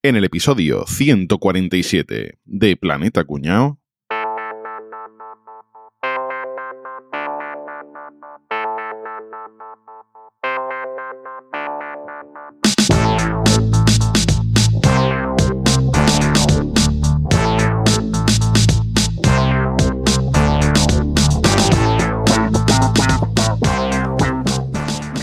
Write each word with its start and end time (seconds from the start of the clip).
En 0.00 0.14
el 0.14 0.22
episodio 0.22 0.84
147 0.86 2.38
de 2.44 2.76
Planeta 2.76 3.24
Cuñao. 3.24 3.80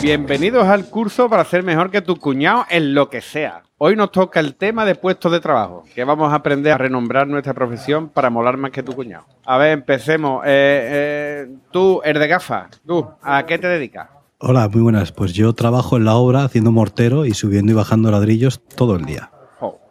Bienvenidos 0.06 0.68
al 0.68 0.86
curso 0.86 1.28
para 1.28 1.44
ser 1.46 1.64
mejor 1.64 1.90
que 1.90 2.00
tu 2.00 2.18
cuñado 2.18 2.68
en 2.70 2.94
lo 2.94 3.10
que 3.10 3.22
sea. 3.22 3.64
Hoy 3.80 3.96
nos 3.96 4.12
toca 4.12 4.40
el 4.40 4.54
tema 4.54 4.86
de 4.86 4.94
puestos 4.94 5.32
de 5.32 5.40
trabajo, 5.40 5.84
que 5.96 6.04
vamos 6.04 6.32
a 6.32 6.36
aprender 6.36 6.74
a 6.74 6.78
renombrar 6.78 7.28
nuestra 7.28 7.56
profesión 7.56 8.10
para 8.10 8.30
molar 8.30 8.56
más 8.56 8.70
que 8.70 8.84
tu 8.84 8.94
cuñado. 8.94 9.26
A 9.46 9.58
ver, 9.58 9.72
empecemos. 9.72 10.44
Eh, 10.46 11.48
eh, 11.48 11.48
tú, 11.72 12.02
el 12.06 12.20
de 12.20 12.28
gafas, 12.28 12.80
tú, 12.86 13.04
¿a 13.24 13.48
qué 13.48 13.58
te 13.58 13.66
dedicas? 13.66 14.10
Hola, 14.38 14.70
muy 14.70 14.84
buenas. 14.84 15.12
Pues 15.12 15.34
yo 15.34 15.54
trabajo 15.54 15.98
en 15.98 16.06
la 16.06 16.14
obra 16.14 16.44
haciendo 16.44 16.72
mortero 16.72 17.26
y 17.26 17.34
subiendo 17.34 17.72
y 17.72 17.76
bajando 17.76 18.12
ladrillos 18.12 18.62
todo 18.64 18.98
el 18.98 19.06
día. 19.06 19.32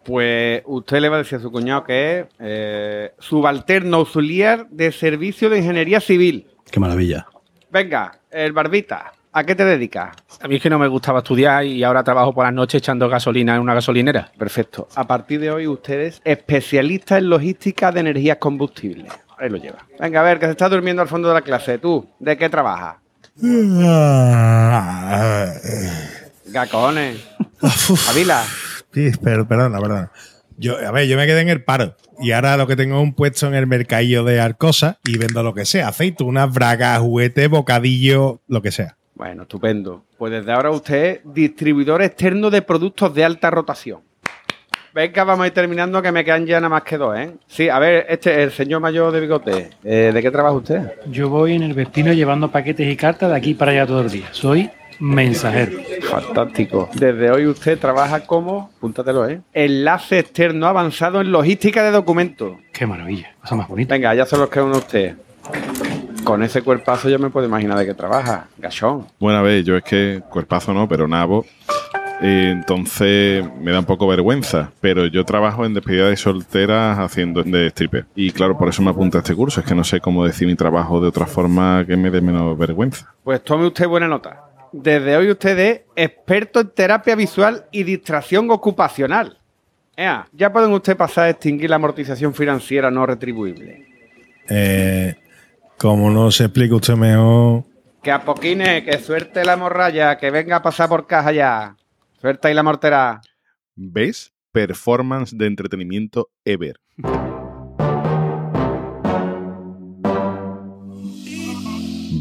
Pues 0.04 0.62
usted 0.66 1.00
le 1.00 1.08
va 1.08 1.16
a 1.16 1.18
decir 1.18 1.38
a 1.38 1.42
su 1.42 1.50
cuñado 1.50 1.82
que 1.82 2.20
es 2.20 2.26
eh, 2.38 3.14
subalterno 3.18 3.96
auxiliar 3.96 4.68
de 4.70 4.92
servicio 4.92 5.50
de 5.50 5.58
ingeniería 5.58 5.98
civil. 5.98 6.46
Qué 6.70 6.78
maravilla. 6.78 7.26
Venga, 7.72 8.20
el 8.30 8.52
barbita, 8.52 9.12
¿a 9.34 9.44
qué 9.44 9.54
te 9.54 9.64
dedicas? 9.64 10.16
A 10.40 10.48
mí 10.48 10.56
es 10.56 10.62
que 10.62 10.70
no 10.70 10.78
me 10.78 10.86
gustaba 10.86 11.18
estudiar 11.18 11.64
y 11.64 11.82
ahora 11.82 12.02
trabajo 12.04 12.32
por 12.32 12.44
las 12.44 12.54
noches 12.54 12.78
echando 12.78 13.08
gasolina 13.08 13.56
en 13.56 13.60
una 13.60 13.74
gasolinera. 13.74 14.30
Perfecto. 14.38 14.88
A 14.94 15.06
partir 15.06 15.40
de 15.40 15.50
hoy 15.50 15.66
usted 15.66 16.00
es 16.00 16.22
especialista 16.24 17.18
en 17.18 17.28
logística 17.28 17.90
de 17.92 18.00
energías 18.00 18.38
combustibles. 18.38 19.12
Ahí 19.36 19.50
lo 19.50 19.56
lleva. 19.56 19.84
Venga, 19.98 20.20
a 20.20 20.22
ver, 20.22 20.38
que 20.38 20.46
se 20.46 20.52
está 20.52 20.68
durmiendo 20.68 21.02
al 21.02 21.08
fondo 21.08 21.28
de 21.28 21.34
la 21.34 21.42
clase. 21.42 21.78
¿Tú, 21.78 22.08
de 22.20 22.36
qué 22.36 22.48
trabajas? 22.48 22.96
Gacones. 26.46 27.28
Avila. 28.08 28.44
Sí, 28.92 29.10
pero, 29.20 29.48
perdona, 29.48 29.80
perdona. 29.80 30.12
Yo, 30.56 30.78
a 30.78 30.92
ver, 30.92 31.08
yo 31.08 31.16
me 31.16 31.26
quedé 31.26 31.40
en 31.40 31.48
el 31.48 31.64
paro. 31.64 31.96
Y 32.20 32.30
ahora 32.30 32.56
lo 32.56 32.68
que 32.68 32.76
tengo 32.76 32.98
es 32.98 33.02
un 33.02 33.12
puesto 33.12 33.48
en 33.48 33.54
el 33.54 33.66
mercadillo 33.66 34.22
de 34.22 34.40
Arcosa 34.40 35.00
y 35.04 35.18
vendo 35.18 35.42
lo 35.42 35.52
que 35.52 35.64
sea. 35.64 35.88
Aceitunas, 35.88 36.54
bragas, 36.54 37.00
juguete, 37.00 37.48
bocadillo, 37.48 38.40
lo 38.46 38.62
que 38.62 38.70
sea. 38.70 38.96
Bueno, 39.24 39.44
estupendo. 39.44 40.04
Pues 40.18 40.32
desde 40.32 40.52
ahora 40.52 40.70
usted 40.70 41.04
es 41.06 41.20
distribuidor 41.24 42.02
externo 42.02 42.50
de 42.50 42.60
productos 42.60 43.14
de 43.14 43.24
alta 43.24 43.50
rotación. 43.50 44.00
Venga, 44.92 45.24
vamos 45.24 45.44
a 45.44 45.46
ir 45.46 45.54
terminando 45.54 46.02
que 46.02 46.12
me 46.12 46.22
quedan 46.22 46.44
ya 46.44 46.56
nada 46.56 46.68
más 46.68 46.82
que 46.82 46.98
dos, 46.98 47.16
¿eh? 47.16 47.32
Sí, 47.46 47.70
a 47.70 47.78
ver, 47.78 48.04
este, 48.10 48.42
el 48.42 48.50
señor 48.50 48.82
mayor 48.82 49.10
de 49.12 49.20
bigote, 49.20 49.70
eh, 49.82 50.10
¿de 50.12 50.22
qué 50.22 50.30
trabaja 50.30 50.54
usted? 50.54 50.92
Yo 51.06 51.30
voy 51.30 51.54
en 51.54 51.62
el 51.62 51.72
Vespino 51.72 52.12
llevando 52.12 52.50
paquetes 52.50 52.86
y 52.86 52.94
cartas 52.96 53.30
de 53.30 53.36
aquí 53.38 53.54
para 53.54 53.70
allá 53.70 53.86
todo 53.86 54.02
el 54.02 54.10
día. 54.10 54.28
Soy 54.30 54.70
mensajero. 55.00 55.78
Fantástico. 56.02 56.90
Desde 56.92 57.30
hoy 57.30 57.46
usted 57.46 57.78
trabaja 57.78 58.26
como, 58.26 58.72
apúntatelo, 58.76 59.26
¿eh? 59.26 59.40
Enlace 59.54 60.18
externo 60.18 60.66
avanzado 60.66 61.22
en 61.22 61.32
logística 61.32 61.82
de 61.82 61.92
documentos. 61.92 62.58
Qué 62.74 62.86
maravilla. 62.86 63.34
Cosa 63.40 63.54
más 63.54 63.68
bonita. 63.68 63.94
Venga, 63.94 64.14
ya 64.14 64.26
se 64.26 64.36
los 64.36 64.50
queda 64.50 64.64
uno 64.64 64.74
a 64.74 64.78
usted. 64.80 65.16
Con 66.24 66.42
ese 66.42 66.62
cuerpazo 66.62 67.08
ya 67.08 67.18
me 67.18 67.30
puedo 67.30 67.46
imaginar 67.46 67.78
de 67.78 67.86
qué 67.86 67.94
trabaja. 67.94 68.48
Gachón. 68.58 69.06
Bueno, 69.20 69.38
a 69.38 69.42
ver, 69.42 69.62
yo 69.62 69.76
es 69.76 69.84
que 69.84 70.22
cuerpazo 70.30 70.72
no, 70.72 70.88
pero 70.88 71.06
nabo. 71.06 71.44
Eh, 72.22 72.50
entonces 72.50 73.44
me 73.60 73.72
da 73.72 73.80
un 73.80 73.84
poco 73.84 74.06
vergüenza, 74.06 74.72
pero 74.80 75.06
yo 75.06 75.24
trabajo 75.24 75.66
en 75.66 75.74
despedida 75.74 76.08
de 76.08 76.16
solteras 76.16 76.98
haciendo 76.98 77.42
de 77.42 77.66
stripper. 77.66 78.06
Y 78.14 78.30
claro, 78.30 78.56
por 78.56 78.68
eso 78.68 78.82
me 78.82 78.90
apunta 78.90 79.18
a 79.18 79.20
este 79.20 79.34
curso, 79.34 79.60
es 79.60 79.66
que 79.66 79.74
no 79.74 79.84
sé 79.84 80.00
cómo 80.00 80.24
decir 80.24 80.48
mi 80.48 80.54
trabajo 80.54 81.00
de 81.00 81.08
otra 81.08 81.26
forma 81.26 81.84
que 81.86 81.96
me 81.96 82.10
dé 82.10 82.20
menos 82.20 82.56
vergüenza. 82.56 83.12
Pues 83.22 83.42
tome 83.44 83.66
usted 83.66 83.86
buena 83.86 84.08
nota. 84.08 84.44
Desde 84.72 85.16
hoy 85.16 85.30
usted 85.30 85.58
es 85.58 85.80
experto 85.94 86.60
en 86.60 86.70
terapia 86.70 87.14
visual 87.14 87.66
y 87.70 87.82
distracción 87.82 88.50
ocupacional. 88.50 89.38
Ea, 89.96 90.26
ya 90.32 90.52
pueden 90.52 90.72
usted 90.72 90.96
pasar 90.96 91.26
a 91.26 91.30
extinguir 91.30 91.70
la 91.70 91.76
amortización 91.76 92.34
financiera 92.34 92.90
no 92.90 93.06
retribuible. 93.06 93.86
Eh, 94.48 95.14
como 95.84 96.10
no 96.10 96.30
se 96.30 96.44
explica 96.44 96.76
usted 96.76 96.94
mejor. 96.94 97.64
Que 98.02 98.10
apoquine, 98.10 98.82
que 98.84 98.98
suerte 99.00 99.44
la 99.44 99.58
morralla, 99.58 100.16
que 100.16 100.30
venga 100.30 100.56
a 100.56 100.62
pasar 100.62 100.88
por 100.88 101.06
caja 101.06 101.30
ya. 101.30 101.76
Suerte 102.18 102.48
ahí 102.48 102.54
la 102.54 102.62
mortera. 102.62 103.20
¿Ves? 103.76 104.32
Performance 104.50 105.36
de 105.36 105.44
entretenimiento 105.46 106.30
ever. 106.42 106.80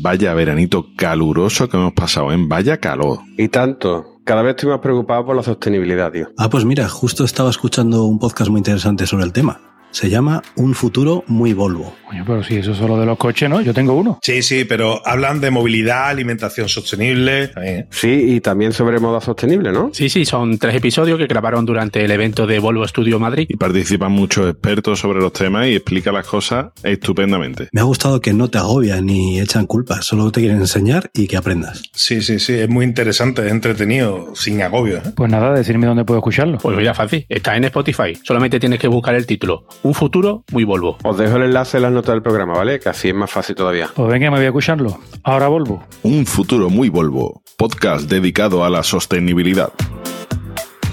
Vaya 0.02 0.34
veranito 0.34 0.88
caluroso 0.98 1.70
que 1.70 1.78
hemos 1.78 1.94
pasado, 1.94 2.34
en 2.34 2.50
Vaya 2.50 2.82
calor. 2.82 3.20
Y 3.38 3.48
tanto. 3.48 4.20
Cada 4.26 4.42
vez 4.42 4.58
estoy 4.58 4.72
más 4.72 4.80
preocupado 4.80 5.26
por 5.26 5.38
la 5.38 5.44
sostenibilidad, 5.44 6.12
tío. 6.12 6.28
Ah, 6.38 6.50
pues 6.50 6.66
mira, 6.66 6.90
justo 6.90 7.24
estaba 7.24 7.50
escuchando 7.50 8.04
un 8.04 8.20
podcast 8.20 8.52
muy 8.52 8.58
interesante 8.58 9.08
sobre 9.08 9.24
el 9.24 9.32
tema. 9.32 9.73
Se 9.94 10.10
llama 10.10 10.42
Un 10.56 10.74
futuro 10.74 11.24
muy 11.28 11.54
Volvo. 11.54 11.96
Coño, 12.08 12.24
pero 12.26 12.44
si 12.44 12.56
eso 12.58 12.72
es 12.72 12.78
solo 12.80 13.00
de 13.00 13.06
los 13.06 13.16
coches, 13.16 13.48
¿no? 13.48 13.62
Yo 13.62 13.76
tengo 13.76 13.94
uno. 13.94 14.18
Sí, 14.24 14.42
sí, 14.42 14.66
pero 14.66 15.00
hablan 15.06 15.40
de 15.40 15.52
movilidad, 15.52 16.08
alimentación 16.10 16.68
sostenible. 16.68 17.50
también, 17.50 17.78
¿eh? 17.82 17.88
Sí, 17.92 18.34
y 18.36 18.42
también 18.42 18.74
sobre 18.74 19.00
moda 19.00 19.22
sostenible, 19.22 19.72
¿no? 19.72 19.92
Sí, 19.94 20.10
sí, 20.10 20.26
son 20.26 20.58
tres 20.58 20.74
episodios 20.76 21.20
que 21.20 21.28
grabaron 21.28 21.64
durante 21.64 22.04
el 22.04 22.10
evento 22.10 22.48
de 22.48 22.58
Volvo 22.58 22.88
Studio 22.88 23.20
Madrid. 23.20 23.46
Y 23.48 23.56
participan 23.56 24.12
muchos 24.12 24.50
expertos 24.50 25.00
sobre 25.00 25.20
los 25.20 25.32
temas 25.32 25.68
y 25.68 25.76
explica 25.76 26.12
las 26.12 26.26
cosas 26.26 26.68
estupendamente. 26.82 27.70
Me 27.72 27.82
ha 27.82 27.84
gustado 27.84 28.20
que 28.20 28.34
no 28.34 28.50
te 28.50 28.58
agobian 28.58 29.06
ni 29.06 29.40
echan 29.40 29.68
culpas, 29.68 30.06
solo 30.06 30.32
te 30.32 30.40
quieren 30.42 30.58
enseñar 30.58 31.12
y 31.14 31.28
que 31.28 31.38
aprendas. 31.38 31.84
Sí, 31.94 32.22
sí, 32.24 32.40
sí, 32.40 32.54
es 32.54 32.68
muy 32.68 32.84
interesante, 32.84 33.46
es 33.46 33.52
entretenido, 33.52 34.34
sin 34.36 34.60
agobio. 34.64 34.98
¿eh? 34.98 35.02
Pues 35.16 35.30
nada, 35.30 35.54
decirme 35.54 35.86
dónde 35.86 36.04
puedo 36.04 36.20
escucharlo. 36.20 36.58
Pues 36.58 36.76
mira, 36.76 36.96
fácil, 36.96 37.28
está 37.30 37.56
en 37.56 37.66
Spotify. 37.66 38.18
Solamente 38.24 38.60
tienes 38.60 38.80
que 38.80 38.88
buscar 38.88 39.14
el 39.14 39.28
título. 39.28 39.68
Un 39.84 39.94
futuro 39.94 40.44
muy 40.52 40.64
Volvo. 40.64 40.98
Os 41.04 41.18
dejo 41.18 41.36
el 41.36 41.44
enlace 41.44 41.78
en 41.78 41.84
las 41.84 41.92
notas 41.92 42.14
del 42.16 42.22
programa, 42.24 42.54
¿vale? 42.54 42.80
Que 42.80 42.88
así 42.90 43.10
es 43.10 43.14
más 43.16 43.30
fácil 43.30 43.56
todavía. 43.56 43.90
Pues 43.94 44.10
venga, 44.10 44.32
me 44.32 44.38
voy 44.38 44.46
a 44.46 44.50
escucharlo. 44.50 44.98
Ahora 45.24 45.50
Volvo. 45.50 45.84
Un 46.04 46.26
futuro 46.26 46.70
muy 46.70 46.88
Volvo, 46.88 47.44
podcast 47.58 48.10
dedicado 48.10 48.64
a 48.64 48.70
la 48.70 48.84
sostenibilidad. 48.84 49.74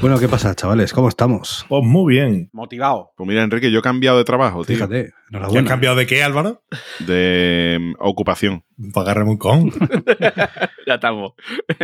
Bueno, 0.00 0.18
¿qué 0.18 0.28
pasa, 0.28 0.54
chavales? 0.54 0.92
¿Cómo 0.94 1.08
estamos? 1.08 1.66
Pues 1.68 1.84
muy 1.84 2.14
bien. 2.14 2.48
Motivado. 2.52 3.10
Pues 3.16 3.28
mira, 3.28 3.42
Enrique, 3.42 3.70
yo 3.70 3.80
he 3.80 3.82
cambiado 3.82 4.16
de 4.16 4.24
trabajo, 4.24 4.64
tío. 4.64 4.76
Fíjate, 4.76 5.02
¿Ya 5.02 5.08
has 5.08 5.34
enhorabuena. 5.34 5.68
cambiado 5.68 5.94
de 5.96 6.06
qué, 6.06 6.22
Álvaro? 6.24 6.62
De 7.00 7.76
mm, 7.78 7.92
ocupación. 8.00 8.64
Para 8.94 9.04
agarrarme 9.04 9.32
un 9.32 9.36
con. 9.36 9.70
ya 10.86 10.94
estamos. 10.94 11.34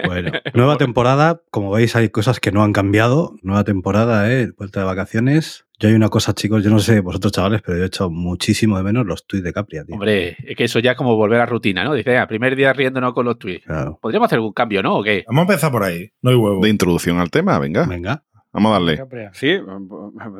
Bueno, 0.06 0.32
nueva 0.54 0.78
temporada. 0.78 1.42
Como 1.50 1.70
veis, 1.70 1.94
hay 1.94 2.08
cosas 2.08 2.40
que 2.40 2.52
no 2.52 2.64
han 2.64 2.72
cambiado. 2.72 3.34
Nueva 3.42 3.64
temporada, 3.64 4.32
¿eh? 4.32 4.50
Vuelta 4.56 4.80
de 4.80 4.86
vacaciones. 4.86 5.65
Yo 5.78 5.88
hay 5.88 5.94
una 5.94 6.08
cosa, 6.08 6.32
chicos, 6.32 6.64
yo 6.64 6.70
no 6.70 6.78
sé 6.78 7.00
vosotros, 7.00 7.32
chavales, 7.32 7.60
pero 7.60 7.76
yo 7.76 7.84
he 7.84 7.86
echado 7.86 8.10
muchísimo 8.10 8.78
de 8.78 8.82
menos 8.82 9.04
los 9.04 9.26
tweets 9.26 9.44
de 9.44 9.52
Capria, 9.52 9.84
tío. 9.84 9.94
Hombre, 9.94 10.36
es 10.42 10.56
que 10.56 10.64
eso 10.64 10.78
ya 10.78 10.92
es 10.92 10.96
como 10.96 11.16
volver 11.16 11.40
a 11.40 11.46
rutina, 11.46 11.84
¿no? 11.84 11.92
Dice, 11.92 12.16
ah, 12.16 12.26
primer 12.26 12.56
día 12.56 12.72
riéndonos 12.72 13.12
con 13.12 13.26
los 13.26 13.38
tweets. 13.38 13.66
Claro. 13.66 13.98
Podríamos 14.00 14.26
hacer 14.26 14.36
algún 14.36 14.54
cambio, 14.54 14.82
¿no? 14.82 14.96
¿O 14.96 15.02
qué? 15.02 15.24
Vamos 15.26 15.40
a 15.40 15.52
empezar 15.52 15.70
por 15.70 15.82
ahí. 15.82 16.10
No 16.22 16.30
hay 16.30 16.36
huevo. 16.36 16.62
De 16.62 16.70
introducción 16.70 17.18
al 17.18 17.30
tema, 17.30 17.58
venga. 17.58 17.84
Venga, 17.86 18.22
Vamos 18.52 18.70
a 18.70 18.72
darle. 18.74 18.96
Caprea. 18.96 19.30
Sí, 19.34 19.58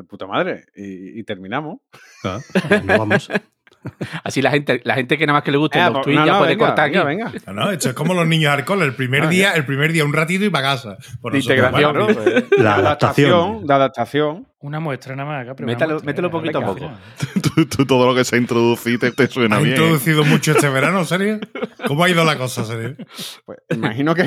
puta 0.09 0.27
madre. 0.27 0.65
Y, 0.75 1.21
y 1.21 1.25
terminamos. 1.25 1.81
claro, 2.23 2.41
vamos. 2.87 3.29
Así 4.25 4.43
la 4.43 4.51
gente, 4.51 4.81
la 4.85 4.95
gente 4.95 5.17
que 5.17 5.27
nada 5.27 5.39
más 5.39 5.45
que 5.45 5.51
le 5.53 5.59
guste 5.59 5.79
Eh, 5.79 5.83
los 5.85 5.93
pues, 5.93 6.05
tweets 6.05 6.21
no, 6.21 6.27
ya 6.27 6.33
no, 6.33 6.39
puede 6.39 6.53
venga, 6.55 6.67
cortar 6.67 6.91
venga, 6.91 7.01
aquí. 7.03 7.09
venga. 7.09 7.33
No, 7.47 7.53
no, 7.53 7.71
esto 7.71 7.89
es 7.91 7.95
como 7.95 8.15
los 8.15 8.27
niños 8.27 8.53
alcohol. 8.53 8.83
El 8.83 8.95
primer 8.95 9.25
Ah, 9.25 9.29
día, 9.29 9.53
el 9.53 9.65
primer 9.65 9.93
día 9.93 10.05
un 10.05 10.13
ratito 10.13 10.45
y 10.45 10.51
para 10.51 10.71
casa. 10.75 10.97
Por 11.21 11.33
De 11.33 11.39
integración, 11.39 11.93
bueno, 11.93 12.09
¿no? 12.09 12.15
Pues, 12.15 12.45
La 12.59 12.75
adaptación. 12.77 13.67
De 13.67 13.75
adaptación. 13.75 14.47
Una 14.59 14.81
muestra 14.81 15.15
nada 15.15 15.45
más, 15.45 15.61
muestra, 15.61 15.87
mételo 16.03 16.31
poquito 16.31 16.59
a 16.59 16.65
poco. 16.65 16.91
Tú- 17.55 17.67
tú 17.67 17.87
todo 17.87 18.07
lo 18.07 18.15
que 18.17 18.25
se 18.25 18.35
ha 18.35 18.39
introducido 18.39 18.99
te, 18.99 19.13
te 19.13 19.29
suena 19.29 19.57
¿Has 19.57 19.63
bien. 19.63 19.77
introducido 19.77 20.25
mucho 20.25 20.53
este 20.53 20.69
verano, 20.69 21.05
serio? 21.05 21.39
¿Cómo 21.87 22.03
ha 22.03 22.09
ido 22.11 22.25
la 22.25 22.37
cosa, 22.37 22.65
serio? 22.65 22.97
Pues 23.45 23.59
imagino 23.71 24.15
que 24.15 24.25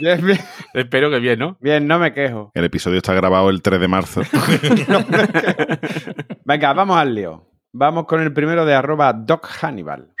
bien. 0.00 0.20
bien. 0.26 0.38
Espero 0.72 1.10
que 1.10 1.18
bien, 1.18 1.38
¿no? 1.38 1.56
Bien, 1.60 1.86
no 1.86 1.98
me 1.98 2.12
quejo. 2.12 2.50
El 2.54 2.64
episodio 2.64 2.98
está 2.98 3.14
grabado 3.14 3.50
el 3.50 3.62
3 3.62 3.80
de 3.80 3.88
marzo. 3.88 4.22
Venga, 6.44 6.72
vamos 6.72 6.96
al 6.96 7.14
lío. 7.14 7.50
Vamos 7.72 8.06
con 8.06 8.22
el 8.22 8.32
primero 8.32 8.64
de 8.64 8.74
arroba 8.74 9.12
Doc 9.12 9.48
Hannibal. 9.60 10.14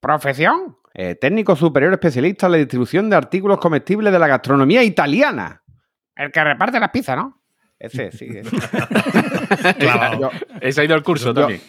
Profesión. 0.00 0.76
Eh, 0.92 1.14
técnico 1.14 1.54
superior 1.54 1.92
especialista 1.92 2.46
en 2.46 2.52
la 2.52 2.58
distribución 2.58 3.08
de 3.08 3.16
artículos 3.16 3.58
comestibles 3.58 4.12
de 4.12 4.18
la 4.18 4.26
gastronomía 4.26 4.82
italiana. 4.82 5.62
El 6.16 6.32
que 6.32 6.42
reparte 6.42 6.80
las 6.80 6.90
pizzas, 6.90 7.16
¿no? 7.16 7.39
Ese, 7.80 8.12
sí. 8.12 8.28
ese. 8.28 8.54
Yo, 10.20 10.30
Ese 10.60 10.80
ha 10.80 10.84
ido 10.84 10.94
al 10.94 11.02
curso 11.02 11.28
Yo- 11.28 11.34
también. 11.34 11.60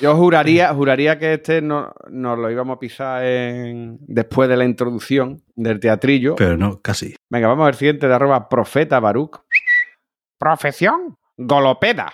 yo 0.00 0.14
juraría, 0.16 0.72
juraría 0.72 1.18
que 1.18 1.34
este 1.34 1.60
no- 1.60 1.92
nos 2.08 2.38
lo 2.38 2.50
íbamos 2.50 2.76
a 2.76 2.78
pisar 2.78 3.24
en- 3.24 3.98
después 4.00 4.48
de 4.48 4.56
la 4.56 4.64
introducción 4.64 5.42
del 5.56 5.80
teatrillo. 5.80 6.36
Pero 6.36 6.56
no, 6.56 6.80
casi. 6.80 7.16
Venga, 7.28 7.48
vamos 7.48 7.66
al 7.66 7.74
siguiente 7.74 8.06
de 8.06 8.14
arroba 8.14 8.48
profeta 8.48 9.00
Baruch. 9.00 9.40
Profesión, 10.38 11.16
golopeda. 11.36 12.12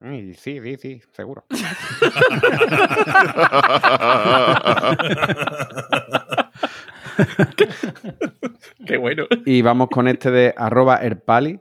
Mm, 0.00 0.32
Sí, 0.34 0.60
sí, 0.62 0.76
sí, 0.76 1.02
seguro. 1.12 1.44
Qué 8.86 8.96
bueno. 8.96 9.24
Y 9.44 9.62
vamos 9.62 9.88
con 9.90 10.08
este 10.08 10.30
de 10.30 10.54
arroba 10.56 10.98
erpali. 10.98 11.60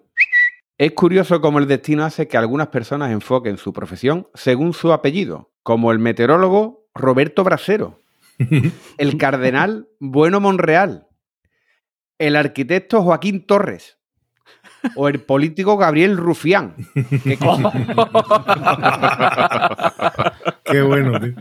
Es 0.78 0.92
curioso 0.92 1.42
cómo 1.42 1.58
el 1.58 1.68
destino 1.68 2.04
hace 2.06 2.28
que 2.28 2.38
algunas 2.38 2.68
personas 2.68 3.12
enfoquen 3.12 3.58
su 3.58 3.74
profesión 3.74 4.28
según 4.36 4.74
su 4.74 4.94
apellido, 4.94 5.52
como 5.64 5.92
el 5.92 5.98
meteorólogo 5.98 6.88
Roberto 6.94 7.44
Brasero, 7.44 8.00
el 8.98 9.18
cardenal 9.18 9.88
Bueno 10.00 10.40
Monreal, 10.40 11.08
el 12.20 12.36
arquitecto 12.36 13.02
Joaquín 13.02 13.48
Torres 13.48 13.98
o 14.96 15.08
el 15.08 15.20
político 15.22 15.78
Gabriel 15.78 16.16
Rufián. 16.16 16.76
¿Qué 20.64 20.82
bueno, 20.82 21.20
tío. 21.20 21.34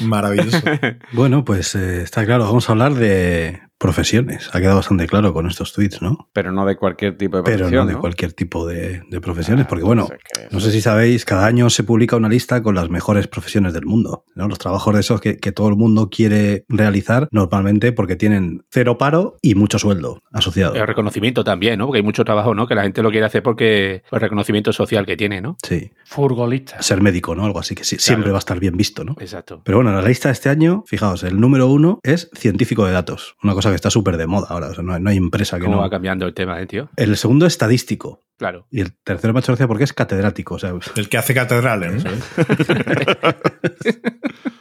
Maravilloso. 0.00 0.58
Bueno, 1.12 1.44
pues 1.44 1.74
eh, 1.74 2.02
está 2.02 2.26
claro. 2.26 2.44
Vamos 2.44 2.68
a 2.68 2.72
hablar 2.72 2.94
de 2.94 3.60
profesiones. 3.78 4.50
Ha 4.52 4.60
quedado 4.60 4.76
bastante 4.76 5.06
claro 5.06 5.32
con 5.32 5.46
estos 5.46 5.72
tweets, 5.72 6.02
¿no? 6.02 6.28
Pero 6.32 6.52
no 6.52 6.66
de 6.66 6.76
cualquier 6.76 7.16
tipo 7.16 7.36
de 7.38 7.42
Pero 7.44 7.58
profesión, 7.58 7.86
no 7.86 7.92
de 7.92 7.98
cualquier 7.98 8.32
tipo 8.32 8.66
de, 8.66 9.02
de 9.08 9.20
profesiones, 9.20 9.66
porque 9.66 9.84
bueno, 9.84 10.08
es 10.10 10.18
que- 10.48 10.48
no 10.54 10.60
sé 10.60 10.70
si 10.72 10.80
sabéis, 10.80 11.24
cada 11.24 11.46
año 11.46 11.70
se 11.70 11.84
publica 11.84 12.16
una 12.16 12.28
lista 12.28 12.62
con 12.62 12.74
las 12.74 12.90
mejores 12.90 13.28
profesiones 13.28 13.72
del 13.72 13.86
mundo, 13.86 14.24
¿no? 14.34 14.48
Los 14.48 14.58
trabajos 14.58 14.94
de 14.94 15.00
esos 15.00 15.20
que, 15.20 15.36
que 15.38 15.52
todo 15.52 15.68
el 15.68 15.76
mundo 15.76 16.10
quiere 16.10 16.64
realizar 16.68 17.28
normalmente 17.30 17.92
porque 17.92 18.16
tienen 18.16 18.64
cero 18.70 18.98
paro 18.98 19.36
y 19.42 19.54
mucho 19.54 19.78
sueldo 19.78 20.22
asociado. 20.32 20.74
El 20.74 20.86
reconocimiento 20.86 21.44
también, 21.44 21.78
¿no? 21.78 21.86
Porque 21.86 21.98
hay 21.98 22.04
mucho 22.04 22.24
trabajo, 22.24 22.54
¿no? 22.54 22.66
Que 22.66 22.74
la 22.74 22.82
gente 22.82 23.02
lo 23.02 23.10
quiere 23.10 23.26
hacer 23.26 23.42
porque 23.42 24.02
por 24.10 24.18
el 24.18 24.22
reconocimiento 24.22 24.72
social 24.72 25.06
que 25.06 25.16
tiene, 25.16 25.40
¿no? 25.40 25.56
Sí, 25.66 25.92
Furgolista. 26.04 26.82
ser 26.82 27.00
médico, 27.00 27.34
¿no? 27.36 27.44
Algo 27.44 27.60
así 27.60 27.74
que 27.74 27.84
sí- 27.84 27.96
siempre 27.98 28.30
va 28.32 28.38
a 28.38 28.40
estar 28.40 28.58
bien 28.58 28.76
visto, 28.76 29.04
¿no? 29.04 29.14
Exacto. 29.20 29.62
Pero 29.64 29.78
bueno, 29.78 29.92
la 29.92 30.02
lista 30.06 30.28
de 30.28 30.32
este 30.32 30.48
año, 30.48 30.82
fijaos, 30.86 31.22
el 31.22 31.38
número 31.40 31.68
uno 31.68 32.00
es 32.02 32.28
científico 32.34 32.84
de 32.84 32.92
datos, 32.92 33.36
una 33.42 33.54
cosa 33.54 33.67
que 33.70 33.76
está 33.76 33.90
súper 33.90 34.16
de 34.16 34.26
moda 34.26 34.46
ahora, 34.50 34.68
o 34.68 34.74
sea, 34.74 34.84
no, 34.84 34.94
hay- 34.94 35.00
no 35.02 35.10
hay 35.10 35.16
empresa 35.16 35.58
que 35.58 35.64
¿Cómo 35.64 35.76
no. 35.76 35.82
va 35.82 35.90
cambiando 35.90 36.26
el 36.26 36.34
tema, 36.34 36.60
eh, 36.60 36.66
tío? 36.66 36.88
El 36.96 37.16
segundo 37.16 37.46
estadístico 37.46 38.20
Claro. 38.38 38.66
y 38.70 38.80
el 38.80 38.92
tercero 39.04 39.32
me 39.32 39.38
ha 39.38 39.40
hecho 39.40 39.52
gracia 39.52 39.66
porque 39.66 39.84
es 39.84 39.92
catedrático, 39.92 40.54
o 40.54 40.58
sea, 40.58 40.72
El 40.96 41.08
que 41.08 41.18
hace 41.18 41.34
catedrales, 41.34 42.04
¿no? 42.04 42.10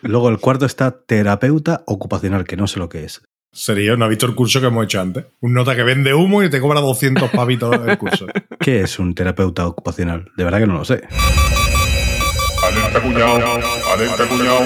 luego 0.02 0.30
el 0.30 0.40
cuarto 0.40 0.66
está 0.66 0.92
terapeuta 1.06 1.84
ocupacional, 1.88 2.46
que 2.46 2.58
no 2.58 2.68
sé 2.68 2.80
lo 2.80 2.90
que 2.90 3.04
es. 3.04 3.22
Sería, 3.52 3.96
no 3.96 4.06
ha 4.06 4.10
visto 4.10 4.26
el 4.26 4.36
curso 4.36 4.60
que 4.62 4.68
hemos 4.68 4.84
hecho 4.86 5.02
antes. 5.02 5.26
Un 5.40 5.54
nota 5.54 5.76
que 5.76 5.84
vende 5.84 6.14
humo 6.14 6.44
y 6.44 6.50
te 6.50 6.60
cobra 6.60 6.80
200 6.82 7.30
pavitos 7.32 7.76
el 7.88 7.98
curso. 7.98 8.28
¿Qué 8.60 8.82
es 8.82 9.00
un 9.00 9.16
terapeuta 9.16 9.66
ocupacional? 9.66 10.30
De 10.38 10.44
verdad 10.44 10.60
que 10.60 10.68
no 10.68 10.74
lo 10.76 10.86
sé. 10.86 11.02
Alerta 12.64 13.02
cuñado, 13.02 13.60
alerta 13.94 14.28
cuñado. 14.28 14.66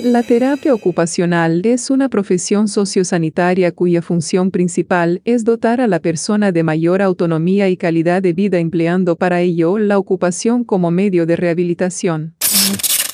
La 0.00 0.22
terapia 0.22 0.72
ocupacional 0.72 1.60
es 1.66 1.90
una 1.90 2.08
profesión 2.08 2.66
sociosanitaria 2.66 3.72
cuya 3.72 4.00
función 4.00 4.50
principal 4.50 5.20
es 5.26 5.44
dotar 5.44 5.82
a 5.82 5.86
la 5.86 6.00
persona 6.00 6.50
de 6.50 6.62
mayor 6.62 7.02
autonomía 7.02 7.68
y 7.68 7.76
calidad 7.76 8.22
de 8.22 8.32
vida 8.32 8.58
empleando 8.58 9.16
para 9.16 9.42
ello 9.42 9.76
la 9.78 9.98
ocupación 9.98 10.64
como 10.64 10.90
medio 10.90 11.26
de 11.26 11.36
rehabilitación. 11.36 12.34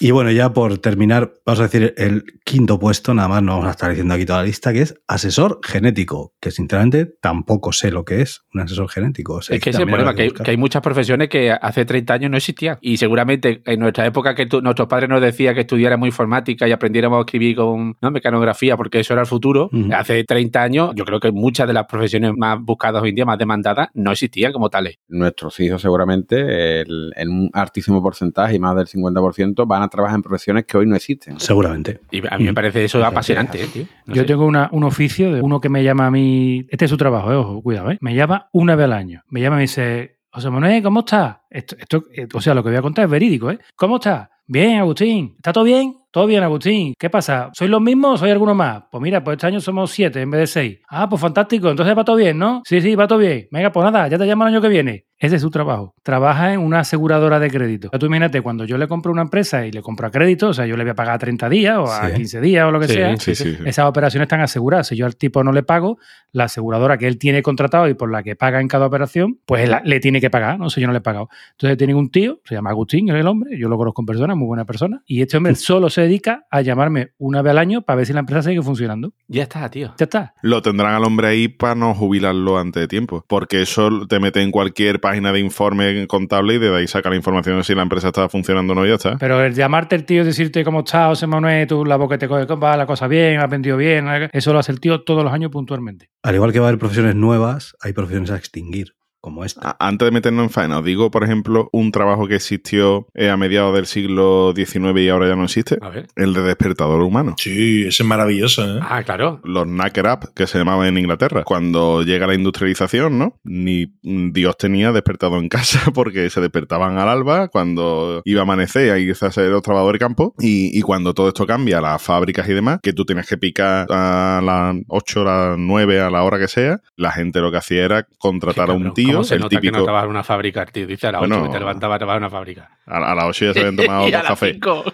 Y 0.00 0.10
bueno, 0.12 0.30
ya 0.30 0.52
por 0.52 0.78
terminar, 0.78 1.32
vamos 1.44 1.60
a 1.60 1.64
decir 1.64 1.94
el 1.96 2.24
quinto 2.44 2.78
puesto, 2.78 3.14
nada 3.14 3.28
más 3.28 3.42
no 3.42 3.52
vamos 3.52 3.66
a 3.68 3.70
estar 3.72 3.90
diciendo 3.90 4.14
aquí 4.14 4.24
toda 4.24 4.40
la 4.40 4.44
lista, 4.46 4.72
que 4.72 4.82
es 4.82 4.94
asesor 5.08 5.60
genético, 5.64 6.34
que 6.40 6.50
sinceramente 6.50 7.06
tampoco 7.20 7.72
sé 7.72 7.90
lo 7.90 8.04
que 8.04 8.20
es 8.22 8.42
un 8.54 8.60
asesor 8.60 8.88
genético. 8.88 9.34
O 9.34 9.42
sea, 9.42 9.56
Es 9.56 9.62
que 9.62 9.70
ese 9.70 9.78
es 9.78 9.80
el 9.82 9.88
problema, 9.88 10.14
que 10.14 10.22
hay, 10.22 10.28
buscar. 10.28 10.44
que 10.44 10.50
hay 10.52 10.56
muchas 10.56 10.82
profesiones 10.82 11.28
que 11.28 11.50
hace 11.50 11.84
30 11.84 12.14
años 12.14 12.30
no 12.30 12.36
existían. 12.36 12.78
Y 12.80 12.96
seguramente 12.96 13.62
en 13.66 13.80
nuestra 13.80 14.06
época 14.06 14.34
que 14.34 14.46
tu- 14.46 14.60
nuestros 14.62 14.86
padres 14.88 15.08
nos 15.08 15.20
decían 15.20 15.54
que 15.54 15.62
estudiáramos 15.62 16.06
informática 16.06 16.68
y 16.68 16.72
aprendiéramos 16.72 17.18
a 17.18 17.20
escribir 17.22 17.56
con 17.56 17.96
¿no? 18.00 18.10
mecanografía 18.10 18.76
porque 18.76 19.00
eso 19.00 19.12
era 19.14 19.22
el 19.22 19.28
futuro, 19.28 19.68
hace 19.94 20.22
30 20.24 20.62
años 20.62 20.90
yo 20.94 21.04
creo 21.04 21.18
que 21.20 21.32
muchas 21.32 21.66
de 21.66 21.72
las 21.72 21.86
profesiones 21.86 22.32
más 22.36 22.58
buscadas 22.60 23.02
hoy 23.02 23.10
en 23.10 23.14
día, 23.16 23.24
más 23.24 23.38
demandadas, 23.38 23.88
no 23.94 24.12
existían 24.12 24.52
como 24.52 24.70
tales. 24.70 24.96
Nuestros 25.08 25.58
hijos 25.60 25.82
seguramente, 25.82 26.82
el- 26.82 27.12
en 27.16 27.28
un 27.30 27.50
altísimo 27.52 28.02
porcentaje 28.02 28.54
y 28.54 28.58
más 28.58 28.76
del 28.76 28.86
50%, 28.86 29.66
van 29.66 29.82
a 29.82 29.87
trabajar 29.88 30.16
en 30.16 30.22
profesiones 30.22 30.64
que 30.64 30.76
hoy 30.78 30.86
no 30.86 30.96
existen. 30.96 31.38
Seguramente. 31.40 32.00
Y 32.10 32.26
a 32.26 32.38
mí 32.38 32.44
me 32.44 32.54
parece 32.54 32.84
eso 32.84 33.04
apasionante, 33.04 33.62
eh, 33.62 33.66
tío. 33.72 33.84
No 34.06 34.14
Yo 34.14 34.22
sé. 34.22 34.26
tengo 34.28 34.46
una- 34.46 34.68
un 34.72 34.84
oficio 34.84 35.32
de 35.32 35.40
uno 35.42 35.60
que 35.60 35.68
me 35.68 35.82
llama 35.84 36.06
a 36.06 36.10
mí. 36.10 36.66
Este 36.70 36.84
es 36.86 36.90
su 36.90 36.96
trabajo, 36.96 37.32
eh, 37.32 37.36
ojo, 37.36 37.62
cuidado, 37.62 37.90
¿eh? 37.90 37.98
Me 38.00 38.14
llama 38.14 38.48
una 38.52 38.74
vez 38.76 38.84
al 38.84 38.92
año. 38.92 39.22
Me 39.28 39.40
llama 39.40 39.56
y 39.56 39.58
me 39.58 39.62
dice: 39.62 40.18
José 40.30 40.50
Manuel, 40.50 40.82
¿cómo 40.82 41.00
estás? 41.00 41.36
Esto, 41.50 41.76
esto, 41.78 42.04
eh, 42.14 42.26
o 42.32 42.40
sea, 42.40 42.54
lo 42.54 42.62
que 42.62 42.68
voy 42.70 42.78
a 42.78 42.82
contar 42.82 43.04
es 43.06 43.10
verídico, 43.10 43.50
¿eh? 43.50 43.58
¿Cómo 43.76 43.96
estás? 43.96 44.28
Bien, 44.46 44.78
Agustín. 44.78 45.34
¿Está 45.36 45.52
todo 45.52 45.64
bien? 45.64 45.94
Todo 46.10 46.26
bien, 46.26 46.42
Agustín. 46.42 46.94
¿Qué 46.98 47.10
pasa? 47.10 47.50
¿Sois 47.52 47.70
los 47.70 47.82
mismos 47.82 48.14
o 48.14 48.16
soy 48.18 48.30
alguno 48.30 48.54
más? 48.54 48.84
Pues 48.90 49.02
mira, 49.02 49.22
pues 49.22 49.36
este 49.36 49.46
año 49.46 49.60
somos 49.60 49.90
siete 49.90 50.22
en 50.22 50.30
vez 50.30 50.40
de 50.40 50.46
seis. 50.46 50.78
Ah, 50.88 51.06
pues 51.08 51.20
fantástico. 51.20 51.68
Entonces 51.68 51.96
va 51.96 52.02
todo 52.04 52.16
bien, 52.16 52.38
¿no? 52.38 52.62
Sí, 52.64 52.80
sí, 52.80 52.94
va 52.94 53.06
todo 53.06 53.18
bien. 53.18 53.46
Venga, 53.50 53.70
pues 53.70 53.84
nada, 53.84 54.08
ya 54.08 54.16
te 54.16 54.24
llamo 54.24 54.44
el 54.44 54.54
año 54.54 54.62
que 54.62 54.68
viene. 54.68 55.04
Ese 55.20 55.34
es 55.36 55.42
su 55.42 55.50
trabajo. 55.50 55.94
Trabaja 56.04 56.54
en 56.54 56.60
una 56.60 56.78
aseguradora 56.80 57.40
de 57.40 57.50
crédito. 57.50 57.88
O 57.88 57.90
sea, 57.90 57.98
tú 57.98 58.06
imagínate, 58.06 58.40
cuando 58.40 58.64
yo 58.64 58.78
le 58.78 58.86
compro 58.86 59.10
una 59.10 59.22
empresa 59.22 59.66
y 59.66 59.72
le 59.72 59.82
compro 59.82 60.06
a 60.06 60.10
crédito, 60.12 60.48
o 60.50 60.54
sea, 60.54 60.64
yo 60.64 60.76
le 60.76 60.84
voy 60.84 60.92
a 60.92 60.94
pagar 60.94 61.16
a 61.16 61.18
30 61.18 61.48
días 61.48 61.76
o 61.76 61.86
a 61.92 62.08
Sí. 62.08 62.14
15 62.14 62.40
días 62.40 62.66
o 62.66 62.70
lo 62.70 62.78
que 62.78 62.86
Sí, 62.86 62.94
sea. 62.94 63.16
Sí. 63.16 63.58
Esas 63.66 63.86
operaciones 63.86 64.26
están 64.26 64.40
aseguradas. 64.40 64.86
Si 64.86 64.96
yo 64.96 65.06
al 65.06 65.16
tipo 65.16 65.42
no 65.42 65.50
le 65.52 65.64
pago, 65.64 65.98
la 66.32 66.44
aseguradora 66.44 66.96
que 66.98 67.08
él 67.08 67.18
tiene 67.18 67.42
contratado 67.42 67.88
y 67.88 67.94
por 67.94 68.10
la 68.12 68.22
que 68.22 68.36
paga 68.36 68.60
en 68.60 68.68
cada 68.68 68.86
operación, 68.86 69.40
pues 69.44 69.68
la- 69.68 69.82
le 69.84 69.98
tiene 69.98 70.20
que 70.20 70.30
pagar, 70.30 70.56
no 70.58 70.70
sé, 70.70 70.80
yo 70.80 70.86
no 70.86 70.92
le 70.92 71.00
he 71.00 71.02
pagado. 71.02 71.28
Entonces 71.50 71.76
tienen 71.76 71.96
un 71.96 72.10
tío, 72.10 72.40
se 72.44 72.54
llama 72.54 72.70
Agustín, 72.70 73.08
es 73.10 73.16
el 73.16 73.26
hombre, 73.26 73.58
yo 73.58 73.68
lo 73.68 73.76
conozco 73.76 74.02
en 74.02 74.06
persona, 74.06 74.36
muy 74.36 74.46
buena 74.46 74.64
persona, 74.66 75.02
y 75.04 75.20
este 75.20 75.36
hombre 75.36 75.52
solo 75.56 75.90
se 75.90 75.97
dedica 76.02 76.46
a 76.50 76.60
llamarme 76.60 77.12
una 77.18 77.42
vez 77.42 77.50
al 77.50 77.58
año 77.58 77.82
para 77.82 77.98
ver 77.98 78.06
si 78.06 78.12
la 78.12 78.20
empresa 78.20 78.42
sigue 78.42 78.62
funcionando. 78.62 79.12
Ya 79.26 79.44
está, 79.44 79.68
tío. 79.70 79.94
Ya 79.98 80.04
está. 80.04 80.34
Lo 80.42 80.62
tendrán 80.62 80.94
al 80.94 81.04
hombre 81.04 81.28
ahí 81.28 81.48
para 81.48 81.74
no 81.74 81.94
jubilarlo 81.94 82.58
antes 82.58 82.80
de 82.80 82.88
tiempo. 82.88 83.24
Porque 83.26 83.62
eso 83.62 84.06
te 84.06 84.20
mete 84.20 84.42
en 84.42 84.50
cualquier 84.50 85.00
página 85.00 85.32
de 85.32 85.40
informe 85.40 86.06
contable 86.06 86.54
y 86.54 86.58
de 86.58 86.76
ahí 86.76 86.86
saca 86.86 87.10
la 87.10 87.16
información 87.16 87.56
de 87.56 87.64
si 87.64 87.74
la 87.74 87.82
empresa 87.82 88.08
está 88.08 88.28
funcionando 88.28 88.72
o 88.72 88.76
no 88.76 88.86
ya 88.86 88.94
está. 88.94 89.16
Pero 89.18 89.42
el 89.42 89.54
llamarte 89.54 89.96
el 89.96 90.04
tío 90.04 90.22
y 90.22 90.24
decirte 90.24 90.64
cómo 90.64 90.80
está, 90.80 91.08
José 91.08 91.26
Manuel, 91.26 91.66
tú 91.66 91.84
la 91.84 91.96
boca 91.96 92.18
te 92.18 92.28
coge, 92.28 92.46
¿cómo 92.46 92.62
va 92.62 92.76
la 92.76 92.86
cosa 92.86 93.08
bien? 93.08 93.40
¿Has 93.40 93.50
vendido 93.50 93.76
bien? 93.76 94.06
Eso 94.32 94.52
lo 94.52 94.58
hace 94.58 94.72
el 94.72 94.80
tío 94.80 95.02
todos 95.02 95.24
los 95.24 95.32
años 95.32 95.50
puntualmente. 95.50 96.10
Al 96.22 96.34
igual 96.34 96.52
que 96.52 96.60
va 96.60 96.66
a 96.66 96.68
haber 96.68 96.78
profesiones 96.78 97.14
nuevas, 97.14 97.74
hay 97.80 97.92
profesiones 97.92 98.30
a 98.30 98.36
extinguir, 98.36 98.94
como 99.20 99.44
esta. 99.44 99.70
A- 99.78 99.88
Antes 99.88 100.06
de 100.06 100.12
meternos 100.12 100.44
en 100.44 100.50
faena, 100.50 100.78
os 100.78 100.84
digo, 100.84 101.10
por 101.10 101.24
ejemplo, 101.24 101.68
un 101.72 101.92
trabajo 101.92 102.26
que 102.28 102.36
existió 102.36 103.06
eh, 103.14 103.30
a 103.30 103.36
mediados 103.36 103.74
del 103.74 103.86
siglo 103.86 104.52
XIX 104.54 104.98
y 105.00 105.08
ahora 105.08 105.28
ya 105.28 105.36
no 105.36 105.44
existe, 105.44 105.78
A 105.80 105.88
ver. 105.90 106.06
el 106.16 106.34
de 106.34 106.42
despertador 106.42 107.00
humano. 107.02 107.34
Sí, 107.38 107.82
ese 107.86 108.02
es 108.02 108.08
maravilloso, 108.08 108.64
¿eh? 108.64 108.80
Ah, 108.82 109.02
claro. 109.02 109.40
Los 109.44 109.64
knacker 109.64 110.06
up, 110.06 110.32
que 110.34 110.46
se 110.46 110.58
llamaban 110.58 110.86
en 110.88 110.98
Inglaterra. 110.98 111.44
Cuando 111.44 112.02
llega 112.02 112.26
la 112.26 112.34
industrialización, 112.34 113.18
¿no? 113.18 113.38
Ni 113.44 113.92
Dios 114.02 114.56
tenía 114.58 114.92
despertado 114.92 115.38
en 115.38 115.48
casa 115.48 115.80
porque 115.94 116.30
se 116.30 116.40
despertaban 116.40 116.98
al 116.98 117.08
alba, 117.08 117.48
cuando 117.48 118.22
iba 118.24 118.40
a 118.40 118.42
amanecer, 118.42 118.92
ahí 118.92 119.10
a 119.10 119.14
ser 119.14 119.48
los 119.50 119.62
trabajadores 119.62 119.98
de 119.98 120.04
campo, 120.04 120.34
y, 120.38 120.76
y 120.78 120.82
cuando 120.82 121.14
todo 121.14 121.28
esto 121.28 121.46
cambia, 121.46 121.80
las 121.80 122.00
fábricas 122.02 122.48
y 122.48 122.52
demás, 122.52 122.78
que 122.82 122.92
tú 122.92 123.04
tienes 123.04 123.26
que 123.28 123.36
picar 123.36 123.86
a 123.90 124.40
las 124.44 124.76
8, 124.88 125.20
a 125.22 125.24
las 125.24 125.58
9, 125.58 126.00
a 126.00 126.10
la 126.10 126.22
hora 126.22 126.38
que 126.38 126.48
sea, 126.48 126.80
la 126.96 127.10
gente 127.12 127.40
lo 127.40 127.50
que 127.50 127.56
hacía 127.58 127.84
era 127.84 128.06
contratar 128.18 128.70
a 128.70 128.72
un 128.74 128.78
cabrón. 128.80 128.94
Tío, 129.08 129.14
¿Cómo 129.14 129.24
se 129.24 129.34
el 129.34 129.40
nota 129.40 129.60
que 129.60 129.70
no 129.70 130.02
en 130.04 130.10
una 130.10 130.24
fábrica, 130.24 130.66
tío? 130.66 130.86
Dice 130.86 131.06
a 131.08 131.12
las 131.12 131.20
Bueno. 131.20 131.36
8 131.36 131.44
que 131.46 131.52
te 131.52 131.58
levantaba 131.58 131.94
a 131.94 131.98
trabajar 131.98 132.18
en 132.18 132.24
una 132.24 132.30
fábrica. 132.30 132.70
A, 132.86 133.12
a 133.12 133.14
las 133.14 133.24
8 133.24 133.44
ya 133.46 133.52
se 133.54 133.60
habían 133.60 133.76
tomado 133.76 134.02
y 134.08 134.12
a 134.12 134.18
dos 134.18 134.22
las 134.22 134.26
cafés. 134.28 134.52
5. 134.54 134.84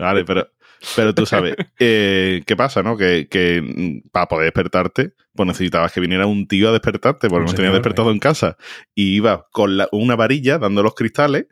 Vale, 0.00 0.24
pero, 0.24 0.48
pero 0.96 1.14
tú 1.14 1.26
sabes, 1.26 1.56
eh, 1.78 2.42
¿qué 2.46 2.56
pasa, 2.56 2.82
no? 2.82 2.96
Que, 2.96 3.28
que 3.30 3.62
mm, 3.62 4.08
para 4.10 4.26
poder 4.26 4.44
despertarte, 4.46 5.12
pues 5.34 5.46
necesitabas 5.46 5.92
que 5.92 6.00
viniera 6.00 6.26
un 6.26 6.46
tío 6.48 6.68
a 6.68 6.72
despertarte, 6.72 7.28
porque 7.28 7.40
Un 7.44 7.46
no 7.46 7.52
tenías 7.52 7.56
señor, 7.70 7.74
despertado 7.74 8.10
¿eh? 8.10 8.12
en 8.12 8.18
casa. 8.18 8.56
Y 8.94 9.14
iba 9.16 9.46
con 9.52 9.76
la- 9.76 9.88
una 9.92 10.16
varilla 10.16 10.58
dando 10.58 10.82
los 10.82 10.94
cristales, 10.94 11.46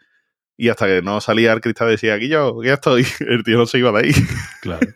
y 0.58 0.70
hasta 0.70 0.86
que 0.86 1.02
no 1.02 1.20
salía 1.20 1.52
el 1.52 1.60
cristal 1.60 1.90
decía, 1.90 2.14
aquí 2.14 2.28
yo, 2.28 2.62
ya 2.64 2.74
estoy, 2.74 3.04
el 3.28 3.44
tío 3.44 3.58
no 3.58 3.66
se 3.66 3.78
iba 3.78 3.92
de 3.92 4.06
ahí. 4.08 4.12
Claro. 4.62 4.86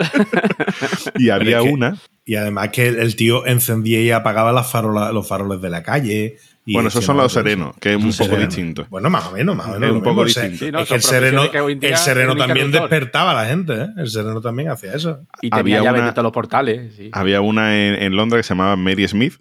Y 1.17 1.31
había 1.31 1.59
es 1.59 1.65
que- 1.65 1.71
una, 1.71 1.99
Y 2.25 2.37
además 2.37 2.71
que 2.71 2.89
el 2.89 3.15
tío 3.17 3.47
encendía 3.47 4.01
y 4.01 4.11
apagaba 4.11 4.53
las 4.53 4.73
los 5.13 5.29
faroles 5.29 5.61
de 5.61 5.71
la 5.71 5.83
calle. 5.83 6.37
Y 6.67 6.75
bueno, 6.75 6.89
esos 6.89 7.05
son 7.05 7.17
los 7.17 7.33
serenos, 7.33 7.75
que 7.79 7.95
es 7.95 7.97
un 7.97 8.13
poco 8.13 8.37
distinto. 8.41 8.87
Bueno, 8.91 9.09
más 9.11 9.27
o 9.27 9.33
menos, 9.33 9.57
más 9.57 9.67
o 9.69 9.71
menos. 9.73 9.89
Es 9.89 9.93
un 9.97 10.03
poco 10.03 10.25
distinto. 10.25 10.59
Sí, 10.65 10.71
no, 10.71 10.81
es 10.81 10.89
que 10.89 10.95
el 10.95 11.03
sereno, 11.03 11.51
que 11.51 11.59
el 11.89 11.97
sereno 11.97 12.37
también 12.37 12.71
despertaba 12.71 13.33
a 13.33 13.43
la 13.43 13.49
gente, 13.49 13.73
¿eh? 13.75 13.87
El 13.97 14.09
sereno 14.09 14.41
también 14.41 14.69
hacía 14.71 14.93
eso. 14.95 15.21
Y 15.41 15.51
tenía 15.51 15.79
Había 15.79 15.83
llaves 15.93 16.13
una- 16.13 16.23
los 16.23 16.33
portales. 16.33 16.95
Sí. 16.97 17.11
Había 17.13 17.41
una 17.41 17.77
en, 17.77 17.95
en 18.03 18.15
Londres 18.17 18.41
que 18.41 18.49
se 18.49 18.55
llamaba 18.55 18.77
Mary 18.77 19.09
Smith, 19.09 19.35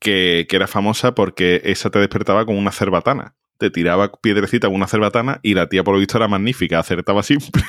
que, 0.00 0.46
que 0.48 0.56
era 0.56 0.66
famosa 0.66 1.14
porque 1.14 1.60
esa 1.64 1.90
te 1.90 1.98
despertaba 1.98 2.44
con 2.46 2.56
una 2.56 2.72
cerbatana. 2.72 3.34
Te 3.58 3.70
tiraba 3.70 4.12
piedrecita 4.12 4.68
con 4.68 4.76
una 4.76 4.86
cerbatana 4.86 5.40
y 5.42 5.54
la 5.54 5.68
tía, 5.68 5.82
por 5.84 5.92
lo 5.94 5.98
visto, 5.98 6.16
era 6.16 6.28
magnífica, 6.28 6.78
acertaba 6.78 7.22
siempre. 7.24 7.60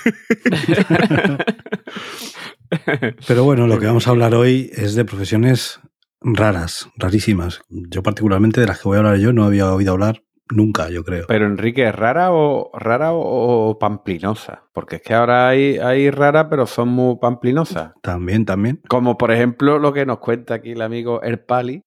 Pero 3.28 3.44
bueno, 3.44 3.68
lo 3.68 3.80
que 3.80 3.88
vamos 3.88 4.08
a 4.08 4.12
hablar 4.12 4.36
hoy 4.36 4.70
es 4.74 4.96
de 4.96 5.06
profesiones 5.06 5.80
raras, 6.22 6.90
rarísimas. 6.98 7.62
Yo 7.70 8.04
particularmente 8.04 8.62
de 8.62 8.68
las 8.68 8.80
que 8.80 8.88
voy 8.88 8.98
a 8.98 9.00
hablar 9.00 9.18
yo 9.18 9.34
no 9.34 9.44
había 9.44 9.72
oído 9.72 9.94
hablar 9.94 10.24
nunca, 10.50 10.90
yo 10.90 11.04
creo. 11.04 11.26
Pero 11.28 11.46
Enrique, 11.46 11.88
¿es 11.88 11.96
rara 11.96 12.32
o 12.32 12.72
rara 12.74 13.14
o, 13.14 13.70
o 13.70 13.80
pamplinosa? 13.80 14.64
Porque 14.74 14.98
es 14.98 15.02
que 15.02 15.14
ahora 15.14 15.50
hay, 15.50 15.78
hay 15.78 16.10
raras, 16.10 16.48
pero 16.50 16.66
son 16.66 16.90
muy 16.90 17.18
pamplinosas. 17.18 17.94
También, 18.02 18.46
también. 18.46 18.82
Como 18.88 19.18
por 19.18 19.32
ejemplo 19.32 19.80
lo 19.80 19.94
que 19.94 20.06
nos 20.06 20.20
cuenta 20.20 20.56
aquí 20.56 20.72
el 20.72 20.82
amigo 20.82 21.22
Erpali. 21.22 21.84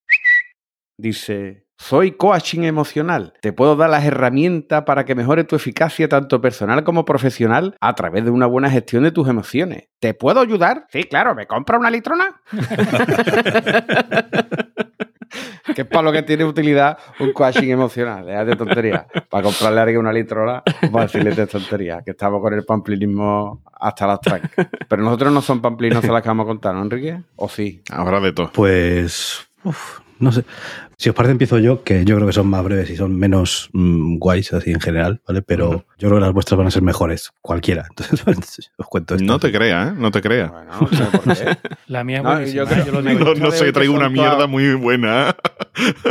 Dice, 0.98 1.66
soy 1.82 2.12
coaching 2.12 2.62
emocional. 2.62 3.34
Te 3.40 3.52
puedo 3.52 3.74
dar 3.74 3.90
las 3.90 4.04
herramientas 4.04 4.84
para 4.84 5.04
que 5.04 5.16
mejore 5.16 5.44
tu 5.44 5.56
eficacia 5.56 6.08
tanto 6.08 6.40
personal 6.40 6.84
como 6.84 7.04
profesional 7.04 7.76
a 7.80 7.94
través 7.94 8.24
de 8.24 8.30
una 8.30 8.46
buena 8.46 8.70
gestión 8.70 9.02
de 9.02 9.10
tus 9.10 9.28
emociones. 9.28 9.88
¿Te 9.98 10.14
puedo 10.14 10.40
ayudar? 10.40 10.86
Sí, 10.90 11.02
claro, 11.04 11.34
¿me 11.34 11.46
compra 11.46 11.78
una 11.78 11.90
litrona? 11.90 12.40
que 15.74 15.82
es 15.82 15.88
para 15.88 16.02
lo 16.02 16.12
que 16.12 16.22
tiene 16.22 16.44
utilidad 16.44 16.98
un 17.18 17.32
coaching 17.32 17.70
emocional, 17.70 18.28
es 18.28 18.46
de 18.46 18.56
tontería. 18.56 19.06
Para 19.28 19.42
comprarle 19.42 19.80
a 19.80 19.82
alguien 19.82 20.00
una 20.00 20.12
litrona, 20.12 20.62
vamos 20.82 21.00
a 21.00 21.02
decirle 21.02 21.32
de 21.32 21.48
tontería, 21.48 22.02
que 22.04 22.12
estamos 22.12 22.40
con 22.40 22.54
el 22.54 22.64
pamplinismo 22.64 23.64
hasta 23.72 24.06
las 24.06 24.20
trancas. 24.20 24.68
Pero 24.88 25.02
nosotros 25.02 25.32
no 25.32 25.42
son 25.42 25.60
pamplinos 25.60 26.04
las 26.04 26.22
que 26.22 26.28
vamos 26.28 26.44
a 26.44 26.46
contar, 26.46 26.76
¿no, 26.76 26.82
Enrique? 26.82 27.20
¿O 27.34 27.48
sí? 27.48 27.82
Ahora 27.90 28.20
de 28.20 28.32
todo. 28.32 28.52
Pues. 28.52 29.48
uf, 29.64 29.98
no 30.20 30.30
sé. 30.30 30.44
Si 31.02 31.08
os 31.08 31.16
parece, 31.16 31.32
empiezo 31.32 31.58
yo, 31.58 31.82
que 31.82 32.04
yo 32.04 32.14
creo 32.14 32.28
que 32.28 32.32
son 32.32 32.46
más 32.46 32.62
breves 32.62 32.88
y 32.88 32.94
son 32.94 33.16
menos 33.18 33.70
mm, 33.72 34.18
guays 34.18 34.52
así 34.52 34.70
en 34.70 34.78
general, 34.78 35.20
¿vale? 35.26 35.42
Pero 35.42 35.84
yo 35.98 36.08
creo 36.08 36.14
que 36.14 36.20
las 36.20 36.32
vuestras 36.32 36.56
van 36.56 36.68
a 36.68 36.70
ser 36.70 36.82
mejores, 36.82 37.32
cualquiera. 37.40 37.86
Entonces, 38.24 38.70
os 38.76 38.86
cuento 38.86 39.16
esto. 39.16 39.26
No 39.26 39.40
te 39.40 39.50
creas, 39.50 39.90
¿eh? 39.90 39.94
No 39.98 40.12
te 40.12 40.20
creas. 40.22 40.52
Bueno, 40.52 40.70
no 40.80 40.88
sé 40.96 41.04
por 41.06 41.36
qué. 41.36 41.58
La 41.88 42.04
mía 42.04 42.18
es 42.18 42.22
No, 42.22 42.40
yo 42.44 42.62
¿eh? 42.62 42.66
creo- 42.68 42.86
Yo 42.86 42.92
lo 42.92 43.02
digo. 43.02 43.34
No, 43.34 43.50
sé, 43.50 43.72
traigo 43.72 43.94
una 43.94 44.08
mierda 44.10 44.46
muy 44.46 44.74
buena. 44.74 45.34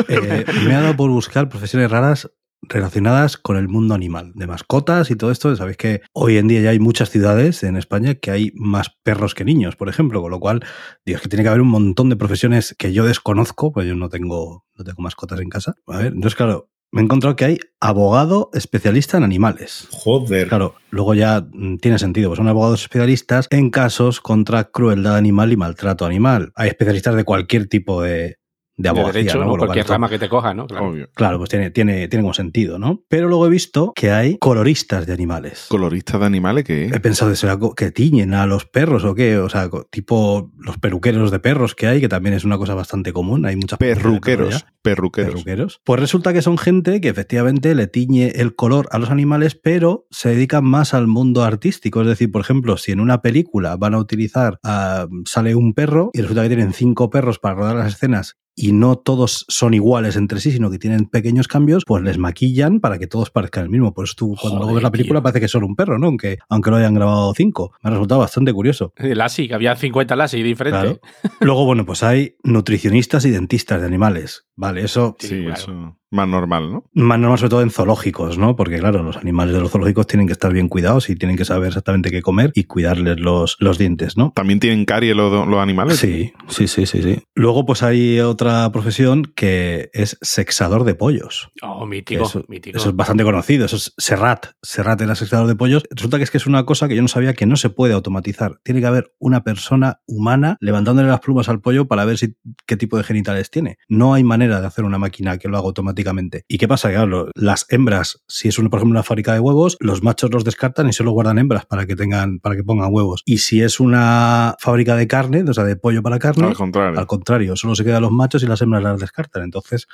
Eh, 0.09 0.43
me 0.65 0.75
ha 0.75 0.81
dado 0.81 0.97
por 0.97 1.09
buscar 1.09 1.47
profesiones 1.47 1.89
raras 1.89 2.29
relacionadas 2.61 3.37
con 3.37 3.57
el 3.57 3.67
mundo 3.67 3.93
animal, 3.93 4.31
de 4.35 4.47
mascotas 4.47 5.11
y 5.11 5.15
todo 5.15 5.31
esto. 5.31 5.55
Sabéis 5.55 5.77
que 5.77 6.01
hoy 6.13 6.37
en 6.37 6.47
día 6.47 6.61
ya 6.61 6.69
hay 6.71 6.79
muchas 6.79 7.09
ciudades 7.09 7.63
en 7.63 7.77
España 7.77 8.15
que 8.15 8.31
hay 8.31 8.51
más 8.55 8.91
perros 9.03 9.35
que 9.35 9.45
niños, 9.45 9.75
por 9.75 9.89
ejemplo, 9.89 10.21
con 10.21 10.31
lo 10.31 10.39
cual, 10.39 10.63
digo, 11.05 11.17
es 11.17 11.21
que 11.21 11.29
tiene 11.29 11.43
que 11.43 11.49
haber 11.49 11.61
un 11.61 11.69
montón 11.69 12.09
de 12.09 12.15
profesiones 12.15 12.75
que 12.77 12.93
yo 12.93 13.05
desconozco, 13.05 13.71
pues 13.71 13.87
yo 13.87 13.95
no 13.95 14.09
tengo, 14.09 14.65
no 14.75 14.83
tengo 14.83 15.01
mascotas 15.01 15.39
en 15.39 15.49
casa. 15.49 15.75
A 15.87 15.97
ver, 15.97 16.07
entonces, 16.07 16.35
claro, 16.35 16.69
me 16.91 16.99
he 16.99 17.03
encontrado 17.05 17.37
que 17.37 17.45
hay 17.45 17.59
abogado 17.79 18.49
especialista 18.53 19.17
en 19.17 19.23
animales. 19.23 19.87
Joder. 19.91 20.49
Claro, 20.49 20.75
luego 20.89 21.13
ya 21.13 21.47
mm, 21.51 21.77
tiene 21.77 21.97
sentido, 21.97 22.29
pues 22.29 22.37
son 22.37 22.49
abogados 22.49 22.81
especialistas 22.81 23.47
en 23.49 23.69
casos 23.69 24.19
contra 24.19 24.65
crueldad 24.65 25.15
animal 25.15 25.53
y 25.53 25.57
maltrato 25.57 26.05
animal. 26.05 26.51
Hay 26.55 26.67
especialistas 26.67 27.15
de 27.15 27.23
cualquier 27.23 27.67
tipo 27.67 28.01
de, 28.01 28.40
de 28.81 28.87
De 28.87 28.89
abogacía, 28.89 29.21
derecho, 29.21 29.39
¿no? 29.39 29.55
Cualquier 29.57 29.85
cual, 29.85 29.95
rama 29.95 30.09
que 30.09 30.19
te 30.19 30.29
coja, 30.29 30.53
¿no? 30.53 30.67
Claro. 30.67 30.89
Obvio. 30.89 31.09
Claro, 31.13 31.37
pues 31.37 31.49
tiene, 31.49 31.71
tiene, 31.71 32.07
tiene 32.07 32.23
como 32.23 32.33
sentido, 32.33 32.79
¿no? 32.79 33.03
Pero 33.09 33.27
luego 33.27 33.47
he 33.47 33.49
visto 33.49 33.93
que 33.95 34.11
hay 34.11 34.37
coloristas 34.39 35.05
de 35.05 35.13
animales. 35.13 35.65
¿Colorista 35.69 36.17
de 36.19 36.25
animales 36.25 36.63
qué? 36.63 36.85
He 36.85 36.99
pensado, 36.99 37.33
¿será 37.35 37.57
co- 37.57 37.75
que 37.75 37.91
tiñen 37.91 38.33
a 38.33 38.45
los 38.45 38.65
perros 38.65 39.03
o 39.03 39.15
qué? 39.15 39.37
O 39.37 39.49
sea, 39.49 39.69
tipo 39.89 40.51
los 40.57 40.77
peruqueros 40.77 41.31
de 41.31 41.39
perros 41.39 41.75
que 41.75 41.87
hay, 41.87 41.99
que 42.01 42.09
también 42.09 42.33
es 42.35 42.43
una 42.43 42.57
cosa 42.57 42.73
bastante 42.75 43.13
común. 43.13 43.45
Hay 43.45 43.55
muchas 43.55 43.79
de 43.79 43.85
Perruqueros. 43.95 44.65
Perruqueros. 44.81 45.31
Perruqueros. 45.33 45.81
Pues 45.83 45.99
resulta 45.99 46.33
que 46.33 46.41
son 46.41 46.57
gente 46.57 47.01
que 47.01 47.09
efectivamente 47.09 47.75
le 47.75 47.87
tiñe 47.87 48.29
el 48.35 48.55
color 48.55 48.87
a 48.91 48.97
los 48.97 49.09
animales, 49.11 49.55
pero 49.55 50.05
se 50.09 50.29
dedican 50.29 50.65
más 50.65 50.93
al 50.93 51.07
mundo 51.07 51.43
artístico. 51.43 52.01
Es 52.01 52.07
decir, 52.07 52.31
por 52.31 52.41
ejemplo, 52.41 52.77
si 52.77 52.91
en 52.91 52.99
una 52.99 53.21
película 53.21 53.75
van 53.77 53.93
a 53.93 53.99
utilizar, 53.99 54.59
ah, 54.63 55.07
sale 55.25 55.55
un 55.55 55.73
perro 55.73 56.09
y 56.13 56.21
resulta 56.21 56.41
que 56.43 56.49
tienen 56.49 56.73
cinco 56.73 57.09
perros 57.09 57.37
para 57.39 57.55
rodar 57.55 57.75
las 57.75 57.93
escenas 57.93 58.37
y 58.55 58.73
no 58.73 58.97
todos 58.97 59.45
son 59.47 59.73
iguales 59.73 60.15
entre 60.15 60.39
sí, 60.39 60.51
sino 60.51 60.69
que 60.69 60.77
tienen 60.77 61.05
pequeños 61.05 61.47
cambios, 61.47 61.85
pues 61.85 62.03
les 62.03 62.17
maquillan 62.17 62.79
para 62.79 62.99
que 62.99 63.07
todos 63.07 63.29
parezcan 63.29 63.63
el 63.63 63.69
mismo. 63.69 63.93
Por 63.93 64.05
eso 64.05 64.13
tú 64.17 64.35
cuando 64.39 64.61
Joder, 64.61 64.75
ves 64.75 64.83
la 64.83 64.91
película 64.91 65.19
tío. 65.19 65.23
parece 65.23 65.39
que 65.39 65.47
son 65.47 65.63
un 65.63 65.75
perro, 65.75 65.97
¿no? 65.97 66.07
Aunque, 66.07 66.37
aunque 66.49 66.69
lo 66.69 66.77
hayan 66.77 66.93
grabado 66.93 67.33
cinco. 67.33 67.71
Me 67.83 67.89
ha 67.89 67.91
resultado 67.91 68.19
bastante 68.19 68.53
curioso. 68.53 68.93
Lassie, 68.97 69.47
que 69.47 69.53
había 69.53 69.75
50 69.75 70.15
Lassie 70.15 70.43
diferentes. 70.43 70.99
Claro. 70.99 70.99
Luego, 71.39 71.65
bueno, 71.65 71.85
pues 71.85 72.03
hay 72.03 72.35
nutricionistas 72.43 73.25
y 73.25 73.31
dentistas 73.31 73.81
de 73.81 73.87
animales. 73.87 74.45
Vale, 74.61 74.83
eso 74.83 75.15
Sí, 75.19 75.27
Sí, 75.27 75.39
claro. 75.41 75.53
eso 75.55 75.97
más 76.13 76.27
normal, 76.27 76.69
¿no? 76.73 76.83
más 76.93 77.17
normal 77.17 77.37
sobre 77.39 77.49
todo 77.51 77.61
en 77.61 77.69
zoológicos, 77.71 78.37
¿no? 78.37 78.57
Porque 78.57 78.79
claro, 78.79 79.01
los 79.01 79.15
animales 79.15 79.55
de 79.55 79.61
los 79.61 79.71
zoológicos 79.71 80.07
tienen 80.07 80.27
que 80.27 80.33
estar 80.33 80.51
bien 80.51 80.67
cuidados 80.67 81.09
y 81.09 81.15
tienen 81.15 81.37
que 81.37 81.45
saber 81.45 81.69
exactamente 81.69 82.11
qué 82.11 82.21
comer 82.21 82.51
y 82.53 82.65
cuidarles 82.65 83.17
los, 83.21 83.55
los 83.61 83.77
dientes, 83.77 84.17
¿no? 84.17 84.33
¿También 84.35 84.59
tienen 84.59 84.83
caries 84.83 85.15
los, 85.15 85.47
los 85.47 85.59
animales? 85.61 85.99
Sí, 85.99 86.33
sí, 86.49 86.67
sí, 86.67 86.85
sí, 86.85 87.01
sí. 87.01 87.23
Luego, 87.33 87.65
pues 87.65 87.81
hay 87.81 88.19
otra 88.19 88.69
profesión 88.73 89.23
que 89.35 89.89
es 89.93 90.17
sexador 90.21 90.83
de 90.83 90.95
pollos. 90.95 91.49
Oh, 91.61 91.85
mítico, 91.85 92.25
Eso, 92.25 92.43
mítico. 92.49 92.77
eso 92.77 92.89
es 92.89 92.95
bastante 92.97 93.23
conocido, 93.23 93.63
eso 93.65 93.77
es 93.77 93.93
Serrat. 93.97 94.47
Serrat 94.61 94.99
era 94.99 95.15
sexador 95.15 95.47
de 95.47 95.55
pollos. 95.55 95.83
Resulta 95.91 96.17
que 96.17 96.25
es 96.25 96.31
que 96.31 96.39
es 96.39 96.45
una 96.45 96.65
cosa 96.65 96.89
que 96.89 96.95
yo 96.97 97.01
no 97.01 97.07
sabía 97.07 97.33
que 97.35 97.45
no 97.45 97.55
se 97.55 97.69
puede 97.69 97.93
automatizar. 97.93 98.59
Tiene 98.63 98.81
que 98.81 98.87
haber 98.87 99.13
una 99.17 99.45
persona 99.45 100.01
humana 100.07 100.57
levantándole 100.59 101.07
las 101.07 101.21
plumas 101.21 101.47
al 101.47 101.61
pollo 101.61 101.87
para 101.87 102.03
ver 102.03 102.17
si, 102.17 102.35
qué 102.67 102.75
tipo 102.75 102.97
de 102.97 103.03
genitales 103.05 103.49
tiene. 103.49 103.77
No 103.87 104.13
hay 104.13 104.25
manera 104.25 104.50
de 104.59 104.67
hacer 104.67 104.83
una 104.83 104.97
máquina 104.97 105.37
que 105.37 105.47
lo 105.47 105.57
haga 105.57 105.67
automáticamente. 105.67 106.43
¿Y 106.47 106.57
qué 106.57 106.67
pasa? 106.67 106.89
Que, 106.89 106.95
claro, 106.95 107.29
las 107.35 107.65
hembras, 107.69 108.21
si 108.27 108.47
es 108.47 108.59
una, 108.59 108.69
por 108.69 108.79
ejemplo 108.79 108.91
una 108.97 109.03
fábrica 109.03 109.33
de 109.33 109.39
huevos, 109.39 109.77
los 109.79 110.03
machos 110.03 110.31
los 110.33 110.43
descartan 110.43 110.89
y 110.89 110.93
solo 110.93 111.11
guardan 111.11 111.37
hembras 111.37 111.65
para 111.65 111.85
que 111.85 111.95
tengan, 111.95 112.39
para 112.39 112.55
que 112.55 112.63
pongan 112.63 112.89
huevos. 112.91 113.21
Y 113.25 113.37
si 113.37 113.61
es 113.61 113.79
una 113.79 114.55
fábrica 114.59 114.95
de 114.95 115.07
carne, 115.07 115.43
o 115.47 115.53
sea, 115.53 115.63
de 115.63 115.75
pollo 115.75 116.01
para 116.01 116.19
carne, 116.19 116.47
Al 116.47 116.55
contrario. 116.55 116.99
al 116.99 117.07
contrario, 117.07 117.55
solo 117.55 117.75
se 117.75 117.83
quedan 117.83 118.01
los 118.01 118.11
machos 118.11 118.43
y 118.43 118.47
las 118.47 118.61
hembras 118.61 118.83
las 118.83 118.99
descartan. 118.99 119.43
Entonces, 119.43 119.87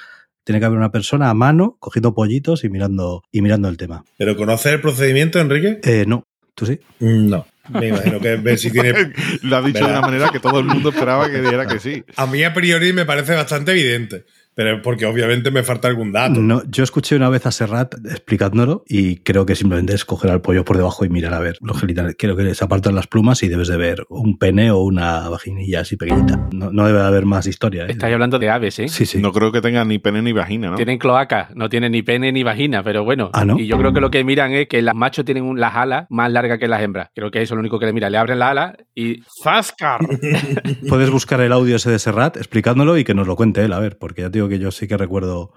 tiene 0.43 0.59
que 0.59 0.65
haber 0.65 0.77
una 0.77 0.91
persona 0.91 1.29
a 1.29 1.33
mano 1.33 1.75
cogiendo 1.79 2.13
pollitos 2.13 2.63
y 2.63 2.69
mirando, 2.69 3.21
y 3.31 3.41
mirando 3.41 3.67
el 3.67 3.75
tema. 3.75 4.05
¿Pero 4.17 4.37
conoces 4.37 4.73
el 4.73 4.81
procedimiento, 4.81 5.39
Enrique? 5.39 5.79
Eh, 5.83 6.05
no, 6.07 6.23
tú 6.55 6.65
sí. 6.65 6.79
No. 6.99 7.45
Me 7.69 7.89
imagino 7.89 8.19
que 8.19 8.37
ver 8.37 8.57
si 8.57 8.71
tiene. 8.71 8.93
Lo 9.41 9.57
ha 9.57 9.61
dicho 9.61 9.83
de 9.85 9.91
una 9.91 10.01
manera 10.01 10.29
que 10.29 10.39
todo 10.39 10.59
el 10.59 10.65
mundo 10.65 10.89
esperaba 10.89 11.29
que 11.29 11.41
diera 11.41 11.67
que 11.67 11.79
sí. 11.79 12.03
A 12.15 12.25
mí 12.25 12.43
a 12.43 12.53
priori 12.53 12.93
me 12.93 13.05
parece 13.05 13.35
bastante 13.35 13.71
evidente. 13.71 14.25
Pero 14.57 14.81
porque 14.81 15.05
obviamente 15.05 15.51
me 15.51 15.61
falta 15.61 15.87
algún 15.87 16.11
dato. 16.11 16.41
No, 16.41 16.63
yo 16.67 16.83
escuché 16.83 17.15
una 17.15 17.29
vez 17.29 17.45
a 17.45 17.51
Serrat 17.51 17.93
explicándolo 18.05 18.83
y 18.87 19.17
creo 19.17 19.45
que 19.45 19.55
simplemente 19.55 19.93
es 19.93 20.03
coger 20.03 20.31
al 20.31 20.41
pollo 20.41 20.65
por 20.65 20.77
debajo 20.77 21.05
y 21.05 21.09
mirar 21.09 21.35
a 21.35 21.39
ver 21.39 21.57
los 21.61 21.79
genitales. 21.79 22.15
Creo 22.17 22.35
que 22.35 22.41
les 22.41 22.59
apartan 22.63 22.95
las 22.95 23.05
plumas 23.05 23.43
y 23.43 23.49
debes 23.49 23.67
de 23.67 23.77
ver 23.77 24.03
un 24.09 24.39
pene 24.39 24.71
o 24.71 24.79
una 24.79 25.29
vaginilla 25.29 25.81
así 25.81 25.95
pequeñita. 25.95 26.49
No, 26.51 26.71
no 26.71 26.87
debe 26.87 26.97
de 26.97 27.05
haber 27.05 27.25
más 27.27 27.45
historia. 27.45 27.83
¿eh? 27.83 27.91
Estáis 27.91 28.13
hablando 28.15 28.39
de 28.39 28.49
aves, 28.49 28.79
¿eh? 28.79 28.87
Sí, 28.89 29.05
sí. 29.05 29.19
No 29.19 29.31
creo 29.31 29.51
que 29.51 29.61
tenga 29.61 29.85
ni 29.85 29.99
pene 29.99 30.23
ni 30.23 30.33
vagina, 30.33 30.71
¿no? 30.71 30.75
Tienen 30.75 30.97
cloaca, 30.97 31.49
no 31.53 31.69
tienen 31.69 31.91
ni 31.91 32.01
pene 32.01 32.31
ni 32.31 32.41
vagina, 32.41 32.81
pero 32.81 33.03
bueno. 33.03 33.29
Ah, 33.33 33.45
¿no? 33.45 33.59
Y 33.59 33.67
yo 33.67 33.77
creo 33.77 33.93
que 33.93 34.01
lo 34.01 34.09
que 34.09 34.23
miran 34.23 34.53
es 34.53 34.67
que 34.67 34.81
los 34.81 34.95
machos 34.95 35.23
tienen 35.23 35.43
un- 35.43 35.59
las 35.59 35.75
alas 35.75 36.07
más 36.09 36.31
largas 36.31 36.57
que 36.57 36.67
las 36.67 36.81
hembras. 36.81 37.09
Creo 37.13 37.29
que 37.29 37.43
eso 37.43 37.53
es 37.53 37.55
lo 37.57 37.59
único 37.59 37.77
que 37.77 37.85
le 37.85 37.93
miran. 37.93 38.11
Le 38.11 38.17
abren 38.17 38.39
la 38.39 38.49
ala 38.49 38.75
y 38.95 39.21
¡Zascar! 39.43 39.99
Puedes 40.89 41.11
buscar 41.11 41.41
el 41.41 41.51
audio 41.51 41.75
ese 41.75 41.91
de 41.91 41.99
Serrat 41.99 42.37
explicándolo 42.37 42.97
y 42.97 43.03
que 43.03 43.13
nos 43.13 43.27
lo 43.27 43.35
cuente 43.35 43.63
él, 43.63 43.73
a 43.73 43.79
ver, 43.79 43.97
porque 43.99 44.21
ya 44.23 44.31
te 44.31 44.39
digo 44.39 44.46
que 44.49 44.59
yo 44.59 44.71
sí 44.71 44.87
que 44.87 44.97
recuerdo. 44.97 45.51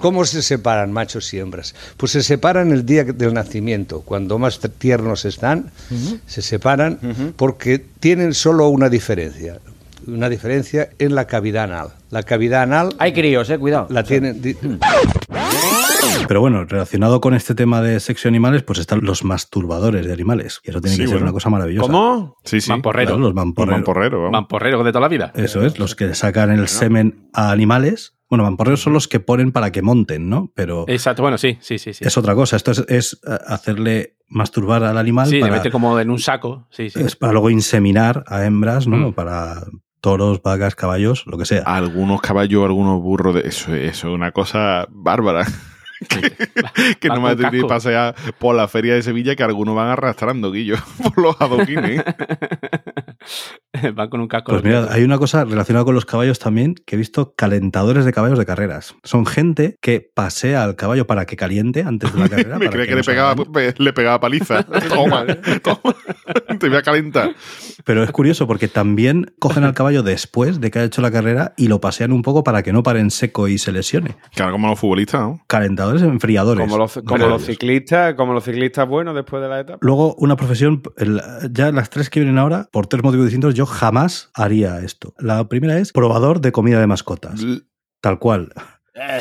¿Cómo 0.00 0.24
se 0.24 0.40
separan 0.40 0.92
machos 0.92 1.32
y 1.34 1.38
hembras? 1.38 1.74
Pues 1.98 2.12
se 2.12 2.22
separan 2.22 2.72
el 2.72 2.86
día 2.86 3.04
del 3.04 3.34
nacimiento. 3.34 4.00
Cuando 4.00 4.38
más 4.38 4.58
tiernos 4.78 5.24
están, 5.26 5.70
se 6.26 6.40
separan 6.40 7.34
porque 7.36 7.78
tienen 8.00 8.32
solo 8.32 8.68
una 8.68 8.88
diferencia. 8.88 9.58
Una 10.06 10.30
diferencia 10.30 10.88
en 10.98 11.14
la 11.14 11.26
cavidad 11.26 11.64
anal. 11.64 11.88
La 12.10 12.22
cavidad 12.22 12.62
anal 12.62 12.94
Hay 12.98 13.12
críos, 13.12 13.50
eh, 13.50 13.58
cuidado. 13.58 13.86
la 13.90 14.02
tienen. 14.02 14.40
di- 14.40 14.56
Pero 16.30 16.42
bueno, 16.42 16.64
relacionado 16.64 17.20
con 17.20 17.34
este 17.34 17.56
tema 17.56 17.82
de 17.82 17.98
sexo 17.98 18.28
y 18.28 18.30
animales, 18.30 18.62
pues 18.62 18.78
están 18.78 19.00
los 19.02 19.24
masturbadores 19.24 20.06
de 20.06 20.12
animales. 20.12 20.60
Y 20.62 20.70
eso 20.70 20.80
tiene 20.80 20.96
Sí, 20.96 21.02
que 21.02 21.08
ser 21.08 21.20
una 21.24 21.32
cosa 21.32 21.50
maravillosa. 21.50 21.88
¿Cómo? 21.88 22.36
Sí, 22.44 22.60
sí. 22.60 22.70
Mamporrero. 22.70 23.08
Claro, 23.08 23.18
los 23.20 23.30
Por 23.30 23.34
mamporreros. 23.34 23.78
mamporrero, 23.80 24.18
vamos. 24.18 24.30
Mamporrero 24.30 24.84
de 24.84 24.92
toda 24.92 25.00
la 25.00 25.08
vida. 25.08 25.32
Eso 25.34 25.66
es, 25.66 25.80
los 25.80 25.96
que 25.96 26.14
sacan 26.14 26.52
el 26.52 26.68
semen 26.68 27.28
a 27.32 27.50
animales. 27.50 28.16
Bueno, 28.28 28.44
mamporreros 28.44 28.80
son 28.80 28.92
los 28.92 29.08
que 29.08 29.18
ponen 29.18 29.50
para 29.50 29.72
que 29.72 29.82
monten, 29.82 30.28
¿no? 30.28 30.52
Pero 30.54 30.84
Exacto, 30.86 31.22
bueno, 31.22 31.36
sí, 31.36 31.58
sí, 31.62 31.80
sí. 31.80 31.94
sí. 31.94 32.04
es 32.04 32.16
otra 32.16 32.36
cosa. 32.36 32.54
Esto 32.54 32.70
es, 32.70 32.84
es, 32.86 33.20
eh, 33.26 33.36
hacerle 33.48 34.14
masturbar 34.28 34.84
al 34.84 34.98
animal 34.98 35.26
Sí, 35.26 35.34
le 35.34 35.40
para, 35.40 35.54
mete 35.54 35.72
como 35.72 35.98
en 35.98 36.10
un 36.10 36.20
saco. 36.20 36.68
Sí, 36.70 36.90
sí. 36.90 37.00
es 37.00 37.16
para 37.16 37.32
luego 37.32 37.50
inseminar 37.50 38.22
a 38.28 38.44
hembras, 38.44 38.86
¿no? 38.86 39.08
Mm. 39.08 39.14
Para 39.14 39.64
toros, 40.00 40.40
vacas, 40.44 40.76
caballos, 40.76 41.24
lo 41.26 41.38
que 41.38 41.44
sea. 41.44 41.64
Algunos 41.66 42.20
caballos, 42.20 42.64
algunos 42.64 43.02
burros. 43.02 43.34
De... 43.34 43.40
Eso, 43.48 43.74
eso 43.74 44.08
es 44.10 44.14
una 44.14 44.30
cosa 44.30 44.86
bárbara. 44.90 45.44
que 47.00 47.08
Va 47.08 47.14
no 47.14 47.20
con 47.20 47.24
me 47.24 47.30
atreví 47.30 47.58
a 47.58 47.62
casco. 47.62 47.68
pasear 47.68 48.14
por 48.38 48.54
la 48.56 48.68
feria 48.68 48.94
de 48.94 49.02
Sevilla 49.02 49.36
que 49.36 49.42
algunos 49.42 49.74
van 49.74 49.88
arrastrando, 49.88 50.50
Guillo, 50.52 50.76
por 51.02 51.18
los 51.18 51.40
adoquines. 51.40 52.02
Van 53.94 54.08
con 54.08 54.20
un 54.20 54.26
casco. 54.26 54.50
Pues 54.50 54.64
mira, 54.64 54.88
hay 54.90 55.04
una 55.04 55.16
cosa 55.18 55.44
relacionada 55.44 55.84
con 55.84 55.94
los 55.94 56.04
caballos 56.04 56.40
también, 56.40 56.74
que 56.86 56.96
he 56.96 56.98
visto 56.98 57.34
calentadores 57.36 58.04
de 58.04 58.12
caballos 58.12 58.36
de 58.38 58.44
carreras. 58.44 58.96
Son 59.04 59.26
gente 59.26 59.76
que 59.80 60.00
pasea 60.12 60.64
al 60.64 60.74
caballo 60.74 61.06
para 61.06 61.24
que 61.24 61.36
caliente 61.36 61.84
antes 61.86 62.12
de 62.12 62.18
la 62.18 62.28
carrera. 62.28 62.58
Me 62.58 62.68
creía 62.68 62.88
que, 62.88 62.96
le 62.96 63.04
pegaba, 63.04 63.34
le 63.78 63.92
pegaba 63.92 64.18
paliza. 64.18 64.64
toma, 64.88 65.24
toma. 65.62 65.94
Te 66.58 66.68
voy 66.68 66.78
a 66.78 66.82
calentar. 66.82 67.34
Pero 67.84 68.02
es 68.02 68.10
curioso 68.10 68.48
porque 68.48 68.66
también 68.66 69.32
cogen 69.38 69.62
al 69.62 69.72
caballo 69.72 70.02
después 70.02 70.60
de 70.60 70.70
que 70.72 70.80
ha 70.80 70.84
hecho 70.84 71.00
la 71.00 71.12
carrera 71.12 71.54
y 71.56 71.68
lo 71.68 71.80
pasean 71.80 72.10
un 72.12 72.22
poco 72.22 72.42
para 72.42 72.62
que 72.64 72.72
no 72.72 72.82
pare 72.82 72.98
en 72.98 73.10
seco 73.12 73.46
y 73.46 73.58
se 73.58 73.70
lesione. 73.70 74.16
Claro, 74.34 74.50
como 74.52 74.66
los 74.68 74.80
futbolistas, 74.80 75.20
¿no? 75.20 75.40
Calentadores 75.46 76.02
enfriadores. 76.02 76.64
Como 76.66 76.76
los, 76.76 76.94
como 76.94 77.14
Pero- 77.14 77.28
los 77.28 77.44
ciclistas, 77.44 78.14
como 78.14 78.32
los 78.34 78.42
ciclistas 78.44 78.88
buenos 78.88 79.14
después 79.14 79.40
de 79.42 79.48
la 79.48 79.60
etapa. 79.60 79.78
Luego, 79.80 80.16
una 80.16 80.34
profesión, 80.36 80.82
el- 80.96 81.22
ya 81.52 81.70
las 81.70 81.88
tres 81.88 82.10
que 82.10 82.18
vienen 82.18 82.36
ahora, 82.38 82.68
por 82.72 82.88
tres 82.88 83.00
motivos 83.10 83.26
distintos, 83.26 83.54
yo 83.54 83.66
jamás 83.66 84.30
haría 84.34 84.80
esto. 84.80 85.14
La 85.18 85.48
primera 85.48 85.78
es 85.78 85.92
probador 85.92 86.40
de 86.40 86.52
comida 86.52 86.80
de 86.80 86.86
mascotas. 86.86 87.40
Tal 88.00 88.18
cual. 88.18 88.52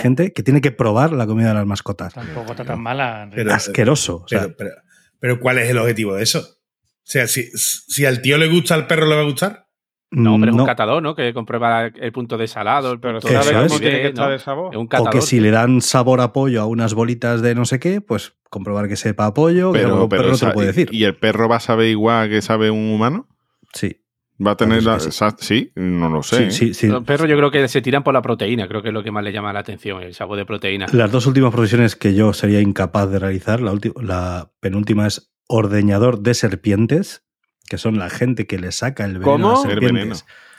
Gente 0.01 0.33
que 0.33 0.43
tiene 0.43 0.61
que 0.61 0.71
probar 0.71 1.11
la 1.13 1.25
comida 1.27 1.49
de 1.49 1.53
las 1.55 1.65
mascotas. 1.65 2.13
Tampoco 2.13 2.51
está 2.51 2.65
tan 2.65 2.81
mala. 2.81 3.29
Pero- 3.33 3.53
Asqueroso. 3.53 4.23
o 4.23 4.27
sea, 4.27 4.47
Pero, 4.57 4.71
pero, 5.19 5.39
¿cuál 5.39 5.57
es 5.59 5.69
el 5.69 5.77
objetivo 5.77 6.15
de 6.15 6.23
eso? 6.23 6.39
O 6.39 7.11
sea, 7.11 7.27
si, 7.27 7.49
si 7.53 8.05
al 8.05 8.21
tío 8.21 8.37
le 8.37 8.47
gusta, 8.49 8.75
al 8.75 8.87
perro 8.87 9.07
le 9.07 9.15
va 9.15 9.21
a 9.21 9.25
gustar. 9.25 9.67
No, 10.11 10.39
pero 10.39 10.51
es 10.51 10.55
no. 10.57 10.63
un 10.63 10.67
catador, 10.67 11.03
¿no? 11.03 11.15
Que 11.15 11.33
comprueba 11.35 11.85
el 11.85 12.11
punto 12.11 12.35
de 12.37 12.47
salado, 12.47 12.91
el 12.93 12.99
Pero 12.99 13.21
¿sabes 13.21 13.47
de 13.47 13.51
es. 13.65 13.67
cómo 13.67 13.79
tiene 13.79 13.97
que 13.97 14.03
¿no? 14.05 14.09
estar 14.09 14.31
de 14.31 14.39
sabor? 14.39 14.73
Es 14.73 14.79
un 14.79 14.89
O 14.97 15.09
que 15.11 15.21
si 15.21 15.39
le 15.39 15.51
dan 15.51 15.81
sabor 15.81 16.19
a 16.19 16.33
pollo 16.33 16.61
a 16.61 16.65
unas 16.65 16.95
bolitas 16.95 17.43
de 17.43 17.53
no 17.53 17.63
sé 17.65 17.79
qué, 17.79 18.01
pues 18.01 18.33
comprobar 18.49 18.87
que 18.87 18.95
sepa 18.95 19.27
a 19.27 19.33
pollo, 19.35 19.71
que 19.71 19.79
Pero, 19.79 19.89
perro 19.93 20.09
pero 20.09 20.31
no 20.31 20.37
te 20.37 20.45
lo 20.47 20.53
puede 20.53 20.67
decir. 20.67 20.89
¿Y 20.91 21.03
el 21.03 21.15
perro 21.15 21.47
va 21.47 21.57
a 21.57 21.59
saber 21.59 21.87
igual 21.89 22.27
que 22.27 22.41
sabe 22.41 22.71
un 22.71 22.91
humano? 22.91 23.27
Sí, 23.73 24.01
¿Va 24.45 24.51
a 24.51 24.55
tener 24.57 24.83
la. 24.83 24.99
sí. 25.01 25.11
Sí, 25.39 25.71
no 25.75 26.09
lo 26.09 26.23
sé. 26.23 26.45
¿eh? 26.47 26.51
sí, 26.51 26.67
sí, 26.67 26.73
sí. 26.73 26.87
Los 26.87 27.03
perros 27.03 27.27
yo 27.29 27.35
creo 27.35 27.51
que 27.51 27.67
se 27.67 27.81
tiran 27.81 28.03
por 28.03 28.13
la 28.13 28.21
proteína, 28.21 28.67
creo 28.69 28.81
que 28.81 28.87
es 28.87 28.93
lo 28.93 29.03
que 29.03 29.11
más 29.11 29.23
le 29.23 29.33
llama 29.33 29.51
la 29.51 29.59
atención, 29.59 30.01
el 30.01 30.13
sabor 30.13 30.37
de 30.37 30.45
proteína. 30.45 30.85
Las 30.93 31.11
dos 31.11 31.25
últimas 31.27 31.51
profesiones 31.51 31.95
que 31.97 32.13
yo 32.15 32.31
sería 32.31 32.61
incapaz 32.61 33.09
de 33.11 33.19
realizar, 33.19 33.59
la, 33.61 33.73
la 34.01 34.51
penúltima 34.61 35.07
es 35.07 35.31
ordeñador 35.47 36.21
de 36.21 36.33
serpientes, 36.35 37.25
que 37.67 37.77
son 37.77 37.99
la 37.99 38.09
gente 38.09 38.47
que 38.47 38.57
le 38.59 38.71
saca 38.71 39.03
el 39.03 39.19
veneno 39.19 39.31
¿Cómo? 39.31 39.51
a 39.59 39.61
serpientes. 39.63 39.93
veneno. 39.93 40.15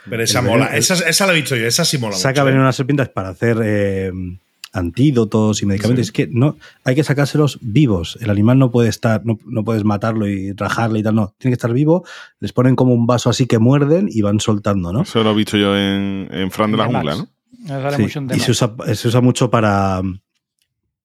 Pero 0.09 0.23
esa 0.23 0.39
El 0.39 0.45
mola. 0.45 0.65
veneno- 0.67 0.77
Esa, 0.77 1.09
esa 1.09 1.25
la 1.27 1.33
he 1.33 1.35
visto 1.35 1.55
yo. 1.55 1.65
Esa 1.65 1.83
sí 1.85 1.97
mola 1.97 2.15
Saca 2.15 2.41
mucho, 2.41 2.45
veneno 2.45 2.61
¿eh? 2.61 2.65
a 2.65 2.67
las 2.67 2.75
serpientes 2.75 3.09
para 3.09 3.29
hacer 3.29 3.57
eh, 3.63 4.11
antídotos 4.73 5.61
y 5.61 5.65
medicamentos. 5.65 6.05
Sí. 6.05 6.09
Es 6.09 6.11
que 6.11 6.27
no, 6.31 6.57
hay 6.83 6.95
que 6.95 7.03
sacárselos 7.03 7.59
vivos. 7.61 8.17
El 8.21 8.29
animal 8.29 8.59
no 8.59 8.71
puede 8.71 8.89
estar, 8.89 9.25
no, 9.25 9.37
no 9.45 9.63
puedes 9.63 9.83
matarlo 9.83 10.27
y 10.27 10.53
rajarle 10.53 10.99
y 10.99 11.03
tal, 11.03 11.15
no. 11.15 11.33
Tiene 11.37 11.51
que 11.51 11.55
estar 11.55 11.73
vivo. 11.73 12.05
Les 12.39 12.53
ponen 12.53 12.75
como 12.75 12.93
un 12.93 13.05
vaso 13.05 13.29
así 13.29 13.47
que 13.47 13.59
muerden 13.59 14.07
y 14.09 14.21
van 14.21 14.39
soltando, 14.39 14.93
¿no? 14.93 15.01
Eso 15.01 15.23
lo 15.23 15.31
he 15.31 15.35
visto 15.35 15.57
yo 15.57 15.77
en, 15.77 16.27
en 16.31 16.51
Fran 16.51 16.71
de 16.71 16.77
la 16.77 16.85
Jungla. 16.85 17.15
¿no? 17.15 17.27
Sí, 17.95 18.05
y 18.35 18.39
se 18.39 18.51
usa, 18.51 18.73
se 18.93 19.07
usa 19.07 19.21
mucho 19.21 19.51
para, 19.51 20.01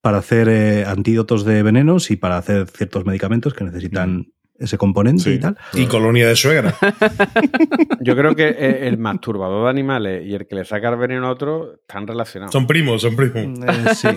para 0.01 0.19
hacer 0.19 0.49
eh, 0.49 0.85
antídotos 0.87 1.45
de 1.45 1.63
venenos 1.63 2.11
y 2.11 2.17
para 2.17 2.39
hacer 2.39 2.67
ciertos 2.69 3.05
medicamentos 3.05 3.53
que 3.53 3.65
necesitan 3.65 4.33
ese 4.59 4.79
componente 4.79 5.23
Sí. 5.25 5.31
y 5.33 5.39
tal. 5.39 5.57
Y 5.75 5.87
colonia 5.87 6.27
de 6.29 6.37
suegra. 6.37 6.75
Yo 8.01 8.17
creo 8.17 8.35
que 8.35 8.49
eh, 8.49 8.89
el 8.89 8.99
masturbador 8.99 9.65
de 9.65 9.71
animales 9.71 10.27
y 10.27 10.35
el 10.35 10.47
que 10.47 10.55
le 10.57 10.65
saca 10.65 10.89
el 10.91 10.97
veneno 10.97 11.27
a 11.27 11.31
otro 11.31 11.75
están 11.75 12.07
relacionados. 12.07 12.53
Son 12.53 12.67
primos, 12.67 13.03
son 13.03 13.17
primos. 13.17 13.37
Eh, 13.37 13.95
sí, 13.95 14.09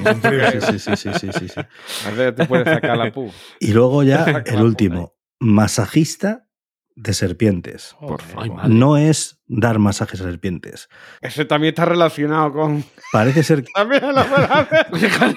sí, 0.62 0.80
sí, 0.80 0.96
sí, 0.96 1.12
sí, 1.14 1.28
sí, 1.32 1.48
sí. 1.50 1.60
A 2.08 2.10
veces 2.12 2.36
te 2.36 2.46
puede 2.46 2.64
sacar 2.66 2.98
la 2.98 3.12
pu. 3.12 3.32
Y 3.60 3.74
luego 3.74 4.04
ya 4.04 4.44
el 4.46 4.62
último, 4.62 5.14
masajista 5.40 6.46
de 6.96 7.14
serpientes. 7.14 7.96
Por. 8.00 8.22
No 8.70 8.98
es 8.98 9.39
dar 9.50 9.80
masajes 9.80 10.22
a 10.22 10.26
serpientes. 10.26 10.90
Ese 11.22 11.44
también 11.44 11.74
está 11.74 11.86
relacionado 11.86 12.54
con. 12.54 12.86
Parece 13.12 13.44
ser, 13.44 13.66
También 13.74 14.02
lo 14.04 14.24
puede 14.26 14.46
hacer. 14.46 14.86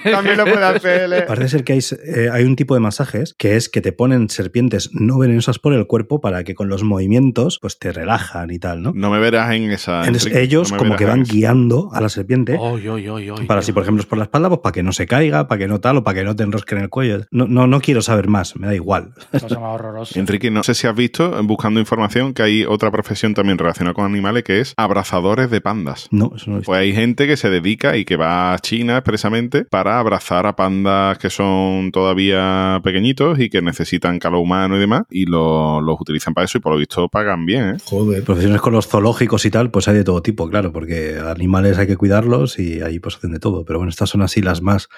también 0.11 0.37
lo 0.37 0.43
puede 0.45 0.63
hacer. 0.63 1.13
él. 1.13 1.23
parece 1.27 1.49
ser 1.49 1.63
que 1.63 1.73
hay, 1.73 1.79
eh, 2.05 2.29
hay 2.31 2.43
un 2.45 2.55
tipo 2.55 2.75
de 2.75 2.79
masajes 2.79 3.33
que 3.37 3.55
es 3.57 3.67
que 3.69 3.81
te 3.81 3.91
ponen 3.91 4.29
serpientes 4.29 4.91
no 4.93 5.17
venenosas 5.17 5.59
por 5.59 5.73
el 5.73 5.87
cuerpo 5.87 6.21
para 6.21 6.43
que 6.43 6.53
con 6.53 6.69
los 6.69 6.83
movimientos 6.83 7.59
pues 7.59 7.79
te 7.79 7.91
relajan 7.91 8.51
y 8.51 8.59
tal, 8.59 8.83
¿no? 8.83 8.93
No 8.95 9.09
me 9.09 9.19
verás 9.19 9.51
en 9.53 9.71
esa. 9.71 10.05
Entonces 10.05 10.33
ellos 10.35 10.71
no 10.71 10.77
como 10.77 10.95
que 10.95 11.05
van 11.05 11.23
guiando 11.23 11.89
a 11.93 11.99
la 11.99 12.09
serpiente 12.09 12.55
Oy, 12.59 12.87
oy, 12.87 13.09
oy, 13.09 13.29
oy, 13.31 13.45
para 13.47 13.61
oy. 13.61 13.65
si 13.65 13.71
por 13.71 13.83
ejemplo 13.83 14.01
es 14.01 14.07
por 14.07 14.19
la 14.19 14.25
espalda, 14.25 14.49
pues 14.49 14.61
para 14.61 14.73
que 14.73 14.83
no 14.83 14.93
se 14.93 15.07
caiga, 15.07 15.47
para 15.47 15.59
que 15.59 15.67
no 15.67 15.79
tal 15.81 15.97
o 15.97 16.03
para 16.03 16.19
que 16.19 16.23
no 16.23 16.35
te 16.35 16.43
enrosque 16.43 16.75
en 16.75 16.81
el 16.81 16.89
cuello. 16.89 17.25
No, 17.31 17.47
no, 17.47 17.65
no 17.65 17.81
quiero 17.81 18.01
saber 18.03 18.27
más, 18.27 18.55
me 18.55 18.67
da 18.67 18.75
igual. 18.75 19.13
Cosa 19.31 19.59
más 19.59 19.73
horrorosa. 19.73 20.19
Enrique, 20.19 20.51
no 20.51 20.63
sé 20.63 20.75
si 20.75 20.85
has 20.85 20.95
visto, 20.95 21.41
buscando 21.43 21.79
información, 21.79 22.33
que 22.33 22.43
hay 22.43 22.65
otra 22.65 22.91
profesión 22.91 23.33
también 23.33 23.57
relacionada 23.57 23.93
con 23.93 24.02
animales 24.05 24.43
que 24.43 24.59
es 24.59 24.73
abrazadores 24.77 25.49
de 25.51 25.61
pandas. 25.61 26.07
No, 26.11 26.31
eso 26.35 26.49
no 26.51 26.57
visto. 26.57 26.71
Pues 26.71 26.79
hay 26.79 26.93
gente 26.93 27.27
que 27.27 27.37
se 27.37 27.49
dedica 27.49 27.97
y 27.97 28.05
que 28.05 28.15
va 28.15 28.53
a 28.53 28.59
China 28.59 28.97
expresamente 28.97 29.65
para 29.65 29.99
abrazar 29.99 30.45
a 30.45 30.55
pandas 30.55 31.17
que 31.17 31.29
son 31.29 31.91
todavía 31.91 32.79
pequeñitos 32.83 33.39
y 33.39 33.49
que 33.49 33.61
necesitan 33.61 34.19
calor 34.19 34.39
humano 34.41 34.77
y 34.77 34.79
demás, 34.79 35.03
y 35.09 35.25
lo- 35.25 35.81
los 35.81 35.99
utilizan 35.99 36.33
para 36.33 36.45
eso 36.45 36.57
y 36.57 36.61
por 36.61 36.73
lo 36.73 36.77
visto 36.79 37.07
pagan 37.09 37.45
bien, 37.45 37.75
¿eh? 37.75 37.77
Joder. 37.85 38.23
Profesiones 38.23 38.61
con 38.61 38.73
los 38.73 38.87
zoológicos 38.87 39.45
y 39.45 39.51
tal, 39.51 39.71
pues 39.71 39.87
hay 39.87 39.95
de 39.95 40.03
todo 40.03 40.21
tipo, 40.21 40.49
claro, 40.49 40.71
porque 40.71 41.17
animales 41.25 41.77
hay 41.77 41.87
que 41.87 41.97
cuidarlos 41.97 42.59
y 42.59 42.81
ahí 42.81 42.99
pues 42.99 43.15
hacen 43.17 43.31
de 43.31 43.39
todo. 43.39 43.65
Pero 43.65 43.79
bueno, 43.79 43.89
estas 43.89 44.09
son 44.09 44.21
así 44.21 44.41
las 44.41 44.61
más 44.61 44.89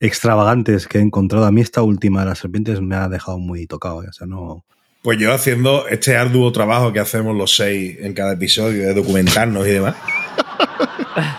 extravagantes 0.00 0.86
que 0.86 0.98
he 0.98 1.00
encontrado. 1.00 1.46
A 1.46 1.52
mí 1.52 1.60
esta 1.60 1.82
última 1.82 2.20
de 2.20 2.26
las 2.26 2.38
serpientes 2.38 2.80
me 2.80 2.96
ha 2.96 3.08
dejado 3.08 3.38
muy 3.38 3.66
tocado. 3.66 4.02
¿eh? 4.02 4.08
O 4.08 4.12
sea, 4.12 4.26
no... 4.26 4.64
Pues 5.04 5.18
yo 5.18 5.34
haciendo 5.34 5.86
este 5.86 6.16
arduo 6.16 6.50
trabajo 6.50 6.90
que 6.90 6.98
hacemos 6.98 7.36
los 7.36 7.54
seis 7.54 7.98
en 8.00 8.14
cada 8.14 8.32
episodio 8.32 8.86
de 8.86 8.94
documentarnos 8.94 9.66
y 9.66 9.72
demás. 9.72 9.96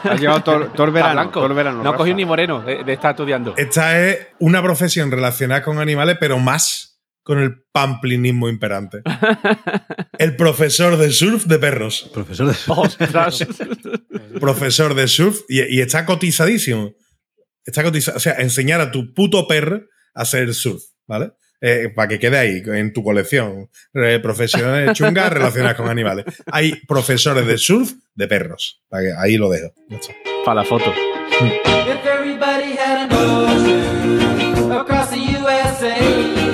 Ha 0.04 0.16
llevado 0.20 0.44
todo, 0.44 0.66
todo 0.68 0.86
el 0.86 0.94
verano. 0.94 1.14
blanco. 1.14 1.40
todo 1.40 1.48
el 1.48 1.54
verano, 1.54 1.84
no 1.84 2.06
ni 2.06 2.26
moreno 2.26 2.62
de, 2.62 2.84
de 2.84 2.94
estar 2.94 3.16
estudiando. 3.16 3.56
Esta 3.58 4.08
es 4.08 4.28
una 4.38 4.62
profesión 4.62 5.10
relacionada 5.10 5.64
con 5.64 5.80
animales, 5.80 6.18
pero 6.20 6.38
más 6.38 7.02
con 7.24 7.40
el 7.40 7.64
pamplinismo 7.72 8.50
imperante. 8.50 9.02
El 10.20 10.36
profesor 10.36 10.96
de 10.98 11.12
surf 11.12 11.46
de 11.46 11.58
perros. 11.58 12.12
Profesor 12.14 12.48
de... 12.48 12.56
Ostras. 12.68 13.48
Profesor 14.40 14.94
de 14.94 15.08
surf 15.08 15.40
y, 15.50 15.64
y 15.76 15.82
está 15.82 16.06
cotizadísimo. 16.06 16.92
Está 17.66 17.82
cotizado. 17.84 18.18
O 18.18 18.20
sea, 18.20 18.34
enseñar 18.34 18.80
a 18.80 18.92
tu 18.92 19.12
puto 19.16 19.48
perro 19.48 19.82
a 20.14 20.22
hacer 20.22 20.54
surf, 20.54 20.84
¿vale? 21.08 21.32
Eh, 21.68 21.90
para 21.90 22.08
que 22.10 22.20
quede 22.20 22.38
ahí 22.38 22.62
en 22.64 22.94
tu 22.94 23.02
colección. 23.04 23.70
Eh, 23.96 24.20
profesionales 24.22 24.94
chungas 24.94 25.34
relacionadas 25.34 25.76
con 25.76 25.90
animales. 25.90 26.26
Hay 26.52 26.76
profesores 26.88 27.48
de 27.48 27.58
surf 27.58 27.92
de 28.14 28.28
perros. 28.28 28.84
Para 28.88 29.02
que- 29.04 29.14
ahí 29.18 29.36
lo 29.38 29.50
dejo. 29.50 29.74
Para 30.46 30.62
la 30.62 30.64
foto. 30.68 30.94
If 36.12 36.45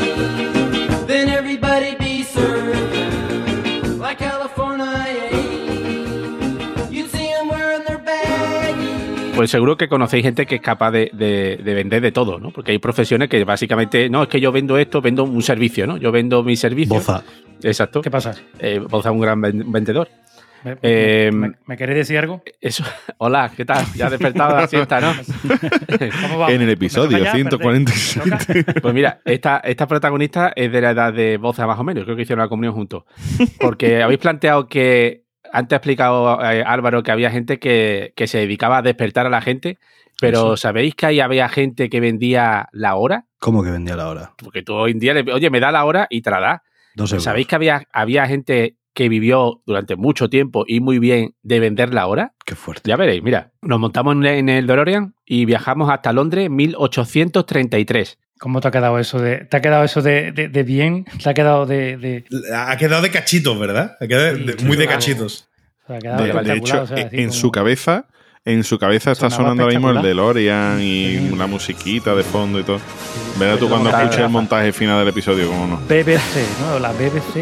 Pues 9.42 9.50
seguro 9.50 9.76
que 9.76 9.88
conocéis 9.88 10.22
gente 10.24 10.46
que 10.46 10.58
es 10.58 10.62
capaz 10.62 10.92
de, 10.92 11.10
de- 11.14 11.58
de 11.64 11.74
vender 11.74 12.00
de 12.00 12.12
todo, 12.12 12.38
¿no? 12.38 12.52
Porque 12.52 12.74
hay 12.74 12.78
profesiones 12.78 13.28
que 13.28 13.44
básicamente, 13.44 14.08
no, 14.08 14.22
es 14.22 14.30
que 14.30 14.40
yo 14.40 14.52
vendo 14.52 14.78
esto, 14.78 15.02
vendo 15.02 15.24
un 15.24 15.42
servicio, 15.42 15.88
¿no? 15.88 15.98
Yo 15.98 16.12
vendo 16.12 16.44
mi 16.44 16.56
servicio. 16.56 16.94
Boza. 16.94 17.24
Exacto. 17.64 18.04
¿Qué 18.04 18.12
pasa? 18.12 18.36
Eh, 18.60 18.78
Boza 18.78 19.10
es 19.10 19.16
un 19.16 19.20
gran 19.22 19.42
ven- 19.42 19.72
vendedor. 19.72 20.10
¿Me, 20.64 20.78
Eh, 20.84 21.32
me- 21.34 21.54
me 21.66 21.76
queréis 21.76 21.98
decir 21.98 22.20
algo? 22.20 22.44
Eso. 22.62 22.84
Hola, 23.18 23.52
¿qué 23.58 23.66
tal? 23.66 23.84
Ya 23.96 24.06
has 24.06 24.12
despertado 24.12 24.54
de 24.58 24.62
la 24.62 24.68
siesta, 24.68 25.02
¿no? 25.02 25.12
¿Cómo 26.22 26.38
vamos? 26.38 26.50
En 26.54 26.62
el 26.62 26.68
¿Me 26.68 26.74
episodio 26.74 27.18
ya, 27.18 27.32
147. 27.32 28.30
Perdé? 28.30 28.54
¿Me 28.54 28.64
toca? 28.64 28.80
Pues 28.80 28.94
mira, 28.94 29.22
esta, 29.26 29.58
esta 29.64 29.88
protagonista 29.88 30.54
es 30.56 30.72
de 30.72 30.82
la 30.82 30.92
edad 30.92 31.12
de 31.12 31.38
Boza 31.38 31.66
más 31.66 31.80
o 31.80 31.84
menos. 31.84 32.04
Creo 32.04 32.16
que 32.16 32.22
hicieron 32.22 32.44
la 32.44 32.48
comunión 32.48 32.76
juntos. 32.76 33.06
Porque 33.60 34.04
habéis 34.04 34.20
planteado 34.20 34.68
que. 34.68 35.24
Antes 35.52 35.74
ha 35.74 35.78
explicado 35.78 36.42
eh, 36.44 36.64
Álvaro 36.66 37.04
que 37.04 37.12
había 37.12 37.32
gente 37.32 37.60
que, 37.60 38.14
que 38.16 38.28
se 38.28 38.40
dedicaba 38.40 38.78
a 38.78 38.82
despertar 38.82 39.26
a 39.26 39.30
la 39.30 39.42
gente. 39.42 39.78
Pero 40.20 40.56
¿sabéis 40.56 40.94
que 40.96 41.08
ahí 41.08 41.20
había 41.20 41.50
gente 41.50 41.90
que 41.90 42.00
vendía 42.00 42.70
la 42.72 42.96
hora? 42.96 43.26
¿Cómo 43.40 43.64
que 43.64 43.72
vendía 43.72 43.96
la 43.96 44.08
hora? 44.08 44.34
Porque 44.38 44.62
tú 44.62 44.76
hoy 44.76 44.92
en 44.92 45.00
día, 45.00 45.14
le, 45.16 45.34
oye, 45.34 45.50
me 45.50 45.60
da 45.60 45.72
la 45.72 45.84
hora 45.84 46.08
y 46.10 46.22
te 46.22 46.30
la 46.30 46.40
da. 46.40 46.64
Dos 46.94 47.12
euros. 47.12 47.24
¿Sabéis 47.24 47.48
que 47.48 47.56
había, 47.56 47.88
había 47.92 48.28
gente 48.28 48.78
que 48.94 49.10
vivió 49.10 49.62
durante 49.66 49.96
mucho 49.96 50.30
tiempo 50.30 50.64
y 50.68 50.80
muy 50.80 51.00
bien 51.00 51.34
de 51.42 51.60
vender 51.60 51.94
la 51.94 52.06
hora? 52.08 52.34
Qué 52.46 52.56
fuerte. 52.56 52.90
Ya 52.90 52.98
veréis, 52.98 53.24
mira, 53.24 53.52
nos 53.62 53.80
montamos 53.80 54.16
en 54.16 54.26
en 54.26 54.50
el 54.50 54.68
DeLorean 54.68 55.16
y 55.26 55.46
viajamos 55.46 55.90
hasta 55.90 56.14
Londres 56.14 56.50
1833. 56.50 58.20
¿Cómo 58.42 58.60
te 58.60 58.68
ha 58.70 58.72
quedado 58.72 58.98
eso 58.98 59.20
de, 59.20 59.46
te 59.46 59.58
ha 59.58 59.62
quedado 59.62 59.84
eso 59.84 60.02
de, 60.02 60.32
de- 60.32 60.50
de 60.50 60.64
bien? 60.64 61.06
¿Te 61.24 61.30
ha 61.30 61.34
quedado 61.36 61.68
de, 61.68 61.96
de- 61.98 62.24
Ha 62.56 62.76
quedado 62.76 63.04
de 63.04 63.12
cachitos, 63.12 63.60
¿verdad? 63.60 63.96
Ha 64.02 64.08
quedado 64.08 64.36
de- 64.36 64.56
Sí, 64.58 64.66
muy 64.66 64.78
de 64.78 64.88
cachitos. 64.88 65.48
te 65.86 65.94
ha 65.96 66.00
quedado 66.00 66.24
De, 66.42 66.54
hecho, 66.58 66.82
o 66.82 66.88
sea, 66.88 67.06
así 67.06 67.18
en 67.18 67.28
como- 67.30 67.40
su 67.40 67.52
cabeza 67.52 68.06
En 68.44 68.64
su 68.64 68.80
cabeza 68.80 69.12
está 69.12 69.30
sonando 69.30 69.62
ahora 69.62 69.76
mismo 69.76 69.92
el. 69.92 70.02
DeLorean 70.02 70.80
y 70.82 71.30
una 71.32 71.46
musiquita 71.46 72.16
de 72.16 72.24
fondo 72.24 72.60
y 72.60 72.64
todo. 72.64 72.80
Verás 73.38 73.60
tú 73.60 73.70
cuando 73.70 73.92
escuches 73.92 74.18
el 74.22 74.30
montaje 74.30 74.74
final 74.74 74.98
del 74.98 75.10
episodio, 75.10 75.48
cómo 75.48 75.68
no. 75.68 75.78
BBC, 75.88 76.44
¿no? 76.62 76.80
La 76.80 76.92
BBC. 76.94 77.38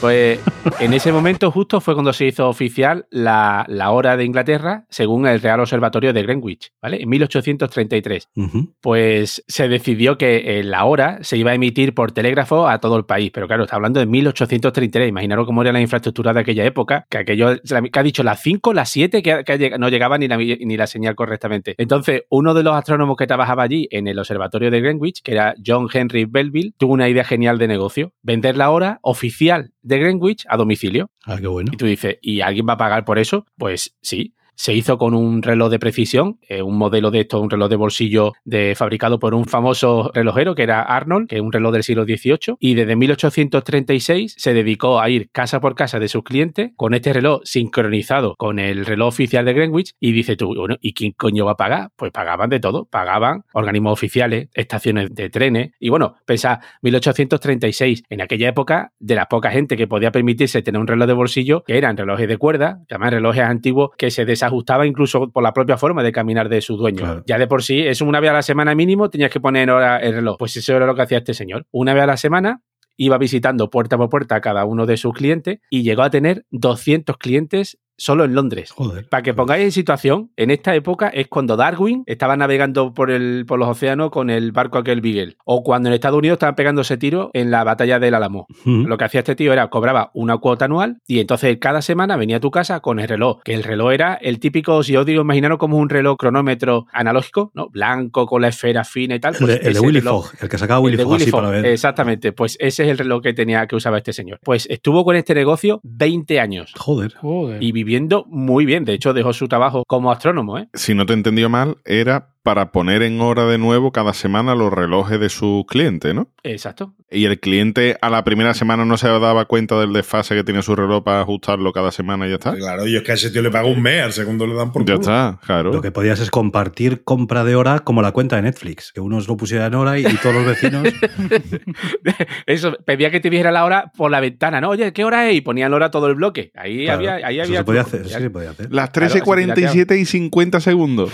Pues 0.00 0.38
en 0.78 0.94
ese 0.94 1.10
momento 1.10 1.50
justo 1.50 1.80
fue 1.80 1.94
cuando 1.94 2.12
se 2.12 2.26
hizo 2.26 2.48
oficial 2.48 3.06
la, 3.10 3.64
la, 3.68 3.90
hora 3.90 4.16
de 4.16 4.24
Inglaterra 4.24 4.84
según 4.90 5.26
el 5.26 5.40
Real 5.40 5.58
Observatorio 5.58 6.12
de 6.12 6.22
Greenwich, 6.22 6.72
¿vale? 6.80 7.02
En 7.02 7.08
1833. 7.08 8.28
Uh 8.36 8.42
-huh. 8.42 8.72
Pues 8.80 9.42
se 9.48 9.66
decidió 9.66 10.16
que 10.16 10.60
eh, 10.60 10.62
la 10.62 10.84
hora 10.84 11.18
se 11.22 11.36
iba 11.36 11.50
a 11.50 11.54
emitir 11.54 11.94
por 11.94 12.12
telégrafo 12.12 12.68
a 12.68 12.78
todo 12.78 12.96
el 12.96 13.06
país, 13.06 13.32
pero 13.32 13.48
claro, 13.48 13.64
está 13.64 13.74
hablando 13.74 13.98
de 13.98 14.06
1833, 14.06 15.08
imaginaros 15.08 15.46
cómo 15.46 15.62
era 15.62 15.72
la 15.72 15.80
infraestructura 15.80 16.32
de 16.32 16.40
aquella 16.40 16.64
época, 16.64 17.04
que 17.10 17.18
aquello, 17.18 17.56
que 17.60 17.98
ha 17.98 18.02
dicho 18.02 18.22
las 18.22 18.40
5, 18.40 18.72
las 18.72 18.90
7, 18.90 19.20
que, 19.20 19.78
no 19.78 19.88
llegaba 19.88 20.16
ni 20.16 20.28
la, 20.28 20.36
ni 20.36 20.76
la 20.76 20.86
señal 20.86 21.16
correctamente. 21.16 21.74
Entonces, 21.76 22.22
uno 22.30 22.54
de 22.54 22.62
los 22.62 22.76
astrónomos 22.76 23.16
que 23.16 23.26
trabajaba 23.26 23.64
allí 23.64 23.88
en 23.90 24.06
el 24.06 24.18
Observatorio 24.18 24.70
de 24.70 24.80
Greenwich, 24.80 25.22
que 25.22 25.32
era 25.32 25.54
John 25.64 25.88
Henry 25.92 26.24
Belleville, 26.24 26.72
tuvo 26.78 26.92
una 26.92 27.08
idea 27.08 27.24
genial 27.24 27.58
de 27.58 27.66
negocio, 27.66 28.12
vender 28.22 28.56
la 28.56 28.70
hora 28.70 29.00
oficial 29.02 29.72
de 29.88 29.98
Greenwich 29.98 30.44
a 30.48 30.56
domicilio. 30.56 31.10
Ah, 31.24 31.38
qué 31.40 31.46
bueno. 31.46 31.70
Y 31.72 31.76
tú 31.76 31.86
dices, 31.86 32.18
¿y 32.20 32.42
alguien 32.42 32.66
va 32.68 32.74
a 32.74 32.78
pagar 32.78 33.04
por 33.04 33.18
eso? 33.18 33.46
Pues 33.56 33.96
sí. 34.02 34.34
Se 34.58 34.74
hizo 34.74 34.98
con 34.98 35.14
un 35.14 35.40
reloj 35.40 35.70
de 35.70 35.78
precisión, 35.78 36.40
eh, 36.48 36.62
un 36.62 36.76
modelo 36.76 37.12
de 37.12 37.20
esto, 37.20 37.40
un 37.40 37.48
reloj 37.48 37.70
de 37.70 37.76
bolsillo 37.76 38.32
de, 38.44 38.74
fabricado 38.74 39.20
por 39.20 39.32
un 39.32 39.44
famoso 39.44 40.10
relojero 40.12 40.56
que 40.56 40.64
era 40.64 40.82
Arnold, 40.82 41.28
que 41.28 41.36
es 41.36 41.40
un 41.40 41.52
reloj 41.52 41.72
del 41.72 41.84
siglo 41.84 42.02
XVIII, 42.02 42.56
y 42.58 42.74
desde 42.74 42.96
1836 42.96 44.34
se 44.36 44.54
dedicó 44.54 45.00
a 45.00 45.10
ir 45.10 45.30
casa 45.30 45.60
por 45.60 45.76
casa 45.76 46.00
de 46.00 46.08
sus 46.08 46.24
clientes 46.24 46.72
con 46.74 46.92
este 46.92 47.12
reloj 47.12 47.40
sincronizado 47.44 48.34
con 48.36 48.58
el 48.58 48.84
reloj 48.84 49.06
oficial 49.06 49.44
de 49.44 49.52
Greenwich 49.52 49.94
y 50.00 50.10
dice 50.10 50.34
tú, 50.34 50.52
bueno, 50.56 50.76
¿y 50.80 50.92
quién 50.92 51.12
coño 51.12 51.44
va 51.44 51.52
a 51.52 51.56
pagar? 51.56 51.90
Pues 51.94 52.10
pagaban 52.10 52.50
de 52.50 52.58
todo, 52.58 52.84
pagaban 52.86 53.44
organismos 53.52 53.92
oficiales, 53.92 54.48
estaciones 54.54 55.14
de 55.14 55.30
trenes, 55.30 55.70
y 55.78 55.88
bueno, 55.88 56.16
pensá, 56.26 56.58
1836, 56.82 58.02
en 58.08 58.22
aquella 58.22 58.48
época, 58.48 58.90
de 58.98 59.14
la 59.14 59.26
poca 59.26 59.52
gente 59.52 59.76
que 59.76 59.86
podía 59.86 60.10
permitirse 60.10 60.62
tener 60.62 60.80
un 60.80 60.88
reloj 60.88 61.06
de 61.06 61.14
bolsillo, 61.14 61.62
que 61.64 61.78
eran 61.78 61.96
relojes 61.96 62.26
de 62.26 62.38
cuerda, 62.38 62.80
que 62.88 62.96
además 62.96 63.12
relojes 63.12 63.44
antiguos 63.44 63.90
que 63.96 64.10
se 64.10 64.24
desajustaba 64.48 64.86
incluso 64.86 65.30
por 65.30 65.42
la 65.42 65.52
propia 65.52 65.76
forma 65.76 66.02
de 66.02 66.12
caminar 66.12 66.48
de 66.48 66.60
su 66.60 66.76
dueño. 66.76 66.98
Claro. 66.98 67.22
Ya 67.26 67.38
de 67.38 67.46
por 67.46 67.62
sí, 67.62 67.80
es 67.80 68.00
una 68.00 68.20
vez 68.20 68.30
a 68.30 68.34
la 68.34 68.42
semana 68.42 68.74
mínimo, 68.74 69.10
tenías 69.10 69.30
que 69.30 69.40
poner 69.40 69.70
hora 69.70 69.98
el 69.98 70.14
reloj. 70.14 70.36
Pues 70.38 70.56
eso 70.56 70.74
era 70.74 70.86
lo 70.86 70.94
que 70.94 71.02
hacía 71.02 71.18
este 71.18 71.34
señor. 71.34 71.66
Una 71.70 71.94
vez 71.94 72.02
a 72.02 72.06
la 72.06 72.16
semana 72.16 72.62
iba 72.96 73.16
visitando 73.16 73.70
puerta 73.70 73.96
por 73.96 74.08
puerta 74.08 74.36
a 74.36 74.40
cada 74.40 74.64
uno 74.64 74.84
de 74.84 74.96
sus 74.96 75.14
clientes 75.14 75.60
y 75.70 75.82
llegó 75.82 76.02
a 76.02 76.10
tener 76.10 76.44
200 76.50 77.16
clientes 77.16 77.78
solo 77.98 78.24
en 78.24 78.34
Londres. 78.34 78.70
Joder. 78.70 79.06
Para 79.08 79.22
que 79.22 79.34
pongáis 79.34 79.64
en 79.64 79.72
situación, 79.72 80.30
en 80.36 80.50
esta 80.50 80.74
época 80.74 81.08
es 81.08 81.28
cuando 81.28 81.56
Darwin 81.56 82.04
estaba 82.06 82.36
navegando 82.36 82.94
por, 82.94 83.10
el, 83.10 83.44
por 83.46 83.58
los 83.58 83.68
océanos 83.68 84.10
con 84.10 84.30
el 84.30 84.52
barco 84.52 84.78
aquel 84.78 85.00
Beagle. 85.02 85.36
O 85.44 85.62
cuando 85.62 85.88
en 85.88 85.94
Estados 85.94 86.16
Unidos 86.18 86.36
estaban 86.36 86.54
pegándose 86.54 86.96
tiro 86.96 87.30
en 87.34 87.50
la 87.50 87.64
batalla 87.64 87.98
del 87.98 88.14
Álamo. 88.14 88.46
Ujú. 88.64 88.70
Lo 88.86 88.96
que 88.96 89.04
hacía 89.04 89.20
este 89.20 89.34
tío 89.36 89.52
era 89.52 89.68
cobraba 89.68 90.10
una 90.14 90.38
cuota 90.38 90.64
anual 90.66 90.98
y 91.06 91.18
entonces 91.20 91.58
cada 91.60 91.82
semana 91.82 92.16
venía 92.16 92.36
a 92.36 92.40
tu 92.40 92.50
casa 92.50 92.80
con 92.80 93.00
el 93.00 93.08
reloj. 93.08 93.40
Que 93.44 93.54
el 93.54 93.64
reloj 93.64 93.92
era 93.92 94.14
el 94.14 94.38
típico, 94.38 94.82
si 94.82 94.96
os 94.96 95.04
digo, 95.04 95.22
imaginaros 95.22 95.58
como 95.58 95.76
un 95.76 95.88
reloj 95.88 96.16
cronómetro 96.16 96.86
analógico, 96.92 97.50
¿no? 97.54 97.68
Blanco 97.68 98.26
con 98.26 98.42
la 98.42 98.48
esfera 98.48 98.84
fina 98.84 99.16
y 99.16 99.20
tal. 99.20 99.34
El 99.34 99.38
pues 99.40 99.48
de, 99.48 99.56
el 99.56 99.62
de 99.64 99.70
ese 99.70 99.80
Willy 99.80 100.00
reloj- 100.00 100.22
Fogg, 100.22 100.42
el 100.42 100.48
que 100.48 100.58
sacaba 100.58 100.80
Willy 100.80 100.96
Fogg 100.98 101.06
Willy 101.10 101.22
así 101.22 101.30
Fogg, 101.32 101.40
para 101.40 101.50
ver. 101.50 101.66
Exactamente, 101.66 102.32
pues 102.32 102.56
ese 102.60 102.84
es 102.84 102.90
el 102.90 102.98
reloj 102.98 103.22
que 103.22 103.32
tenía 103.34 103.66
que 103.66 103.74
usaba 103.76 103.98
este 103.98 104.12
señor. 104.12 104.38
Pues 104.44 104.66
estuvo 104.70 105.04
con 105.04 105.16
este 105.16 105.34
negocio 105.34 105.80
20 105.82 106.38
años 106.40 106.72
Joder. 106.76 107.14
Joder. 107.16 107.62
y 107.62 107.72
viviendo 107.88 108.26
muy 108.28 108.66
bien. 108.66 108.84
De 108.84 108.92
hecho, 108.92 109.14
dejó 109.14 109.32
su 109.32 109.48
trabajo 109.48 109.82
como 109.86 110.12
astrónomo, 110.12 110.58
¿eh? 110.58 110.68
Si 110.74 110.94
no 110.94 111.06
te 111.06 111.14
he 111.14 111.16
entendido 111.16 111.48
mal, 111.48 111.78
era 111.86 112.34
para 112.48 112.72
poner 112.72 113.02
en 113.02 113.20
hora 113.20 113.44
de 113.44 113.58
nuevo 113.58 113.92
cada 113.92 114.14
semana 114.14 114.54
los 114.54 114.72
relojes 114.72 115.20
de 115.20 115.28
sus 115.28 115.66
clientes, 115.66 116.14
¿no? 116.14 116.28
Exacto. 116.42 116.94
Y 117.10 117.26
el 117.26 117.38
cliente 117.40 117.98
a 118.00 118.08
la 118.08 118.24
primera 118.24 118.54
semana 118.54 118.86
no 118.86 118.96
se 118.96 119.06
daba 119.06 119.44
cuenta 119.44 119.78
del 119.78 119.92
desfase 119.92 120.34
que 120.34 120.44
tiene 120.44 120.62
su 120.62 120.74
reloj 120.74 121.04
para 121.04 121.20
ajustarlo 121.20 121.72
cada 121.74 121.92
semana 121.92 122.26
y 122.26 122.30
ya 122.30 122.36
está. 122.36 122.54
Claro, 122.54 122.86
yo 122.86 122.98
es 122.98 123.04
que 123.04 123.12
a 123.12 123.14
ese 123.16 123.30
tío 123.30 123.42
le 123.42 123.50
pago 123.50 123.68
un 123.68 123.82
mes, 123.82 124.02
al 124.02 124.12
segundo 124.14 124.46
le 124.46 124.54
dan 124.54 124.72
por 124.72 124.82
Ya 124.86 124.94
culo. 124.94 125.00
está, 125.02 125.38
claro. 125.44 125.72
Lo 125.74 125.82
que 125.82 125.90
podías 125.90 126.20
es 126.20 126.30
compartir 126.30 127.04
compra 127.04 127.44
de 127.44 127.54
hora 127.54 127.80
como 127.80 128.00
la 128.00 128.12
cuenta 128.12 128.36
de 128.36 128.42
Netflix, 128.42 128.92
que 128.92 129.00
unos 129.00 129.28
lo 129.28 129.36
pusieran 129.36 129.74
hora 129.74 129.98
y, 129.98 130.06
y 130.06 130.16
todos 130.22 130.34
los 130.36 130.46
vecinos. 130.46 130.88
Eso, 132.46 132.72
pedía 132.86 133.10
que 133.10 133.20
te 133.20 133.28
dijera 133.30 133.50
la 133.50 133.64
hora 133.66 133.92
por 133.96 134.10
la 134.10 134.20
ventana, 134.20 134.60
¿no? 134.62 134.70
Oye, 134.70 134.92
¿qué 134.94 135.04
hora 135.04 135.28
es? 135.28 135.36
Y 135.36 135.40
ponían 135.42 135.70
la 135.70 135.76
hora 135.76 135.90
todo 135.90 136.06
el 136.08 136.14
bloque. 136.14 136.50
Ahí 136.56 136.84
Claro, 136.84 136.98
había, 137.10 137.26
ahí 137.26 137.40
eso 137.40 137.48
había 137.48 137.58
se 137.60 137.64
podía 137.64 137.80
hacer, 137.82 138.02
Ya- 138.04 138.16
sí 138.18 138.22
se 138.22 138.30
podía 138.30 138.50
hacer. 138.50 138.68
Las 138.72 138.90
Claro, 138.90 139.14
13.47 139.14 139.98
y 139.98 140.04
50 140.04 140.60
segundos. 140.60 141.12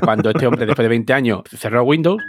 Cuando 0.00 0.30
este 0.30 0.46
hombre, 0.46 0.51
después 0.58 0.84
de 0.84 0.88
20 0.88 1.12
años, 1.12 1.42
cerró 1.50 1.82
Windows, 1.84 2.22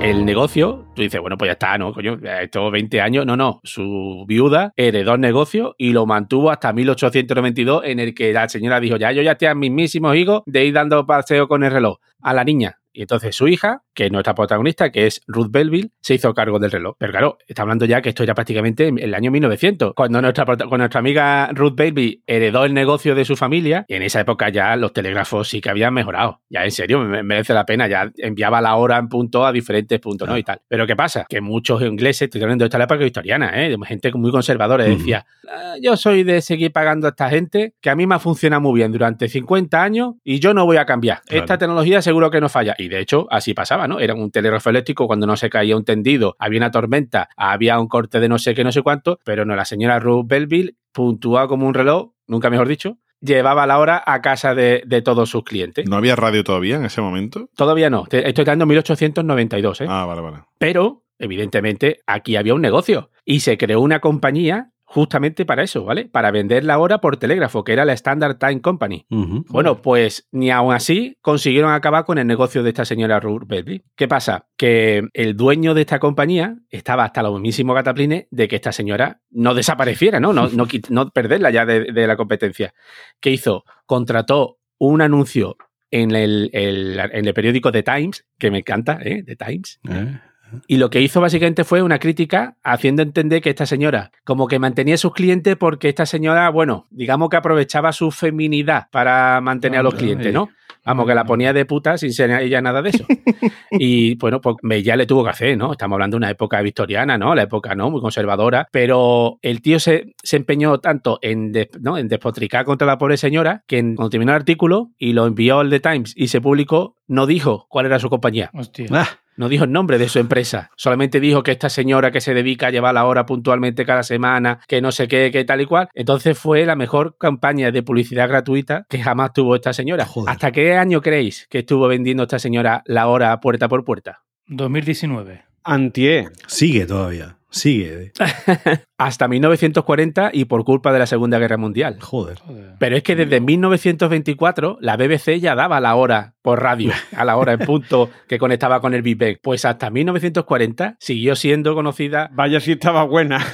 el 0.00 0.24
negocio, 0.24 0.86
tú 0.94 1.02
dices, 1.02 1.20
bueno, 1.20 1.36
pues 1.36 1.48
ya 1.48 1.52
está, 1.52 1.76
¿no? 1.76 1.92
Coño, 1.92 2.18
estos 2.40 2.70
20 2.70 3.00
años, 3.00 3.26
no, 3.26 3.36
no. 3.36 3.60
Su 3.64 4.24
viuda 4.28 4.72
heredó 4.76 5.14
el 5.14 5.20
negocio 5.20 5.74
y 5.76 5.92
lo 5.92 6.06
mantuvo 6.06 6.50
hasta 6.50 6.72
1892, 6.72 7.82
en 7.84 7.98
el 7.98 8.14
que 8.14 8.32
la 8.32 8.48
señora 8.48 8.78
dijo, 8.78 8.96
ya, 8.96 9.10
yo 9.10 9.22
ya 9.22 9.32
estoy 9.32 9.48
a 9.48 9.54
mismísimos 9.54 10.14
higos 10.14 10.42
de 10.46 10.66
ir 10.66 10.74
dando 10.74 11.04
paseo 11.04 11.48
con 11.48 11.64
el 11.64 11.72
reloj 11.72 11.98
a 12.22 12.32
la 12.32 12.44
niña. 12.44 12.78
Y 12.98 13.02
entonces 13.02 13.36
su 13.36 13.46
hija, 13.46 13.82
que 13.94 14.06
es 14.06 14.10
nuestra 14.12 14.34
protagonista, 14.34 14.90
que 14.90 15.06
es 15.06 15.20
Ruth 15.28 15.52
Belville, 15.52 15.90
se 16.00 16.14
hizo 16.14 16.34
cargo 16.34 16.58
del 16.58 16.72
reloj. 16.72 16.96
Pero 16.98 17.12
claro, 17.12 17.38
está 17.46 17.62
hablando 17.62 17.84
ya 17.84 18.02
que 18.02 18.08
esto 18.08 18.24
era 18.24 18.34
prácticamente 18.34 18.88
en 18.88 18.98
el 18.98 19.14
año 19.14 19.30
1900, 19.30 19.94
cuando 19.94 20.20
nuestra, 20.20 20.44
cuando 20.44 20.78
nuestra 20.78 20.98
amiga 20.98 21.48
Ruth 21.52 21.74
Belville 21.76 22.22
heredó 22.26 22.64
el 22.64 22.74
negocio 22.74 23.14
de 23.14 23.24
su 23.24 23.36
familia, 23.36 23.84
y 23.86 23.94
en 23.94 24.02
esa 24.02 24.18
época 24.20 24.48
ya 24.48 24.74
los 24.74 24.92
telégrafos 24.92 25.48
sí 25.48 25.60
que 25.60 25.70
habían 25.70 25.94
mejorado. 25.94 26.40
Ya 26.50 26.64
en 26.64 26.72
serio, 26.72 26.98
me- 26.98 27.22
merece 27.22 27.54
la 27.54 27.64
pena, 27.64 27.86
ya 27.86 28.10
enviaba 28.16 28.60
la 28.60 28.74
hora 28.74 28.98
en 28.98 29.08
punto 29.08 29.46
a 29.46 29.52
diferentes 29.52 30.00
puntos, 30.00 30.28
¿no? 30.28 30.36
Y 30.36 30.42
tal. 30.42 30.60
Pero 30.66 30.84
¿qué 30.84 30.96
pasa? 30.96 31.24
Que 31.28 31.40
muchos 31.40 31.80
ingleses, 31.82 32.22
estoy 32.22 32.42
hablando 32.42 32.64
de 32.64 32.66
esta 32.66 32.82
época 32.82 32.96
victoriana, 33.04 33.52
¿eh? 33.64 33.76
Gente 33.86 34.10
muy 34.14 34.32
conservadora, 34.32 34.82
Ujú. 34.84 34.94
decía, 34.98 35.24
"Ah, 35.48 35.74
yo 35.80 35.96
soy 35.96 36.24
de 36.24 36.40
seguir 36.42 36.72
pagando 36.72 37.06
a 37.06 37.10
esta 37.10 37.30
gente, 37.30 37.74
que 37.80 37.90
a 37.90 37.94
mí 37.94 38.08
me 38.08 38.16
ha 38.16 38.18
funcionado 38.18 38.60
muy 38.60 38.74
bien 38.80 38.90
durante 38.90 39.28
50 39.28 39.84
años 39.84 40.14
y 40.24 40.40
yo 40.40 40.52
no 40.52 40.64
voy 40.66 40.78
a 40.78 40.84
cambiar. 40.84 41.22
Claro. 41.24 41.44
Esta 41.44 41.58
tecnología 41.58 42.02
seguro 42.02 42.28
que 42.32 42.40
no 42.40 42.48
falla. 42.48 42.74
Y 42.76 42.87
de 42.88 43.00
hecho, 43.00 43.26
así 43.30 43.54
pasaba, 43.54 43.88
¿no? 43.88 44.00
Era 44.00 44.14
un 44.14 44.30
telégrafo 44.30 44.70
eléctrico 44.70 45.06
cuando 45.06 45.26
no 45.26 45.36
se 45.36 45.50
caía 45.50 45.76
un 45.76 45.84
tendido, 45.84 46.36
había 46.38 46.58
una 46.58 46.70
tormenta, 46.70 47.28
había 47.36 47.78
un 47.78 47.88
corte 47.88 48.20
de 48.20 48.28
no 48.28 48.38
sé 48.38 48.54
qué, 48.54 48.64
no 48.64 48.72
sé 48.72 48.82
cuánto, 48.82 49.18
pero 49.24 49.44
no, 49.44 49.54
la 49.56 49.64
señora 49.64 49.98
Ruth 49.98 50.26
Belville, 50.26 50.76
puntuada 50.92 51.48
como 51.48 51.66
un 51.66 51.74
reloj, 51.74 52.12
nunca 52.26 52.50
mejor 52.50 52.68
dicho, 52.68 52.98
llevaba 53.20 53.66
la 53.66 53.78
hora 53.78 54.02
a 54.04 54.20
casa 54.22 54.54
de, 54.54 54.82
de 54.86 55.02
todos 55.02 55.30
sus 55.30 55.44
clientes. 55.44 55.88
¿No 55.88 55.96
había 55.96 56.16
radio 56.16 56.44
todavía 56.44 56.76
en 56.76 56.84
ese 56.84 57.00
momento? 57.00 57.48
Todavía 57.56 57.90
no, 57.90 58.04
estoy 58.10 58.44
dando 58.44 58.66
1892, 58.66 59.80
¿eh? 59.82 59.86
Ah, 59.88 60.04
vale, 60.06 60.20
vale. 60.20 60.38
Pero, 60.58 61.04
evidentemente, 61.18 62.00
aquí 62.06 62.36
había 62.36 62.54
un 62.54 62.62
negocio 62.62 63.10
y 63.24 63.40
se 63.40 63.58
creó 63.58 63.80
una 63.80 64.00
compañía 64.00 64.70
justamente 64.90 65.44
para 65.44 65.62
eso, 65.62 65.84
¿vale? 65.84 66.06
Para 66.06 66.30
vender 66.30 66.64
la 66.64 66.78
hora 66.78 66.98
por 66.98 67.18
telégrafo, 67.18 67.62
que 67.62 67.74
era 67.74 67.84
la 67.84 67.92
Standard 67.92 68.38
Time 68.38 68.62
Company. 68.62 69.04
Bueno, 69.48 69.82
pues 69.82 70.26
ni 70.32 70.50
aún 70.50 70.72
así 70.72 71.18
consiguieron 71.20 71.72
acabar 71.72 72.06
con 72.06 72.16
el 72.16 72.26
negocio 72.26 72.62
de 72.62 72.70
esta 72.70 72.86
señora 72.86 73.20
Ruth 73.20 73.42
Belville. 73.46 73.84
¿Qué 73.94 74.08
pasa? 74.08 74.46
Que 74.56 75.02
el 75.12 75.36
dueño 75.36 75.74
de 75.74 75.82
esta 75.82 75.98
compañía 75.98 76.56
estaba 76.70 77.04
hasta 77.04 77.22
los 77.22 77.34
mismísimos 77.34 77.74
gataplines 77.76 78.26
de 78.30 78.48
que 78.48 78.56
esta 78.56 78.72
señora 78.72 79.20
no 79.30 79.52
desapareciera, 79.54 80.20
¿no? 80.20 80.32
No, 80.32 80.48
no, 80.48 80.66
no 80.88 81.10
perderla 81.10 81.50
ya 81.50 81.66
de, 81.66 81.92
de 81.92 82.06
la 82.06 82.16
competencia. 82.16 82.72
¿Qué 83.20 83.30
hizo? 83.30 83.64
Contrató 83.84 84.58
un 84.78 85.02
anuncio 85.02 85.56
en 85.90 86.12
el, 86.14 86.50
el- 86.54 86.98
en 87.12 87.26
el 87.26 87.34
periódico 87.34 87.70
The 87.72 87.82
Times, 87.82 88.24
que 88.38 88.50
me 88.50 88.58
encanta, 88.58 88.98
¿eh? 89.02 89.22
The 89.22 89.36
Times. 89.36 89.80
¿Eh? 89.88 90.18
Y 90.66 90.76
lo 90.78 90.90
que 90.90 91.00
hizo 91.00 91.20
básicamente 91.20 91.64
fue 91.64 91.82
una 91.82 91.98
crítica 91.98 92.56
haciendo 92.62 93.02
entender 93.02 93.40
que 93.42 93.50
esta 93.50 93.66
señora 93.66 94.10
como 94.24 94.46
que 94.48 94.58
mantenía 94.58 94.94
a 94.94 94.98
sus 94.98 95.12
clientes 95.12 95.56
porque 95.56 95.88
esta 95.88 96.06
señora, 96.06 96.48
bueno, 96.50 96.86
digamos 96.90 97.28
que 97.28 97.36
aprovechaba 97.36 97.92
su 97.92 98.10
feminidad 98.10 98.88
para 98.90 99.40
mantener 99.40 99.80
a 99.80 99.82
los 99.82 99.94
clientes. 99.94 100.32
¿no? 100.32 100.48
Vamos, 100.84 101.06
que 101.06 101.14
la 101.14 101.24
ponía 101.24 101.52
de 101.52 101.66
puta 101.66 101.98
sin 101.98 102.12
ser 102.14 102.30
ella 102.30 102.62
nada 102.62 102.80
de 102.82 102.90
eso. 102.90 103.04
Y 103.70 104.14
bueno, 104.16 104.40
pues 104.40 104.56
ya 104.82 104.96
le 104.96 105.04
tuvo 105.06 105.22
que 105.22 105.30
hacer, 105.30 105.56
¿no? 105.58 105.72
Estamos 105.72 105.96
hablando 105.96 106.14
de 106.14 106.18
una 106.18 106.30
época 106.30 106.60
victoriana, 106.62 107.18
¿no? 107.18 107.34
La 107.34 107.42
época, 107.42 107.74
¿no? 107.74 107.90
Muy 107.90 108.00
conservadora. 108.00 108.66
Pero 108.72 109.38
el 109.42 109.60
tío 109.60 109.78
se, 109.78 110.14
se 110.22 110.36
empeñó 110.36 110.78
tanto 110.78 111.18
en, 111.22 111.52
des- 111.52 111.68
¿no? 111.80 111.98
en 111.98 112.08
despotricar 112.08 112.64
contra 112.64 112.86
la 112.86 112.96
pobre 112.98 113.16
señora 113.18 113.62
que 113.66 113.78
en- 113.78 113.94
cuando 113.96 114.10
terminó 114.10 114.32
el 114.32 114.36
artículo 114.36 114.90
y 114.98 115.12
lo 115.12 115.26
envió 115.26 115.60
al 115.60 115.68
The 115.70 115.80
Times 115.80 116.14
y 116.16 116.28
se 116.28 116.40
publicó, 116.40 116.96
no 117.06 117.26
dijo 117.26 117.66
cuál 117.68 117.86
era 117.86 117.98
su 117.98 118.08
compañía. 118.08 118.50
Hostia. 118.54 118.86
Ah, 118.92 119.08
No 119.38 119.48
dijo 119.48 119.62
el 119.62 119.70
nombre 119.70 119.98
de 119.98 120.08
su 120.08 120.18
empresa, 120.18 120.72
solamente 120.74 121.20
dijo 121.20 121.44
que 121.44 121.52
esta 121.52 121.70
señora 121.70 122.10
que 122.10 122.20
se 122.20 122.34
dedica 122.34 122.66
a 122.66 122.70
llevar 122.70 122.92
la 122.92 123.06
hora 123.06 123.24
puntualmente 123.24 123.86
cada 123.86 124.02
semana, 124.02 124.58
que 124.66 124.80
no 124.80 124.90
sé 124.90 125.06
qué, 125.06 125.30
que 125.30 125.44
tal 125.44 125.60
y 125.60 125.66
cual. 125.66 125.88
Entonces 125.94 126.36
fue 126.36 126.66
la 126.66 126.74
mejor 126.74 127.16
campaña 127.18 127.70
de 127.70 127.84
publicidad 127.84 128.28
gratuita 128.28 128.84
que 128.88 128.98
jamás 129.00 129.32
tuvo 129.32 129.54
esta 129.54 129.72
señora. 129.72 130.06
Joder. 130.06 130.30
¿Hasta 130.32 130.50
qué 130.50 130.74
año 130.74 131.00
creéis 131.00 131.46
que 131.48 131.60
estuvo 131.60 131.86
vendiendo 131.86 132.24
esta 132.24 132.40
señora 132.40 132.82
la 132.84 133.06
hora 133.06 133.38
puerta 133.38 133.68
por 133.68 133.84
puerta? 133.84 134.24
2019. 134.48 135.44
Antier. 135.62 136.32
sigue 136.48 136.84
todavía. 136.84 137.37
Sigue. 137.50 138.12
Hasta 138.98 139.26
1940 139.26 140.30
y 140.32 140.44
por 140.44 140.64
culpa 140.64 140.92
de 140.92 140.98
la 140.98 141.06
Segunda 141.06 141.38
Guerra 141.38 141.56
Mundial. 141.56 141.98
Joder. 142.00 142.38
Pero 142.78 142.96
es 142.96 143.02
que 143.02 143.16
desde 143.16 143.40
1924 143.40 144.78
la 144.80 144.96
BBC 144.96 145.40
ya 145.40 145.54
daba 145.54 145.80
la 145.80 145.94
hora 145.94 146.34
por 146.42 146.62
radio, 146.62 146.92
a 147.16 147.24
la 147.24 147.36
hora 147.36 147.52
en 147.52 147.60
punto 147.60 148.10
que 148.28 148.38
conectaba 148.38 148.80
con 148.80 148.92
el 148.94 149.02
Big 149.02 149.16
Bang. 149.16 149.36
Pues 149.42 149.64
hasta 149.64 149.88
1940 149.90 150.96
siguió 150.98 151.36
siendo 151.36 151.74
conocida. 151.74 152.28
Vaya 152.32 152.60
si 152.60 152.72
estaba 152.72 153.04
buena. 153.04 153.38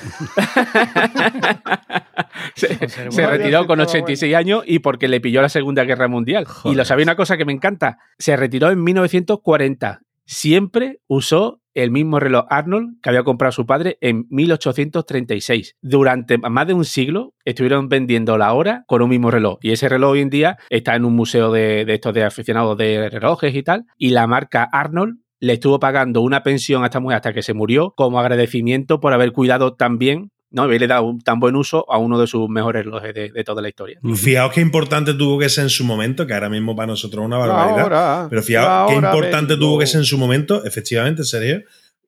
se, 2.54 2.88
se 2.88 3.26
retiró 3.26 3.66
con 3.66 3.80
86 3.80 4.35
años 4.35 4.64
y 4.66 4.80
porque 4.80 5.09
le 5.09 5.20
pilló 5.20 5.40
la 5.40 5.48
Segunda 5.48 5.85
Guerra 5.85 6.09
Mundial. 6.09 6.46
Y 6.64 6.74
lo 6.74 6.85
sabía 6.85 7.04
una 7.04 7.16
cosa 7.16 7.37
que 7.37 7.44
me 7.44 7.52
encanta. 7.52 7.98
Se 8.18 8.37
retiró 8.37 8.70
en 8.70 8.83
1940. 8.83 10.00
Siempre 10.26 11.00
usó 11.06 11.60
el 11.74 11.90
mismo 11.90 12.20
reloj 12.20 12.46
Arnold 12.48 13.00
que 13.02 13.10
había 13.10 13.24
comprado 13.24 13.52
su 13.52 13.66
padre 13.66 13.98
en 14.00 14.26
1836. 14.30 15.76
Durante 15.82 16.38
más 16.38 16.66
de 16.66 16.74
un 16.74 16.84
siglo 16.84 17.34
estuvieron 17.44 17.88
vendiendo 17.88 18.38
la 18.38 18.52
hora 18.54 18.84
con 18.87 19.02
un 19.02 19.10
mismo 19.10 19.30
reloj. 19.30 19.58
Y 19.60 19.72
ese 19.72 19.88
reloj 19.88 20.12
hoy 20.12 20.20
en 20.20 20.30
día 20.30 20.56
está 20.70 20.94
en 20.94 21.04
un 21.04 21.14
museo 21.14 21.52
de, 21.52 21.84
estos 21.88 22.14
de 22.14 22.24
aficionados 22.24 22.78
de 22.78 23.10
relojes 23.10 23.54
y 23.54 23.62
tal. 23.62 23.84
Y 23.98 24.10
la 24.10 24.26
marca 24.26 24.68
Arnold 24.72 25.18
le 25.40 25.54
estuvo 25.54 25.78
pagando 25.78 26.22
una 26.22 26.42
pensión 26.42 26.82
a 26.82 26.87
esta 26.87 27.00
mujer 27.00 27.16
hasta 27.16 27.34
que 27.34 27.42
se 27.42 27.52
murió 27.52 27.92
como 27.96 28.18
agradecimiento 28.18 29.00
por 29.00 29.12
haber 29.12 29.32
cuidado 29.32 29.74
tan 29.74 29.98
bien 29.98 30.30
¿no? 30.54 30.62
haberle 30.62 30.86
dado 30.86 31.04
un 31.04 31.20
tan 31.20 31.40
buen 31.40 31.56
uso 31.56 31.84
a 31.92 31.98
uno 31.98 32.18
de 32.18 32.26
sus 32.26 32.48
mejores 32.48 32.84
relojes 32.84 33.12
de, 33.12 33.30
de 33.30 33.44
toda 33.44 33.60
la 33.60 33.68
historia. 33.68 33.98
Fijaos 34.14 34.52
qué 34.52 34.60
importante 34.60 35.12
tuvo 35.12 35.38
que 35.38 35.48
ser 35.48 35.64
en 35.64 35.70
su 35.70 35.84
momento, 35.84 36.26
que 36.26 36.34
ahora 36.34 36.48
mismo 36.48 36.74
para 36.74 36.86
nosotros 36.86 37.22
es 37.22 37.26
una 37.26 37.38
barbaridad. 37.38 37.84
hora, 37.84 38.26
pero 38.30 38.42
fijaos 38.42 38.90
qué 38.90 38.96
importante 38.96 39.54
vengo. 39.54 39.66
tuvo 39.66 39.78
que 39.80 39.86
ser 39.86 40.00
en 40.00 40.06
su 40.06 40.16
momento, 40.16 40.64
efectivamente, 40.64 41.24
serio, 41.24 41.62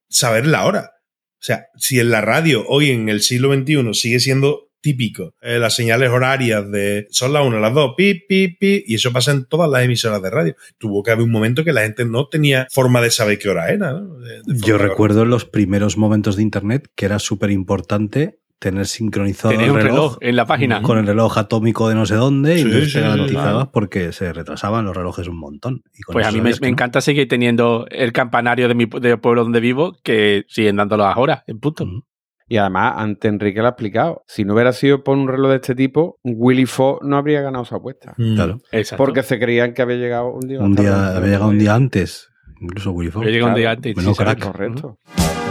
saber 0.08 0.46
la 0.46 0.64
hora. 0.64 0.92
O 1.38 1.44
sea, 1.46 1.66
si 1.76 2.00
en 2.00 2.10
la 2.10 2.20
radio 2.20 2.64
hoy 2.68 2.90
en 2.90 3.08
el 3.08 3.20
siglo 3.20 3.52
XXI 3.52 3.92
sigue 3.94 4.20
siendo 4.20 4.65
típico 4.86 5.34
eh, 5.42 5.58
las 5.58 5.74
señales 5.74 6.10
horarias 6.10 6.70
de 6.70 7.06
son 7.10 7.32
las 7.32 7.44
una, 7.44 7.58
las 7.58 7.74
dos, 7.74 7.94
pi, 7.96 8.14
pi, 8.28 8.48
pi, 8.48 8.84
y 8.86 8.94
eso 8.94 9.12
pasa 9.12 9.32
en 9.32 9.44
todas 9.46 9.68
las 9.68 9.82
emisoras 9.82 10.22
de 10.22 10.30
radio. 10.30 10.54
Tuvo 10.78 11.02
que 11.02 11.10
haber 11.10 11.24
un 11.24 11.32
momento 11.32 11.64
que 11.64 11.72
la 11.72 11.82
gente 11.82 12.04
no 12.04 12.28
tenía 12.28 12.66
forma 12.70 13.00
de 13.00 13.10
saber 13.10 13.38
qué 13.38 13.48
hora 13.48 13.68
era. 13.70 13.92
¿no? 13.94 14.18
De- 14.18 14.42
de 14.44 14.60
Yo 14.60 14.78
recuerdo 14.78 15.22
en 15.22 15.30
los 15.30 15.44
primeros 15.44 15.96
momentos 15.96 16.36
de 16.36 16.42
internet 16.42 16.88
que 16.94 17.06
era 17.06 17.18
súper 17.18 17.50
importante 17.50 18.38
tener 18.58 18.86
sincronizado 18.86 19.50
Tener 19.52 19.66
el 19.68 19.74
reloj, 19.74 19.88
reloj 19.92 20.16
en 20.22 20.36
la 20.36 20.46
página. 20.46 20.80
con 20.82 20.96
el 20.98 21.06
reloj 21.06 21.36
atómico 21.36 21.88
de 21.90 21.94
no 21.94 22.06
sé 22.06 22.14
dónde 22.14 22.54
y 22.58 22.62
Sí, 22.62 22.86
sí, 22.86 22.92
te 22.94 23.00
garantizabas 23.02 23.52
total. 23.52 23.70
porque 23.72 24.12
se 24.12 24.32
retrasaban 24.32 24.84
los 24.86 24.96
relojes 24.96 25.28
un 25.28 25.38
montón. 25.38 25.82
Y 25.94 26.00
con 26.02 26.14
Pues 26.14 26.26
a 26.26 26.32
mí 26.32 26.40
me, 26.40 26.52
me 26.62 26.68
encanta 26.68 27.00
seguir 27.02 27.28
teniendo 27.28 27.86
el 27.90 28.12
campanario 28.12 28.66
de 28.68 28.74
mi 28.74 28.86
del 28.86 29.18
pueblo 29.20 29.42
donde 29.42 29.60
vivo 29.60 29.98
que 30.02 30.44
siguen 30.48 30.76
dándolo 30.76 31.04
las 31.04 31.16
horas, 31.18 31.42
en 31.46 31.58
punto. 31.60 31.84
Ujú. 31.84 32.02
Y 32.48 32.58
además, 32.58 32.94
antes 32.96 33.28
Enrique 33.28 33.58
lo 33.60 33.66
ha 33.66 33.70
explicado. 33.70 34.22
Si 34.28 34.44
no 34.44 34.54
hubiera 34.54 34.72
sido 34.72 35.02
por 35.02 35.16
un 35.16 35.26
reloj 35.26 35.50
de 35.50 35.56
este 35.56 35.74
tipo, 35.74 36.18
Willy 36.22 36.66
Fox 36.66 37.00
no 37.04 37.16
habría 37.16 37.40
ganado 37.40 37.64
su 37.64 37.74
apuesta. 37.74 38.14
Mm. 38.16 38.34
Claro. 38.36 38.58
Exacto. 38.70 39.04
Porque 39.04 39.22
se 39.24 39.38
creían 39.40 39.74
que 39.74 39.82
había 39.82 39.96
llegado 39.96 40.32
un 40.32 40.46
día. 40.46 40.60
Un 40.60 40.74
día, 40.76 41.08
había 41.16 41.32
llegado 41.32 41.48
un 41.48 41.58
día 41.58 41.74
antes, 41.74 42.28
incluso 42.60 42.92
Willy 42.92 43.10
Fox. 43.10 43.26
Yo 43.26 43.30
llegué 43.32 43.42
un 43.44 43.54
día 43.54 43.64
Claro. 43.64 43.76
antes. 43.78 43.96
Menudo 43.96 44.14
sí, 44.14 44.22
crack. 44.22 44.38
Correcto. 44.44 44.98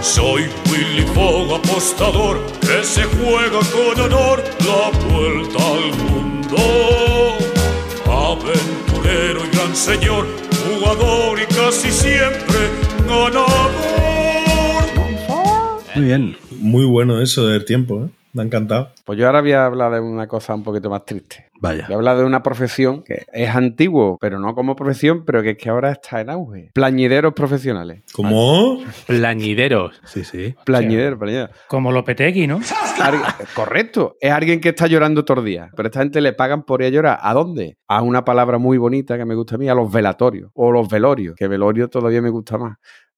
Soy 0.02 0.44
Willy 0.72 1.02
Fogg, 1.14 1.56
apostador, 1.56 2.38
que 2.62 2.84
se 2.84 3.04
juega 3.04 3.60
con 3.60 4.00
honor 4.06 4.44
la 4.60 5.08
vuelta 5.10 5.58
al 5.68 6.12
mundo. 6.12 6.58
Aventurero 8.08 9.42
y 9.46 9.56
gran 9.56 9.76
señor, 9.76 10.26
jugador 10.64 11.40
y 11.42 11.46
casi 11.54 11.92
siempre 11.92 12.70
ganador. 13.08 14.05
Muy 15.96 16.06
bien. 16.06 16.36
Muy 16.60 16.86
bueno 16.86 17.22
eso 17.22 17.48
del 17.48 17.64
tiempo, 17.66 18.06
¿eh? 18.06 18.10
Me 18.34 18.42
ha 18.42 18.46
encantado. 18.46 18.90
Pues 19.06 19.18
yo 19.18 19.28
ahora 19.28 19.40
voy 19.40 19.54
a 19.54 19.66
hablar 19.66 19.94
de 19.94 20.02
una 20.02 20.28
cosa 20.28 20.54
un 20.54 20.64
poquito 20.64 20.90
más 20.90 21.06
triste. 21.06 21.46
Vaya. 21.62 21.86
Voy 21.88 21.94
a 21.94 21.98
hablar 21.98 22.18
de 22.18 22.26
una 22.26 22.44
profesión 22.44 23.02
que 23.02 23.24
es 23.32 23.50
antiguo, 23.50 24.18
pero 24.20 24.40
no 24.40 24.54
como 24.54 24.76
profesión, 24.76 25.24
pero 25.24 25.42
que 25.42 25.52
es 25.52 25.58
que 25.58 25.70
ahora 25.70 25.94
está 25.94 26.20
en 26.20 26.30
auge. 26.30 26.70
Plañideros 26.74 27.34
profesionales. 27.34 28.04
¿Cómo? 28.12 28.84
Plañideros. 29.08 30.02
Sí, 30.04 30.26
sí. 30.26 30.54
Plañideros, 30.66 31.18
plañideros. 31.18 31.52
Como 31.70 31.94
Lopetegui, 31.94 32.46
¿no? 32.46 32.60
Correcto. 33.54 34.18
Es 34.20 34.32
alguien 34.32 34.60
que 34.60 34.70
está 34.70 34.88
llorando 34.88 35.24
todo 35.24 35.40
el 35.40 35.46
día. 35.46 35.70
Pero 35.74 35.88
esta 35.88 36.02
gente 36.02 36.20
le 36.20 36.34
pagan 36.34 36.64
por 36.64 36.82
ir 36.82 36.88
a 36.88 36.90
llorar. 36.90 37.20
¿A 37.22 37.34
dónde? 37.34 37.78
A 37.88 38.02
una 38.02 38.26
palabra 38.26 38.58
muy 38.58 38.78
bonita 38.78 39.18
que 39.18 39.24
me 39.24 39.36
gusta 39.36 39.56
a 39.56 39.58
mí, 39.58 39.70
a 39.70 39.76
los 39.76 39.90
velatorios. 39.90 40.52
O 40.56 40.74
los 40.74 40.90
velorios, 40.90 41.38
que 41.38 41.48
velorio 41.48 41.88
todavía 41.88 42.22
me 42.22 42.32
gusta 42.32 42.58
más. 42.58 42.78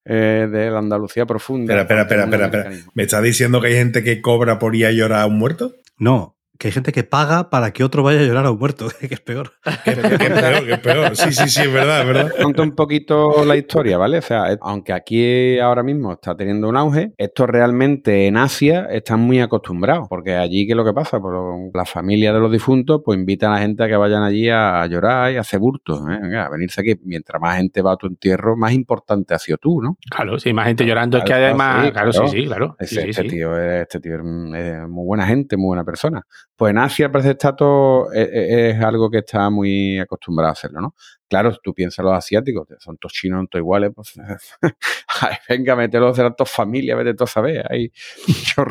Eh, 0.09 0.47
de 0.49 0.71
la 0.71 0.79
Andalucía 0.79 1.25
profunda. 1.25 1.81
Espera, 1.81 2.03
espera, 2.03 2.23
espera, 2.23 2.45
espera, 2.45 2.69
espera. 2.69 2.91
¿Me 2.93 3.03
estás 3.03 3.21
diciendo 3.21 3.59
que 3.59 3.67
hay 3.67 3.73
gente 3.73 4.03
que 4.03 4.21
cobra 4.21 4.57
por 4.57 4.73
ir 4.73 4.85
a 4.85 4.91
llorar 4.91 5.21
a 5.21 5.25
un 5.25 5.37
muerto? 5.37 5.75
No, 5.97 6.36
que 6.59 6.67
hay 6.67 6.71
gente 6.71 6.91
que 6.91 7.03
paga 7.03 7.49
para 7.49 7.71
que 7.71 7.83
otro 7.83 8.03
vaya 8.03 8.19
a 8.19 8.23
llorar 8.23 8.45
a 8.45 8.51
un 8.51 8.59
muerto, 8.59 8.87
que 8.99 9.13
es 9.13 9.21
peor. 9.21 9.53
Que 9.83 9.91
es 9.91 9.97
peor, 9.97 10.65
que 10.65 10.73
es 10.73 10.79
peor. 10.79 11.15
Sí, 11.15 11.31
sí, 11.33 11.49
sí, 11.49 11.61
es 11.61 11.73
verdad, 11.73 12.01
es 12.01 12.07
verdad. 12.07 12.31
Cuento 12.41 12.63
un 12.63 12.71
poquito 12.75 13.43
la 13.45 13.55
historia, 13.55 13.97
¿vale? 13.97 14.17
O 14.17 14.21
sea, 14.21 14.57
aunque 14.61 14.93
aquí 14.93 15.59
ahora 15.59 15.83
mismo 15.83 16.13
está 16.13 16.35
teniendo 16.35 16.67
un 16.69 16.77
auge, 16.77 17.13
esto 17.17 17.47
realmente 17.47 18.27
en 18.27 18.37
Asia 18.37 18.87
están 18.91 19.19
muy 19.19 19.39
acostumbrados, 19.39 20.07
porque 20.09 20.35
allí, 20.35 20.65
¿qué 20.65 20.73
es 20.73 20.77
lo 20.77 20.85
que 20.85 20.93
pasa? 20.93 21.19
Pues 21.19 21.33
la 21.73 21.85
familia 21.85 22.33
de 22.33 22.39
los 22.39 22.51
difuntos 22.51 23.01
pues 23.03 23.17
invitan 23.17 23.51
a 23.51 23.55
la 23.55 23.61
gente 23.61 23.83
a 23.83 23.87
que 23.87 23.95
vayan 23.95 24.23
allí 24.23 24.49
a, 24.49 24.85
llorar 24.87 25.31
y 25.31 25.37
a 25.37 25.41
hacer 25.41 25.59
burtos, 25.59 25.99
¿eh? 26.01 26.19
Venga, 26.21 26.45
a 26.45 26.49
venirse 26.49 26.81
aquí. 26.81 26.95
Mientras 27.03 27.41
más 27.41 27.57
gente 27.57 27.81
va 27.81 27.93
a 27.93 27.97
tu 27.97 28.07
entierro, 28.07 28.55
más 28.55 28.73
importante 28.73 29.33
has 29.33 29.41
sido 29.43 29.57
tú, 29.57 29.81
¿no? 29.81 29.97
Claro, 30.09 30.39
sí, 30.39 30.53
más 30.53 30.67
gente 30.67 30.85
llorando 30.85 31.17
es 31.17 31.23
que 31.23 31.33
además. 31.33 31.85
sí, 31.85 31.91
claro, 31.91 32.11
sí, 32.11 32.17
claro. 32.19 32.31
sí, 32.31 32.45
claro. 32.45 32.75
Sí, 32.79 32.85
Ese- 32.85 33.01
sí, 33.01 33.09
este, 33.09 33.21
sí. 33.23 33.27
Tío, 33.29 33.57
es- 33.57 33.81
este 33.81 33.99
tío 33.99 34.15
es, 34.15 34.21
es 34.21 34.87
muy 34.87 35.05
buena 35.05 35.25
gente, 35.27 35.57
muy 35.57 35.67
buena 35.67 35.83
persona. 35.83 36.23
Pues 36.57 36.71
en 36.71 36.77
Asia 36.79 37.09
está 37.31 37.55
todo, 37.55 38.11
es, 38.11 38.27
es- 38.31 38.75
es 38.77 38.81
algo 38.83 39.09
que 39.11 39.19
está 39.19 39.49
muy 39.49 39.99
acostumbrado 39.99 40.49
a 40.49 40.53
hacerlo, 40.53 40.81
¿no? 40.81 40.95
Claro, 41.29 41.55
tú 41.61 41.73
piensas 41.73 42.05
los 42.05 42.13
asiáticos, 42.13 42.67
que 42.67 42.75
son 42.79 42.97
todos 42.97 43.13
chinos, 43.13 43.45
todos 43.49 43.61
iguales, 43.61 43.91
pues 43.93 44.13
ay, 45.21 45.35
venga, 45.49 45.75
mételos 45.75 46.15
de 46.15 46.23
las 46.23 46.33
dos 46.37 46.49
familias, 46.49 46.97
vete 46.97 47.13
tú 47.13 47.23
a 47.25 47.27
saber. 47.27 47.65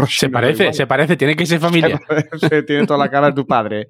Se 0.08 0.28
parece, 0.30 0.62
iguales. 0.62 0.76
se 0.76 0.86
parece, 0.86 1.16
tiene 1.16 1.36
que 1.36 1.46
ser 1.46 1.60
familia. 1.60 2.00
Se 2.38 2.62
tiene 2.64 2.86
toda 2.86 2.98
la 2.98 3.10
cara 3.10 3.28
de 3.28 3.32
tu 3.34 3.46
padre. 3.46 3.88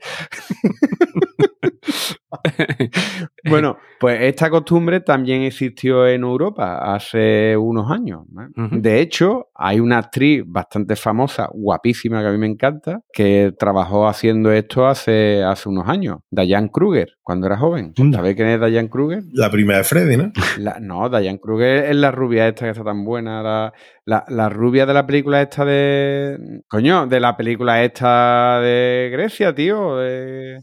bueno, 3.49 3.77
pues 3.99 4.21
esta 4.23 4.51
costumbre 4.51 5.01
también 5.01 5.43
existió 5.43 6.07
en 6.07 6.23
Europa 6.23 6.95
hace 6.95 7.57
unos 7.57 7.91
años. 7.91 8.25
De 8.71 9.01
hecho, 9.01 9.49
hay 9.55 9.81
una 9.81 9.99
actriz 9.99 10.43
bastante 10.47 10.97
famosa, 10.97 11.49
guapísima, 11.53 12.21
que 12.21 12.29
a 12.29 12.33
mí 12.33 12.39
me 12.39 12.47
encanta, 12.47 13.01
que 13.13 13.53
trabajó 13.59 14.07
haciendo 14.07 14.53
esto 14.53 14.87
hace, 14.87 15.43
hace 15.43 15.69
unos 15.69 15.89
años. 15.89 16.19
Diane 16.31 16.71
Kruger, 16.73 17.09
cuando 17.23 17.47
era 17.47 17.57
joven. 17.57 17.93
¿Sabéis 18.13 18.37
quién 18.37 18.49
es 18.49 18.56
Diane 18.59 18.89
Kruger? 18.89 19.23
La 19.33 19.51
primera 19.51 19.79
de 19.79 19.85
Freddy, 19.85 20.17
¿no? 20.17 20.33
La- 20.59 20.79
no, 20.81 21.09
Diane 21.09 21.39
Kruger 21.39 21.85
es 21.87 21.97
la 21.97 22.11
rubia 22.11 22.49
esta 22.49 22.65
que 22.65 22.71
está 22.71 22.85
tan 22.85 23.05
buena. 23.05 23.43
La, 23.43 23.73
la- 24.05 24.25
la 24.29 24.49
rubia 24.49 24.87
de 24.87 24.95
la 24.95 25.07
película 25.07 25.43
esta 25.43 25.65
de. 25.65 26.63
Coño, 26.69 27.07
de 27.07 27.21
la 27.21 27.37
película 27.37 27.85
esta 27.85 28.61
de 28.61 29.11
Grecia, 29.13 29.55
tío. 29.55 29.97
de- 29.99 30.63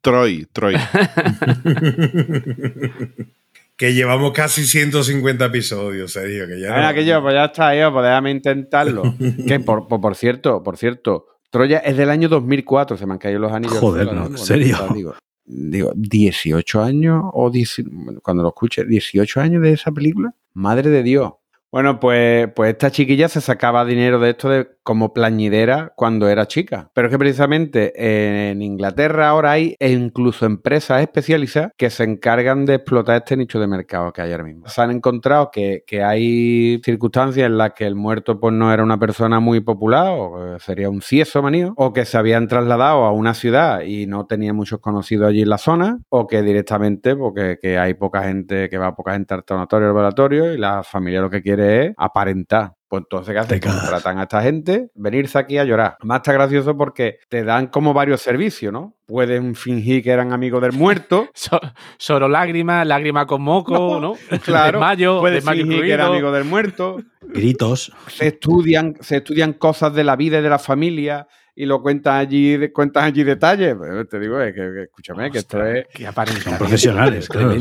Troy, 0.00 0.46
Troy. 0.52 0.74
que 3.76 3.92
llevamos 3.92 4.32
casi 4.32 4.64
150 4.64 5.44
episodios, 5.44 6.12
serio. 6.12 6.46
Que 6.46 6.60
ya 6.60 6.80
no- 6.88 6.94
que 6.94 7.04
yo, 7.04 7.20
pues 7.22 7.34
ya 7.34 7.44
está, 7.46 7.74
yo, 7.76 7.92
pues 7.92 8.04
déjame 8.04 8.30
intentarlo. 8.30 9.02
que 9.46 9.60
por, 9.60 9.86
por, 9.86 10.00
por 10.00 10.16
cierto, 10.16 10.62
por 10.62 10.76
cierto, 10.78 11.26
Troya 11.50 11.78
es 11.78 11.96
del 11.96 12.10
año 12.10 12.28
2004, 12.28 12.96
se 12.96 13.06
me 13.06 13.12
han 13.12 13.18
caído 13.18 13.38
los 13.40 13.52
anillos. 13.52 13.78
Joder, 13.78 14.12
no, 14.12 14.26
¿en 14.26 14.38
serio? 14.38 14.78
Digo, 14.94 15.14
digo, 15.46 15.92
18 15.94 16.82
años 16.82 17.24
o 17.32 17.50
10 17.50 17.84
cuando 18.22 18.42
lo 18.42 18.50
escuche, 18.50 18.84
18 18.84 19.40
años 19.40 19.62
de 19.62 19.72
esa 19.72 19.92
película. 19.92 20.34
Madre 20.52 20.90
de 20.90 21.02
Dios. 21.02 21.32
Bueno, 21.76 22.00
pues, 22.00 22.48
pues 22.56 22.70
esta 22.70 22.90
chiquilla 22.90 23.28
se 23.28 23.42
sacaba 23.42 23.84
dinero 23.84 24.18
de 24.18 24.30
esto 24.30 24.48
de, 24.48 24.66
como 24.82 25.12
plañidera 25.12 25.92
cuando 25.94 26.26
era 26.26 26.46
chica. 26.46 26.90
Pero 26.94 27.08
es 27.08 27.12
que 27.12 27.18
precisamente 27.18 28.50
en 28.50 28.62
Inglaterra 28.62 29.28
ahora 29.28 29.50
hay 29.50 29.76
e 29.78 29.90
incluso 29.90 30.46
empresas 30.46 31.02
especializadas 31.02 31.72
que 31.76 31.90
se 31.90 32.04
encargan 32.04 32.64
de 32.64 32.76
explotar 32.76 33.16
este 33.16 33.36
nicho 33.36 33.60
de 33.60 33.66
mercado 33.66 34.10
que 34.14 34.22
hay 34.22 34.32
ahora 34.32 34.44
mismo. 34.44 34.68
Se 34.68 34.80
han 34.80 34.90
encontrado 34.90 35.50
que, 35.50 35.84
que 35.86 36.02
hay 36.02 36.80
circunstancias 36.82 37.44
en 37.44 37.58
las 37.58 37.72
que 37.74 37.84
el 37.84 37.94
muerto 37.94 38.40
pues 38.40 38.54
no 38.54 38.72
era 38.72 38.82
una 38.82 38.98
persona 38.98 39.38
muy 39.38 39.60
popular 39.60 40.14
o 40.16 40.54
eh, 40.54 40.58
sería 40.60 40.88
un 40.88 41.02
cieso 41.02 41.42
manío 41.42 41.74
o 41.76 41.92
que 41.92 42.06
se 42.06 42.16
habían 42.16 42.48
trasladado 42.48 43.04
a 43.04 43.12
una 43.12 43.34
ciudad 43.34 43.82
y 43.82 44.06
no 44.06 44.24
tenía 44.24 44.54
muchos 44.54 44.78
conocidos 44.80 45.28
allí 45.28 45.42
en 45.42 45.50
la 45.50 45.58
zona 45.58 45.98
o 46.08 46.26
que 46.26 46.40
directamente 46.40 47.16
porque 47.16 47.58
que 47.60 47.76
hay 47.76 47.92
poca 47.92 48.22
gente 48.22 48.70
que 48.70 48.78
va 48.78 48.94
poca 48.94 49.12
gente 49.12 49.34
al 49.34 49.44
tanatorio 49.44 49.88
al 49.88 49.94
velatorio 49.94 50.54
y 50.54 50.56
la 50.56 50.82
familia 50.82 51.20
lo 51.20 51.28
que 51.28 51.42
quiere 51.42 51.65
es 51.66 51.94
aparentar 51.96 52.72
Pues 52.88 53.02
entonces, 53.02 53.32
¿qué 53.34 53.38
hacen? 53.40 53.58
Cagas. 53.60 53.80
Contratan 53.80 54.18
a 54.18 54.22
esta 54.22 54.42
gente, 54.42 54.90
venirse 54.94 55.38
aquí 55.38 55.58
a 55.58 55.64
llorar. 55.64 55.96
Además 56.00 56.18
está 56.18 56.32
gracioso 56.32 56.76
porque 56.76 57.18
te 57.28 57.42
dan 57.44 57.66
como 57.66 57.92
varios 57.92 58.20
servicios, 58.22 58.72
¿no? 58.72 58.94
Pueden 59.06 59.54
fingir 59.54 60.02
que 60.02 60.10
eran 60.10 60.32
amigos 60.32 60.62
del 60.62 60.72
muerto. 60.72 61.28
So- 61.34 61.60
solo 61.98 62.28
lágrimas, 62.28 62.86
lágrima 62.86 63.26
con 63.26 63.42
moco, 63.42 64.00
¿no? 64.00 64.14
Claro, 64.44 64.78
Desmayo, 64.78 65.20
pueden 65.20 65.36
desmayo 65.36 65.62
fingir 65.64 65.82
que 65.82 65.92
era 65.92 66.04
incluido. 66.04 66.12
amigo 66.28 66.32
del 66.32 66.44
muerto. 66.44 66.96
Gritos. 67.22 67.92
se 68.08 68.28
estudian, 68.28 68.94
se 69.00 69.16
estudian 69.16 69.52
cosas 69.54 69.92
de 69.94 70.04
la 70.04 70.14
vida 70.16 70.38
y 70.38 70.42
de 70.42 70.48
la 70.50 70.58
familia 70.60 71.26
y 71.58 71.64
lo 71.64 71.80
cuentan 71.80 72.16
allí, 72.16 72.68
cuentan 72.68 73.04
allí 73.04 73.24
detalles. 73.24 73.74
Pero 73.80 74.04
te 74.06 74.20
digo, 74.20 74.38
es 74.38 74.54
que, 74.54 74.60
que 74.60 74.82
escúchame, 74.82 75.30
que 75.30 75.38
esto 75.38 75.64
es. 75.64 75.86
Que. 75.88 76.04
Son 76.04 76.58
profesionales, 76.58 77.28
claro. 77.30 77.54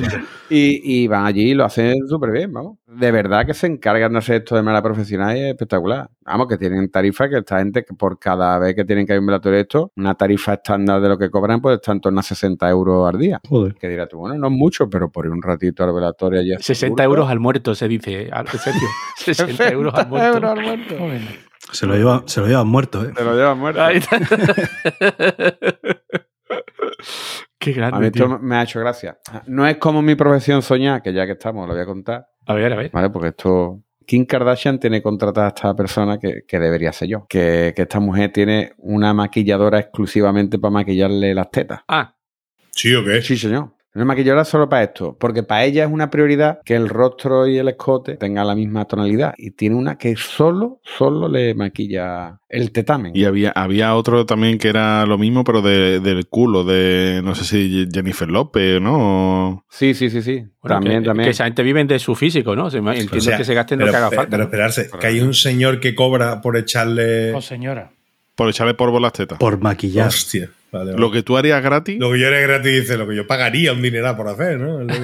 Y, 0.50 1.04
y 1.04 1.08
van 1.08 1.26
allí 1.26 1.52
y 1.52 1.54
lo 1.54 1.64
hacen 1.64 1.96
súper 2.08 2.32
bien, 2.32 2.52
vamos. 2.52 2.78
De 2.86 3.10
verdad 3.12 3.46
que 3.46 3.54
se 3.54 3.68
encargan 3.68 4.12
de 4.12 4.18
hacer 4.18 4.36
esto 4.42 4.56
de 4.56 4.64
manera 4.64 4.84
profesional 4.84 5.36
y 5.38 5.40
es 5.40 5.46
espectacular. 5.52 6.10
Vamos, 6.26 6.48
que 6.48 6.58
tienen 6.58 6.90
tarifas 6.92 7.30
que 7.30 7.38
esta 7.38 7.60
gente, 7.60 7.86
que 7.86 7.94
por 7.94 8.20
cada 8.20 8.60
vez 8.60 8.76
que 8.76 8.84
tienen 8.84 9.08
que 9.08 9.14
ir 9.14 9.18
a 9.18 9.20
un 9.22 9.28
velatorio 9.28 9.60
esto, 9.60 9.92
una 9.96 10.16
tarifa 10.16 10.56
estándar 10.56 11.00
de 11.00 11.08
lo 11.08 11.18
que 11.18 11.30
cobran, 11.30 11.62
pues 11.62 11.76
está 11.76 11.94
en 11.94 12.02
torno 12.02 12.20
a 12.20 12.24
60 12.24 12.70
euros 12.70 13.08
al 13.08 13.18
día. 13.18 13.40
Joder. 13.48 13.76
Que 13.76 13.88
dirás 13.88 14.10
tú, 14.10 14.18
bueno, 14.18 14.36
no 14.38 14.48
es 14.48 14.54
mucho, 14.54 14.90
pero 14.90 15.10
por 15.10 15.26
ir 15.26 15.32
un 15.32 15.42
ratito 15.42 15.86
al 15.86 15.94
velatorio 15.94 16.42
allí. 16.42 16.52
a 16.52 16.56
hacer 16.56 16.76
60 16.76 16.90
bulto, 16.90 17.04
euros 17.04 17.32
al 17.32 17.40
muerto, 17.40 17.76
se 17.76 17.88
dice. 17.88 18.30
¿En 18.34 18.60
serio? 18.60 18.90
60 19.18 19.70
euros 19.70 19.94
al 19.94 20.10
muerto. 20.10 20.36
euros 20.36 20.52
al 20.52 20.62
muerto. 20.62 20.96
Se 21.72 21.86
lo 21.86 21.96
lleva, 21.96 22.24
se 22.26 22.42
lo 22.42 22.48
llevan 22.48 22.68
muerto, 22.68 23.04
¿eh? 23.04 23.12
Te 23.16 23.24
lo 23.24 23.36
llevas 23.36 23.58
muerto. 23.58 23.82
Ahí 23.84 23.98
está. 23.98 24.20
Qué 27.60 27.72
A 27.72 27.74
mí 27.74 27.78
grande, 27.80 28.08
esto 28.08 28.26
tío. 28.28 28.40
me 28.40 28.56
ha 28.58 28.64
hecho 28.64 28.80
gracia. 28.80 29.18
No 29.48 29.66
es 29.68 29.78
como 29.78 30.02
mi 30.02 30.16
profesión 30.16 30.62
soñar, 30.62 31.02
que 31.02 31.14
ya 31.14 31.26
que 31.26 31.32
estamos, 31.34 31.68
lo 31.68 31.74
voy 31.74 31.82
a 31.82 31.86
contar, 31.86 32.28
A 32.46 32.54
ver, 32.54 32.72
a 32.74 32.76
ver. 32.76 32.92
¿vale? 32.92 33.10
Porque 33.10 33.30
esto. 33.30 33.82
Kim 34.06 34.26
Kardashian 34.28 34.80
tiene 34.80 35.02
contratada 35.02 35.48
a 35.48 35.50
esta 35.50 35.76
persona 35.76 36.20
que, 36.20 36.44
que 36.48 36.60
debería 36.60 36.94
ser 36.94 37.08
yo. 37.08 37.26
Que, 37.28 37.74
que 37.76 37.82
esta 37.82 38.00
mujer 38.00 38.32
tiene 38.32 38.74
una 38.78 39.16
maquilladora 39.16 39.80
exclusivamente 39.80 40.60
para 40.60 40.72
maquillarle 40.72 41.34
las 41.34 41.50
tetas. 41.50 41.82
Ah, 41.88 42.16
¿Sí 42.70 42.94
o 42.94 43.04
qué? 43.04 43.20
Sí, 43.24 43.36
señor. 43.36 43.72
Una 43.96 44.06
maquilladora 44.06 44.44
solo 44.46 44.68
para 44.68 44.84
esto. 44.84 45.16
Porque 45.20 45.42
para 45.44 45.64
ella 45.64 45.86
es 45.86 45.92
una 45.92 46.10
prioridad 46.10 46.60
que 46.66 46.76
el 46.76 46.90
rostro 46.90 47.48
y 47.48 47.58
el 47.58 47.70
escote 47.70 48.18
tengan 48.18 48.46
la 48.48 48.54
misma 48.56 48.86
tonalidad. 48.86 49.34
Y 49.38 49.52
tiene 49.52 49.76
una 49.76 49.98
que 49.98 50.16
solo, 50.18 50.80
solo 50.84 51.30
le 51.30 51.56
maquilla 51.56 52.40
el 52.50 52.72
tetamen. 52.72 53.14
Y 53.16 53.24
había, 53.26 53.52
había 53.52 53.96
otro 53.96 54.26
también 54.26 54.58
que 54.58 54.68
era 54.68 55.06
lo 55.06 55.18
mismo, 55.18 55.44
pero 55.44 55.62
de- 55.62 56.00
del 56.02 56.28
culo, 56.28 56.64
de 56.66 57.22
no 57.24 57.36
sé 57.36 57.46
si 57.46 57.88
Jennifer 57.92 58.30
López, 58.30 58.82
¿no? 58.82 59.66
Sí, 59.70 59.94
sí, 59.94 60.10
sí, 60.10 60.22
sí. 60.22 60.46
bueno, 60.62 60.76
también, 60.76 61.02
que, 61.04 61.08
también. 61.08 61.26
que 61.28 61.32
esa 61.32 61.46
gente 61.46 61.64
vive 61.64 61.84
de 61.86 62.00
su 62.00 62.16
físico, 62.16 62.56
¿no? 62.56 62.68
Entiendo 62.68 63.18
O 63.18 63.22
sea, 63.22 63.38
que 63.38 63.44
se 63.44 63.54
gasten 63.54 63.80
lo 63.80 63.86
pero, 63.86 63.92
que 63.94 63.98
haga 63.98 64.12
falta. 64.12 64.30
Pero 64.32 64.38
¿no? 64.40 64.44
esperarse, 64.46 64.90
que 65.00 65.08
hay 65.08 65.20
un 65.22 65.34
señor 65.34 65.80
que 65.80 65.96
cobra 65.96 66.42
por 66.42 66.58
echarle. 66.58 67.34
oh, 67.34 67.42
señora. 67.42 67.92
Por 68.36 68.50
echarle 68.50 68.74
polvo 68.74 68.98
a 68.98 69.02
las 69.02 69.14
tetas. 69.14 69.38
Por 69.40 69.60
maquillar. 69.62 70.08
Hostia. 70.08 70.50
Vale, 70.72 70.92
vale. 70.92 70.98
Lo 71.00 71.10
que 71.10 71.24
tú 71.24 71.38
harías 71.38 71.64
gratis. 71.64 71.98
Lo 71.98 72.12
que 72.12 72.20
yo 72.20 72.28
era 72.28 72.40
gratis 72.42 72.82
dice, 72.82 72.98
lo 72.98 73.08
que 73.08 73.16
yo 73.16 73.26
pagaría 73.26 73.72
un 73.72 73.82
dineral 73.82 74.18
por 74.18 74.28
hacer, 74.28 74.60
¿no? 74.60 74.80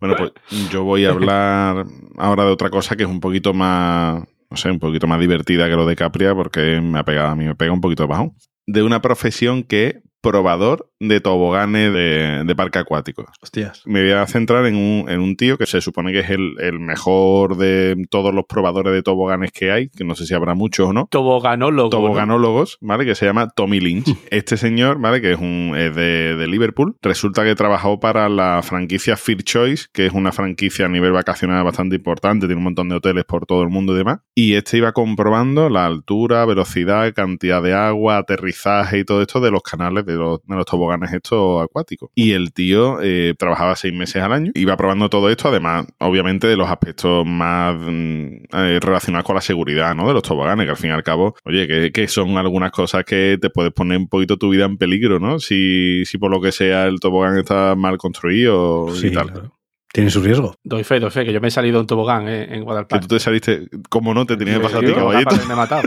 Bueno, 0.00 0.14
pues 0.16 0.32
yo 0.70 0.84
voy 0.84 1.04
a 1.04 1.10
hablar 1.10 1.84
ahora 2.16 2.44
de 2.44 2.50
otra 2.50 2.70
cosa 2.70 2.94
que 2.96 3.02
es 3.02 3.08
un 3.08 3.20
poquito 3.20 3.52
más, 3.52 4.22
no 4.48 4.56
sé, 4.56 4.70
un 4.70 4.78
poquito 4.78 5.06
más 5.06 5.18
divertida 5.18 5.68
que 5.68 5.74
lo 5.74 5.86
de 5.86 5.96
Capria, 5.96 6.34
porque 6.34 6.80
me 6.80 7.00
ha 7.00 7.04
pegado, 7.04 7.28
a 7.28 7.36
mí 7.36 7.44
me 7.44 7.56
pega 7.56 7.72
un 7.72 7.80
poquito 7.80 8.04
de 8.04 8.08
bajón. 8.08 8.34
De 8.66 8.82
una 8.82 9.02
profesión 9.02 9.64
que 9.64 10.02
probador 10.20 10.90
de 11.00 11.20
toboganes 11.20 11.92
de, 11.92 12.42
de 12.44 12.56
parque 12.56 12.78
acuático. 12.80 13.24
Hostias. 13.40 13.82
Me 13.86 14.02
voy 14.02 14.12
a 14.12 14.26
centrar 14.26 14.66
en 14.66 14.74
un, 14.74 15.08
en 15.08 15.20
un 15.20 15.36
tío 15.36 15.58
que 15.58 15.66
se 15.66 15.80
supone 15.80 16.12
que 16.12 16.20
es 16.20 16.30
el, 16.30 16.56
el 16.60 16.80
mejor 16.80 17.56
de 17.56 17.96
todos 18.10 18.34
los 18.34 18.44
probadores 18.46 18.92
de 18.92 19.02
toboganes 19.02 19.52
que 19.52 19.70
hay, 19.70 19.88
que 19.90 20.04
no 20.04 20.14
sé 20.14 20.26
si 20.26 20.34
habrá 20.34 20.54
muchos 20.54 20.88
o 20.88 20.92
no. 20.92 21.06
Toboganólogo. 21.10 21.86
¿no? 21.86 21.90
Toboganólogos, 21.90 22.78
¿vale? 22.80 23.04
Que 23.04 23.14
se 23.14 23.26
llama 23.26 23.48
Tommy 23.48 23.80
Lynch. 23.80 24.08
Este 24.30 24.56
señor, 24.56 25.00
¿vale? 25.00 25.20
Que 25.20 25.32
es, 25.32 25.38
un, 25.38 25.74
es 25.76 25.94
de, 25.94 26.36
de 26.36 26.46
Liverpool. 26.46 26.96
Resulta 27.02 27.44
que 27.44 27.54
trabajó 27.54 28.00
para 28.00 28.28
la 28.28 28.60
franquicia 28.62 29.16
Fear 29.16 29.42
Choice, 29.42 29.86
que 29.92 30.06
es 30.06 30.12
una 30.12 30.32
franquicia 30.32 30.86
a 30.86 30.88
nivel 30.88 31.12
vacacional 31.12 31.64
bastante 31.64 31.96
importante, 31.96 32.46
tiene 32.46 32.58
un 32.58 32.64
montón 32.64 32.88
de 32.88 32.96
hoteles 32.96 33.24
por 33.24 33.46
todo 33.46 33.62
el 33.62 33.68
mundo 33.68 33.94
y 33.94 33.98
demás. 33.98 34.20
Y 34.34 34.54
este 34.54 34.78
iba 34.78 34.92
comprobando 34.92 35.68
la 35.68 35.86
altura, 35.86 36.44
velocidad, 36.44 37.12
cantidad 37.14 37.62
de 37.62 37.74
agua, 37.74 38.18
aterrizaje 38.18 38.98
y 38.98 39.04
todo 39.04 39.22
esto 39.22 39.40
de 39.40 39.50
los 39.50 39.62
canales 39.62 40.04
de 40.12 40.18
los, 40.18 40.40
de 40.44 40.56
los 40.56 40.64
toboganes 40.66 41.12
estos 41.12 41.62
acuáticos. 41.62 42.10
Y 42.14 42.32
el 42.32 42.52
tío 42.52 42.98
eh, 43.02 43.34
trabajaba 43.38 43.76
seis 43.76 43.94
meses 43.94 44.22
al 44.22 44.32
año, 44.32 44.52
iba 44.54 44.76
probando 44.76 45.08
todo 45.08 45.28
esto, 45.30 45.48
además, 45.48 45.86
obviamente, 45.98 46.46
de 46.46 46.56
los 46.56 46.68
aspectos 46.68 47.24
más 47.26 47.76
mm, 47.78 48.26
eh, 48.52 48.78
relacionados 48.80 49.24
con 49.26 49.34
la 49.36 49.40
seguridad, 49.40 49.94
¿no? 49.94 50.08
De 50.08 50.14
los 50.14 50.22
toboganes, 50.22 50.64
que 50.66 50.70
al 50.70 50.76
fin 50.76 50.90
y 50.90 50.92
al 50.94 51.02
cabo, 51.02 51.34
oye, 51.44 51.66
que, 51.66 51.92
que 51.92 52.08
son 52.08 52.36
algunas 52.38 52.70
cosas 52.70 53.04
que 53.04 53.38
te 53.40 53.50
puedes 53.50 53.72
poner 53.72 53.98
un 53.98 54.08
poquito 54.08 54.36
tu 54.36 54.50
vida 54.50 54.64
en 54.64 54.78
peligro, 54.78 55.18
¿no? 55.20 55.38
Si, 55.38 56.04
si 56.04 56.18
por 56.18 56.30
lo 56.30 56.40
que 56.40 56.52
sea 56.52 56.86
el 56.86 57.00
tobogán 57.00 57.36
está 57.38 57.74
mal 57.74 57.98
construido 57.98 58.88
Sí, 58.94 59.08
y 59.08 59.10
tal. 59.12 59.30
claro. 59.32 59.57
Tiene 59.92 60.10
su 60.10 60.20
riesgo. 60.20 60.54
Doy 60.62 60.84
fe, 60.84 61.00
doy 61.00 61.10
fe, 61.10 61.24
que 61.24 61.32
yo 61.32 61.40
me 61.40 61.48
he 61.48 61.50
salido 61.50 61.80
en 61.80 61.86
tobogán 61.86 62.28
eh, 62.28 62.42
en 62.44 62.50
Que 62.50 62.60
Guadalajara. 62.60 63.00
tú 63.00 63.08
te 63.08 63.18
saliste, 63.18 63.68
como 63.88 64.12
no, 64.12 64.26
te 64.26 64.36
tenía 64.36 64.54
que 64.54 64.60
pasar 64.60 64.84
a 64.84 64.86
ti, 64.86 64.92
caballito. 64.92 65.36
me 65.46 65.52
he 65.54 65.56
matado. 65.56 65.82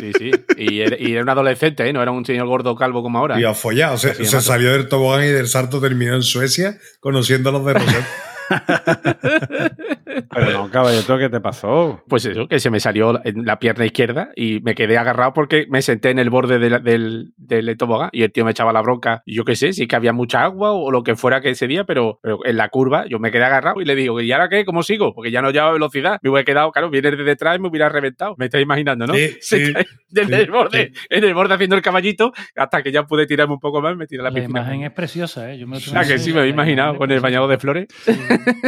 Sí, 0.00 0.12
sí. 0.18 0.30
Y 0.56 0.80
era, 0.80 0.96
y 0.98 1.12
era 1.12 1.22
un 1.22 1.28
adolescente, 1.28 1.86
¿eh? 1.88 1.92
No 1.92 2.00
era 2.02 2.10
un 2.12 2.24
señor 2.24 2.46
gordo 2.46 2.74
calvo 2.74 3.02
como 3.02 3.18
ahora. 3.18 3.38
Y 3.38 3.44
a 3.44 3.52
follar. 3.54 3.92
O 3.92 3.98
sea, 3.98 4.12
Así 4.12 4.24
se 4.24 4.36
mato. 4.36 4.46
salió 4.48 4.72
del 4.72 4.88
tobogán 4.88 5.22
y 5.24 5.28
del 5.28 5.48
salto 5.48 5.80
terminó 5.80 6.14
en 6.14 6.22
Suecia 6.22 6.78
conociendo 7.00 7.50
a 7.50 7.52
los 7.52 7.64
de 7.66 7.72
Rosette. 7.74 8.06
Pero 10.34 10.50
no, 10.52 10.70
caballito, 10.70 11.18
¿qué 11.18 11.28
te 11.28 11.40
pasó? 11.40 12.02
Pues 12.08 12.24
eso, 12.24 12.48
que 12.48 12.58
se 12.60 12.70
me 12.70 12.80
salió 12.80 13.20
en 13.24 13.44
la 13.44 13.58
pierna 13.58 13.84
izquierda 13.86 14.30
y 14.36 14.60
me 14.60 14.74
quedé 14.74 14.98
agarrado 14.98 15.32
porque 15.32 15.66
me 15.68 15.82
senté 15.82 16.10
en 16.10 16.18
el 16.18 16.30
borde 16.30 16.58
de 16.58 16.70
la- 16.70 16.78
del, 16.78 17.32
del 17.36 17.76
tobogán 17.76 18.10
y 18.12 18.22
el 18.22 18.32
tío 18.32 18.44
me 18.44 18.50
echaba 18.50 18.72
la 18.72 18.82
bronca. 18.82 19.22
Y 19.26 19.34
yo 19.34 19.44
qué 19.44 19.56
sé, 19.56 19.72
sí 19.72 19.86
que 19.86 19.96
había 19.96 20.12
mucha 20.12 20.42
agua 20.44 20.72
o 20.72 20.90
lo 20.90 21.02
que 21.02 21.16
fuera 21.16 21.40
que 21.40 21.50
ese 21.50 21.66
día, 21.66 21.84
pero, 21.84 22.18
pero 22.22 22.44
en 22.44 22.56
la 22.56 22.68
curva 22.68 23.06
yo 23.08 23.18
me 23.18 23.30
quedé 23.30 23.44
agarrado 23.44 23.80
y 23.80 23.84
le 23.84 23.94
digo, 23.94 24.20
¿y 24.20 24.30
ahora 24.32 24.48
qué? 24.48 24.64
¿Cómo 24.64 24.82
sigo? 24.82 25.14
Porque 25.14 25.30
ya 25.30 25.42
no 25.42 25.50
llevaba 25.50 25.72
velocidad. 25.72 26.18
Me 26.22 26.30
hubiera 26.30 26.44
quedado, 26.44 26.70
claro, 26.72 26.90
viene 26.90 27.10
de 27.10 27.24
detrás 27.24 27.56
y 27.56 27.60
me 27.60 27.68
hubiera 27.68 27.88
reventado. 27.88 28.34
Me 28.38 28.46
estáis 28.46 28.62
imaginando, 28.64 29.06
¿no? 29.06 29.14
Sí, 29.14 29.28
Se 29.40 29.66
sí, 29.66 29.72
cae 29.72 29.86
en 30.14 30.28
sí, 30.28 30.34
el 30.34 30.50
borde, 30.50 30.92
sí. 30.94 31.00
en 31.10 31.24
el 31.24 31.34
borde 31.34 31.54
haciendo 31.54 31.76
el 31.76 31.82
caballito 31.82 32.32
hasta 32.56 32.82
que 32.82 32.92
ya 32.92 33.04
pude 33.04 33.26
tirarme 33.26 33.54
un 33.54 33.60
poco 33.60 33.80
más, 33.80 33.96
me 33.96 34.06
tiré 34.06 34.20
a 34.20 34.24
la 34.24 34.30
La 34.30 34.34
piscina. 34.34 34.60
imagen 34.60 34.82
es 34.84 34.90
preciosa, 34.92 35.50
¿eh? 35.52 35.58
Yo 35.58 35.66
me 35.66 35.76
lo 35.76 35.82
tengo 35.84 35.98
Ah, 35.98 36.02
que 36.02 36.08
que 36.12 36.18
sí, 36.18 36.32
me 36.32 36.40
había 36.40 36.52
imaginado 36.52 36.96
con 36.96 37.10
el 37.10 37.20
bañado 37.20 37.48
de 37.48 37.58
flores. 37.58 37.86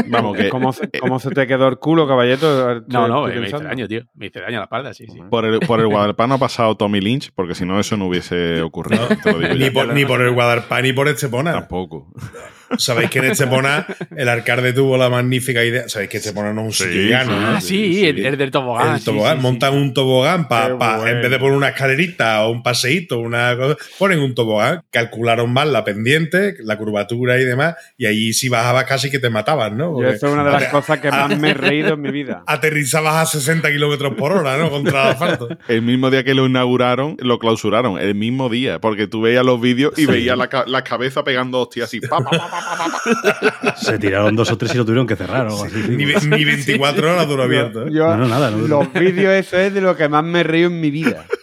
Vamos, 0.09 0.37
que 0.37 0.49
¿Cómo 0.49 0.73
se, 0.73 0.89
cómo 1.01 1.19
se 1.19 1.31
te 1.31 1.44
quedó 1.47 1.69
el 1.69 1.79
culo, 1.79 2.07
caballito? 2.07 2.83
No, 2.89 3.09
no, 3.09 3.27
me, 3.27 3.47
hice 3.47 3.59
daño, 3.59 3.89
tío. 3.89 4.03
Me 4.15 4.27
hice 4.27 4.41
daño 4.41 4.59
a 4.59 4.61
la 4.61 4.65
espalda, 4.65 4.95
sí, 4.95 5.07
sí. 5.07 5.21
por 5.31 5.45
el, 5.45 5.61
por 5.61 5.81
el 5.81 5.87
Guadalpano 5.89 6.35
ha 6.35 6.39
pasado 6.39 6.77
Tommy 6.77 7.01
Lynch, 7.01 7.31
porque 7.35 7.55
si 7.55 7.65
no, 7.65 7.79
eso 7.79 7.97
no 7.97 8.07
hubiese 8.07 8.63
ocurrido. 8.63 9.07
te 9.23 9.33
lo 9.33 9.39
digo 9.39 9.55
ni, 9.55 9.71
por, 9.71 9.95
ni 9.95 10.05
por 10.05 10.21
el 10.21 10.33
Guadalpá 10.33 10.83
ni 10.83 10.93
por 10.93 11.09
Estepona. 11.09 11.53
Tampoco. 11.53 12.13
Sabéis 12.79 13.11
que 13.11 13.19
en 13.21 13.25
Estepona 13.27 13.87
el 14.17 14.29
alcalde 14.29 14.73
tuvo 14.73 14.97
la 14.97 15.09
magnífica 15.11 15.65
idea. 15.65 15.89
Sabéis 15.89 16.11
que 16.11 16.17
Estepona 16.19 16.53
no 16.53 16.63
es 16.63 16.67
un 16.67 16.73
Sí, 16.73 16.85
sitio 16.85 17.03
llano, 17.11 17.41
¿no? 17.41 17.47
Ah, 17.57 17.61
sí, 17.61 18.07
El, 18.07 18.25
el 18.25 18.37
del 18.37 18.51
tobogán. 18.51 18.95
el 18.95 18.99
sí, 19.01 19.05
tobogán, 19.07 19.33
sí, 19.35 19.39
sí. 19.39 19.43
montan 19.43 19.75
un 19.75 19.95
tobogán 19.95 20.49
para 20.49 20.75
bueno. 20.75 21.07
en 21.07 21.21
vez 21.23 21.31
de 21.31 21.39
poner 21.39 21.57
una 21.57 21.69
escalerita 21.69 22.43
o 22.45 22.51
un 22.51 22.63
paseíto, 22.63 23.19
una 23.19 23.57
cosa, 23.57 23.77
ponen 23.99 24.21
un 24.21 24.35
tobogán, 24.35 24.83
calcularon 24.91 25.53
mal 25.53 25.73
la 25.73 25.85
pendiente, 25.85 26.55
la 26.61 26.77
curvatura 26.77 27.39
y 27.41 27.45
demás, 27.45 27.75
y 27.97 28.07
allí 28.07 28.33
si 28.33 28.49
bajabas 28.49 28.85
casi 28.85 29.11
que 29.11 29.19
te 29.19 29.31
mataban, 29.31 29.77
¿no? 29.77 30.01
Yo 30.01 30.09
eso 30.09 30.27
es 30.27 30.33
una 30.33 30.45
de 30.45 30.51
las 30.53 30.65
cosas 30.65 30.99
que 31.01 31.11
más 31.11 31.39
me 31.39 31.51
he 31.51 31.55
reído 31.55 31.95
en 31.95 32.01
mi 32.03 32.11
vida. 32.11 32.43
aterrizabas 32.47 33.15
a 33.17 33.27
60 33.39 33.71
kilómetros 33.71 34.15
por 34.15 34.33
hora, 34.33 34.57
¿no? 34.57 34.71
Contra 34.71 35.03
el 35.05 35.09
asfalto. 35.13 35.49
El 35.69 35.83
mismo 35.83 36.11
día 36.11 36.25
que 36.25 36.35
lo 36.35 36.47
inauguraron, 36.47 37.17
lo 37.21 37.39
clausuraron. 37.39 37.99
El 37.99 38.15
mismo 38.15 38.49
día, 38.49 38.79
porque 38.81 39.07
tú 39.07 39.21
veías 39.23 39.45
los 39.45 39.61
vídeos 39.61 39.99
y 39.99 40.07
veías 40.07 40.37
la, 40.37 40.49
ca- 40.49 40.65
la 40.67 40.83
cabeza 40.85 41.25
pegando 41.25 41.61
hostias 41.61 41.87
así. 41.89 42.01
pa, 42.01 42.19
pa, 42.19 42.31
pa, 42.31 42.31
pa, 42.31 42.51
pa, 42.51 42.51
pa. 42.51 42.64
Se 43.77 43.99
tiraron 43.99 44.35
dos 44.37 44.51
o 44.51 44.57
tres 44.59 44.75
y 44.75 44.79
lo 44.79 44.85
tuvieron 44.85 45.07
que 45.07 45.17
cerrar 45.17 45.47
o 45.47 45.51
algo 45.51 45.65
así. 45.65 45.77
Ni, 45.89 46.05
ni 46.07 46.45
24 46.45 47.13
horas 47.13 47.29
duró 47.29 47.43
abierto. 47.45 47.83
¿eh? 47.87 47.91
Yo- 47.93 48.09
No, 48.09 48.17
no, 48.19 48.29
nada, 48.29 48.51
no. 48.51 48.59
los 48.67 48.93
vídeos, 48.93 49.33
eso 49.35 49.59
es 49.59 49.73
de 49.75 49.81
lo 49.81 49.97
que 49.97 50.09
más 50.09 50.25
me 50.25 50.43
reído 50.43 50.69
en 50.69 50.81
mi 50.81 50.91
vida. 50.91 51.25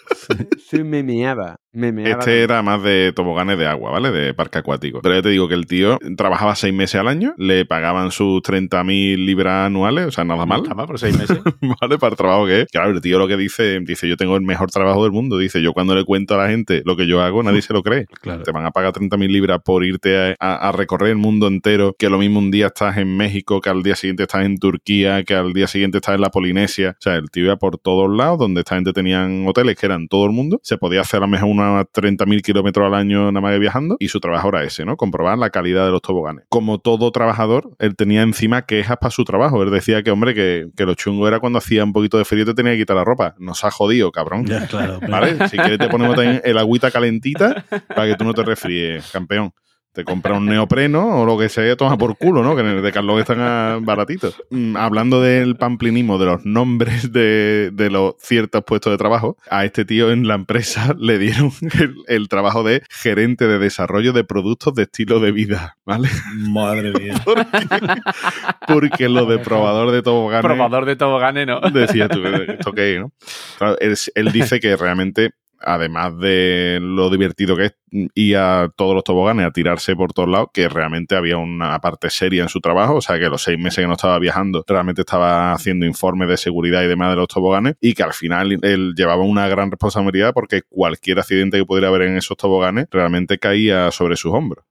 Sí, 0.70 0.86
me 0.86 1.04
meaba. 1.04 1.58
Me 1.74 1.92
meaba. 1.92 2.20
Este 2.20 2.44
era 2.44 2.62
más 2.62 2.84
de 2.84 3.14
toboganes 3.16 3.58
de 3.58 3.66
agua, 3.68 3.92
¿vale? 3.92 4.12
De 4.12 4.34
parque 4.34 4.60
acuático. 4.60 5.00
Pero 5.02 5.16
ya 5.16 5.22
te 5.22 5.30
digo 5.30 5.48
que 5.48 5.54
el 5.54 5.66
tío 5.68 5.98
trabajaba 6.18 6.56
seis 6.56 6.74
meses 6.74 7.00
al 7.00 7.08
año, 7.08 7.34
le 7.38 7.66
pagaban 7.66 8.12
sus 8.12 8.42
30.000 8.42 9.26
libras 9.26 9.68
anuales, 9.68 10.06
o 10.08 10.12
sea, 10.12 10.24
nada 10.24 10.46
mal. 10.46 10.62
Está 10.64 10.76
mal 10.76 10.86
por 10.88 11.00
seis 11.00 11.18
meses. 11.18 11.40
¿Vale? 11.82 11.98
Para 11.98 12.12
el 12.12 12.18
trabajo 12.18 12.46
que 12.46 12.62
es. 12.62 12.68
Claro, 12.72 12.92
el 12.92 13.02
tío 13.02 13.18
lo 13.20 13.28
que 13.28 13.38
dice, 13.38 13.80
dice, 13.82 14.08
yo 14.10 14.18
tengo 14.18 14.36
el 14.36 14.42
mejor 14.42 14.70
trabajo 14.70 15.04
del 15.04 15.12
mundo. 15.12 15.38
Dice, 15.38 15.62
yo 15.62 15.74
cuando 15.74 15.96
le 15.96 16.04
cuento 16.04 16.36
a 16.36 16.44
la 16.44 16.50
gente 16.50 16.82
lo 16.86 16.96
que 16.98 17.08
yo 17.08 17.22
hago, 17.22 17.42
nadie 17.44 17.62
se 17.62 17.74
lo 17.74 17.82
cree. 17.84 18.06
Claro. 18.22 18.44
Te 18.44 18.52
van 18.52 18.66
a 18.66 18.72
pagar 18.72 18.92
30.000 18.94 19.28
libras 19.32 19.60
por 19.66 19.84
irte 19.84 20.16
a, 20.18 20.36
a- 20.40 20.70
a 20.70 20.72
recorrer 20.72 21.10
el 21.12 21.18
mundo 21.18 21.48
entero, 21.48 21.96
que 21.98 22.10
lo 22.10 22.20
mismo 22.20 22.38
un 22.40 22.52
día 22.52 22.68
estás 22.68 22.98
en 22.98 23.16
México, 23.18 23.62
que 23.62 23.70
al 23.70 23.82
día 23.82 23.96
siguiente 23.96 24.24
estás 24.24 24.46
en 24.46 24.58
Turquía, 24.60 25.24
que 25.24 25.34
al 25.34 25.54
día 25.54 25.68
siguiente 25.68 25.98
estás 25.98 26.16
en 26.16 26.22
la 26.22 26.30
Polinesia. 26.30 26.92
O 26.92 27.02
sea, 27.02 27.16
el 27.16 27.32
tío 27.32 27.46
iba 27.46 27.56
por 27.56 27.78
todos 27.80 28.10
lados, 28.16 28.38
donde 28.38 28.60
esta 28.62 28.76
gente 28.76 28.94
tenían 28.94 29.48
hoteles 29.48 29.76
que 29.78 29.86
eran 29.88 30.08
todo 30.08 30.26
el 30.26 30.32
mundo. 30.32 30.60
Se 30.64 30.78
podía 30.78 31.02
hacer 31.02 31.18
a 31.18 31.22
lo 31.22 31.28
mejor 31.30 31.50
unos 31.50 31.61
unos 31.70 31.86
30.000 31.86 32.42
kilómetros 32.42 32.88
al 32.88 32.96
año 32.96 33.32
nada 33.32 33.42
más 33.42 33.54
que 33.54 33.60
viajando 33.60 33.98
y 34.00 34.08
su 34.08 34.20
trabajo 34.20 34.50
era 34.50 34.64
ese, 34.64 34.86
¿no? 34.86 34.98
Comprobar 34.98 35.38
la 35.38 35.50
calidad 35.50 35.86
de 35.86 35.92
los 35.92 36.02
toboganes. 36.02 36.46
Como 36.50 36.80
todo 36.80 37.12
trabajador, 37.12 37.76
él 37.80 37.96
tenía 37.96 38.22
encima 38.24 38.64
quejas 38.64 38.98
para 38.98 39.12
su 39.12 39.24
trabajo. 39.24 39.62
Él 39.64 39.72
decía 39.72 40.04
que, 40.04 40.12
hombre, 40.12 40.34
que, 40.34 40.68
que 40.76 40.86
lo 40.86 40.96
chungo 40.96 41.28
era 41.28 41.40
cuando 41.40 41.60
hacía 41.60 41.84
un 41.84 41.94
poquito 41.94 42.18
de 42.18 42.26
frío 42.26 42.44
y 42.44 42.46
te 42.46 42.54
tenía 42.54 42.74
que 42.74 42.80
quitar 42.80 42.96
la 42.96 43.04
ropa. 43.04 43.36
Nos 43.38 43.64
ha 43.64 43.72
jodido, 43.72 44.12
cabrón. 44.12 44.46
Ya, 44.46 44.68
claro. 44.68 45.00
¿Vale? 45.08 45.48
Si 45.50 45.58
quieres 45.58 45.78
te 45.78 45.88
ponemos 45.90 46.16
también 46.16 46.42
el 46.46 46.58
agüita 46.58 46.92
calentita 46.92 47.66
para 47.88 48.08
que 48.08 48.16
tú 48.16 48.24
no 48.24 48.34
te 48.34 48.44
resfríes, 48.44 49.12
campeón. 49.12 49.54
Te 49.94 50.06
compra 50.06 50.36
un 50.36 50.46
neopreno 50.46 51.22
o 51.22 51.26
lo 51.26 51.38
que 51.38 51.50
sea, 51.50 51.76
toma 51.76 51.98
por 51.98 52.18
culo, 52.18 52.44
¿no? 52.44 52.56
Que 52.56 52.62
en 52.62 52.68
el 52.68 52.82
de 52.82 52.92
Carlos 52.94 53.20
están 53.20 53.84
baratitos. 53.84 54.42
Mm, 54.50 54.78
hablando 54.78 55.22
del 55.22 55.58
pamplinismo, 55.58 56.18
de 56.18 56.28
los 56.28 56.46
nombres 56.46 57.12
de, 57.12 57.72
de 57.74 57.90
los 57.90 58.16
ciertos 58.18 58.64
puestos 58.64 58.94
de 58.94 58.98
trabajo, 58.98 59.36
a 59.50 59.66
este 59.66 59.84
tío 59.84 60.12
en 60.12 60.28
la 60.30 60.36
empresa 60.36 60.96
le 60.98 61.20
dieron 61.20 61.52
el, 61.78 61.96
el 62.08 62.30
trabajo 62.30 62.64
de 62.64 62.84
gerente 62.90 63.48
de 63.48 63.60
desarrollo 63.60 64.14
de 64.14 64.24
productos 64.24 64.74
de 64.76 64.84
estilo 64.84 65.20
de 65.20 65.34
vida, 65.34 65.78
¿vale? 65.86 66.08
Madre 66.36 66.94
mía. 66.94 67.22
Porque 68.68 69.10
lo 69.10 69.26
de 69.26 69.40
probador 69.40 69.92
de 69.92 70.02
toboganes... 70.02 70.46
Probador 70.46 70.86
de 70.86 70.96
toboganes, 70.96 71.48
¿no? 71.48 71.60
Decía 71.60 72.08
tú, 72.08 72.24
¿esto 72.26 72.72
qué 72.72 72.96
es, 72.96 73.02
no? 73.02 73.12
Claro, 73.58 73.78
él, 73.80 73.96
él 74.16 74.32
dice 74.32 74.62
que 74.62 74.78
realmente, 74.78 75.32
además 75.60 76.18
de 76.18 76.80
lo 76.82 77.10
divertido 77.10 77.58
que 77.58 77.66
es 77.66 77.74
ir 77.92 78.38
a 78.38 78.72
todos 78.76 78.96
los 78.96 79.04
toboganes 79.04 79.46
a 79.46 79.52
tirarse 79.52 79.96
por 79.96 80.14
todos 80.14 80.30
lados, 80.30 80.50
que 80.54 80.70
realmente 80.70 81.16
había 81.16 81.38
una 81.38 81.80
parte 81.80 82.10
seria 82.10 82.44
en 82.44 82.50
su 82.50 82.60
trabajo, 82.62 82.96
o 82.96 83.02
sea 83.02 83.20
que 83.20 83.28
los 83.28 83.44
seis 83.44 83.60
meses 83.60 83.82
que 83.84 83.88
no 83.88 83.94
estaba 83.94 84.18
viajando, 84.20 84.64
realmente 84.68 85.02
estaba 85.02 85.54
haciendo 85.54 85.86
informes 85.86 86.28
de 86.30 86.38
seguridad 86.38 86.84
y 86.84 86.88
demás 86.88 87.10
de 87.12 87.16
los 87.18 87.28
toboganes, 87.28 87.76
y 87.82 87.94
que 87.94 88.04
al 88.04 88.14
final 88.14 88.58
él 88.62 88.94
llevaba 88.96 89.24
una 89.24 89.48
gran 89.48 89.70
responsabilidad 89.72 90.34
porque 90.34 90.62
cualquier 90.68 91.20
accidente 91.20 91.58
que 91.58 91.66
pudiera 91.66 91.90
haber 91.90 92.04
en 92.04 92.18
esos 92.18 92.38
toboganes 92.38 92.88
realmente 92.92 93.38
caía 93.40 93.92
sobre 93.92 94.16
sus 94.16 94.34
hombros. 94.34 94.66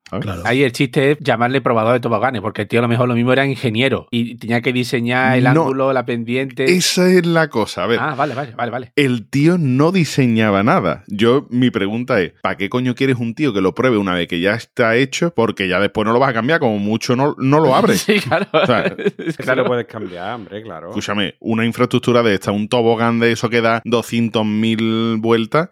Ahí 0.45 0.65
el 0.65 0.73
chiste 0.73 1.13
es 1.13 1.19
llamarle 1.21 1.61
probador 1.61 1.93
de 1.93 2.01
toboganes, 2.01 2.41
porque 2.43 2.63
el 2.63 2.69
tío 2.69 2.81
a 2.81 2.83
lo 2.83 2.89
mejor 2.89 3.07
lo 3.07 3.15
mismo 3.15 3.33
era 3.33 3.47
ingeniero 3.47 4.09
y 4.11 4.37
tenía 4.39 4.61
que 4.61 4.73
diseñar 4.73 5.39
el 5.39 5.45
No. 5.45 5.51
ángulo, 5.51 5.93
la 5.93 6.05
pendiente. 6.05 6.65
Esa 6.65 7.07
es 7.09 7.25
la 7.27 7.49
cosa, 7.49 7.85
a 7.85 7.87
ver. 7.87 8.01
Ah, 8.01 8.15
vale, 8.17 8.35
vale, 8.35 8.53
vale, 8.57 8.71
vale. 8.73 8.93
El 8.97 9.29
tío 9.29 9.57
no 9.57 9.93
diseñaba 9.93 10.65
nada. 10.65 11.05
Yo, 11.07 11.47
mi 11.51 11.71
pregunta 11.71 12.21
es, 12.21 12.33
¿para 12.43 12.57
qué 12.57 12.69
coño 12.69 12.97
quieres 13.11 13.21
un 13.21 13.35
tío 13.35 13.53
que 13.53 13.61
lo 13.61 13.75
pruebe 13.75 13.97
una 13.99 14.15
vez 14.15 14.29
que 14.29 14.41
ya 14.41 14.53
está 14.55 14.97
hecho? 14.97 15.33
Porque 15.35 15.69
ya 15.69 15.79
después 15.81 16.07
no 16.07 16.13
lo 16.13 16.19
vas 16.19 16.31
a 16.31 16.35
cambiar, 16.35 16.61
como 16.61 16.79
mucho 16.79 17.17
no, 17.17 17.35
no 17.39 17.61
lo 17.61 17.75
abres. 17.75 18.01
Sí, 18.03 18.21
claro. 18.21 18.47
O 18.53 18.67
sea, 18.67 18.85
Eso 19.19 19.55
lo 19.55 19.65
puedes 19.65 19.87
cambiar, 19.87 20.35
hombre, 20.35 20.63
claro. 20.63 20.89
escúchame, 20.89 21.35
una 21.41 21.65
infraestructura 21.65 22.23
de 22.23 22.35
esta, 22.35 22.53
un 22.53 22.69
tobogán 22.69 23.19
de 23.21 23.33
eso 23.33 23.49
que 23.51 23.61
da 23.61 23.83
200.000 23.85 25.21
vueltas, 25.21 25.69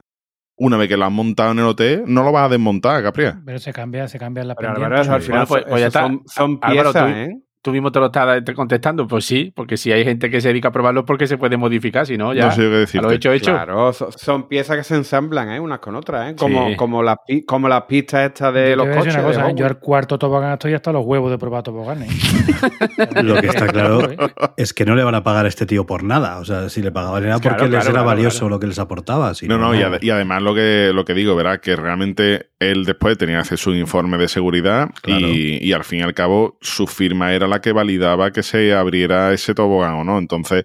una 0.56 0.76
vez 0.76 0.88
que 0.88 0.96
lo 0.96 1.04
has 1.04 1.12
montado 1.12 1.52
en 1.52 1.60
el 1.60 1.66
hotel, 1.66 2.02
no 2.06 2.22
lo 2.24 2.32
vas 2.32 2.46
a 2.46 2.48
desmontar, 2.48 3.02
Capria. 3.02 3.40
Pero 3.46 3.58
se 3.58 3.72
cambia, 3.72 4.08
se 4.08 4.18
cambia 4.18 4.42
la 4.44 4.54
Pero 4.56 4.74
pendiente. 4.74 4.96
Al 5.10 5.22
final 5.22 5.46
Bueno, 5.46 5.46
pues- 5.46 5.64
pues 5.68 5.80
ya 5.80 5.86
eso 5.86 5.98
está. 5.98 6.00
son, 6.08 6.22
son 6.26 6.58
Álvaro, 6.62 6.92
piezas, 6.92 7.12
tú- 7.12 7.18
¿eh? 7.18 7.40
Tú 7.60 7.72
mismo 7.72 7.90
te 7.90 7.98
lo 7.98 8.06
estás 8.06 8.40
contestando, 8.54 9.08
pues 9.08 9.24
sí, 9.24 9.52
porque 9.54 9.76
si 9.76 9.90
hay 9.90 10.04
gente 10.04 10.30
que 10.30 10.40
se 10.40 10.48
dedica 10.48 10.68
a 10.68 10.70
probarlo 10.72 11.04
porque 11.04 11.26
se 11.26 11.36
puede 11.38 11.56
modificar, 11.56 12.06
si 12.06 12.16
no, 12.16 12.32
ya 12.32 12.46
No 12.46 12.52
sé 12.52 12.62
yo 12.62 12.70
qué 12.70 12.76
decirte. 12.76 13.06
lo 13.06 13.12
hecho, 13.12 13.32
hecho. 13.32 13.50
Claro, 13.50 13.92
so- 13.92 14.12
son 14.12 14.46
piezas 14.48 14.76
que 14.76 14.84
se 14.84 14.94
ensamblan, 14.94 15.50
¿eh? 15.50 15.58
Unas 15.58 15.80
con 15.80 15.96
otras, 15.96 16.30
¿eh? 16.30 16.36
Como, 16.38 16.68
Sí. 16.68 16.76
como, 16.76 17.02
las, 17.02 17.16
como 17.46 17.68
las 17.68 17.82
pistas 17.82 18.26
estas 18.26 18.54
de 18.54 18.70
Yo 18.70 18.76
los 18.76 18.86
coches. 18.96 19.12
una 19.14 19.22
de 19.22 19.28
cosa, 19.28 19.40
¿eh? 19.40 19.42
Hogwarts. 19.42 19.58
yo 19.60 19.66
al 19.66 19.78
cuarto 19.80 20.18
tobogán 20.18 20.52
estoy 20.52 20.74
hasta 20.74 20.92
los 20.92 21.04
huevos 21.04 21.30
de 21.32 21.38
probar 21.38 21.64
toboganes. 21.64 22.08
Lo 23.22 23.34
que 23.40 23.46
está 23.48 23.66
claro 23.66 24.10
¿eh? 24.10 24.16
es 24.56 24.72
que 24.72 24.84
no 24.84 24.94
le 24.94 25.02
van 25.04 25.14
a 25.14 25.22
pagar 25.22 25.44
a 25.44 25.48
este 25.48 25.66
tío 25.66 25.84
por 25.86 26.04
nada. 26.04 26.38
O 26.38 26.44
sea, 26.44 26.68
si 26.68 26.80
le 26.82 26.92
pagaban 26.92 27.24
era 27.24 27.34
porque 27.34 27.48
Claro, 27.48 27.64
les 27.64 27.70
claro, 27.70 27.84
era 27.86 27.92
claro, 27.92 28.06
valioso 28.06 28.38
claro. 28.40 28.50
lo 28.50 28.60
que 28.60 28.66
les 28.68 28.78
aportaba. 28.78 29.34
si 29.34 29.48
No, 29.48 29.58
no, 29.58 29.74
y, 29.74 29.78
ade- 29.80 29.98
y 30.02 30.10
además 30.10 30.42
lo 30.42 30.54
que, 30.54 30.92
lo 30.94 31.04
que 31.04 31.14
digo, 31.14 31.34
verá, 31.36 31.60
que 31.60 31.74
realmente 31.76 32.50
él 32.60 32.84
después 32.84 33.18
tenía 33.18 33.36
que 33.36 33.42
hacer 33.42 33.58
su 33.58 33.74
informe 33.74 34.16
de 34.18 34.28
seguridad 34.28 34.90
Claro. 35.02 35.26
y, 35.28 35.58
y 35.60 35.72
al 35.72 35.84
fin 35.84 36.00
y 36.00 36.02
al 36.02 36.14
cabo 36.14 36.56
su 36.60 36.86
firma 36.86 37.32
era 37.32 37.46
la 37.48 37.57
que 37.60 37.72
validaba 37.72 38.30
que 38.30 38.42
se 38.42 38.74
abriera 38.74 39.32
ese 39.32 39.54
tobogán 39.54 39.94
o 39.94 40.04
no. 40.04 40.18
Entonces, 40.18 40.64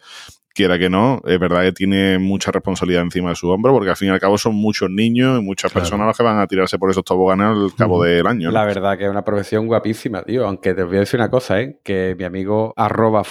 quiera 0.53 0.77
que 0.77 0.89
no, 0.89 1.21
es 1.25 1.39
verdad 1.39 1.63
que 1.63 1.71
tiene 1.71 2.19
mucha 2.19 2.51
responsabilidad 2.51 3.01
encima 3.03 3.29
de 3.29 3.35
su 3.35 3.49
hombro 3.49 3.73
porque 3.73 3.89
al 3.89 3.95
fin 3.95 4.09
y 4.09 4.11
al 4.11 4.19
cabo 4.19 4.37
son 4.37 4.53
muchos 4.55 4.89
niños 4.89 5.39
y 5.39 5.43
muchas 5.43 5.71
Claro. 5.71 5.83
personas 5.83 6.07
los 6.07 6.17
que 6.17 6.23
van 6.23 6.39
a 6.39 6.47
tirarse 6.47 6.77
por 6.77 6.91
esos 6.91 7.03
toboganes 7.03 7.47
al 7.47 7.75
cabo 7.75 8.03
del 8.03 8.27
año. 8.27 8.49
¿no? 8.49 8.53
La 8.53 8.65
verdad 8.65 8.97
que 8.97 9.05
es 9.05 9.09
una 9.09 9.25
profesión 9.25 9.65
guapísima, 9.67 10.21
tío. 10.23 10.45
Aunque 10.45 10.73
te 10.73 10.83
voy 10.83 10.97
a 10.97 10.99
decir 11.01 11.19
una 11.19 11.29
cosa, 11.29 11.59
¿eh? 11.59 11.79
Que 11.83 12.15
mi 12.17 12.23
amigo 12.23 12.73
arroba 12.75 13.23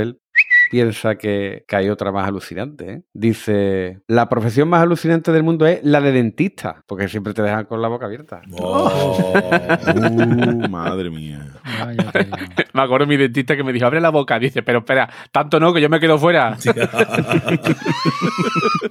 él 0.00 0.18
piensa 0.74 1.14
que, 1.14 1.64
que 1.68 1.76
hay 1.76 1.88
otra 1.88 2.10
más 2.10 2.26
alucinante, 2.26 2.90
¿eh? 2.90 3.02
Dice, 3.12 4.00
la 4.08 4.28
profesión 4.28 4.68
más 4.68 4.82
alucinante 4.82 5.30
del 5.30 5.44
mundo 5.44 5.66
es 5.66 5.78
la 5.84 6.00
de 6.00 6.10
dentista, 6.10 6.82
porque 6.88 7.06
siempre 7.06 7.32
te 7.32 7.42
dejan 7.42 7.66
con 7.66 7.80
la 7.80 7.86
boca 7.86 8.06
abierta. 8.06 8.42
Oh. 8.56 9.34
Uh, 9.94 10.68
madre 10.68 11.10
mía. 11.10 11.44
Me 12.72 12.82
acuerdo 12.82 13.06
de 13.06 13.10
mi 13.10 13.16
dentista 13.16 13.56
que 13.56 13.62
me 13.62 13.72
dijo, 13.72 13.86
abre 13.86 14.00
la 14.00 14.10
boca. 14.10 14.38
Dice, 14.38 14.62
pero 14.62 14.78
espera, 14.78 15.08
tanto 15.30 15.60
no, 15.60 15.72
que 15.72 15.80
yo 15.80 15.88
me 15.88 16.00
quedo 16.00 16.18
fuera. 16.18 16.56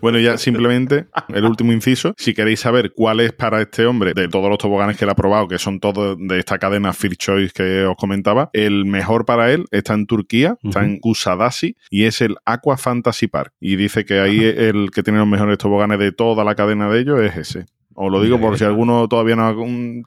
Bueno, 0.01 0.19
ya 0.19 0.37
simplemente 0.37 1.07
el 1.29 1.45
último 1.45 1.71
inciso. 1.71 2.13
Si 2.17 2.33
queréis 2.33 2.59
saber 2.59 2.91
cuál 2.93 3.21
es 3.21 3.31
para 3.31 3.61
este 3.61 3.85
hombre, 3.85 4.13
de 4.13 4.27
todos 4.27 4.49
los 4.49 4.57
toboganes 4.57 4.97
que 4.97 5.05
él 5.05 5.11
ha 5.11 5.15
probado, 5.15 5.47
que 5.47 5.57
son 5.57 5.79
todos 5.79 6.17
de 6.19 6.39
esta 6.39 6.57
cadena 6.57 6.91
First 6.91 7.21
Choice 7.21 7.53
que 7.53 7.85
os 7.85 7.95
comentaba, 7.95 8.49
el 8.53 8.85
mejor 8.85 9.25
para 9.25 9.51
él 9.51 9.65
está 9.71 9.93
en 9.93 10.05
Turquía, 10.05 10.57
está 10.61 10.83
en 10.83 10.99
Kusadasi 10.99 11.72
y 11.89 12.05
es 12.05 12.21
el 12.21 12.35
Aqua 12.45 12.77
Fantasy 12.77 13.27
Park. 13.27 13.53
Y 13.59 13.75
dice 13.75 14.05
que 14.05 14.19
ahí 14.19 14.43
el 14.43 14.89
que 14.93 15.03
tiene 15.03 15.19
los 15.19 15.27
mejores 15.27 15.57
toboganes 15.57 15.99
de 15.99 16.11
toda 16.11 16.43
la 16.43 16.55
cadena 16.55 16.89
de 16.89 16.99
ellos 16.99 17.21
es 17.21 17.37
ese. 17.37 17.65
Os 17.95 18.11
lo 18.11 18.23
digo 18.23 18.39
por 18.41 18.57
si 18.57 18.63
alguno 18.63 19.07
todavía 19.07 19.35
no 19.35 19.55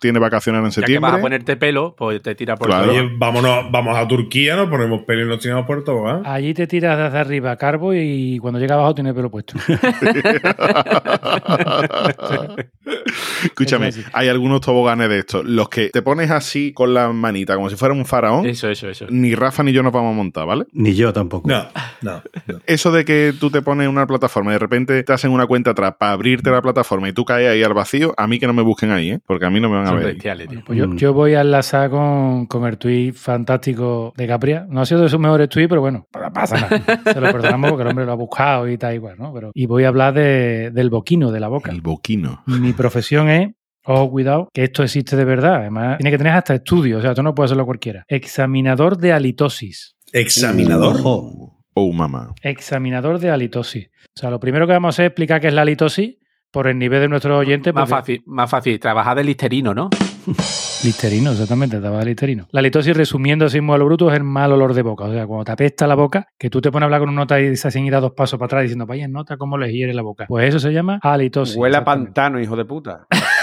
tiene 0.00 0.18
vacaciones 0.18 0.58
en 0.58 0.64
Ya 0.64 0.68
que 0.70 0.74
septiembre. 0.74 1.10
vas 1.12 1.20
a 1.20 1.22
ponerte 1.22 1.56
pelo, 1.56 1.94
pues 1.96 2.20
te 2.20 2.34
tira 2.34 2.56
por 2.56 2.66
Claro. 2.66 2.86
todo. 2.86 2.94
Oye, 3.00 3.10
vámonos, 3.16 3.70
vamos 3.70 3.96
a 3.96 4.08
Turquía, 4.08 4.56
nos 4.56 4.68
ponemos 4.68 5.02
pelo 5.04 5.24
y 5.24 5.28
nos 5.28 5.38
tiramos 5.38 5.66
por 5.66 5.84
tobogán. 5.84 6.22
Allí 6.24 6.52
te 6.52 6.66
tiras 6.66 6.98
desde 6.98 7.16
arriba 7.18 7.54
carbo 7.56 7.94
y 7.94 8.38
cuando 8.40 8.58
llega 8.58 8.74
abajo 8.74 8.92
tiene 8.96 9.14
pelo 9.14 9.30
puesto. 9.30 9.54
Escúchame, 13.44 13.88
es 13.88 14.04
hay 14.12 14.28
algunos 14.28 14.60
toboganes 14.60 15.08
de 15.08 15.18
estos. 15.20 15.44
Los 15.44 15.68
que 15.68 15.90
te 15.90 16.02
pones 16.02 16.30
así 16.30 16.72
con 16.72 16.94
la 16.94 17.12
manita, 17.12 17.54
como 17.54 17.68
si 17.70 17.76
fuera 17.76 17.94
un 17.94 18.04
faraón, 18.06 18.46
Eso, 18.46 18.68
eso, 18.68 18.88
eso. 18.88 19.06
ni 19.10 19.34
Rafa 19.34 19.62
ni 19.62 19.72
yo 19.72 19.82
nos 19.82 19.92
vamos 19.92 20.12
a 20.12 20.16
montar, 20.16 20.46
¿vale? 20.46 20.64
Ni 20.72 20.94
yo 20.94 21.12
tampoco. 21.12 21.48
No, 21.48 21.66
no, 22.02 22.22
no. 22.46 22.58
Eso 22.66 22.92
de 22.92 23.04
que 23.04 23.32
tú 23.38 23.50
te 23.50 23.62
pones 23.62 23.84
en 23.84 23.90
una 23.90 24.06
plataforma 24.06 24.50
y 24.50 24.54
de 24.54 24.58
repente 24.58 25.02
te 25.02 25.12
hacen 25.12 25.30
una 25.30 25.46
cuenta 25.46 25.70
atrás 25.72 25.94
para 25.98 26.12
abrirte 26.12 26.50
la 26.50 26.62
plataforma 26.62 27.08
y 27.08 27.12
tú 27.12 27.24
caes 27.24 27.48
ahí 27.50 27.62
al 27.62 27.74
vacío, 27.74 28.14
a 28.16 28.26
mí 28.26 28.38
que 28.38 28.46
no 28.46 28.52
me 28.52 28.62
busquen 28.62 28.90
ahí, 28.90 29.10
¿eh? 29.12 29.20
Porque 29.26 29.46
a 29.46 29.50
mí 29.50 29.60
no 29.60 29.68
me 29.68 29.76
van 29.76 29.84
a 29.86 29.88
Son 29.88 29.96
ver. 29.98 30.06
ahí. 30.06 30.12
bestiales, 30.14 30.48
tío. 30.48 30.62
Pues 30.66 30.78
yo, 30.78 30.88
Mm. 30.88 30.96
yo 30.96 31.12
voy 31.12 31.34
a 31.34 31.40
enlazar 31.42 31.90
con, 31.90 32.46
con 32.46 32.64
el 32.66 32.78
tuit 32.78 33.14
fantástico 33.14 34.12
de 34.16 34.26
Capria. 34.26 34.66
No 34.68 34.80
ha 34.80 34.86
sido 34.86 35.02
de 35.02 35.08
sus 35.08 35.18
mejores 35.20 35.48
tweets, 35.48 35.68
pero 35.68 35.80
bueno, 35.80 36.06
no 36.12 36.32
pasa 36.32 36.56
nada. 36.60 36.68
Se 37.12 37.20
lo 37.20 37.32
perdonamos 37.32 37.70
porque 37.70 37.82
el 37.82 37.88
hombre 37.88 38.04
lo 38.06 38.12
ha 38.12 38.16
buscado 38.16 38.68
y 38.68 38.76
tal 38.78 38.94
igual, 38.94 39.16
¿no? 39.18 39.32
Pero, 39.32 39.50
y 39.54 39.66
voy 39.66 39.84
a 39.84 39.88
hablar 39.88 40.14
de- 40.14 40.70
del 40.72 40.90
boquino, 40.90 41.30
de 41.30 41.40
la 41.40 41.48
boca. 41.48 41.70
El 41.70 41.80
boquino. 41.80 42.42
Mi 42.46 42.72
profesión 42.72 43.25
es, 43.28 43.48
ojo, 43.84 44.10
cuidado, 44.10 44.48
que 44.52 44.64
esto 44.64 44.82
existe 44.82 45.16
de 45.16 45.24
verdad. 45.24 45.56
Además, 45.56 45.98
tiene 45.98 46.10
que 46.10 46.18
tener 46.18 46.32
hasta 46.34 46.54
estudios, 46.54 46.98
o 47.00 47.02
sea, 47.02 47.14
tú 47.14 47.22
no 47.22 47.34
puedes 47.34 47.48
hacerlo 47.50 47.66
cualquiera. 47.66 48.04
Examinador 48.08 48.96
de 48.98 49.12
halitosis. 49.12 49.96
Examinador. 50.12 50.96
Ojo. 50.96 51.52
Oh, 51.74 51.92
mamá. 51.92 52.32
Examinador 52.42 53.18
de 53.18 53.30
halitosis. 53.30 53.88
O 54.16 54.18
sea, 54.20 54.30
lo 54.30 54.40
primero 54.40 54.66
que 54.66 54.72
vamos 54.72 54.88
a 54.88 54.90
hacer 54.96 55.04
es 55.06 55.10
explicar 55.10 55.40
qué 55.40 55.48
es 55.48 55.54
la 55.54 55.62
halitosis 55.62 56.16
por 56.50 56.68
el 56.68 56.78
nivel 56.78 57.00
de 57.02 57.08
nuestro 57.08 57.36
oyente. 57.36 57.72
Más 57.72 57.82
porque- 57.88 58.00
fácil, 58.00 58.22
más 58.26 58.48
fácil. 58.50 58.80
Trabajar 58.80 59.16
de 59.16 59.24
listerino, 59.24 59.74
¿no? 59.74 59.90
Listerino, 60.84 61.32
exactamente, 61.32 61.76
estaba 61.76 62.00
de 62.00 62.06
listerino. 62.06 62.48
La 62.50 62.60
halitosis, 62.60 62.96
resumiendo 62.96 63.46
así 63.46 63.60
muy 63.60 63.74
a 63.74 63.78
lo 63.78 63.86
bruto, 63.86 64.10
es 64.10 64.16
el 64.16 64.24
mal 64.24 64.52
olor 64.52 64.74
de 64.74 64.82
boca. 64.82 65.04
O 65.04 65.12
sea, 65.12 65.26
cuando 65.26 65.44
te 65.44 65.52
apesta 65.52 65.86
la 65.86 65.94
boca, 65.94 66.28
que 66.38 66.50
tú 66.50 66.60
te 66.60 66.70
pones 66.70 66.84
a 66.84 66.86
hablar 66.86 67.00
con 67.00 67.08
un 67.08 67.14
nota 67.14 67.40
y 67.40 67.56
se 67.56 67.68
hacen 67.68 67.84
ir 67.84 67.94
a 67.94 68.00
dos 68.00 68.12
pasos 68.12 68.38
para 68.38 68.46
atrás 68.46 68.62
diciendo, 68.62 68.86
vaya, 68.86 69.08
nota 69.08 69.36
cómo 69.36 69.58
le 69.58 69.72
hiere 69.72 69.94
la 69.94 70.02
boca. 70.02 70.26
Pues 70.28 70.48
eso 70.48 70.58
se 70.58 70.72
llama 70.72 70.98
halitosis. 71.02 71.56
Huele 71.56 71.76
a 71.76 71.84
pantano, 71.84 72.40
hijo 72.40 72.56
de 72.56 72.64
puta. 72.64 73.06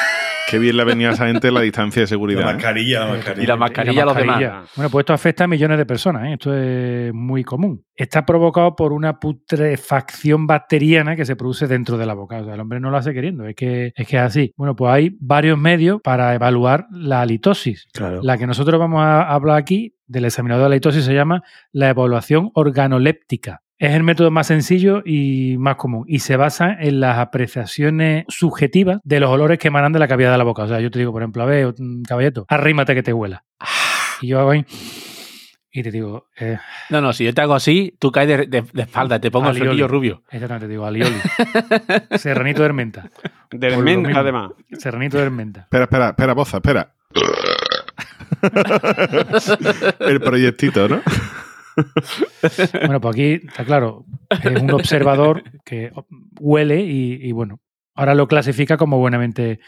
Qué 0.53 0.59
bien 0.59 0.77
le 0.77 0.83
venía 0.83 1.09
a 1.09 1.13
esa 1.13 1.25
gente 1.25 1.51
la 1.51 1.61
distancia 1.61 2.01
de 2.01 2.03
La 2.03 2.07
seguridad. 2.07 2.41
¿eh? 2.41 2.45
mascarilla, 2.45 2.99
la 2.99 3.05
Y 3.07 3.11
mascarilla. 3.17 3.47
la 3.47 3.55
Y 3.55 3.57
mascarilla 3.57 3.95
la 3.95 4.01
a 4.03 4.05
los 4.05 4.15
demás. 4.15 4.35
mascarilla. 4.41 4.63
Bueno, 4.75 4.89
pues 4.91 5.01
esto 5.03 5.13
afecta 5.13 5.43
a 5.45 5.47
millones 5.47 5.77
de 5.79 5.85
personas, 5.87 6.25
¿eh? 6.25 6.33
esto 6.33 6.53
es 6.55 7.13
muy 7.13 7.43
común. 7.43 7.83
Está 7.95 8.23
provocado 8.25 8.75
por 8.75 8.93
una 8.93 9.19
putrefacción 9.19 10.45
bacteriana 10.47 11.15
que 11.15 11.25
se 11.25 11.35
produce 11.35 11.67
dentro 11.67 11.97
de 11.97 12.05
la 12.05 12.13
boca. 12.13 12.37
O 12.39 12.45
sea, 12.45 12.53
el 12.53 12.59
hombre 12.59 12.79
no 12.79 12.91
lo 12.91 12.97
hace 12.97 13.13
queriendo, 13.13 13.45
es 13.47 13.55
que 13.55 13.93
es, 13.95 14.07
que 14.07 14.17
es 14.17 14.21
así. 14.21 14.53
Bueno, 14.55 14.75
pues 14.75 14.91
hay 14.93 15.17
varios 15.19 15.57
medios 15.57 16.01
para 16.03 16.33
evaluar 16.35 16.85
la 16.91 17.21
halitosis. 17.21 17.87
Claro. 17.93 18.21
La 18.23 18.37
que 18.37 18.45
nosotros 18.47 18.79
vamos 18.79 19.01
a 19.01 19.23
hablar 19.23 19.57
aquí 19.57 19.95
del 20.05 20.25
examinador 20.25 20.63
de 20.65 20.69
la 20.69 20.73
halitosis 20.75 21.05
se 21.05 21.13
llama 21.13 21.41
la 21.71 21.89
evaluación 21.89 22.51
organoléptica. 22.53 23.61
Es 23.83 23.91
el 23.91 24.03
método 24.03 24.31
más 24.31 24.47
sencillo 24.47 25.01
y 25.05 25.57
más 25.57 25.75
común 25.75 26.05
y 26.07 26.19
se 26.19 26.37
basa 26.37 26.73
en 26.79 27.01
las 27.01 27.17
apreciaciones 27.17 28.23
subjetivas 28.29 28.99
de 29.03 29.19
los 29.19 29.29
olores 29.29 29.59
que 29.59 29.67
emanan 29.67 29.91
de 29.91 29.99
la 29.99 30.07
cavidad 30.07 30.31
de 30.31 30.37
la 30.37 30.45
boca. 30.45 30.63
O 30.63 30.67
sea, 30.69 30.79
yo 30.79 30.89
te 30.89 30.99
digo, 30.99 31.11
por 31.11 31.21
ejemplo, 31.21 31.43
a 31.43 31.47
ver, 31.47 31.73
caballeto, 32.07 32.45
arrímate 32.47 32.95
que 32.95 33.03
te 33.03 33.11
huela. 33.11 33.43
Y 34.21 34.27
yo 34.27 34.39
hago 34.39 34.51
ahí 34.51 34.65
y 35.69 35.83
te 35.83 35.91
digo, 35.91 36.27
eh, 36.39 36.57
No, 36.91 37.01
no, 37.01 37.11
si 37.11 37.25
yo 37.25 37.33
te 37.33 37.41
hago 37.41 37.55
así, 37.55 37.93
tú 37.99 38.09
caes 38.09 38.29
de, 38.29 38.37
de- 38.47 38.61
de 38.71 38.81
espalda, 38.83 39.19
te 39.19 39.29
pongo 39.29 39.47
el 39.49 39.55
alioli. 39.57 39.67
flequillo 39.71 39.87
rubio. 39.89 40.23
Exactamente, 40.31 40.67
te 40.67 40.71
digo, 40.71 40.85
alioli. 40.85 41.15
Serranito 42.17 42.61
de 42.61 42.65
Hermenta. 42.67 43.09
De 43.51 43.67
Por 43.67 43.79
lo 43.79 43.83
menta, 43.83 44.07
mismo. 44.07 44.21
además. 44.21 44.51
Serranito 44.79 45.17
de 45.17 45.23
Hermenta. 45.23 45.59
Espera, 45.61 45.83
espera, 45.83 46.09
espera, 46.11 46.33
Boza, 46.33 46.57
espera. 46.57 46.93
el 49.99 50.21
proyectito, 50.21 50.87
¿no? 50.87 51.01
Bueno, 52.81 53.01
pues 53.01 53.15
aquí 53.15 53.39
está 53.47 53.65
claro, 53.65 54.05
es 54.29 54.61
un 54.61 54.71
observador 54.71 55.43
que 55.65 55.91
huele 56.39 56.81
y, 56.81 57.19
y, 57.21 57.31
bueno, 57.31 57.59
ahora 57.95 58.15
lo 58.15 58.27
clasifica 58.27 58.77
como 58.77 58.97
buenamente, 58.99 59.59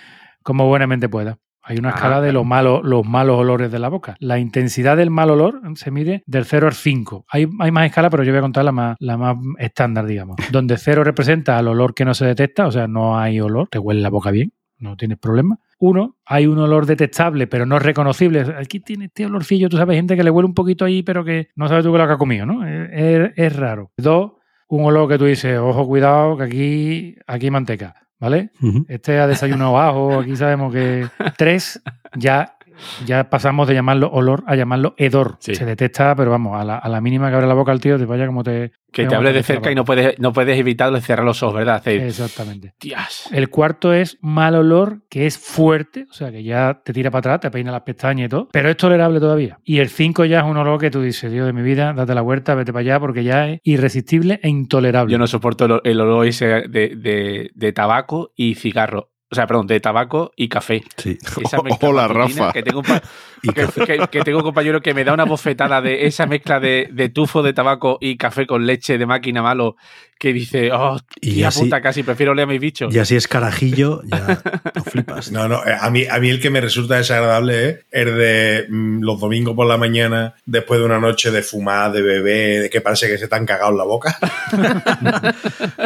como 0.43 0.67
buenamente 0.67 1.09
pueda. 1.09 1.37
Hay 1.67 1.77
una 1.79 1.89
Ah, 1.89 1.93
escala 1.95 2.21
de 2.21 2.31
los 2.31 2.45
malos, 2.45 2.81
los 2.83 3.03
malos 3.03 3.39
olores 3.39 3.71
de 3.71 3.79
la 3.79 3.89
boca. 3.89 4.15
La 4.19 4.37
intensidad 4.37 4.95
del 4.97 5.09
mal 5.09 5.31
olor 5.31 5.61
se 5.73 5.89
mide 5.89 6.21
del 6.27 6.45
0 6.45 6.67
al 6.67 6.73
5. 6.73 7.25
Hay, 7.27 7.47
hay 7.59 7.71
más 7.71 7.87
escalas, 7.87 8.11
pero 8.11 8.23
yo 8.23 8.31
voy 8.31 8.37
a 8.37 8.41
contar 8.41 8.63
la 8.65 8.71
más, 8.71 8.95
la 8.99 9.17
más 9.17 9.35
estándar, 9.57 10.05
digamos. 10.05 10.35
Donde 10.51 10.77
0 10.77 11.03
representa 11.03 11.57
al 11.57 11.67
olor 11.67 11.95
que 11.95 12.05
no 12.05 12.13
se 12.13 12.25
detecta, 12.25 12.67
o 12.67 12.71
sea, 12.71 12.87
no 12.87 13.17
hay 13.17 13.39
olor, 13.41 13.67
te 13.69 13.79
huele 13.79 14.01
la 14.01 14.09
boca 14.09 14.29
bien, 14.29 14.53
no 14.77 14.95
tienes 14.95 15.17
problema. 15.17 15.57
Uno, 15.77 16.17
hay 16.25 16.47
un 16.47 16.57
olor 16.57 16.85
detectable, 16.85 17.47
pero 17.47 17.65
no 17.65 17.79
reconocible. 17.79 18.45
Aquí 18.57 18.79
tiene 18.79 19.05
este 19.05 19.25
olorcillo, 19.25 19.69
tú 19.69 19.77
sabes, 19.77 19.95
gente 19.95 20.15
que 20.15 20.23
le 20.23 20.29
huele 20.29 20.47
un 20.47 20.53
poquito 20.53 20.85
ahí, 20.85 21.03
pero 21.03 21.23
que 21.25 21.49
no 21.55 21.67
sabes 21.67 21.83
tú 21.83 21.91
qué 21.91 21.97
es 21.97 22.01
lo 22.01 22.07
que 22.07 22.13
ha 22.13 22.17
comido, 22.17 22.45
¿no? 22.45 22.65
Es, 22.65 23.55
raro. 23.55 23.91
Dos, 23.97 24.33
un 24.69 24.85
olor 24.85 25.09
que 25.09 25.17
tú 25.17 25.25
dices, 25.25 25.57
ojo, 25.59 25.85
cuidado, 25.85 26.37
que 26.37 26.43
aquí, 26.43 27.15
aquí 27.27 27.47
hay 27.47 27.51
manteca, 27.51 28.07
¿vale? 28.19 28.51
Este 28.87 29.19
ha 29.19 29.27
desayunado 29.27 29.77
ajo, 29.77 30.19
aquí 30.19 30.35
sabemos 30.35 30.73
que. 30.73 31.07
Tres, 31.37 31.81
ya, 32.15 32.57
ya 33.05 33.29
pasamos 33.29 33.67
de 33.67 33.73
llamarlo 33.73 34.09
olor 34.11 34.43
a 34.47 34.55
llamarlo 34.55 34.93
hedor. 34.97 35.37
Sí. 35.39 35.55
Se 35.55 35.65
detecta, 35.65 36.15
pero 36.15 36.31
vamos, 36.31 36.59
a 36.59 36.63
la, 36.63 36.77
a 36.77 36.89
la 36.89 37.01
mínima 37.01 37.29
que 37.29 37.35
abre 37.35 37.47
la 37.47 37.53
boca 37.53 37.71
al 37.71 37.79
tío, 37.79 37.97
te 37.97 38.05
vaya 38.05 38.25
como 38.27 38.43
te. 38.43 38.71
Que 38.91 39.05
te 39.07 39.15
hable 39.15 39.33
de 39.33 39.43
cerca 39.43 39.69
y 39.71 39.75
no 39.75 39.83
puedes, 39.83 40.17
no 40.19 40.31
puedes 40.31 40.57
evitarlo 40.57 40.95
de 40.95 41.01
cerrar 41.01 41.25
los 41.25 41.43
ojos, 41.43 41.55
¿verdad? 41.55 41.85
Exactamente. 41.85 42.73
"Tías". 42.79 43.27
El 43.33 43.49
cuarto 43.49 43.91
es 43.91 44.17
mal 44.21 44.55
olor, 44.55 45.01
que 45.09 45.25
es 45.25 45.37
fuerte, 45.37 46.07
o 46.09 46.13
sea, 46.13 46.31
que 46.31 46.43
ya 46.43 46.81
te 46.83 46.93
tira 46.93 47.11
para 47.11 47.19
atrás, 47.19 47.39
te 47.41 47.51
peina 47.51 47.73
las 47.73 47.81
pestañas 47.81 48.27
y 48.27 48.29
todo, 48.29 48.47
pero 48.53 48.69
es 48.69 48.77
tolerable 48.77 49.19
todavía. 49.19 49.59
Y 49.65 49.79
el 49.79 49.89
cinco 49.89 50.23
ya 50.23 50.39
es 50.39 50.45
un 50.45 50.55
olor 50.55 50.79
que 50.79 50.91
tú 50.91 51.01
dices, 51.01 51.29
Dios 51.29 51.45
de 51.45 51.51
mi 51.51 51.61
vida, 51.61 51.91
date 51.91 52.15
la 52.15 52.21
vuelta, 52.21 52.55
vete 52.55 52.71
para 52.71 52.81
allá, 52.81 52.99
porque 53.01 53.25
ya 53.25 53.49
es 53.49 53.59
irresistible 53.63 54.39
e 54.41 54.47
intolerable. 54.47 55.11
Yo 55.11 55.17
no 55.17 55.27
soporto 55.27 55.65
el, 55.65 55.81
el 55.83 55.99
olor 55.99 56.25
ese 56.25 56.45
de, 56.45 56.95
de- 56.95 57.51
de 57.53 57.73
tabaco 57.73 58.31
y 58.35 58.55
cigarro. 58.55 59.09
O 59.35 59.37
sea, 59.37 59.47
perdón, 59.47 59.67
de 59.67 59.79
tabaco 59.81 60.31
y 60.37 60.47
café. 60.47 60.83
Sí. 60.95 61.17
Esa 61.43 61.57
Hola, 61.81 62.07
Rafa. 62.07 62.53
Que 62.53 62.63
tengo, 62.63 62.79
un 62.79 62.85
pa- 62.85 63.01
Y 63.43 63.49
que, 63.49 63.67
que- 63.85 64.07
que 64.09 64.21
tengo 64.21 64.37
un 64.39 64.43
compañero 64.45 64.79
que 64.81 64.93
me 64.93 65.03
da 65.03 65.13
una 65.13 65.25
bofetada 65.25 65.81
de 65.81 66.05
esa 66.07 66.25
mezcla 66.25 66.59
de, 66.61 66.87
de 66.91 67.09
tufo 67.09 67.43
de 67.43 67.51
tabaco 67.53 67.97
y 67.99 68.15
café 68.15 68.45
con 68.47 68.65
leche 68.65 68.97
de 68.97 69.05
máquina 69.05 69.41
malo 69.41 69.75
que 70.17 70.31
dice, 70.31 70.71
oh, 70.71 70.97
Y 71.19 71.33
tía 71.35 71.49
así- 71.49 71.59
puta, 71.65 71.81
casi 71.81 72.01
prefiero 72.03 72.33
leer 72.33 72.47
a 72.47 72.51
mis 72.51 72.61
bichos. 72.61 72.93
Y 72.95 72.99
así 72.99 73.15
es 73.15 73.27
carajillo, 73.27 74.01
ya 74.05 74.39
no 74.75 74.83
flipas. 74.83 75.31
No, 75.31 75.47
no, 75.49 75.57
eh, 75.65 75.75
a 75.79 75.89
mí, 75.89 76.05
a 76.09 76.19
mí 76.19 76.29
el 76.29 76.39
que 76.39 76.49
me 76.49 76.61
resulta 76.61 76.95
desagradable 76.95 77.69
es 77.69 77.79
el 77.91 78.17
de 78.17 78.65
mm, 78.69 79.01
los 79.03 79.19
domingos 79.19 79.55
por 79.55 79.67
la 79.67 79.77
mañana, 79.77 80.35
después 80.45 80.79
de 80.79 80.85
una 80.85 80.99
noche 80.99 81.31
de 81.31 81.41
fumar, 81.41 81.91
de 81.91 82.01
beber, 82.01 82.61
de 82.63 82.69
que 82.69 82.79
parece 82.81 83.07
que 83.07 83.17
se 83.17 83.27
te 83.27 83.35
han 83.35 83.45
cagado 83.45 83.71
en 83.71 83.77
la 83.77 83.83
boca. 83.83 84.17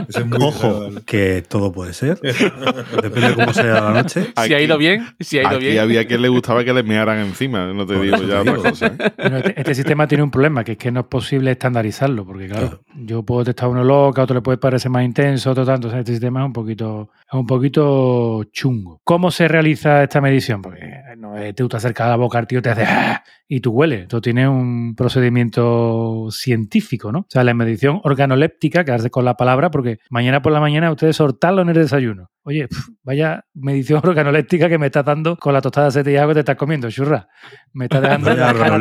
Ese 0.07 0.19
es 0.19 0.25
muy 0.25 0.37
Ojo, 0.41 0.51
desagradable. 0.67 1.01
que 1.05 1.43
todo 1.47 1.71
puede 1.71 1.93
ser. 1.93 2.19
Depende 2.21 3.29
de 3.29 3.35
cómo 3.35 3.53
sea 3.53 3.81
la 3.81 3.91
noche. 3.91 4.27
Si 4.45 4.53
ha 4.53 4.61
ido 4.61 4.77
bien, 4.77 5.07
si 5.19 5.37
ha 5.39 5.41
ido 5.41 5.57
Aquí 5.57 5.65
bien. 5.67 5.79
había 5.79 6.05
quien 6.05 6.21
le 6.21 6.29
gustaba 6.29 6.63
que 6.63 6.73
le 6.73 6.83
mearan 6.83 7.19
encima, 7.19 7.65
no 7.73 7.85
te 7.85 7.95
Por 7.95 8.03
digo 8.03 8.17
ya 8.23 8.41
otra 8.41 8.55
cosa. 8.57 8.85
¿eh? 8.87 9.11
Bueno, 9.17 9.37
este, 9.37 9.53
este 9.59 9.75
sistema 9.75 10.07
tiene 10.07 10.23
un 10.23 10.31
problema, 10.31 10.63
que 10.63 10.73
es 10.73 10.77
que 10.77 10.91
no 10.91 11.01
es 11.01 11.05
posible 11.07 11.51
estandarizarlo, 11.51 12.25
porque 12.25 12.47
claro, 12.47 12.81
yo 12.95 13.23
puedo 13.23 13.43
detectar 13.43 13.69
uno 13.69 13.83
otro 14.23 14.35
le 14.35 14.41
puede 14.41 14.57
parecer 14.57 14.91
más 14.91 15.03
intenso, 15.03 15.51
otro 15.51 15.65
tanto. 15.65 15.87
O 15.87 15.91
sea, 15.91 15.99
este 15.99 16.13
sistema 16.13 16.41
es 16.41 16.45
un 16.45 16.53
poquito, 16.53 17.09
es 17.27 17.33
un 17.33 17.47
poquito 17.47 18.43
chungo. 18.51 18.99
¿Cómo 19.03 19.31
se 19.31 19.47
realiza 19.47 20.03
esta 20.03 20.21
medición? 20.21 20.61
Porque 20.61 21.01
no 21.19 21.37
es 21.37 21.53
te 21.53 21.63
acercas 21.75 22.07
a 22.07 22.09
la 22.11 22.15
boca 22.15 22.39
al 22.39 22.47
tío, 22.47 22.61
te 22.61 22.69
hace 22.69 22.83
"Ah", 22.87 23.23
y 23.47 23.59
tú 23.59 23.71
hueles. 23.71 24.03
Esto 24.03 24.21
tiene 24.21 24.47
un 24.47 24.95
procedimiento 24.95 26.27
científico, 26.31 27.11
¿no? 27.11 27.19
O 27.19 27.25
sea, 27.27 27.43
la 27.43 27.53
medición 27.53 27.99
organoléptica, 28.03 28.85
quedarse 28.85 29.09
con 29.09 29.25
la 29.25 29.35
palabra, 29.35 29.69
porque 29.71 29.97
mañana 30.09 30.41
por 30.41 30.51
la 30.53 30.59
mañana 30.59 30.91
ustedes 30.91 31.15
sortarlo 31.15 31.61
en 31.61 31.69
el 31.69 31.75
desayuno. 31.75 32.29
Oye, 32.43 32.67
pf, 32.67 32.81
vaya 33.03 33.43
medición 33.53 34.01
organoléptica 34.03 34.69
que 34.69 34.77
me 34.77 34.87
estás 34.87 35.05
dando 35.05 35.35
con 35.35 35.53
la 35.53 35.61
tostada 35.61 35.87
de 35.87 35.91
sete 35.91 36.11
y 36.13 36.15
algo 36.17 36.29
que 36.29 36.35
te 36.35 36.39
estás 36.41 36.55
comiendo, 36.55 36.89
churra. 36.89 37.27
Me 37.73 37.85
estás 37.85 38.01
dejando 38.01 38.31
en 38.31 38.39
la 38.39 38.51
escala 38.51 38.75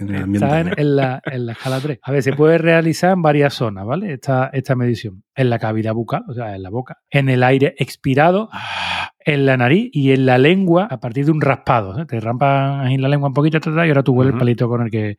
en 0.00 0.08
el 0.08 0.22
ambiente. 0.22 0.46
Está 0.46 0.60
en, 0.60 0.74
en 0.76 0.96
la, 0.96 1.22
en 1.24 1.46
la 1.46 1.52
escala 1.52 1.80
3. 1.80 1.98
A 2.02 2.12
ver, 2.12 2.22
se 2.22 2.32
puede 2.32 2.58
realizar 2.58 3.12
en 3.12 3.22
varias 3.22 3.54
zonas, 3.54 3.84
¿vale? 3.84 4.14
Esta, 4.14 4.50
esta 4.52 4.74
medición. 4.76 5.22
En 5.34 5.50
la 5.50 5.58
cavidad 5.58 5.92
bucal, 5.94 6.22
o 6.28 6.34
sea, 6.34 6.54
en 6.56 6.62
la 6.62 6.70
boca. 6.70 6.98
En 7.10 7.28
el 7.28 7.42
aire 7.42 7.74
expirado, 7.78 8.48
en 9.24 9.46
la 9.46 9.56
nariz 9.56 9.90
y 9.92 10.12
en 10.12 10.26
la 10.26 10.38
lengua 10.38 10.88
a 10.90 11.00
partir 11.00 11.24
de 11.24 11.32
un 11.32 11.40
raspado. 11.40 12.00
¿eh? 12.00 12.06
Te 12.06 12.20
rampan 12.20 12.80
ahí 12.80 12.96
la 12.96 13.08
lengua 13.08 13.28
un 13.28 13.34
poquito 13.34 13.60
ta, 13.60 13.74
ta, 13.74 13.86
y 13.86 13.90
ahora 13.90 14.02
tú 14.02 14.12
hueles 14.12 14.34
el 14.34 14.38
palito 14.38 14.68
con 14.68 14.82
el 14.82 14.90
que 14.90 15.18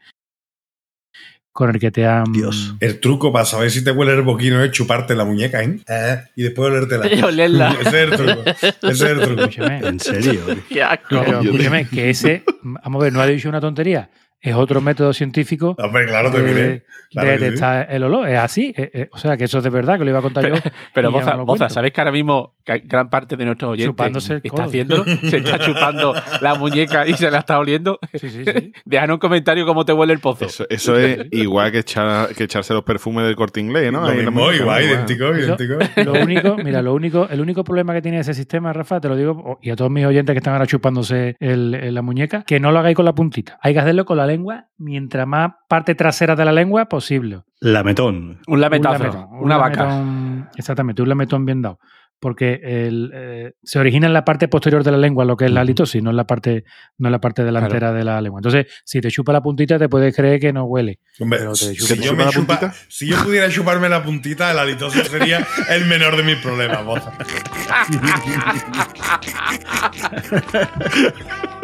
con 1.52 1.70
el 1.70 1.80
que 1.80 1.91
te 1.91 2.06
han... 2.06 2.32
Dios. 2.32 2.76
El 2.80 2.99
truco 2.99 3.34
para 3.34 3.45
saber 3.45 3.72
si 3.72 3.84
te 3.84 3.91
huele 3.91 4.14
el 4.14 4.22
boquino 4.22 4.64
es 4.64 4.72
chuparte 4.72 5.16
la 5.16 5.26
muñeca, 5.26 5.62
¿eh? 5.62 5.80
Eh, 5.88 6.24
y 6.38 6.43
después 6.43 6.70
olértela. 6.70 7.08
Y 7.14 7.22
olerla. 7.22 7.76
Ese 7.82 7.89
es 7.89 7.93
el 7.93 8.12
truco. 8.12 8.43
Ese 8.45 8.89
es 8.89 9.02
el 9.02 9.20
truco. 9.20 9.41
Escúchame, 9.41 9.80
¿En 9.80 9.99
serio? 9.99 10.41
Qué 10.70 10.82
asco. 10.82 11.22
pero 11.26 11.41
escúchame, 11.41 11.88
que 11.89 12.10
ese, 12.10 12.43
vamos 12.62 13.02
a 13.02 13.04
ver, 13.04 13.14
no 13.14 13.22
ha 13.22 13.28
dicho 13.28 13.49
una 13.49 13.60
tontería. 13.60 14.10
Es 14.44 14.56
otro 14.56 14.82
método 14.82 15.14
científico 15.14 15.76
Hombre, 15.78 16.06
claro, 16.08 16.32
te 16.32 16.42
de, 16.42 16.48
diré. 16.54 16.84
Claro 17.12 17.28
de 17.28 17.34
que 17.34 17.39
sí. 17.39 17.46
detectar 17.46 17.88
el 17.92 18.04
olor. 18.04 18.28
Es 18.28 18.39
así. 18.39 18.74
eh, 18.76 18.89
eh, 18.94 19.10
o 19.12 19.18
sea, 19.20 19.38
que 19.38 19.44
eso 19.44 19.60
es 19.60 19.64
de 19.64 19.70
verdad, 19.70 20.00
que 20.00 20.04
lo 20.04 20.10
iba 20.10 20.20
a 20.20 20.22
contar 20.24 20.48
yo. 20.48 20.56
Pero 20.96 21.12
Boza, 21.12 21.32
no 21.32 21.38
lo 21.38 21.46
Boza. 21.46 21.70
¿sabéis 21.70 21.94
que 21.94 22.02
ahora 22.02 22.12
mismo 22.12 22.56
gran 22.86 23.10
parte 23.10 23.36
de 23.38 23.46
nuestros 23.46 23.72
oyentes 23.72 23.92
Chupándose 23.92 24.34
el 24.34 24.42
está 24.44 24.64
haciéndolo? 24.64 25.04
Se 25.30 25.38
está 25.38 25.60
chupando 25.60 26.14
la 26.42 26.56
muñeca 26.56 27.06
y 27.08 27.14
se 27.14 27.30
la 27.30 27.39
está 27.39 27.60
oliendo. 27.60 28.00
Sí, 28.14 28.30
sí, 28.30 28.44
sí. 28.46 28.74
Deja 28.86 29.04
en 29.06 29.12
un 29.12 29.18
comentario 29.20 29.66
cómo 29.66 29.86
te 29.86 29.94
huele 29.94 30.14
el 30.14 30.20
pozo. 30.20 30.46
Eso, 30.46 30.66
eso 30.70 30.98
es 30.98 31.20
igual 31.32 31.72
que, 31.72 31.80
echar, 31.80 32.30
que 32.30 32.46
echarse 32.46 32.74
los 32.74 32.84
perfumes 32.84 33.26
del 33.26 33.36
corte 33.36 33.60
inglés, 33.60 33.92
¿no? 33.92 34.02
Lo 34.08 34.14
mismo, 34.14 34.52
igual, 34.52 34.84
idéntico, 34.84 35.26
Eso- 35.36 35.56
idéntico. 35.56 36.02
Lo 36.04 36.14
único, 36.24 36.56
mira, 36.58 36.82
lo 36.82 36.94
único, 36.96 37.28
el 37.30 37.42
único 37.42 37.64
problema 37.64 37.94
que 37.94 38.02
tiene 38.02 38.20
ese 38.20 38.34
sistema, 38.34 38.74
Rafa, 38.74 39.00
te 39.00 39.08
lo 39.08 39.16
digo, 39.16 39.60
y 39.62 39.70
a 39.70 39.76
todos 39.76 39.92
mis 39.92 40.06
oyentes 40.06 40.34
que 40.34 40.38
están 40.39 40.54
ahora 40.54 40.66
chupándose 40.66 41.36
el- 41.39 41.76
el- 41.76 41.94
la 41.94 42.02
muñeca, 42.02 42.44
que 42.44 42.60
no 42.60 42.72
lo 42.72 42.80
hagáis 42.80 42.96
con 42.96 43.06
la 43.06 43.14
puntita. 43.14 43.60
Hay 43.62 43.74
que 43.74 43.80
hacerlo 43.80 44.06
con 44.06 44.18
la 44.18 44.26
lengua, 44.32 44.66
mientras 44.78 45.28
más 45.28 45.52
parte 45.68 45.96
trasera 45.96 46.36
de 46.36 46.46
la 46.46 46.52
lengua 46.52 46.86
posible. 46.86 47.42
Lametón. 47.60 48.40
Un 48.48 48.62
lametazo, 48.62 48.96
Un 48.96 49.02
lametón, 49.04 49.28
un 49.34 49.44
una 49.44 49.58
vaca. 49.58 49.86
lametón- 49.90 50.50
exactamente, 50.58 51.02
un 51.02 51.10
lametón 51.10 51.46
bien 51.46 51.62
dado. 51.62 51.80
Porque 52.20 52.60
el, 52.62 53.10
eh, 53.16 53.54
se 53.64 53.80
origina 53.80 54.06
en 54.06 54.14
la 54.14 54.24
parte 54.24 54.48
posterior 54.48 54.84
de 54.84 54.92
la 54.92 54.98
lengua, 55.00 55.26
lo 55.26 55.36
que 55.36 55.46
es 55.46 55.52
la 55.52 55.62
halitosis, 55.62 56.04
no 56.04 56.12
en 56.12 56.18
la 56.18 56.28
parte, 56.28 56.66
no 57.00 57.08
en 57.08 57.14
la 57.14 57.20
parte 57.20 57.44
delantera 57.44 57.92
de 57.94 58.04
la 58.04 58.22
lengua. 58.22 58.38
Entonces, 58.38 58.68
si 58.86 59.02
te 59.02 59.10
chupa 59.10 59.34
la 59.34 59.42
puntita, 59.42 59.80
te 59.80 59.90
puedes 59.90 60.16
creer 60.16 60.40
que 60.40 60.54
no 60.54 60.66
huele. 60.66 61.00
Hombre, 61.20 61.40
Pero 61.40 61.54
te 61.54 61.58
si, 61.58 61.76
yo 61.76 61.96
chupa 61.96 62.16
me 62.18 62.26
la 62.26 62.32
chupa- 62.32 62.60
puntita? 62.60 62.74
si 62.90 63.08
yo 63.08 63.18
pudiera 63.24 63.50
chuparme 63.50 63.90
la 63.90 64.04
puntita, 64.04 64.52
el 64.52 64.60
halitosis 64.60 65.08
sería 65.08 65.48
el 65.70 65.86
menor 65.88 66.16
de 66.16 66.22
mis 66.24 66.36
problemas. 66.38 66.82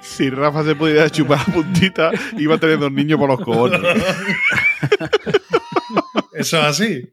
Si 0.00 0.30
Rafa 0.30 0.62
se 0.64 0.76
pudiera 0.76 1.10
chupar 1.10 1.38
la 1.46 1.54
puntita, 1.54 2.10
iba 2.38 2.54
a 2.54 2.58
tener 2.58 2.78
dos 2.78 2.92
niños 2.92 3.18
por 3.18 3.28
los 3.28 3.40
cojones. 3.40 3.80
Eso 6.32 6.58
es 6.58 6.64
así. 6.64 7.12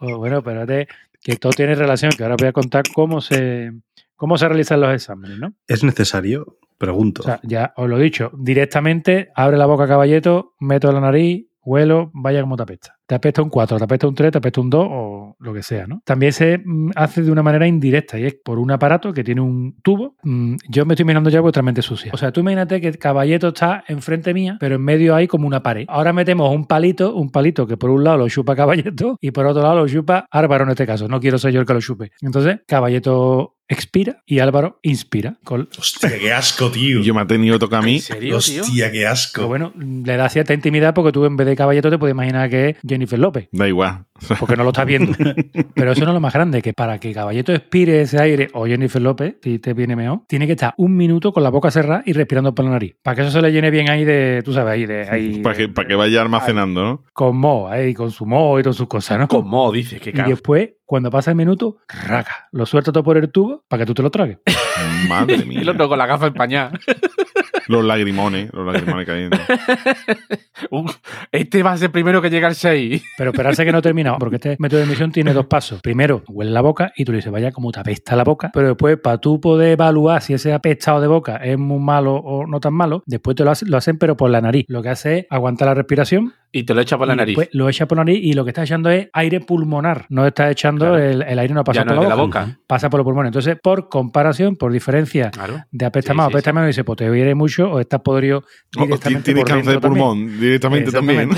Oh, 0.00 0.18
bueno, 0.18 0.38
espérate, 0.38 0.88
que 1.20 1.36
todo 1.36 1.52
tiene 1.52 1.74
relación, 1.74 2.12
que 2.16 2.22
ahora 2.22 2.36
voy 2.38 2.48
a 2.48 2.52
contar 2.52 2.84
cómo 2.94 3.20
se, 3.20 3.72
cómo 4.16 4.38
se 4.38 4.48
realizan 4.48 4.80
los 4.80 4.94
exámenes, 4.94 5.38
¿no? 5.38 5.54
¿Es 5.66 5.82
necesario? 5.84 6.58
Pregunto. 6.78 7.22
O 7.22 7.24
sea, 7.24 7.40
ya 7.42 7.72
os 7.76 7.88
lo 7.88 7.98
he 7.98 8.02
dicho, 8.02 8.30
directamente 8.38 9.30
abre 9.34 9.56
la 9.56 9.66
boca 9.66 9.88
caballeto, 9.88 10.54
meto 10.60 10.92
la 10.92 11.00
nariz, 11.00 11.46
huelo, 11.68 12.10
vaya 12.14 12.40
como 12.40 12.56
te 12.56 12.62
apesta. 12.62 12.96
Te 13.06 13.14
apesta 13.14 13.42
un 13.42 13.50
4, 13.50 13.78
te 13.78 13.84
apesta 13.84 14.08
un 14.08 14.14
3, 14.14 14.32
te 14.32 14.38
apesta 14.38 14.60
un 14.60 14.70
2 14.70 14.86
o 14.90 15.36
lo 15.38 15.54
que 15.54 15.62
sea, 15.62 15.86
¿no? 15.86 16.00
También 16.04 16.32
se 16.32 16.58
mm, 16.58 16.90
hace 16.94 17.22
de 17.22 17.30
una 17.30 17.42
manera 17.42 17.66
indirecta 17.66 18.18
y 18.18 18.24
es 18.26 18.34
por 18.34 18.58
un 18.58 18.70
aparato 18.70 19.12
que 19.12 19.24
tiene 19.24 19.40
un 19.40 19.76
tubo. 19.82 20.16
Mm, 20.22 20.56
Yo 20.68 20.84
me 20.86 20.94
estoy 20.94 21.04
mirando 21.06 21.30
ya 21.30 21.40
vuestra 21.40 21.62
mente 21.62 21.82
sucia. 21.82 22.10
O 22.14 22.16
sea, 22.16 22.32
tú 22.32 22.40
imagínate 22.40 22.80
que 22.80 22.88
el 22.88 22.98
caballeto 22.98 23.48
está 23.48 23.84
enfrente 23.88 24.34
mía, 24.34 24.56
pero 24.60 24.76
en 24.76 24.82
medio 24.82 25.14
hay 25.14 25.26
como 25.26 25.46
una 25.46 25.62
pared. 25.62 25.84
Ahora 25.88 26.12
metemos 26.12 26.54
un 26.54 26.66
palito, 26.66 27.14
un 27.14 27.30
palito 27.30 27.66
que 27.66 27.76
por 27.76 27.90
un 27.90 28.04
lado 28.04 28.18
lo 28.18 28.28
chupa 28.28 28.56
caballeto 28.56 29.16
y 29.20 29.30
por 29.30 29.46
otro 29.46 29.62
lado 29.62 29.76
lo 29.76 29.88
chupa 29.88 30.26
Álvaro 30.30 30.64
en 30.64 30.70
este 30.70 30.86
caso. 30.86 31.08
No 31.08 31.20
quiero 31.20 31.38
ser 31.38 31.52
yo 31.52 31.60
el 31.60 31.66
que 31.66 31.74
lo 31.74 31.80
chupe. 31.80 32.10
Entonces, 32.22 32.60
caballeto 32.66 33.57
expira 33.68 34.22
y 34.26 34.38
Álvaro 34.40 34.78
inspira. 34.82 35.36
Con- 35.44 35.68
Hostia, 35.78 36.18
qué 36.18 36.32
asco, 36.32 36.70
tío. 36.72 37.00
Yo 37.02 37.14
me 37.14 37.20
ha 37.20 37.26
tenido 37.26 37.54
que 37.56 37.60
tocar 37.60 37.80
a 37.80 37.82
mí. 37.86 37.96
¿En 37.96 38.00
serio, 38.00 38.38
tío? 38.40 38.62
Hostia, 38.62 38.90
qué 38.90 39.06
asco. 39.06 39.36
Pero 39.42 39.48
bueno, 39.48 39.72
le 39.76 40.16
da 40.16 40.28
cierta 40.28 40.54
intimidad 40.54 40.94
porque 40.94 41.12
tú 41.12 41.24
en 41.24 41.36
vez 41.36 41.46
de 41.46 41.56
Caballeto 41.56 41.90
te 41.90 41.98
puedes 41.98 42.14
imaginar 42.14 42.48
que 42.50 42.70
es 42.70 42.76
Jennifer 42.86 43.18
López, 43.18 43.48
Da 43.52 43.68
igual. 43.68 44.04
porque 44.38 44.56
no 44.56 44.64
lo 44.64 44.70
estás 44.70 44.86
viendo. 44.86 45.12
Pero 45.74 45.92
eso 45.92 46.04
no 46.04 46.10
es 46.10 46.14
lo 46.14 46.20
más 46.20 46.32
grande, 46.32 46.62
que 46.62 46.72
para 46.72 46.98
que 46.98 47.12
Caballeto 47.12 47.52
expire 47.52 48.00
ese 48.02 48.20
aire 48.20 48.48
o 48.54 48.66
Jennifer 48.66 49.00
López, 49.00 49.36
si 49.42 49.58
te 49.58 49.74
viene 49.74 49.94
mejor, 49.96 50.22
tiene 50.26 50.46
que 50.46 50.52
estar 50.52 50.74
un 50.76 50.96
minuto 50.96 51.32
con 51.32 51.42
la 51.42 51.50
boca 51.50 51.70
cerrada 51.70 52.02
y 52.06 52.12
respirando 52.12 52.54
por 52.54 52.64
la 52.64 52.72
nariz. 52.72 52.96
Para 53.02 53.16
que 53.16 53.22
eso 53.22 53.30
se 53.30 53.42
le 53.42 53.52
llene 53.52 53.70
bien 53.70 53.90
ahí 53.90 54.04
de, 54.04 54.42
tú 54.44 54.52
sabes, 54.52 54.72
ahí 54.72 54.86
de... 54.86 55.08
Ahí, 55.08 55.40
Para 55.40 55.56
que, 55.56 55.68
para 55.68 55.86
que 55.86 55.94
vaya 55.94 56.20
almacenando, 56.22 56.82
¿no? 56.84 57.04
Con 57.12 57.36
mo, 57.36 57.68
ahí, 57.68 57.94
con 57.94 58.10
su 58.10 58.26
mo 58.26 58.58
y 58.58 58.62
todas 58.62 58.76
sus 58.76 58.88
cosas, 58.88 59.18
¿no? 59.18 59.28
Con 59.28 59.46
mo, 59.48 59.70
dice, 59.72 60.00
que 60.00 60.10
y 60.10 60.12
después, 60.30 60.70
cuando 60.88 61.10
pasa 61.10 61.32
el 61.32 61.36
minuto, 61.36 61.76
raca, 61.86 62.48
lo 62.50 62.64
suelta 62.64 62.90
todo 62.92 63.04
por 63.04 63.18
el 63.18 63.30
tubo 63.30 63.62
para 63.68 63.82
que 63.82 63.86
tú 63.86 63.92
te 63.92 64.02
lo 64.02 64.10
tragues. 64.10 64.38
Madre 65.08 65.36
Y 65.36 65.44
mía. 65.44 65.60
el 65.60 65.68
otro 65.68 65.86
con 65.86 65.98
la 65.98 66.06
gafa 66.06 66.28
empañada. 66.28 66.72
Los 67.68 67.84
lagrimones, 67.84 68.50
los 68.54 68.64
lagrimones 68.64 69.06
cayendo. 69.06 69.36
Uh, 70.70 70.90
este 71.30 71.62
va 71.62 71.72
a 71.72 71.76
ser 71.78 71.92
primero 71.92 72.20
que 72.20 72.30
llega 72.30 72.48
al 72.48 72.54
6. 72.54 73.02
Pero 73.16 73.30
esperarse 73.30 73.64
que 73.64 73.70
no 73.72 73.78
he 73.78 73.82
terminado, 73.82 74.18
porque 74.18 74.36
este 74.36 74.56
método 74.58 74.78
de 74.80 74.86
emisión 74.86 75.12
tiene 75.12 75.32
dos 75.32 75.46
pasos. 75.46 75.80
Primero, 75.82 76.24
huele 76.28 76.50
la 76.50 76.60
boca 76.62 76.92
y 76.96 77.04
tú 77.04 77.12
le 77.12 77.16
dices, 77.18 77.30
vaya, 77.30 77.52
como 77.52 77.70
te 77.70 77.78
apesta 77.80 78.16
la 78.16 78.24
boca. 78.24 78.50
Pero 78.52 78.68
después, 78.68 78.98
para 78.98 79.18
tú 79.18 79.40
poder 79.40 79.72
evaluar 79.72 80.20
si 80.22 80.34
ese 80.34 80.52
apestado 80.52 81.00
de 81.00 81.06
boca 81.06 81.36
es 81.36 81.56
muy 81.58 81.78
malo 81.78 82.14
o 82.16 82.46
no 82.46 82.58
tan 82.58 82.74
malo, 82.74 83.02
después 83.06 83.36
te 83.36 83.44
lo, 83.44 83.50
hace- 83.52 83.66
lo 83.66 83.76
hacen, 83.76 83.98
pero 83.98 84.16
por 84.16 84.30
la 84.30 84.40
nariz. 84.40 84.64
Lo 84.68 84.82
que 84.82 84.88
hace 84.88 85.18
es 85.20 85.26
aguantar 85.30 85.68
la 85.68 85.74
respiración. 85.74 86.34
Y 86.50 86.62
te 86.64 86.72
lo 86.74 86.80
echa 86.80 86.96
por 86.96 87.06
la 87.06 87.14
nariz. 87.14 87.36
después 87.36 87.50
lo 87.54 87.68
echa 87.68 87.86
por 87.86 87.98
la 87.98 88.04
nariz 88.04 88.20
y 88.24 88.32
lo 88.32 88.42
que 88.44 88.50
está 88.50 88.62
echando 88.62 88.88
es 88.90 89.08
aire 89.12 89.40
pulmonar. 89.40 90.06
No 90.08 90.26
está 90.26 90.50
echando 90.50 90.86
Claro. 90.86 90.98
el, 90.98 91.22
el 91.22 91.38
aire, 91.38 91.52
no 91.52 91.62
pasa 91.62 91.84
Ya 91.84 91.94
por 91.94 92.08
la 92.08 92.14
boca. 92.14 92.58
Pasa 92.66 92.88
por 92.88 92.98
los 92.98 93.04
pulmones. 93.04 93.28
Entonces, 93.28 93.58
por 93.62 93.88
comparación, 93.90 94.56
por 94.56 94.72
diferencia 94.72 95.30
Claro. 95.30 95.62
de 95.70 95.84
apesta 95.84 96.12
Sí, 96.12 96.16
más 96.16 96.26
o 96.26 96.30
sí, 96.30 96.34
apesta 96.34 96.50
sí. 96.50 96.54
menos, 96.54 96.68
dice, 96.68 96.84
pues 96.84 96.96
te 96.96 97.10
oye 97.10 97.34
mucho 97.34 97.70
o 97.70 97.80
estás 97.80 98.00
podrido 98.00 98.44
O 98.78 98.82
directamente 98.84 99.24
Tienes 99.34 99.42
por 99.44 99.50
cáncer 99.52 99.74
de 99.74 99.80
también. 99.80 100.04
pulmón 100.06 100.40
directamente 100.40 100.90
también. 100.90 101.30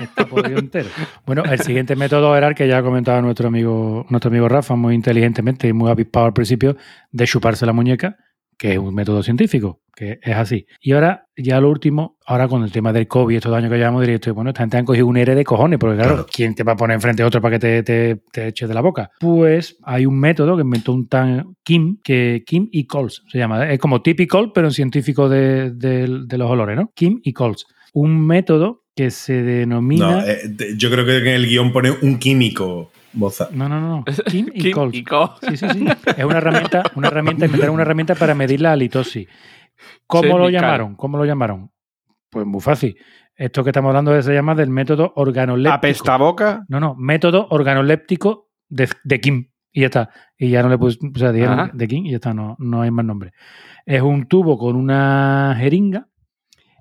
Está 0.00 0.26
podrido 0.26 0.58
entero. 0.58 0.88
Bueno, 1.26 1.44
el 1.44 1.60
siguiente 1.60 1.94
método 1.94 2.34
era 2.34 2.48
el 2.48 2.54
que 2.54 2.66
ya 2.66 2.78
ha 2.78 2.82
comentado 2.82 3.20
nuestro 3.20 3.48
amigo, 3.48 4.06
nuestro 4.08 4.30
amigo 4.30 4.48
Rafa, 4.48 4.74
muy 4.76 4.94
inteligentemente 4.94 5.68
y 5.68 5.74
muy 5.74 5.90
avispado 5.90 6.24
al 6.26 6.32
principio, 6.32 6.76
de 7.12 7.26
chuparse 7.26 7.66
la 7.66 7.74
muñeca, 7.74 8.16
que 8.56 8.72
es 8.72 8.78
un 8.78 8.94
método 8.94 9.22
científico, 9.22 9.80
que 9.96 10.18
es 10.22 10.34
así. 10.36 10.66
Y 10.80 10.92
ahora, 10.92 11.26
ya 11.36 11.60
lo 11.60 11.70
último, 11.70 12.16
ahora 12.26 12.48
con 12.48 12.62
el 12.64 12.72
tema 12.72 12.92
del 12.92 13.06
COVID, 13.06 13.36
estos 13.36 13.52
años 13.54 13.70
que 13.70 13.76
llevamos, 13.76 14.00
diría 14.02 14.16
esto, 14.16 14.34
bueno, 14.34 14.50
esta 14.50 14.62
gente 14.62 14.76
han 14.76 14.84
cogido 14.84 15.06
un 15.06 15.16
ERE 15.16 15.34
de 15.34 15.44
cojones, 15.44 15.78
porque 15.78 15.96
claro, 15.96 16.26
¿quién 16.32 16.54
te 16.54 16.62
va 16.64 16.72
a 16.72 16.76
poner 16.76 16.94
enfrente 16.96 17.22
a 17.22 17.26
otro 17.26 17.40
para 17.40 17.58
que 17.58 17.60
te, 17.60 17.82
te, 17.82 18.22
te 18.32 18.48
eches 18.48 18.68
de 18.68 18.74
la 18.74 18.80
boca? 18.80 19.10
Pues 19.20 19.76
hay 19.84 20.06
un 20.06 20.18
método 20.18 20.56
que 20.56 20.62
inventó 20.62 20.92
un 20.92 21.08
tan 21.08 21.54
Kim, 21.62 21.98
que 22.02 22.42
Kim 22.46 22.68
y 22.72 22.86
Coles 22.86 23.22
se 23.30 23.38
llama. 23.38 23.70
Es 23.70 23.78
como 23.78 24.02
typical, 24.02 24.50
pero 24.54 24.66
en 24.68 24.72
científico 24.72 25.28
de, 25.28 25.70
de- 25.70 26.22
de 26.26 26.38
los 26.38 26.50
olores, 26.50 26.76
¿no? 26.76 26.90
Kim 26.94 27.20
y 27.22 27.32
Coles. 27.32 27.66
Un 27.92 28.26
método 28.26 28.82
que 28.96 29.10
se 29.10 29.42
denomina... 29.42 30.10
No, 30.10 30.20
eh, 30.26 30.40
yo 30.76 30.90
creo 30.90 31.04
que 31.04 31.18
en 31.18 31.26
el 31.28 31.46
guion 31.46 31.72
pone 31.72 31.90
un 32.02 32.18
químico. 32.18 32.90
Boza. 33.12 33.48
No, 33.52 33.68
no, 33.68 33.80
no. 33.80 34.04
Kim 34.28 34.48
y 34.52 34.60
Kim 34.60 34.72
Coles. 34.72 34.94
y. 34.96 35.04
Sí, 35.50 35.56
sí, 35.56 35.66
sí. 35.72 35.86
Es 36.16 36.24
una 36.24 36.38
herramienta, 36.38 36.82
una 36.96 37.08
herramienta, 37.08 37.46
inventaron 37.46 37.74
una 37.74 37.82
herramienta 37.82 38.14
para 38.16 38.34
medir 38.34 38.60
la 38.60 38.72
halitosis. 38.72 39.28
¿Cómo 40.06 40.38
lo 40.38 40.48
llamaron? 40.48 40.96
¿Cómo 40.96 41.18
lo 41.18 41.24
llamaron? 41.24 41.70
Pues 42.30 42.46
muy 42.46 42.60
fácil. 42.60 42.96
Esto 43.36 43.64
que 43.64 43.70
estamos 43.70 43.88
hablando 43.88 44.20
se 44.22 44.32
llama 44.32 44.54
del 44.54 44.70
método 44.70 45.12
organoléptico. 45.16 45.74
Apesta 45.74 46.16
boca. 46.16 46.64
No, 46.68 46.78
no, 46.78 46.94
método 46.94 47.48
organoléptico 47.50 48.50
de, 48.68 48.88
de 49.02 49.20
Kim. 49.20 49.50
Y 49.72 49.80
ya 49.80 49.86
está. 49.86 50.10
Y 50.38 50.50
ya 50.50 50.62
no 50.62 50.68
le 50.68 50.78
puse, 50.78 50.98
o 51.02 51.18
sea, 51.18 51.32
dijeron 51.32 51.70
de 51.74 51.88
Kim 51.88 52.06
y 52.06 52.10
ya 52.10 52.16
está, 52.16 52.32
no, 52.32 52.56
no 52.58 52.82
hay 52.82 52.90
más 52.90 53.04
nombre. 53.04 53.32
Es 53.84 54.02
un 54.02 54.26
tubo 54.26 54.56
con 54.56 54.76
una 54.76 55.56
jeringa 55.58 56.08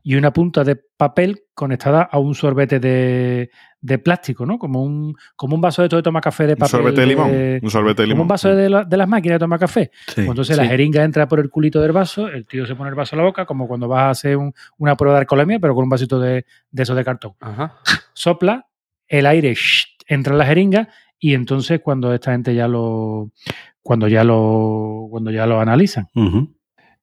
y 0.06 0.16
una 0.16 0.34
punta 0.34 0.64
de 0.66 0.76
papel 0.98 1.44
conectada 1.54 2.02
a 2.04 2.20
un 2.20 2.36
sorbete 2.36 2.80
de, 2.80 3.50
de 3.80 3.98
plástico, 4.00 4.46
¿no? 4.46 4.60
Como 4.60 4.84
un, 4.84 5.16
como 5.36 5.56
un 5.56 5.62
vaso 5.62 5.82
de 5.82 5.88
todo 5.88 6.00
de 6.00 6.04
toma 6.04 6.20
café 6.20 6.46
de 6.46 6.54
Un 6.54 6.58
papel. 6.60 6.70
sorbete 6.72 7.02
de 7.02 7.08
limón. 7.08 7.32
de- 7.32 7.60
Un 7.64 7.70
sorbete 7.72 8.02
de 8.02 8.08
como 8.08 8.14
limón. 8.16 8.22
un 8.24 8.28
vaso 8.28 8.54
de, 8.56 8.70
la- 8.70 8.84
de 8.84 8.98
las 8.98 9.08
máquinas 9.08 9.36
de 9.36 9.40
tomar 9.40 9.60
café. 9.60 9.92
Sí. 10.08 10.14
Pues 10.16 10.28
entonces 10.28 10.56
Sí. 10.58 10.62
la 10.62 10.68
jeringa 10.68 11.04
entra 11.04 11.28
por 11.28 11.40
el 11.40 11.50
culito 11.50 11.80
del 11.82 11.94
vaso, 11.94 12.28
el 12.28 12.46
tío 12.46 12.66
se 12.66 12.76
pone 12.76 12.90
el 12.90 12.96
vaso 12.96 13.16
a 13.16 13.18
la 13.20 13.24
boca, 13.24 13.46
como 13.46 13.68
cuando 13.68 13.88
vas 13.88 14.04
a 14.04 14.10
hacer 14.10 14.36
un- 14.38 14.54
una 14.78 14.96
prueba 14.98 15.16
de 15.16 15.22
alcoholemia, 15.22 15.60
pero 15.60 15.74
con 15.74 15.84
un 15.86 15.90
vasito 15.90 16.20
de, 16.20 16.46
de 16.70 16.84
eso 16.84 16.94
de 16.96 17.04
cartón. 17.06 17.34
Ajá. 17.40 17.78
Sopla, 18.14 18.68
el 19.08 19.26
aire 19.26 19.54
shh, 19.54 19.86
entra 20.08 20.34
en 20.34 20.40
la 20.40 20.46
jeringa 20.46 20.90
y 21.18 21.34
entonces 21.34 21.80
cuando 21.82 22.14
esta 22.14 22.32
gente 22.34 22.54
ya 22.54 22.68
lo 22.68 23.32
cuando 23.82 24.08
ya 24.10 24.24
lo 24.26 25.08
cuando 25.10 25.32
ya 25.32 25.46
lo 25.46 25.60
analizan. 25.62 26.10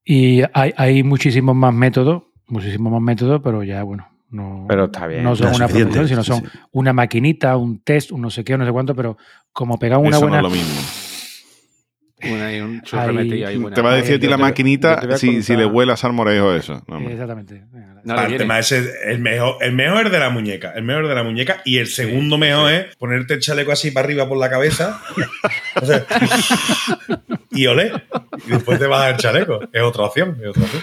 Y 0.04 0.42
hay, 0.52 0.72
hay 0.76 1.02
muchísimos 1.02 1.54
más 1.54 1.72
métodos, 1.74 2.24
muchísimos 2.50 2.92
más 2.92 3.00
métodos, 3.02 3.40
pero 3.42 3.62
ya 3.62 3.82
bueno, 3.82 4.08
no, 4.30 4.66
Pero 4.68 4.84
está 4.86 5.06
bien. 5.06 5.22
no 5.24 5.34
son 5.36 5.54
una 5.54 5.66
profesión, 5.68 6.08
sino 6.08 6.22
sí, 6.22 6.30
son 6.32 6.40
sí. 6.42 6.58
una 6.72 6.92
maquinita, 6.92 7.56
un 7.56 7.80
test, 7.82 8.12
un 8.12 8.20
no 8.22 8.30
sé 8.30 8.44
qué, 8.44 8.54
un 8.54 8.60
no 8.60 8.66
sé 8.66 8.72
cuánto, 8.72 8.94
pero 8.94 9.16
como 9.52 9.78
pegar 9.78 9.98
una 9.98 10.10
Eso 10.10 10.20
buena 10.20 10.40
no 10.42 10.48
es 10.48 10.52
lo 10.52 10.58
mismo. 10.58 10.80
Una 12.22 12.54
y 12.54 12.60
un 12.60 12.82
Ahí- 12.92 13.42
ahí 13.44 13.56
buena. 13.56 13.74
Te 13.74 13.80
va 13.80 13.92
a 13.92 13.96
decir 13.96 14.16
a 14.16 14.20
ti 14.20 14.26
la 14.26 14.36
te- 14.36 14.42
maquinita 14.42 15.00
te 15.00 15.16
si, 15.16 15.42
si 15.42 15.52
le 15.56 15.60
contar- 15.62 15.74
huele 15.74 15.92
a 15.92 15.96
salmorejo 15.96 16.52
eso. 16.54 16.82
No. 16.86 17.00
Exactamente. 17.08 17.64
No 18.04 18.20
el 18.20 18.36
tema 18.36 18.58
es 18.58 18.72
el 18.72 19.20
mejor, 19.20 19.56
el 19.62 19.72
mejor 19.72 20.04
es 20.06 20.12
de 20.12 20.18
la 20.18 20.28
muñeca. 20.28 20.72
El 20.76 20.82
mejor 20.84 21.08
de 21.08 21.14
la 21.14 21.22
muñeca. 21.22 21.62
Y 21.64 21.78
el 21.78 21.86
segundo 21.86 22.36
mejor 22.36 22.70
es 22.72 22.94
ponerte 22.96 23.32
el 23.34 23.40
chaleco 23.40 23.72
así 23.72 23.90
para 23.90 24.04
arriba 24.04 24.28
por 24.28 24.36
la 24.36 24.50
cabeza. 24.50 25.00
O 25.80 25.86
sea, 25.86 26.04
y 27.52 27.66
olé. 27.66 27.90
Y 28.46 28.50
después 28.50 28.78
te 28.78 28.86
bajas 28.86 29.12
el 29.12 29.16
chaleco. 29.16 29.60
Es 29.72 29.82
otra 29.82 30.04
opción. 30.04 30.36
Es 30.42 30.48
otra 30.50 30.62
opción. 30.64 30.82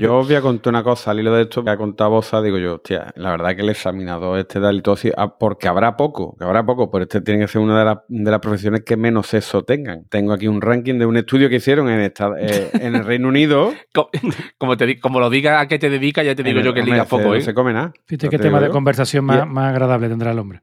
Yo 0.00 0.18
os 0.18 0.26
voy 0.26 0.36
a 0.36 0.40
contar 0.40 0.70
una 0.72 0.82
cosa 0.82 1.10
al 1.10 1.20
hilo 1.20 1.34
de 1.34 1.42
esto 1.42 1.64
que 1.64 1.70
ha 1.70 1.76
contado 1.76 2.10
Boza, 2.10 2.40
digo 2.42 2.58
yo, 2.58 2.74
hostia, 2.76 3.12
la 3.16 3.30
verdad 3.30 3.54
que 3.56 3.62
el 3.62 3.68
examinador 3.70 4.38
este 4.38 4.60
de 4.60 4.68
halitosis, 4.68 5.12
ah, 5.16 5.36
porque 5.38 5.68
habrá 5.68 5.96
poco, 5.96 6.36
que 6.38 6.44
habrá 6.44 6.64
poco, 6.64 6.90
pero 6.90 7.04
este 7.04 7.20
tiene 7.20 7.40
que 7.40 7.48
ser 7.48 7.60
una 7.60 7.78
de, 7.78 7.84
las- 7.84 7.98
de 8.08 8.30
las 8.30 8.40
profesiones 8.40 8.82
que 8.82 8.96
menos 8.96 9.26
sexo 9.26 9.62
tengan. 9.64 10.04
Tengo 10.08 10.32
aquí 10.32 10.48
un 10.48 10.60
ranking 10.60 10.98
de 10.98 11.06
un 11.06 11.16
estudio 11.16 11.48
que 11.48 11.56
hicieron 11.56 11.88
en, 11.88 12.00
esta- 12.00 12.32
eh, 12.38 12.70
en 12.74 12.94
el 12.96 13.04
Reino 13.04 13.28
Unido. 13.28 13.72
Co- 13.94 14.10
Como, 14.58 14.76
te, 14.76 14.98
como 15.00 15.20
lo 15.20 15.30
diga 15.30 15.60
a 15.60 15.68
qué 15.68 15.78
te 15.78 15.88
dedicas, 15.90 16.24
ya 16.24 16.34
te 16.34 16.42
digo 16.42 16.58
el- 16.60 16.64
yo 16.64 16.74
que 16.74 16.80
hombre, 16.80 16.92
liga 16.94 17.04
se- 17.04 17.10
poco, 17.10 17.24
No 17.28 17.34
¿eh? 17.34 17.40
se 17.40 17.54
come 17.54 17.72
nada. 17.72 17.92
Fíjate 18.06 18.28
qué 18.28 18.36
te 18.38 18.42
tema 18.44 18.60
de 18.60 18.68
conversación 18.70 19.24
más, 19.24 19.46
más 19.46 19.70
agradable 19.70 20.08
tendrá 20.08 20.32
el 20.32 20.38
hombre. 20.38 20.62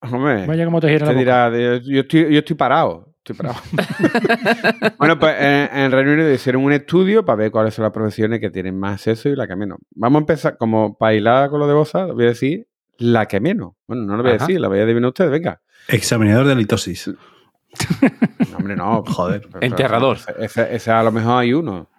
Hombre, 0.00 0.46
Vaya 0.46 0.64
como 0.64 0.80
te 0.80 0.88
gira 0.88 1.06
la 1.06 1.12
boca. 1.12 1.50
dirá, 1.50 1.78
yo, 1.80 2.00
estoy, 2.00 2.32
yo 2.32 2.38
estoy 2.38 2.54
parado. 2.56 3.07
Estoy 3.32 4.90
bueno, 4.98 5.18
pues 5.18 5.34
en, 5.38 5.68
en 5.72 5.78
el 5.84 5.92
Reino 5.92 6.12
Unido 6.12 6.32
hicieron 6.32 6.62
un 6.64 6.72
estudio 6.72 7.24
para 7.24 7.36
ver 7.36 7.50
cuáles 7.50 7.74
son 7.74 7.82
las 7.84 7.92
profesiones 7.92 8.40
que 8.40 8.50
tienen 8.50 8.78
más 8.78 9.00
sexo 9.00 9.28
y 9.28 9.36
la 9.36 9.46
que 9.46 9.56
menos. 9.56 9.78
Vamos 9.94 10.18
a 10.18 10.20
empezar, 10.20 10.56
como 10.56 10.96
para 10.96 11.14
hilar 11.14 11.50
con 11.50 11.60
lo 11.60 11.66
de 11.66 11.74
Boza, 11.74 12.06
voy 12.06 12.24
a 12.24 12.28
decir 12.28 12.66
la 12.98 13.26
que 13.26 13.40
menos. 13.40 13.74
Bueno, 13.86 14.04
no 14.04 14.16
lo 14.16 14.22
voy 14.22 14.32
a 14.32 14.38
decir, 14.38 14.60
la 14.60 14.68
voy 14.68 14.80
a 14.80 14.82
adivinar 14.82 15.08
ustedes, 15.08 15.30
venga. 15.30 15.60
Examinador 15.88 16.46
de 16.46 16.52
halitosis. 16.52 17.10
No, 18.50 18.56
hombre, 18.56 18.76
no. 18.76 19.04
Joder. 19.06 19.46
Enterrador. 19.60 20.16
Ese, 20.16 20.34
ese- 20.44 20.74
ese 20.74 20.90
a 20.90 21.02
lo 21.02 21.12
mejor 21.12 21.40
hay 21.42 21.52
uno. 21.52 21.90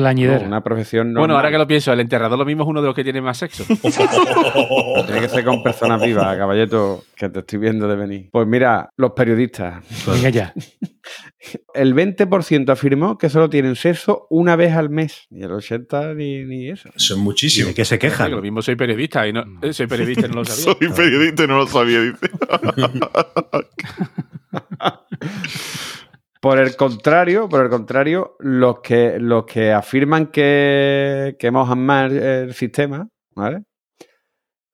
Plañidera. 0.00 0.38
No, 0.40 0.46
una 0.46 0.62
profesión 0.62 1.08
normal. 1.08 1.20
Bueno, 1.20 1.36
ahora 1.36 1.50
que 1.50 1.58
lo 1.58 1.66
pienso, 1.66 1.92
el 1.92 2.00
enterrador 2.00 2.38
lo 2.38 2.46
mismo 2.46 2.62
es 2.62 2.68
uno 2.70 2.80
de 2.80 2.86
los 2.86 2.94
que 2.96 3.04
tiene 3.04 3.20
más 3.20 3.36
sexo. 3.36 3.64
Tiene 5.06 5.20
que 5.20 5.28
ser 5.28 5.44
con 5.44 5.62
personas 5.62 6.00
vivas, 6.00 6.36
caballeto, 6.38 7.04
que 7.14 7.28
te 7.28 7.40
estoy 7.40 7.58
viendo 7.58 7.86
de 7.86 7.96
venir. 7.96 8.28
Pues 8.32 8.46
mira, 8.46 8.88
los 8.96 9.12
periodistas. 9.12 9.84
Venga 10.06 10.30
ya. 10.30 10.54
El 11.74 11.94
20% 11.94 12.70
afirmó 12.70 13.18
que 13.18 13.28
solo 13.28 13.50
tienen 13.50 13.76
sexo 13.76 14.26
una 14.30 14.56
vez 14.56 14.74
al 14.74 14.90
mes. 14.90 15.26
Y 15.30 15.42
el 15.42 15.50
80% 15.50 16.14
ni, 16.14 16.44
ni 16.44 16.68
eso. 16.70 16.88
Eso 16.94 17.14
es 17.14 17.18
¿Y 17.18 17.22
muchísimo. 17.22 17.68
de 17.68 17.74
qué 17.74 17.84
se 17.84 17.98
Que 17.98 18.08
lo 18.08 18.12
quejan? 18.12 18.40
mismo 18.42 18.62
soy 18.62 18.76
periodista 18.76 19.26
y 19.26 19.32
no 19.32 19.44
eh, 19.62 19.72
soy 19.72 19.86
periodista 19.86 20.26
y 20.26 20.30
no 20.30 20.36
lo 20.36 20.44
sabía. 20.44 20.64
Soy 20.80 20.88
periodista 20.90 21.44
y 21.44 21.46
no 21.46 21.56
lo 21.58 21.66
sabía, 21.66 22.00
dice. 22.00 22.30
Por 26.40 26.58
el 26.58 26.74
contrario, 26.74 27.48
por 27.48 27.62
el 27.62 27.68
contrario, 27.70 28.36
los 28.38 28.80
que, 28.80 29.18
los 29.18 29.44
que 29.44 29.72
afirman 29.72 30.28
que, 30.28 31.36
que 31.38 31.50
mojan 31.50 31.84
más 31.84 32.10
el 32.12 32.54
sistema, 32.54 33.08
¿vale? 33.34 33.64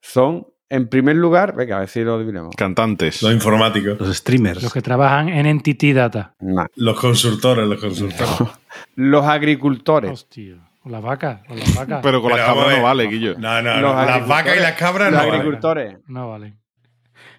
Son, 0.01 0.47
en 0.69 0.89
primer 0.89 1.17
lugar, 1.17 1.57
venga, 1.57 1.77
a 1.77 1.81
ver 1.81 1.89
si 1.89 2.03
lo 2.05 2.15
adivinamos. 2.15 2.55
Cantantes. 2.57 3.21
Los 3.23 3.33
informáticos. 3.33 3.99
Los 3.99 4.17
streamers. 4.17 4.63
Los 4.63 4.73
que 4.73 4.81
trabajan 4.83 5.29
en 5.29 5.47
Entity 5.47 5.93
Data. 5.93 6.35
Nah. 6.41 6.67
Los 6.77 7.01
consultores, 7.01 7.67
los 7.67 7.81
consultores. 7.81 8.31
Los 8.95 9.25
agricultores. 9.27 10.11
Hostia. 10.13 10.57
Con 10.81 10.93
las 10.93 11.03
vacas. 11.03 11.41
Con 11.49 11.59
las 11.59 11.75
vacas. 11.75 12.01
Pero 12.01 12.23
con 12.23 12.31
Pero 12.31 12.45
las 12.47 12.55
cabras 12.55 12.77
no 12.79 12.83
vale, 12.85 13.07
Guillo. 13.09 13.35
No, 13.39 13.61
no, 13.61 13.81
Los 13.81 13.95
no. 13.97 14.05
Las 14.05 14.29
vacas 14.29 14.57
y 14.57 14.61
las 14.61 14.73
cabras 14.77 15.11
Los 15.11 15.21
no. 15.21 15.27
valen. 15.27 15.41
agricultores. 15.41 15.99
No 16.07 16.31
vale. 16.31 16.55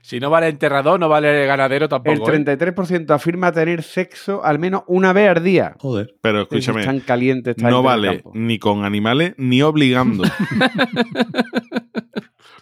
Si 0.08 0.22
no 0.22 0.30
vale 0.30 0.48
enterrador, 0.48 0.98
no 0.98 1.10
vale 1.10 1.46
ganadero 1.46 1.84
El 1.84 1.90
tampoco. 1.90 2.32
¿eh? 2.32 2.40
33% 2.46 3.14
afirma 3.14 3.52
tener 3.52 3.84
sexo 3.84 4.42
al 4.42 4.58
menos 4.58 4.84
una 4.88 5.12
vez 5.12 5.36
al 5.36 5.44
día. 5.44 5.76
Joder. 5.80 6.16
Pero 6.22 6.44
Es 6.44 6.48
tan 6.48 6.60
escúchame, 6.60 7.02
caliente 7.02 7.50
esta 7.50 7.70
no 7.70 7.84
gente 7.84 8.08
del 8.08 8.22
vale 8.24 8.24
ni 8.34 8.58
con 8.58 8.86
animales 8.86 9.34
ni 9.38 9.62
obligando. 9.62 10.24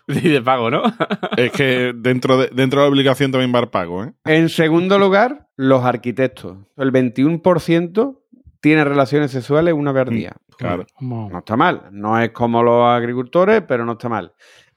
Y 0.07 0.29
de 0.29 0.41
pago, 0.41 0.69
¿no? 0.69 0.83
Es 1.37 1.51
que 1.51 1.93
dentro 1.95 2.37
de, 2.37 2.49
dentro 2.53 2.81
de 2.81 2.85
la 2.85 2.91
obligación 2.91 3.31
también 3.31 3.53
va 3.53 3.59
el 3.59 3.69
pago, 3.69 4.03
¿eh? 4.03 4.13
En 4.25 4.49
segundo 4.49 4.99
lugar, 4.99 5.47
los 5.55 5.83
arquitectos. 5.83 6.57
El 6.77 6.91
21% 6.91 8.19
tiene 8.59 8.83
relaciones 8.83 9.31
sexuales 9.31 9.73
una 9.73 9.91
vez 9.91 10.07
al 10.07 10.13
día. 10.13 10.35
Claro. 10.57 10.85
No 10.99 11.37
está 11.37 11.55
mal. 11.57 11.89
No 11.91 12.19
es 12.19 12.31
como 12.31 12.63
los 12.63 12.85
agricultores, 12.87 13.63
pero 13.67 13.85
no 13.85 13.93
está 13.93 14.09
mal. 14.09 14.33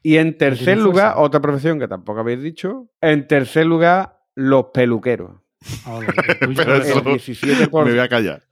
Y 0.09 0.17
en 0.19 0.37
tercer 0.39 0.79
lugar, 0.79 1.13
fuerza. 1.13 1.21
otra 1.21 1.41
profesión 1.41 1.79
que 1.79 1.89
tampoco 1.89 2.21
habéis 2.21 2.43
dicho. 2.43 2.89
En 3.01 3.27
tercer 3.27 3.67
lugar, 3.67 4.19
los 4.35 4.67
peluqueros. 4.73 5.33
El 5.87 6.39
tuyo 6.39 6.63
Pero 6.65 6.77
es 6.77 6.89
eso- 6.89 6.99
El 7.01 7.05
17%, 7.05 7.85
Me 7.85 7.91
voy 7.91 7.99
a 7.99 8.09
callar. 8.09 8.43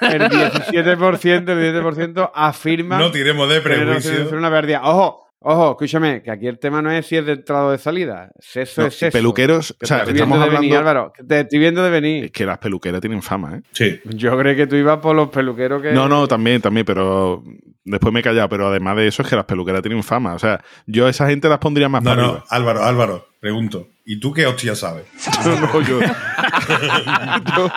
el 0.00 0.20
17%, 0.30 1.48
el 1.52 1.74
17% 1.74 2.30
afirma 2.34 2.98
No 2.98 3.10
tiremos 3.10 3.48
de 3.48 3.60
prejuicio. 3.60 4.28
una 4.36 4.60
día. 4.62 4.80
Ojo, 4.82 5.26
ojo, 5.40 5.70
escúchame, 5.72 6.22
que 6.22 6.30
aquí 6.30 6.46
el 6.46 6.58
tema 6.58 6.80
no 6.82 6.90
es 6.90 7.06
si 7.06 7.16
es 7.16 7.26
de 7.26 7.32
entrada 7.32 7.66
o 7.66 7.70
de 7.70 7.78
salida. 7.78 8.30
Sexo 8.38 8.80
No, 8.82 8.86
es 8.88 8.94
sexo. 8.98 9.16
peluqueros, 9.16 9.76
Que 9.78 9.84
o 9.84 9.86
sea, 9.86 10.04
te 10.04 10.12
estamos 10.12 10.38
venir, 10.40 10.56
hablando. 10.56 10.78
Álvaro. 10.78 11.12
que 11.14 11.22
Te 11.24 11.40
estoy 11.40 11.58
viendo 11.58 11.82
de 11.82 11.90
venir. 11.90 12.24
Es 12.26 12.30
que 12.32 12.46
las 12.46 12.58
peluqueras 12.58 13.00
tienen 13.00 13.22
fama, 13.22 13.56
¿eh? 13.56 13.62
Sí. 13.72 14.00
Yo 14.04 14.36
creo 14.38 14.56
que 14.56 14.66
tú 14.66 14.76
ibas 14.76 14.98
por 14.98 15.14
los 15.14 15.28
peluqueros 15.28 15.82
que. 15.82 15.92
No, 15.92 16.08
no, 16.08 16.26
también, 16.26 16.60
también, 16.62 16.86
pero 16.86 17.42
después 17.86 18.12
me 18.12 18.20
he 18.20 18.22
callado. 18.22 18.48
Pero 18.50 18.68
además 18.68 18.96
de 18.96 19.06
eso 19.06 19.22
es 19.22 19.28
que 19.28 19.36
las 19.36 19.46
peluqueras 19.46 19.80
tienen 19.82 20.02
fama. 20.02 20.34
O 20.34 20.38
sea, 20.38 20.60
yo 20.86 21.06
a 21.06 21.10
esa 21.10 21.26
gente 21.28 21.48
las 21.48 21.58
pondría 21.58 21.88
más 21.88 22.02
No, 22.02 22.10
para 22.10 22.22
no, 22.22 22.28
arriba. 22.28 22.44
Álvaro, 22.50 22.84
Álvaro, 22.84 23.26
pregunto. 23.40 23.88
¿Y 24.08 24.20
tú 24.20 24.32
qué 24.32 24.46
hostia 24.46 24.74
sabes? 24.76 25.04
No, 25.44 25.58
no, 25.60 25.80
yo, 25.82 25.98
yo 27.56 27.70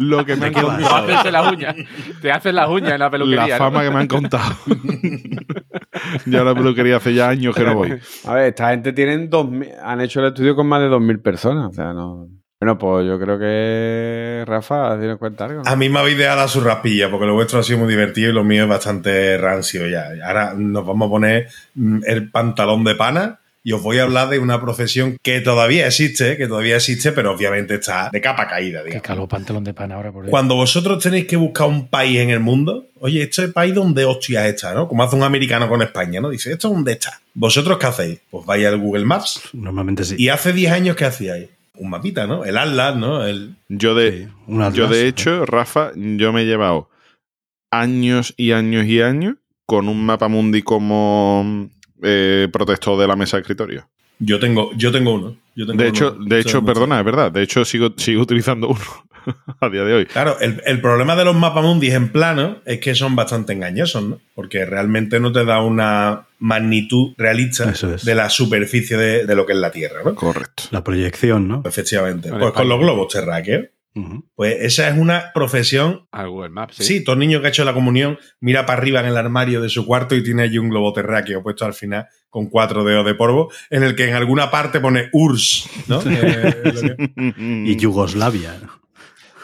lo 0.00 0.24
que 0.24 0.34
me 0.36 0.46
han 0.46 0.52
Te 0.54 0.62
contado, 0.62 1.18
haces 1.18 1.32
las 1.32 1.52
uñas. 1.52 1.76
Te 2.22 2.32
haces 2.32 2.54
las 2.54 2.68
uñas 2.68 2.92
en 2.92 2.98
la 3.00 3.10
peluquería. 3.10 3.46
la 3.46 3.58
¿no? 3.58 3.64
fama 3.64 3.82
que 3.82 3.90
me 3.90 4.00
han 4.00 4.06
contado. 4.06 4.54
yo 6.26 6.40
a 6.40 6.44
la 6.44 6.54
peluquería 6.54 6.96
hace 6.96 7.14
ya 7.14 7.28
años 7.28 7.54
que 7.54 7.64
no 7.64 7.74
voy. 7.74 7.98
A 8.26 8.34
ver, 8.34 8.44
esta 8.48 8.70
gente 8.70 8.92
tienen 8.92 9.28
dos 9.28 9.48
mil- 9.50 9.70
han 9.82 10.00
hecho 10.00 10.20
el 10.20 10.26
estudio 10.28 10.56
con 10.56 10.66
más 10.66 10.80
de 10.80 10.88
2.000 10.88 11.22
personas. 11.22 11.70
O 11.70 11.72
sea, 11.72 11.92
no. 11.92 12.28
Bueno, 12.64 12.78
pues 12.78 13.06
yo 13.06 13.20
creo 13.20 13.38
que 13.38 14.42
Rafa, 14.46 14.98
¿tienes 14.98 15.18
cuenta 15.18 15.44
algo? 15.44 15.62
A 15.66 15.76
mí 15.76 15.90
me 15.90 15.98
habéis 15.98 16.16
dejado 16.16 16.48
su 16.48 16.62
raspilla, 16.62 17.10
porque 17.10 17.26
lo 17.26 17.34
vuestro 17.34 17.58
ha 17.58 17.62
sido 17.62 17.80
muy 17.80 17.88
divertido 17.88 18.30
y 18.30 18.32
lo 18.32 18.42
mío 18.42 18.62
es 18.62 18.68
bastante 18.70 19.36
rancio 19.36 19.86
ya. 19.86 20.06
Ahora 20.26 20.54
nos 20.56 20.86
vamos 20.86 21.08
a 21.08 21.10
poner 21.10 21.48
mm, 21.74 21.98
el 22.06 22.30
pantalón 22.30 22.82
de 22.84 22.94
pana 22.94 23.38
y 23.62 23.72
os 23.72 23.82
voy 23.82 23.98
a 23.98 24.04
hablar 24.04 24.30
de 24.30 24.38
una 24.38 24.62
profesión 24.62 25.18
que 25.20 25.42
todavía 25.42 25.86
existe, 25.86 26.38
que 26.38 26.46
todavía 26.46 26.76
existe, 26.76 27.12
pero 27.12 27.32
obviamente 27.32 27.74
está 27.74 28.08
de 28.10 28.22
capa 28.22 28.48
caída, 28.48 28.78
Que 28.78 28.84
digamos. 28.86 29.06
caló 29.06 29.28
pantalón 29.28 29.62
de 29.64 29.74
pan 29.74 29.92
ahora 29.92 30.10
por 30.10 30.24
ahí. 30.24 30.30
Cuando 30.30 30.54
vosotros 30.54 31.02
tenéis 31.02 31.26
que 31.26 31.36
buscar 31.36 31.68
un 31.68 31.88
país 31.88 32.18
en 32.20 32.30
el 32.30 32.40
mundo, 32.40 32.86
oye, 33.00 33.24
este 33.24 33.42
es 33.42 33.48
el 33.48 33.52
país 33.52 33.74
donde 33.74 34.06
hostia 34.06 34.48
está, 34.48 34.72
¿no? 34.72 34.88
Como 34.88 35.02
hace 35.02 35.16
un 35.16 35.22
americano 35.22 35.68
con 35.68 35.82
España, 35.82 36.18
¿no? 36.22 36.30
Dice, 36.30 36.52
¿esto 36.52 36.70
dónde 36.70 36.92
está? 36.92 37.20
¿Vosotros 37.34 37.76
qué 37.76 37.86
hacéis? 37.86 38.20
Pues 38.30 38.46
vais 38.46 38.66
al 38.66 38.78
Google 38.78 39.04
Maps. 39.04 39.50
Normalmente 39.52 40.02
sí. 40.04 40.14
Y 40.16 40.30
hace 40.30 40.54
10 40.54 40.72
años, 40.72 40.96
¿qué 40.96 41.04
hacíais? 41.04 41.50
Un 41.76 41.90
mapita, 41.90 42.26
¿no? 42.26 42.44
El 42.44 42.56
Atlas, 42.56 42.96
¿no? 42.96 43.24
El... 43.26 43.56
Yo 43.68 43.94
de, 43.94 44.26
Sí, 44.26 44.28
un 44.46 44.62
atlas. 44.62 44.74
yo 44.74 44.88
de 44.88 45.08
hecho, 45.08 45.44
Rafa, 45.46 45.92
yo 45.94 46.32
me 46.32 46.42
he 46.42 46.46
llevado 46.46 46.88
años 47.70 48.34
y 48.36 48.52
años 48.52 48.86
y 48.86 49.00
años 49.00 49.36
con 49.66 49.88
un 49.88 50.04
mapa 50.04 50.28
mundi 50.28 50.62
como 50.62 51.68
eh, 52.02 52.48
protector 52.52 52.98
de 52.98 53.08
la 53.08 53.16
mesa 53.16 53.36
de 53.36 53.42
escritorio. 53.42 53.88
Yo 54.18 54.38
tengo, 54.38 54.70
yo 54.76 54.92
tengo 54.92 55.14
uno. 55.14 55.36
Yo 55.56 55.66
tengo 55.66 55.78
De 55.82 55.88
uno. 55.88 55.96
hecho, 55.96 56.10
de 56.12 56.38
hecho, 56.40 56.64
perdona, 56.64 56.98
es 56.98 57.04
verdad. 57.04 57.30
De 57.32 57.42
hecho, 57.42 57.64
sigo, 57.64 57.92
sigo 57.96 58.22
utilizando 58.22 58.68
uno 58.68 58.80
a 59.60 59.68
día 59.68 59.84
de 59.84 59.92
hoy. 59.94 60.06
Claro, 60.06 60.38
el, 60.40 60.60
el 60.66 60.80
problema 60.80 61.16
de 61.16 61.24
los 61.24 61.34
mapamundis 61.34 61.92
en 61.94 62.10
plano 62.10 62.58
es 62.64 62.78
que 62.80 62.94
son 62.94 63.16
bastante 63.16 63.52
engañosos, 63.52 64.02
¿no? 64.02 64.20
Porque 64.34 64.64
realmente 64.66 65.20
no 65.20 65.32
te 65.32 65.44
da 65.44 65.60
una 65.62 66.26
magnitud 66.38 67.14
realista 67.16 67.70
es. 67.70 68.04
de 68.04 68.14
la 68.14 68.28
superficie 68.28 68.96
de, 68.96 69.24
de 69.26 69.34
lo 69.36 69.46
que 69.46 69.52
es 69.52 69.58
la 69.58 69.70
Tierra, 69.70 70.00
¿no? 70.04 70.14
Correcto. 70.14 70.64
La 70.70 70.84
proyección, 70.84 71.48
¿no? 71.48 71.62
Efectivamente. 71.64 72.30
Pues 72.30 72.52
con 72.52 72.68
los 72.68 72.78
globos 72.78 73.12
terráqueos, 73.12 73.66
Pues 74.34 74.56
esa 74.60 74.88
es 74.88 74.98
una 74.98 75.30
profesión. 75.32 76.08
Al 76.10 76.28
Google 76.28 76.48
Maps, 76.50 76.76
Sí. 76.76 76.84
sí. 76.84 77.04
todo 77.04 77.14
niño 77.14 77.40
que 77.40 77.46
ha 77.46 77.50
hecho 77.50 77.64
la 77.64 77.74
comunión 77.74 78.18
mira 78.40 78.66
para 78.66 78.78
arriba 78.80 78.98
en 79.00 79.06
el 79.06 79.16
armario 79.16 79.60
de 79.60 79.68
su 79.68 79.86
cuarto 79.86 80.16
y 80.16 80.24
tiene 80.24 80.42
allí 80.42 80.58
un 80.58 80.68
globo 80.68 80.92
terráqueo 80.92 81.42
puesto 81.44 81.64
al 81.64 81.74
final 81.74 82.06
con 82.28 82.46
cuatro 82.48 82.82
dedos 82.82 83.06
de 83.06 83.14
polvo, 83.14 83.52
en 83.70 83.84
el 83.84 83.94
que 83.94 84.08
en 84.08 84.14
alguna 84.16 84.50
parte 84.50 84.80
pone 84.80 85.08
URSS, 85.12 85.68
¿no? 85.88 86.02
Y 87.66 87.76
Yugoslavia. 87.76 88.60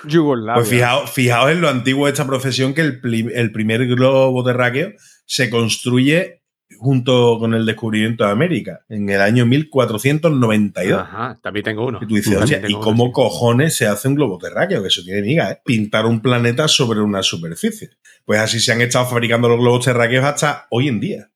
Yugoslavia. 0.05 0.55
Pues 0.55 0.69
fijaos, 0.69 1.11
fijaos 1.11 1.51
en 1.53 1.61
lo 1.61 1.69
antiguo 1.69 2.07
de 2.07 2.13
esta 2.13 2.27
profesión 2.27 2.75
que 2.75 2.81
el, 2.81 3.01
pli- 3.01 3.31
el 3.35 3.53
primer 3.53 3.87
globo 3.87 4.43
terráqueo 4.45 4.93
se 5.27 5.51
construye 5.51 6.40
junto 6.79 7.39
con 7.39 7.55
el 7.55 7.67
descubrimiento 7.67 8.25
de 8.25 8.31
América 8.31 8.81
en 8.89 9.09
el 9.09 9.21
año 9.21 9.47
1492. 9.47 11.01
Ajá, 11.01 11.39
también 11.43 11.65
tengo 11.65 11.87
uno. 11.87 11.99
Y 12.01 12.07
tú 12.07 12.15
dices, 12.15 12.37
"Hostia, 12.37 12.63
¿y 12.67 12.73
uno, 12.73 12.81
cómo 12.81 13.13
cojones 13.13 13.75
se 13.75 13.87
hace 13.87 14.09
un 14.09 14.15
globo 14.15 14.39
terráqueo? 14.39 14.83
Que 14.83 14.89
eso 14.89 15.03
tiene 15.03 15.23
miga, 15.23 15.51
¿eh? 15.51 15.61
Pintar 15.65 16.07
un 16.07 16.21
planeta 16.21 16.69
sobre 16.69 17.01
una 17.01 17.23
superficie. 17.23 17.91
Pues 18.25 18.41
así 18.41 18.61
se 18.61 18.73
han 18.73 18.81
estado 18.81 19.07
fabricando 19.07 19.49
los 19.49 19.59
globos 19.59 19.85
terráqueos 19.85 20.25
hasta 20.25 20.67
hoy 20.71 20.89
en 20.89 21.01
día. 21.01 21.31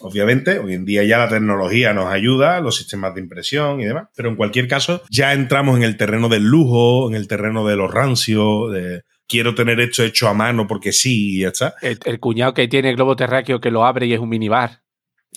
Obviamente, 0.00 0.58
hoy 0.58 0.74
en 0.74 0.84
día 0.84 1.04
ya 1.04 1.18
la 1.18 1.28
tecnología 1.28 1.92
nos 1.92 2.06
ayuda, 2.06 2.60
los 2.60 2.76
sistemas 2.76 3.14
de 3.14 3.20
impresión 3.20 3.80
y 3.80 3.84
demás, 3.84 4.08
pero 4.16 4.30
en 4.30 4.36
cualquier 4.36 4.66
caso 4.66 5.02
ya 5.10 5.32
entramos 5.32 5.76
en 5.76 5.84
el 5.84 5.96
terreno 5.96 6.28
del 6.28 6.44
lujo, 6.44 7.08
en 7.08 7.14
el 7.14 7.28
terreno 7.28 7.66
de 7.66 7.76
los 7.76 7.92
rancios, 7.92 8.72
de 8.72 9.02
quiero 9.32 9.54
tener 9.54 9.80
esto 9.80 10.04
hecho 10.04 10.28
a 10.28 10.34
mano 10.34 10.66
porque 10.68 10.92
sí 10.92 11.38
y 11.38 11.40
ya 11.40 11.48
está. 11.48 11.74
El, 11.80 11.98
el 12.04 12.20
cuñado 12.20 12.52
que 12.54 12.68
tiene 12.68 12.90
el 12.90 12.96
globo 12.96 13.16
terráqueo 13.16 13.60
que 13.60 13.70
lo 13.70 13.84
abre 13.84 14.06
y 14.06 14.12
es 14.12 14.20
un 14.20 14.28
minibar. 14.28 14.82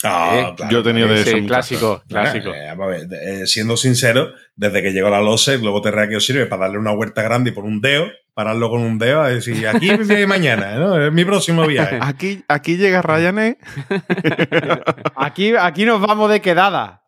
Ah, 0.04 0.50
Eh, 0.52 0.54
claro, 0.58 0.72
yo 0.72 0.80
he 0.80 0.84
tenido 0.84 1.08
de 1.08 1.22
Ese 1.22 1.38
eso. 1.38 1.48
clásico, 1.48 1.88
Bueno, 2.10 2.30
clásico. 2.30 2.50
eh, 2.54 2.66
vamos 2.68 2.86
a 2.86 2.90
ver, 2.90 3.08
eh, 3.14 3.48
siendo 3.48 3.78
sincero, 3.78 4.34
desde 4.56 4.82
que 4.84 4.92
llegó 4.92 5.10
la 5.10 5.22
LOSE, 5.22 5.54
el 5.54 5.62
globo 5.62 5.82
terráqueo 5.82 6.20
sirve 6.20 6.46
para 6.48 6.64
darle 6.64 6.80
una 6.80 6.92
huerta 6.92 7.22
grande 7.24 7.52
y 7.52 7.54
por 7.54 7.64
un 7.64 7.80
dedo, 7.80 8.08
pararlo 8.34 8.70
con 8.70 8.82
un 8.82 9.00
dedo, 9.00 9.22
a 9.22 9.30
decir, 9.30 9.66
aquí 9.66 9.90
mañana, 10.28 10.76
¿no? 10.76 11.02
Es 11.02 11.14
mi 11.14 11.24
próximo 11.24 11.66
viaje. 11.66 11.98
Aquí, 12.02 12.44
aquí 12.50 12.76
llega 12.76 13.02
Ryanair. 13.02 13.58
Aquí, 15.16 15.54
aquí 15.58 15.86
nos 15.86 16.02
vamos 16.02 16.30
de 16.30 16.42
quedada. 16.42 17.02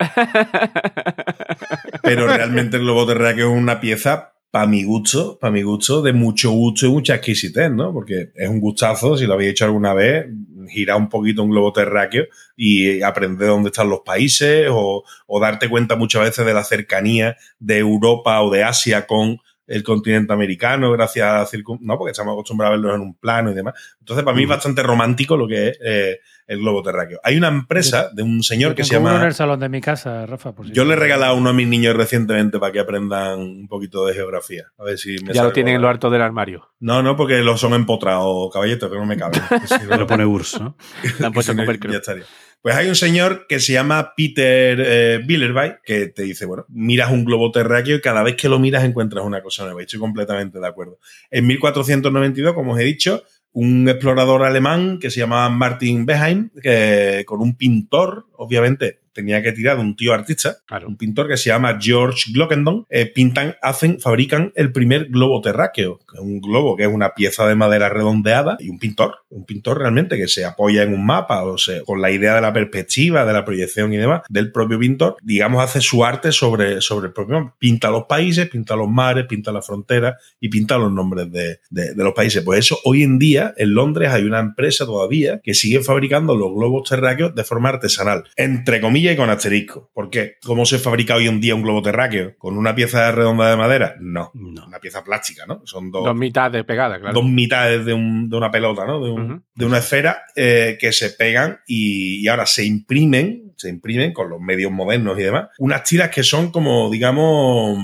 Pero 2.01 2.27
realmente 2.27 2.77
el 2.77 2.83
globo 2.83 3.05
terráqueo 3.05 3.51
es 3.51 3.57
una 3.61 3.79
pieza, 3.81 4.33
para 4.51 4.65
mi 4.65 4.83
gusto, 4.83 5.37
para 5.39 5.51
mi 5.51 5.61
gusto, 5.61 6.01
de 6.01 6.13
mucho 6.13 6.51
gusto 6.51 6.85
y 6.85 6.89
mucha 6.89 7.15
exquisitez, 7.15 7.71
¿no? 7.71 7.93
Porque 7.93 8.31
es 8.33 8.49
un 8.49 8.59
gustazo, 8.59 9.17
si 9.17 9.25
lo 9.25 9.33
habéis 9.33 9.51
hecho 9.51 9.65
alguna 9.65 9.93
vez, 9.93 10.25
girar 10.69 10.97
un 10.97 11.09
poquito 11.09 11.43
un 11.43 11.51
globo 11.51 11.73
terráqueo 11.73 12.25
y 12.55 13.01
aprender 13.01 13.49
dónde 13.49 13.69
están 13.69 13.89
los 13.89 14.01
países 14.01 14.67
o, 14.71 15.03
o 15.27 15.39
darte 15.39 15.69
cuenta 15.69 15.95
muchas 15.95 16.23
veces 16.23 16.45
de 16.45 16.53
la 16.53 16.63
cercanía 16.63 17.35
de 17.59 17.77
Europa 17.77 18.41
o 18.41 18.49
de 18.49 18.63
Asia 18.63 19.05
con 19.05 19.37
el 19.67 19.83
continente 19.83 20.33
americano 20.33 20.91
gracias 20.91 21.27
a 21.29 21.37
la 21.39 21.45
circun... 21.45 21.77
No, 21.81 21.97
porque 21.97 22.11
estamos 22.11 22.31
acostumbrados 22.33 22.73
a 22.73 22.77
verlos 22.77 22.95
en 22.95 23.01
un 23.01 23.13
plano 23.15 23.51
y 23.51 23.53
demás. 23.53 23.73
Entonces, 23.99 24.23
para 24.23 24.35
mí 24.35 24.43
es 24.43 24.49
bastante 24.49 24.81
romántico 24.81 25.35
lo 25.37 25.47
que 25.47 25.69
es 25.69 25.79
eh, 25.83 26.19
el 26.47 26.59
globo 26.59 26.81
terráqueo. 26.81 27.19
Hay 27.23 27.35
una 27.37 27.49
empresa 27.49 28.09
de 28.13 28.23
un 28.23 28.41
señor 28.43 28.71
Yo 28.71 28.75
que 28.77 28.83
se 28.85 28.91
tengo 28.91 29.01
uno 29.03 29.09
llama... 29.11 29.21
en 29.23 29.27
el 29.27 29.33
salón 29.33 29.59
de 29.59 29.67
mi 29.69 29.81
casa, 29.81 30.25
Rafa. 30.25 30.53
por 30.55 30.65
si 30.67 30.71
Yo 30.73 30.85
le 30.85 30.93
he 30.93 30.95
regalado 30.95 31.35
uno 31.35 31.49
a 31.49 31.53
mis 31.53 31.67
niños 31.67 31.95
recientemente 31.95 32.57
para 32.59 32.71
que 32.71 32.79
aprendan 32.79 33.39
un 33.39 33.67
poquito 33.67 34.05
de 34.05 34.13
geografía. 34.13 34.67
A 34.77 34.83
ver 34.85 34.97
si 34.97 35.17
me 35.25 35.33
Ya 35.33 35.43
lo 35.43 35.51
tienen 35.51 35.75
en 35.75 35.81
lo 35.81 35.89
alto 35.89 36.09
del 36.09 36.21
armario. 36.21 36.69
No, 36.79 37.03
no, 37.03 37.17
porque 37.17 37.39
los 37.39 37.59
son 37.59 37.73
empotrados, 37.73 38.49
caballetos, 38.53 38.89
que 38.89 38.97
no 38.97 39.05
me 39.05 39.17
caben. 39.17 39.41
Que 39.61 39.67
si 39.67 39.85
no- 39.85 39.97
Lo 39.97 40.07
pone 40.07 40.25
URSS, 40.25 40.61
¿no? 40.61 40.77
Le 41.03 41.09
han 41.25 41.31
que 41.31 41.35
puesto 41.35 41.51
si 41.51 41.57
no, 41.57 41.63
con 41.65 41.67
velcro. 41.73 41.91
ya 41.91 41.97
estaría. 41.97 42.23
Pues 42.61 42.75
hay 42.75 42.89
un 42.89 42.95
señor 42.95 43.45
que 43.47 43.59
se 43.59 43.73
llama 43.73 44.13
Peter 44.15 44.79
eh, 44.79 45.21
Billerby 45.25 45.75
que 45.83 46.07
te 46.07 46.23
dice, 46.23 46.45
bueno, 46.45 46.65
miras 46.69 47.11
un 47.11 47.23
globo 47.23 47.51
terráqueo 47.51 47.97
y 47.97 48.01
cada 48.01 48.23
vez 48.23 48.35
que 48.35 48.49
lo 48.49 48.59
miras 48.59 48.83
encuentras 48.83 49.23
una 49.23 49.41
cosa 49.41 49.63
nueva. 49.63 49.81
Y 49.81 49.85
estoy 49.85 49.99
completamente 49.99 50.59
de 50.59 50.67
acuerdo. 50.67 50.99
En 51.31 51.47
1492, 51.47 52.53
como 52.53 52.73
os 52.73 52.79
he 52.79 52.83
dicho, 52.83 53.23
un 53.53 53.87
explorador 53.89 54.43
alemán 54.43 54.99
que 54.99 55.09
se 55.09 55.19
llamaba 55.19 55.49
Martin 55.49 56.05
Beheim, 56.05 56.51
que 56.61 57.23
con 57.25 57.41
un 57.41 57.55
pintor, 57.55 58.27
obviamente, 58.37 58.99
tenía 59.13 59.41
que 59.41 59.51
tirar 59.51 59.77
de 59.77 59.81
un 59.81 59.95
tío 59.95 60.13
artista, 60.13 60.57
Claro. 60.67 60.87
un 60.87 60.95
pintor 60.95 61.27
que 61.27 61.37
se 61.37 61.49
llama 61.49 61.79
George 61.81 62.31
Glockendon, 62.31 62.85
eh, 62.87 63.07
pintan, 63.07 63.55
hacen, 63.63 63.99
fabrican 63.99 64.51
el 64.55 64.71
primer 64.71 65.05
globo 65.07 65.41
terráqueo, 65.41 65.97
que 65.97 66.17
es 66.17 66.21
un 66.21 66.39
globo 66.39 66.75
que 66.77 66.83
es 66.83 66.89
una 66.89 67.15
pieza 67.15 67.47
de 67.47 67.55
madera 67.55 67.89
redondeada 67.89 68.57
y 68.59 68.69
un 68.69 68.77
pintor, 68.77 69.15
un 69.29 69.43
pintor 69.43 69.79
realmente 69.79 70.17
que 70.17 70.27
se 70.27 70.45
apoya 70.45 70.83
en 70.83 70.93
un 70.93 71.03
mapa, 71.03 71.43
o 71.45 71.57
sea, 71.57 71.81
con 71.83 71.99
la 71.99 72.11
idea 72.11 72.35
de 72.35 72.41
la 72.41 72.53
perspectiva, 72.53 73.25
de 73.25 73.33
la 73.33 73.43
proyección 73.43 73.91
y 73.91 73.97
demás, 73.97 74.21
del 74.29 74.51
propio 74.51 74.77
pintor, 74.77 75.17
digamos, 75.23 75.63
hace 75.63 75.81
su 75.81 76.05
arte 76.05 76.31
sobre, 76.31 76.79
sobre 76.81 77.07
el 77.07 77.13
propio. 77.13 77.55
Pinta 77.57 77.89
los 77.89 78.03
países, 78.03 78.47
pinta 78.49 78.75
los 78.75 78.87
mares, 78.87 79.25
pinta 79.25 79.51
las 79.51 79.65
fronteras 79.65 80.15
y 80.39 80.49
pinta 80.49 80.77
los 80.77 80.91
nombres 80.91 81.31
de, 81.31 81.59
de- 81.71 81.95
de 81.95 82.03
los 82.03 82.13
países. 82.13 82.43
Pues 82.43 82.59
eso, 82.59 82.77
hoy 82.83 83.01
en 83.01 83.17
día, 83.17 83.51
en 83.57 83.73
Londres 83.73 84.09
hay 84.11 84.25
una 84.25 84.39
empresa 84.39 84.85
todavía 84.85 85.41
que 85.43 85.55
sigue 85.55 85.79
fabricando 85.81 86.35
los 86.35 86.53
globos 86.53 86.87
terráqueos 86.87 87.33
de 87.33 87.43
forma 87.43 87.69
artesanal. 87.69 88.25
Entre 88.35 88.81
comillas 88.81 89.13
y 89.13 89.17
con 89.17 89.29
asterisco. 89.29 89.89
¿Por 89.93 90.09
qué? 90.09 90.35
¿Cómo 90.43 90.65
se 90.65 90.79
fabrica 90.79 91.15
hoy 91.15 91.27
en 91.27 91.39
día 91.39 91.55
un 91.55 91.61
globo 91.63 91.81
terráqueo? 91.81 92.35
¿Con 92.37 92.57
una 92.57 92.75
pieza 92.75 93.11
redonda 93.11 93.49
de 93.49 93.57
madera? 93.57 93.95
No. 93.99 94.31
Una 94.33 94.79
pieza 94.79 95.03
plástica, 95.03 95.45
¿no? 95.45 95.61
Son 95.65 95.91
dos, 95.91 96.03
Dos 96.05 96.15
mitades 96.15 96.63
pegadas, 96.65 96.99
claro. 96.99 97.13
dos 97.13 97.25
mitades 97.25 97.85
de, 97.85 97.93
un- 97.93 98.29
de 98.29 98.35
una 98.37 98.51
pelota, 98.51 98.85
¿no? 98.85 99.03
De, 99.03 99.09
un- 99.11 99.43
de 99.55 99.65
una 99.65 99.77
esfera 99.79 100.23
eh, 100.35 100.77
que 100.79 100.91
se 100.91 101.11
pegan 101.11 101.59
y, 101.67 102.21
y 102.23 102.27
ahora 102.27 102.45
se 102.45 102.65
imprimen, 102.65 103.53
se 103.55 103.69
imprimen 103.69 104.13
con 104.13 104.29
los 104.29 104.39
medios 104.39 104.71
modernos 104.71 105.17
y 105.19 105.23
demás, 105.23 105.47
unas 105.59 105.83
tiras 105.83 106.09
que 106.09 106.23
son 106.23 106.51
como, 106.51 106.89
digamos, 106.91 107.77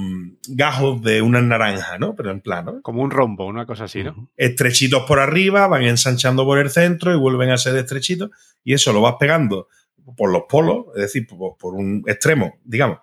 gajos 0.50 1.02
de 1.02 1.22
una 1.22 1.41
naranja, 1.41 1.98
¿no? 1.98 2.16
Pero 2.16 2.32
en 2.32 2.41
plano. 2.41 2.80
Como 2.82 3.02
un 3.02 3.12
rombo, 3.12 3.46
una 3.46 3.66
cosa 3.66 3.86
así, 3.86 4.04
¿no? 4.04 4.30
Estrechitos 4.38 5.04
por 5.04 5.20
arriba, 5.20 5.68
van 5.68 5.84
ensanchando 5.84 6.46
por 6.46 6.60
el 6.60 6.70
centro 6.70 7.14
y 7.14 7.18
vuelven 7.18 7.50
a 7.52 7.58
ser 7.58 7.76
estrechitos 7.78 8.30
y 8.64 8.74
eso 8.74 8.94
lo 8.94 9.02
vas 9.02 9.16
pegando 9.20 9.68
por 10.18 10.32
los 10.32 10.43
polos, 10.49 10.86
es 10.95 11.01
decir, 11.04 11.26
por, 11.28 11.58
por 11.58 11.74
un 11.74 12.04
extremo, 12.08 12.56
digamos. 12.64 12.99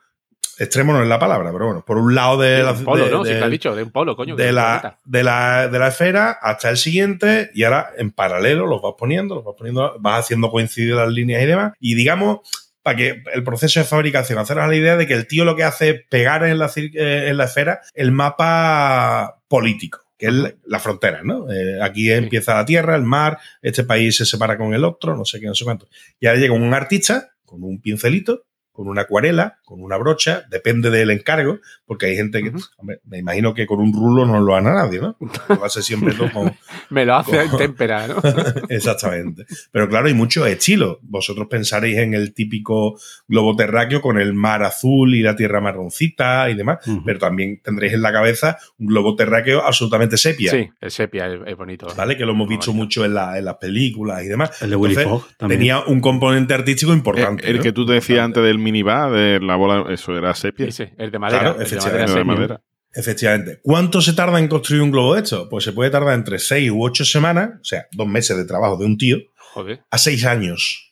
Extremo 0.59 0.92
no 0.92 1.03
es 1.03 1.09
la 1.09 1.18
palabra, 1.18 1.51
pero 1.53 1.66
bueno, 1.66 1.82
por 1.86 1.96
un 1.96 2.14
lado 2.14 2.36
de 2.36 2.48
De 2.59 2.62
la 2.62 2.72
un 2.72 2.84
polo, 2.84 3.05
de- 3.07 3.11
¿no? 3.11 3.24
Si 3.24 3.32
de- 3.32 3.38
te 3.38 3.44
has 3.44 3.51
dicho, 3.51 3.74
de 3.74 3.82
un 3.82 3.90
polo, 3.90 4.14
coño. 4.14 4.36
de 4.36 4.53
la, 4.53 4.98
de, 5.07 5.22
la, 5.24 5.68
de 5.68 5.78
la 5.78 5.88
esfera 5.88 6.32
hasta 6.32 6.68
el 6.68 6.76
siguiente 6.76 7.51
y 7.55 7.64
ahora 7.64 7.90
en 7.96 8.11
paralelo 8.11 8.66
los 8.66 8.82
vas 8.82 8.92
poniendo, 8.98 9.36
los 9.36 9.44
vas 9.44 9.55
poniendo, 9.57 9.96
vas 10.01 10.20
haciendo 10.24 10.51
coincidir 10.51 10.94
las 10.94 11.09
líneas 11.09 11.42
y 11.42 11.46
demás. 11.46 11.72
Y 11.80 11.94
digamos, 11.94 12.40
para 12.82 12.94
que 12.96 13.22
el 13.32 13.42
proceso 13.42 13.80
de 13.80 13.86
fabricación, 13.86 14.38
haceros 14.38 14.68
la 14.68 14.76
idea 14.76 14.96
de 14.98 15.07
que 15.07 15.14
el 15.14 15.26
tío 15.26 15.46
lo 15.46 15.57
que 15.57 15.64
hace 15.64 15.88
es 15.90 16.01
pegar 16.11 16.44
en 16.44 16.59
la, 16.59 16.66
eh, 16.76 17.28
en 17.28 17.36
la 17.38 17.44
esfera 17.44 17.80
el 17.94 18.12
mapa 18.12 19.40
político 19.48 20.01
que 20.20 20.26
es 20.26 20.32
la- 20.34 20.54
la 20.66 20.78
frontera, 20.78 21.22
¿no? 21.24 21.50
Eh, 21.50 21.80
aquí 21.82 22.10
empieza 22.12 22.54
la 22.54 22.66
tierra, 22.66 22.94
el 22.94 23.02
mar, 23.04 23.38
este 23.62 23.82
país 23.84 24.16
se 24.18 24.26
separa 24.26 24.58
con 24.58 24.74
el 24.74 24.84
otro, 24.84 25.16
no 25.16 25.24
sé 25.24 25.40
qué, 25.40 25.46
no 25.46 25.54
sé 25.54 25.64
cuánto. 25.64 25.88
Y 26.20 26.26
ahora 26.26 26.38
llega 26.38 26.52
un 26.54 26.72
artista 26.74 27.30
con 27.46 27.64
un 27.64 27.80
pincelito, 27.80 28.44
con 28.81 28.89
una 28.89 29.03
acuarela, 29.03 29.59
con 29.62 29.83
una 29.83 29.99
brocha, 29.99 30.45
depende 30.49 30.89
del 30.89 31.11
encargo, 31.11 31.59
porque 31.85 32.07
hay 32.07 32.16
gente 32.16 32.43
que, 32.43 32.51
hombre, 32.78 33.01
me 33.05 33.18
imagino 33.18 33.53
que 33.53 33.66
con 33.66 33.78
un 33.78 33.93
rulo 33.93 34.24
no 34.24 34.41
lo 34.41 34.55
hará 34.57 34.72
nadie, 34.72 35.01
¿no? 35.01 35.18
Lo 35.51 35.62
hace 35.62 35.83
siempre 35.83 36.14
todo 36.14 36.33
con, 36.33 36.55
Me 36.89 37.05
lo 37.05 37.16
hace 37.16 37.33
con- 37.33 37.41
en 37.51 37.57
témpera, 37.59 38.09
¿no? 38.09 38.22
Exactamente. 38.70 39.45
Pero 39.70 39.87
claro, 39.87 40.07
hay 40.07 40.14
muchos 40.14 40.47
estilos. 40.47 40.97
Vosotros 41.03 41.47
pensaréis 41.51 41.99
en 41.99 42.14
el 42.14 42.33
típico 42.33 42.99
globo 43.28 43.55
terráqueo 43.55 44.01
con 44.01 44.18
el 44.18 44.33
mar 44.33 44.62
azul 44.62 45.14
y 45.14 45.20
la 45.20 45.37
tierra 45.37 45.61
marroncita 45.61 46.49
y 46.49 46.55
demás, 46.55 46.78
pero 47.05 47.18
también 47.18 47.61
tendréis 47.62 47.93
en 47.93 48.01
la 48.01 48.12
cabeza 48.12 48.57
un 48.78 48.87
globo 48.87 49.14
terráqueo 49.14 49.62
absolutamente 49.62 50.16
sepia. 50.16 50.53
Sí, 50.53 50.70
el 50.81 50.91
sepia 50.91 51.26
es, 51.47 51.55
bonito. 51.55 51.87
¿Vale? 51.95 52.16
Que 52.16 52.24
lo 52.24 52.33
hemos 52.33 52.49
visto 52.49 52.72
mucho 52.72 53.05
en, 53.05 53.12
la- 53.12 53.37
en 53.39 53.45
las 53.45 53.57
películas 53.57 54.24
y 54.24 54.28
demás. 54.28 54.62
El 54.62 54.70
de 54.70 54.76
Willy 54.76 54.95
Entonces, 54.95 55.22
Fogg 55.28 55.37
también. 55.37 55.59
Tenía 55.61 55.81
un 55.81 56.01
componente 56.01 56.55
artístico 56.55 56.95
importante. 56.95 57.47
El 57.51 57.59
¿no? 57.59 57.62
que 57.62 57.72
tú 57.72 57.85
te 57.85 57.93
decías 57.93 58.20
antes 58.20 58.43
del 58.43 58.59
minibar, 58.70 59.10
de 59.12 59.40
la 59.40 59.56
bola, 59.56 59.92
eso 59.92 60.16
era 60.16 60.34
sepia. 60.34 60.66
Ese, 60.66 60.94
el 60.98 61.10
de 61.10 61.18
madera. 61.18 61.40
Claro, 61.40 61.56
el 61.56 61.62
efectivamente. 61.66 62.12
de 62.12 62.24
madera. 62.24 62.62
Efectivamente. 62.92 63.60
¿Cuánto 63.62 64.00
se 64.00 64.12
tarda 64.14 64.38
en 64.38 64.48
construir 64.48 64.82
un 64.82 64.90
globo 64.90 65.14
de 65.14 65.22
esto? 65.22 65.48
Pues 65.48 65.64
se 65.64 65.72
puede 65.72 65.90
tardar 65.90 66.14
entre 66.14 66.38
seis 66.38 66.70
u 66.70 66.82
ocho 66.82 67.04
semanas, 67.04 67.50
o 67.60 67.64
sea, 67.64 67.86
dos 67.92 68.08
meses 68.08 68.36
de 68.36 68.44
trabajo 68.44 68.76
de 68.76 68.86
un 68.86 68.98
tío, 68.98 69.18
Joder. 69.52 69.80
a 69.90 69.98
seis 69.98 70.24
años. 70.24 70.89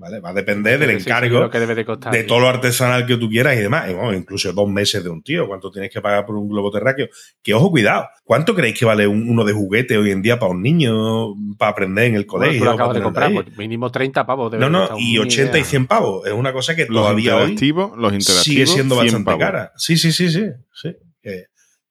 ¿Vale? 0.00 0.20
Va 0.20 0.30
a 0.30 0.32
depender 0.32 0.78
del 0.78 0.90
Sí, 0.90 1.00
sí, 1.00 1.08
encargo, 1.10 1.40
lo 1.40 1.50
que 1.50 1.58
debe 1.58 1.74
de 1.74 1.84
costar. 1.84 2.12
de 2.12 2.20
sí. 2.20 2.26
todo 2.28 2.38
lo 2.38 2.48
artesanal 2.48 3.04
que 3.04 3.16
tú 3.16 3.28
quieras 3.28 3.56
y 3.56 3.60
demás. 3.62 3.90
Y, 3.90 3.94
bueno, 3.94 4.14
incluso 4.14 4.52
dos 4.52 4.68
meses 4.68 5.02
de 5.02 5.10
un 5.10 5.24
tío. 5.24 5.48
¿Cuánto 5.48 5.72
tienes 5.72 5.90
que 5.90 6.00
pagar 6.00 6.24
por 6.24 6.36
un 6.36 6.48
globo 6.48 6.70
terráqueo? 6.70 7.08
Que 7.42 7.52
ojo, 7.52 7.68
cuidado. 7.72 8.06
¿Cuánto 8.22 8.54
creéis 8.54 8.78
que 8.78 8.84
vale 8.84 9.08
un- 9.08 9.28
uno 9.28 9.44
de 9.44 9.52
juguete 9.52 9.98
hoy 9.98 10.12
en 10.12 10.22
día 10.22 10.38
para 10.38 10.52
un 10.52 10.62
niño, 10.62 11.34
para 11.58 11.72
aprender 11.72 12.04
en 12.04 12.14
el 12.14 12.26
Bueno, 12.26 12.44
colegio? 12.44 12.58
tú 12.60 12.64
lo 12.64 12.70
para 12.70 12.74
acabas 12.76 12.96
de 12.96 13.02
comprar, 13.02 13.32
pues 13.32 13.58
mínimo 13.58 13.90
30 13.90 14.24
pavos. 14.24 14.52
debe 14.52 14.60
No, 14.62 14.70
no, 14.70 14.88
y 14.98 15.14
ni 15.14 15.18
80 15.18 15.58
y 15.58 15.60
idea. 15.62 15.68
100 15.68 15.86
pavos. 15.88 16.24
Es 16.28 16.32
una 16.32 16.52
cosa 16.52 16.76
que 16.76 16.82
Los 16.86 16.90
todavía 17.02 17.34
hoy 17.34 17.40
interactivos, 17.42 17.90
los 17.98 18.12
interactivos. 18.12 18.44
sigue 18.44 18.66
siendo 18.68 18.94
100 18.94 19.04
bastante 19.04 19.24
pavos. 19.26 19.40
cara. 19.40 19.72
Sí, 19.76 19.96
sí, 19.96 20.12
sí, 20.12 20.30
sí. 20.30 20.44
sí. 20.74 20.94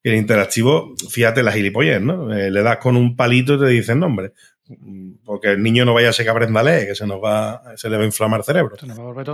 El 0.04 0.16
interactivo, 0.16 0.96
fíjate 1.10 1.44
la 1.44 1.52
gilipollez, 1.52 2.00
¿no? 2.02 2.34
Eh, 2.34 2.50
le 2.50 2.62
das 2.62 2.78
con 2.78 2.96
un 2.96 3.18
palito 3.18 3.56
y 3.56 3.60
te 3.60 3.66
dicen 3.66 4.00
nombre. 4.00 4.32
Porque 5.24 5.52
el 5.52 5.64
niño 5.64 5.86
no 5.86 5.94
vaya 5.94 6.10
a 6.10 6.14
ser 6.14 6.26
que 6.26 6.32
aprenda 6.32 6.60
a 6.60 6.64
leer, 6.64 6.88
que 6.88 6.96
se 6.96 7.08
nos 7.08 7.24
va, 7.24 7.62
se 7.76 7.90
le 7.90 7.98
va 7.98 8.04
a 8.04 8.06
inflamar 8.06 8.42
el 8.42 8.46
cerebro. 8.46 8.76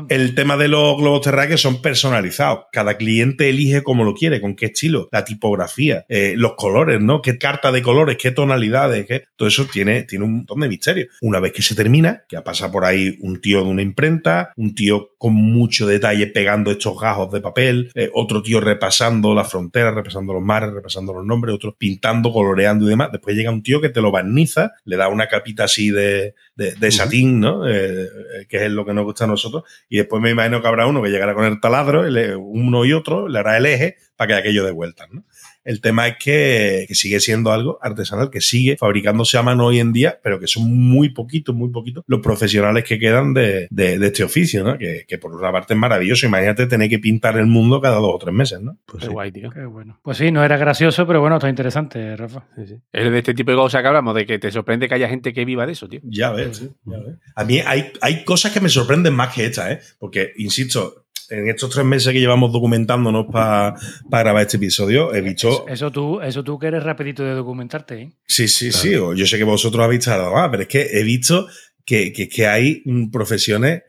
El 0.09 0.35
tema 0.35 0.57
de 0.57 0.67
los 0.67 0.97
globos 0.97 1.21
terráqueos 1.21 1.61
son 1.61 1.81
personalizados. 1.81 2.65
Cada 2.71 2.97
cliente 2.97 3.49
elige 3.49 3.83
como 3.83 4.03
lo 4.03 4.13
quiere, 4.13 4.41
con 4.41 4.55
qué 4.55 4.67
estilo, 4.67 5.09
la 5.11 5.23
tipografía, 5.25 6.05
eh, 6.09 6.33
los 6.37 6.53
colores, 6.55 7.01
¿no? 7.01 7.21
Qué 7.21 7.37
carta 7.37 7.71
de 7.71 7.81
colores, 7.81 8.17
qué 8.17 8.31
tonalidades, 8.31 9.05
qué... 9.05 9.23
todo 9.35 9.47
eso 9.47 9.65
tiene, 9.65 10.03
tiene 10.03 10.25
un 10.25 10.37
montón 10.37 10.59
de 10.59 10.69
misterio. 10.69 11.07
Una 11.21 11.39
vez 11.39 11.51
que 11.51 11.61
se 11.61 11.75
termina, 11.75 12.23
que 12.27 12.41
pasa 12.41 12.71
por 12.71 12.85
ahí 12.85 13.17
un 13.21 13.41
tío 13.41 13.63
de 13.63 13.69
una 13.69 13.81
imprenta, 13.81 14.51
un 14.55 14.75
tío 14.75 15.11
con 15.17 15.33
mucho 15.33 15.87
detalle 15.87 16.27
pegando 16.27 16.71
estos 16.71 16.99
gajos 16.99 17.31
de 17.31 17.41
papel, 17.41 17.91
eh, 17.95 18.09
otro 18.13 18.41
tío 18.41 18.59
repasando 18.59 19.33
las 19.33 19.49
fronteras, 19.49 19.95
repasando 19.95 20.33
los 20.33 20.43
mares, 20.43 20.71
repasando 20.73 21.13
los 21.13 21.25
nombres, 21.25 21.55
otro 21.55 21.75
pintando, 21.77 22.31
coloreando 22.31 22.85
y 22.85 22.89
demás. 22.89 23.11
Después 23.11 23.35
llega 23.35 23.51
un 23.51 23.63
tío 23.63 23.79
que 23.81 23.89
te 23.89 24.01
lo 24.01 24.11
barniza, 24.11 24.73
le 24.85 24.97
da 24.97 25.07
una 25.07 25.22
capita 25.27 25.65
así 25.65 25.89
de, 25.91 26.35
de, 26.55 26.75
de 26.75 26.91
satín, 26.91 27.39
¿no? 27.39 27.67
Eh, 27.67 28.03
eh, 28.03 28.45
que 28.47 28.65
es 28.65 28.71
lo 28.71 28.85
que 28.85 28.93
nos 28.93 29.05
gusta 29.05 29.25
a 29.25 29.27
nosotros. 29.27 29.63
Y 29.89 29.97
después 29.97 30.21
me 30.21 30.31
imagino 30.31 30.61
que 30.61 30.67
habrá 30.67 30.87
uno 30.87 31.01
que 31.01 31.09
llegará 31.09 31.33
con 31.33 31.45
el 31.45 31.59
taladro, 31.59 32.03
uno 32.37 32.85
y 32.85 32.93
otro, 32.93 33.27
le 33.27 33.39
hará 33.39 33.57
el 33.57 33.65
eje 33.65 33.97
para 34.15 34.27
que 34.27 34.39
aquello 34.39 34.65
de 34.65 34.71
vueltas, 34.71 35.07
¿no? 35.11 35.23
El 35.63 35.81
tema 35.81 36.07
es 36.07 36.15
que, 36.17 36.85
que 36.87 36.95
sigue 36.95 37.19
siendo 37.19 37.51
algo 37.51 37.79
artesanal, 37.81 38.29
que 38.29 38.41
sigue 38.41 38.75
fabricándose 38.77 39.37
a 39.37 39.43
mano 39.43 39.65
hoy 39.65 39.79
en 39.79 39.93
día, 39.93 40.19
pero 40.21 40.39
que 40.39 40.47
son 40.47 40.63
muy 40.71 41.09
poquitos, 41.09 41.55
muy 41.55 41.69
poquitos 41.69 42.03
los 42.07 42.19
profesionales 42.19 42.83
que 42.83 42.99
quedan 42.99 43.33
de, 43.33 43.67
de- 43.69 43.97
de 43.99 44.07
este 44.07 44.23
oficio, 44.23 44.63
¿no? 44.63 44.77
Que, 44.77 45.05
que 45.07 45.17
por 45.17 45.33
una 45.33 45.51
parte 45.51 45.73
es 45.73 45.79
maravilloso. 45.79 46.25
Imagínate 46.25 46.67
tener 46.67 46.89
que 46.89 46.99
pintar 46.99 47.37
el 47.37 47.45
mundo 47.47 47.79
cada 47.81 47.95
dos 47.97 48.11
o 48.13 48.17
tres 48.17 48.33
meses, 48.33 48.59
¿no? 48.61 48.77
Pues 48.85 49.01
Qué 49.01 49.07
sí. 49.07 49.11
guay, 49.13 49.31
tío. 49.31 49.49
Qué 49.51 49.65
bueno. 49.65 49.99
Pues 50.03 50.17
sí, 50.17 50.31
no 50.31 50.43
era 50.43 50.57
gracioso, 50.57 51.07
pero 51.07 51.21
bueno, 51.21 51.37
está 51.37 51.49
interesante, 51.49 52.15
Rafa. 52.15 52.45
Sí, 52.55 52.67
sí. 52.67 52.75
Es 52.91 53.11
de 53.11 53.17
este 53.19 53.33
tipo 53.33 53.51
de 53.51 53.57
cosas 53.57 53.81
que 53.81 53.87
hablamos, 53.87 54.15
de 54.15 54.25
que 54.25 54.39
te 54.39 54.51
sorprende 54.51 54.87
que 54.87 54.95
haya 54.95 55.07
gente 55.09 55.33
que 55.33 55.45
viva 55.45 55.65
de 55.65 55.71
eso, 55.73 55.87
tío. 55.87 56.01
Ya 56.03 56.31
ves, 56.31 56.57
sí, 56.57 56.69
ya 56.85 56.97
ves. 56.97 57.15
A 57.35 57.43
mí 57.45 57.59
hay, 57.65 57.91
hay 58.01 58.23
cosas 58.25 58.51
que 58.51 58.59
me 58.59 58.69
sorprenden 58.69 59.13
más 59.13 59.33
que 59.33 59.45
esta, 59.45 59.71
¿eh? 59.71 59.79
Porque, 59.99 60.33
insisto, 60.37 61.02
en 61.33 61.49
estos 61.49 61.69
tres 61.69 61.85
meses 61.85 62.13
que 62.13 62.19
llevamos 62.19 62.51
documentándonos 62.51 63.25
para 63.31 63.75
grabar 64.09 64.41
este 64.41 64.57
episodio, 64.57 65.13
he 65.13 65.21
visto... 65.21 65.49
Eso, 65.49 65.65
eso 65.67 65.91
tú, 65.91 66.21
eso 66.21 66.43
tú 66.43 66.59
que 66.59 66.67
eres 66.67 66.83
rapidito 66.83 67.23
de 67.23 67.33
documentarte, 67.33 68.01
¿eh? 68.01 68.11
Sí, 68.25 68.47
sí, 68.47 68.71
sí. 68.71 68.95
o 68.95 69.13
Yo 69.13 69.25
sé 69.25 69.37
que 69.37 69.43
vosotros 69.43 69.83
habéis 69.83 70.05
tardado 70.05 70.33
más, 70.33 70.49
pero 70.49 70.63
es 70.63 70.69
que 70.69 70.99
he 70.99 71.03
visto 71.03 71.47
que, 71.85 72.13
que, 72.13 72.29
que 72.29 72.47
hay 72.47 72.81
mm, 72.85 73.09
profesiones 73.09 73.83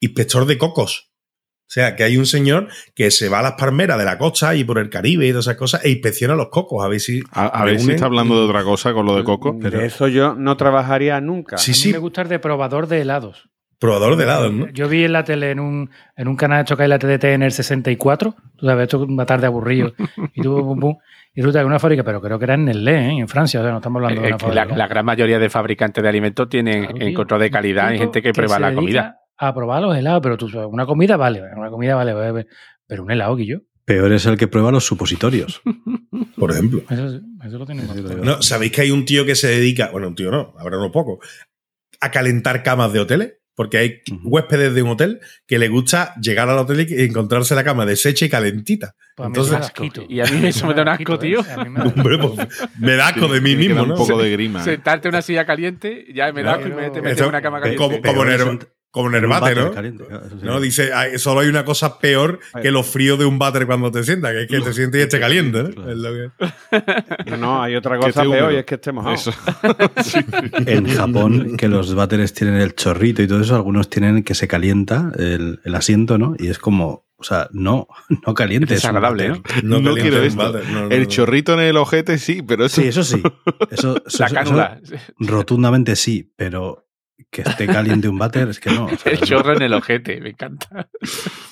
inspector 0.00 0.46
de 0.46 0.58
cocos. 0.58 1.08
O 1.68 1.70
sea, 1.70 1.96
que 1.96 2.02
hay 2.02 2.16
un 2.16 2.24
señor 2.24 2.68
que 2.94 3.10
se 3.10 3.28
va 3.28 3.40
a 3.40 3.42
las 3.42 3.52
palmeras 3.52 3.98
de 3.98 4.06
la 4.06 4.16
costa 4.16 4.54
y 4.54 4.64
por 4.64 4.78
el 4.78 4.88
Caribe 4.88 5.26
y 5.26 5.30
todas 5.30 5.48
esas 5.48 5.58
cosas 5.58 5.84
e 5.84 5.90
inspecciona 5.90 6.34
los 6.34 6.48
cocos. 6.48 6.82
A 6.82 6.88
ver 6.88 6.98
si. 6.98 7.20
A, 7.30 7.44
a 7.46 7.64
ver 7.66 7.78
si 7.78 7.90
está 7.90 8.06
hablando 8.06 8.40
de 8.40 8.46
otra 8.46 8.64
cosa 8.64 8.94
con 8.94 9.04
lo 9.04 9.14
de 9.16 9.22
Coco. 9.22 9.52
De 9.52 9.84
eso 9.84 10.08
yo 10.08 10.34
no 10.34 10.56
trabajaría 10.56 11.20
nunca. 11.20 11.58
Sí, 11.58 11.72
A 11.72 11.74
mí 11.74 11.78
sí, 11.78 11.92
me 11.92 11.98
gusta 11.98 12.22
el 12.22 12.28
de 12.28 12.38
probador 12.38 12.86
de 12.86 13.02
helados. 13.02 13.50
Probador 13.78 14.16
de 14.16 14.24
helados, 14.24 14.52
¿no? 14.52 14.68
Yo 14.68 14.88
vi 14.88 15.04
en 15.04 15.12
la 15.12 15.24
tele, 15.24 15.50
en 15.50 15.60
un, 15.60 15.90
en 16.16 16.28
un 16.28 16.36
canal 16.36 16.62
hecho 16.62 16.76
que 16.76 16.84
hay 16.84 16.88
la 16.88 16.98
TDT 16.98 17.24
en 17.24 17.42
el 17.42 17.52
64, 17.52 18.34
tú 18.56 18.66
sabes, 18.66 18.84
esto 18.84 19.02
es 19.02 19.08
una 19.08 19.26
tarde 19.26 19.46
aburrido, 19.46 19.92
y 20.34 20.42
tú, 20.42 20.56
pum, 20.56 20.80
pum, 20.80 20.96
y 21.34 21.40
resulta 21.40 21.60
que 21.60 21.66
una 21.66 21.78
fábrica, 21.78 22.02
pero 22.02 22.20
creo 22.20 22.38
que 22.38 22.44
era 22.44 22.54
en 22.54 22.64
Nestlé, 22.64 22.98
¿eh? 22.98 23.18
en 23.18 23.28
Francia, 23.28 23.60
o 23.60 23.62
sea, 23.62 23.70
no 23.70 23.78
estamos 23.78 24.00
hablando 24.00 24.22
de 24.22 24.28
una 24.28 24.38
fábrica. 24.38 24.76
la 24.76 24.88
gran 24.88 25.04
mayoría 25.04 25.38
de 25.38 25.48
fabricantes 25.48 26.02
de 26.02 26.08
alimentos 26.08 26.48
tienen 26.48 26.86
Claro, 26.86 27.00
en 27.00 27.14
control 27.14 27.40
de 27.40 27.50
calidad 27.50 27.90
y 27.90 27.94
Un 27.94 27.98
gente 28.00 28.22
que 28.22 28.32
prueba 28.32 28.56
se 28.56 28.60
la 28.60 28.74
comida. 28.74 29.20
A 29.36 29.54
probar 29.54 29.82
los 29.82 29.96
helados, 29.96 30.20
pero 30.20 30.36
tú 30.36 30.48
sabes, 30.48 30.68
una 30.70 30.84
comida 30.84 31.16
vale, 31.16 31.42
una 31.56 31.70
comida 31.70 31.94
vale, 31.94 32.12
vale, 32.12 32.46
pero 32.86 33.04
un 33.04 33.10
helado, 33.10 33.38
yo 33.38 33.58
Peor 33.88 34.12
es 34.12 34.26
el 34.26 34.36
que 34.36 34.48
prueba 34.48 34.70
los 34.70 34.84
supositorios. 34.84 35.62
Por 36.36 36.50
ejemplo. 36.50 36.82
Eso, 36.90 37.06
eso 37.06 37.58
lo 37.58 37.64
lo 37.64 38.16
No, 38.22 38.42
¿Sabéis 38.42 38.70
que 38.72 38.82
hay 38.82 38.90
un 38.90 39.06
tío 39.06 39.24
que 39.24 39.34
se 39.34 39.48
dedica, 39.48 39.88
bueno, 39.90 40.08
un 40.08 40.14
tío 40.14 40.30
no, 40.30 40.52
habrá 40.58 40.76
uno 40.76 40.92
poco, 40.92 41.20
a 41.98 42.10
calentar 42.10 42.62
camas 42.62 42.92
de 42.92 43.00
hoteles? 43.00 43.38
Porque 43.58 43.76
hay 43.78 44.02
huéspedes 44.22 44.72
de 44.72 44.82
un 44.84 44.90
hotel 44.90 45.18
que 45.48 45.58
le 45.58 45.66
gusta 45.68 46.14
llegar 46.22 46.48
al 46.48 46.58
hotel 46.58 46.86
y 46.88 47.02
encontrarse 47.02 47.56
la 47.56 47.64
cama 47.64 47.84
deshecha 47.84 48.24
y 48.24 48.28
calentita. 48.28 48.94
Pues 49.16 49.26
a 49.26 49.30
mí 49.30 49.34
Entonces- 49.36 49.72
me. 50.08 50.14
Y 50.14 50.20
a 50.20 50.26
mí 50.26 50.46
eso 50.46 50.64
me 50.68 50.74
da 50.74 50.82
un 50.82 50.88
asco, 50.90 51.14
¿eh? 51.14 51.18
tío. 51.18 51.42
Mí 51.64 51.68
me 51.68 51.80
da- 51.80 51.86
Hombre, 51.86 52.18
pues, 52.18 52.48
me 52.78 52.94
da 52.94 53.08
asco 53.08 53.26
de 53.26 53.40
mí 53.40 53.56
mismo, 53.56 53.84
¿no? 53.84 53.94
un 53.94 53.98
poco 53.98 54.16
de 54.22 54.30
grima. 54.30 54.60
¿eh? 54.60 54.64
Sentarte 54.64 55.08
en 55.08 55.14
una 55.16 55.22
silla 55.22 55.44
caliente, 55.44 56.06
ya 56.14 56.32
me 56.32 56.44
da 56.44 56.52
asco 56.52 56.68
y 56.68 56.72
me 56.72 56.88
te 56.90 57.02
metes 57.02 57.20
en 57.20 57.26
una 57.26 57.42
cama 57.42 57.58
caliente. 57.60 57.82
como, 57.84 58.00
como, 58.00 58.24
como 59.04 59.06
un 59.06 59.12
Nervate, 59.20 59.40
váter 59.54 59.64
¿no? 59.64 59.72
caliente, 59.72 60.04
sí. 60.08 60.36
No, 60.42 60.60
dice, 60.60 60.92
"Ay, 60.92 61.18
solo 61.18 61.40
hay 61.40 61.48
una 61.48 61.64
cosa 61.64 61.98
peor 61.98 62.38
que 62.62 62.70
los 62.70 62.86
fríos 62.86 63.18
de 63.18 63.24
un 63.24 63.38
váter 63.38 63.66
cuando 63.66 63.90
te 63.90 64.02
sientas, 64.04 64.32
que 64.32 64.42
es 64.42 64.48
que 64.48 64.60
te 64.60 64.72
sientes 64.72 65.00
y 65.00 65.02
esté 65.04 65.20
caliente, 65.20 65.62
¿no? 65.62 65.70
Claro. 65.70 65.90
Es 65.92 65.98
lo 65.98 66.10
que- 66.12 67.30
No, 67.30 67.36
no, 67.38 67.62
hay 67.62 67.74
otra 67.76 67.98
cosa 67.98 68.22
peor 68.22 68.52
y 68.52 68.56
es 68.56 68.64
que 68.64 68.74
esté 68.76 68.92
mojado. 68.92 69.14
Eso. 69.14 69.32
En 70.66 70.86
Japón, 70.88 71.56
que 71.56 71.68
los 71.68 71.94
váteres 71.94 72.32
tienen 72.34 72.60
el 72.60 72.74
chorrito 72.74 73.22
y 73.22 73.28
todo 73.28 73.40
eso, 73.40 73.54
algunos 73.56 73.88
tienen 73.90 74.22
que 74.22 74.34
se 74.34 74.48
calienta 74.48 75.12
el, 75.18 75.60
el 75.64 75.74
asiento, 75.74 76.18
¿no? 76.18 76.34
Y 76.38 76.48
es 76.48 76.58
como, 76.58 77.06
o 77.16 77.22
sea, 77.24 77.48
no, 77.52 77.88
no 78.26 78.34
caliente. 78.34 78.74
Es 78.74 78.82
váter. 78.82 79.40
No, 79.64 79.76
calienta 79.82 80.00
quiero 80.00 80.22
esto. 80.22 80.52
no, 80.52 80.82
no, 80.88 80.90
el 80.90 81.02
no. 81.02 81.08
chorrito 81.08 81.54
en 81.54 81.60
el 81.60 81.76
ojete 81.76 82.18
sí, 82.18 82.42
pero 82.42 82.64
eso. 82.66 82.80
Sí, 82.80 82.88
eso 82.88 83.04
sí. 83.04 83.22
Eso, 83.70 84.02
eso- 84.06 84.18
La 84.20 84.26
eso- 84.26 84.34
cánula. 84.34 84.80
rotundamente 85.18 85.96
sí, 85.96 86.32
pero 86.36 86.87
que 87.30 87.42
esté 87.42 87.66
caliente 87.66 88.08
un 88.08 88.18
váter, 88.18 88.48
es 88.48 88.60
que 88.60 88.70
no. 88.70 88.86
o 88.86 88.96
sea, 88.96 89.12
El 89.12 89.20
no. 89.20 89.26
chorro 89.26 89.52
en 89.54 89.62
el 89.62 89.74
ojete, 89.74 90.20
me 90.20 90.30
encanta. 90.30 90.88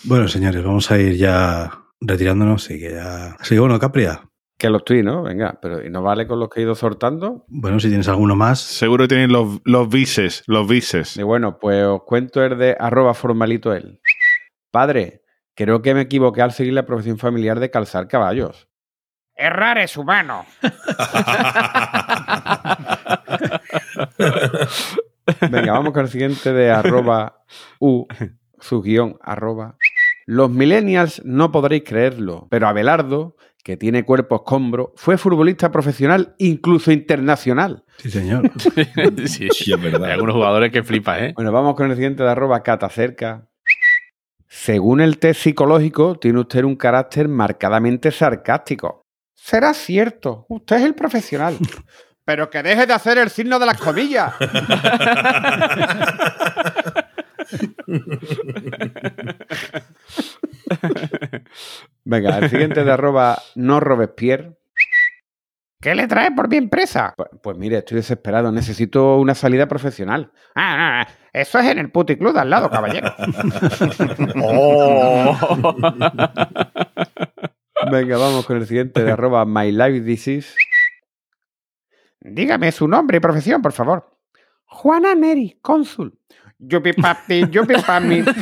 Bueno, 0.04 0.28
señores, 0.28 0.62
vamos 0.64 0.90
a 0.90 0.98
ir 0.98 1.16
ya 1.16 1.70
retirándonos 2.00 2.70
y 2.70 2.80
que 2.80 2.92
ya. 2.92 3.36
Sí, 3.42 3.58
bueno, 3.58 3.78
Capria. 3.78 4.22
Que 4.58 4.70
los 4.70 4.84
tweets, 4.84 5.04
¿no? 5.04 5.22
Venga, 5.22 5.58
pero 5.60 5.84
¿y 5.84 5.90
no 5.90 6.00
vale 6.02 6.26
con 6.26 6.40
los 6.40 6.48
que 6.48 6.60
he 6.60 6.62
ido 6.62 6.74
soltando? 6.74 7.44
Bueno, 7.48 7.78
si 7.78 7.88
tienes 7.88 8.08
alguno 8.08 8.36
más. 8.36 8.58
Seguro 8.58 9.04
que 9.04 9.08
tienen 9.08 9.30
los, 9.30 9.60
los 9.64 9.86
bises, 9.88 10.44
los 10.46 10.66
bises. 10.66 11.16
Y 11.18 11.22
bueno, 11.22 11.58
pues 11.58 11.84
os 11.84 12.02
cuento 12.04 12.42
el 12.42 12.56
de 12.56 12.74
arroba 12.80 13.12
formalito 13.12 13.74
él. 13.74 14.00
Padre, 14.70 15.24
creo 15.54 15.82
que 15.82 15.92
me 15.92 16.02
equivoqué 16.02 16.40
al 16.40 16.52
seguir 16.52 16.72
la 16.72 16.86
profesión 16.86 17.18
familiar 17.18 17.60
de 17.60 17.70
calzar 17.70 18.08
caballos. 18.08 18.66
Errar 19.34 19.76
es 19.76 19.98
humano. 19.98 20.46
Venga, 25.50 25.72
vamos 25.72 25.92
con 25.92 26.04
el 26.04 26.10
siguiente 26.10 26.52
de 26.52 26.70
arroba 26.70 27.44
u, 27.80 28.06
su 28.60 28.82
guion, 28.82 29.18
arroba. 29.22 29.76
Los 30.26 30.50
millennials 30.50 31.22
no 31.24 31.52
podréis 31.52 31.84
creerlo, 31.84 32.48
pero 32.50 32.66
Abelardo, 32.66 33.36
que 33.62 33.76
tiene 33.76 34.04
cuerpo 34.04 34.36
escombro, 34.36 34.92
fue 34.96 35.18
futbolista 35.18 35.70
profesional, 35.70 36.34
incluso 36.38 36.92
internacional. 36.92 37.84
Sí, 37.98 38.10
señor. 38.10 38.50
sí, 39.26 39.48
Sí, 39.52 39.72
es 39.72 39.80
verdad. 39.80 40.04
Hay 40.04 40.12
algunos 40.12 40.34
jugadores 40.34 40.72
que 40.72 40.82
flipan, 40.82 41.24
¿eh? 41.24 41.32
Bueno, 41.34 41.52
vamos 41.52 41.74
con 41.74 41.88
el 41.90 41.96
siguiente 41.96 42.22
de 42.22 42.30
arroba 42.30 42.62
catacerca. 42.62 43.48
Según 44.48 45.00
el 45.00 45.18
test 45.18 45.42
psicológico, 45.42 46.16
tiene 46.16 46.40
usted 46.40 46.64
un 46.64 46.76
carácter 46.76 47.28
marcadamente 47.28 48.10
sarcástico. 48.10 49.02
Será 49.34 49.74
cierto, 49.74 50.46
usted 50.48 50.76
es 50.76 50.82
el 50.82 50.94
profesional. 50.94 51.56
Pero 52.26 52.50
que 52.50 52.62
deje 52.62 52.86
de 52.86 52.92
hacer 52.92 53.16
el 53.18 53.30
signo 53.30 53.58
de 53.60 53.66
las 53.66 53.78
comillas. 53.78 54.34
Venga, 62.04 62.38
el 62.38 62.50
siguiente 62.50 62.82
de 62.82 62.90
arroba 62.90 63.40
no 63.54 63.78
Robespierre. 63.78 64.56
¿Qué 65.80 65.94
le 65.94 66.08
trae 66.08 66.32
por 66.32 66.48
mi 66.48 66.56
empresa? 66.56 67.14
Pues, 67.16 67.28
pues 67.40 67.56
mire, 67.56 67.78
estoy 67.78 67.98
desesperado. 67.98 68.50
Necesito 68.50 69.18
una 69.18 69.36
salida 69.36 69.68
profesional. 69.68 70.32
Ah, 70.56 70.76
no, 70.76 70.98
no, 70.98 71.04
eso 71.32 71.60
es 71.60 71.66
en 71.66 71.78
el 71.78 71.92
puticlub 71.92 72.34
de 72.34 72.40
al 72.40 72.50
lado, 72.50 72.68
caballero. 72.68 73.14
Oh. 74.42 75.38
Venga, 77.92 78.18
vamos 78.18 78.46
con 78.46 78.56
el 78.56 78.66
siguiente 78.66 79.04
de 79.04 79.12
arroba 79.12 79.44
my 79.44 79.70
life 79.70 80.00
disease. 80.00 80.54
Dígame 82.28 82.72
su 82.72 82.88
nombre 82.88 83.18
y 83.18 83.20
profesión, 83.20 83.62
por 83.62 83.72
favor. 83.72 84.10
Juana 84.64 85.14
Neri, 85.14 85.58
cónsul. 85.62 86.18
Yupi 86.58 86.92
papi, 86.94 87.48
yupi 87.50 87.74
papi. 87.86 88.24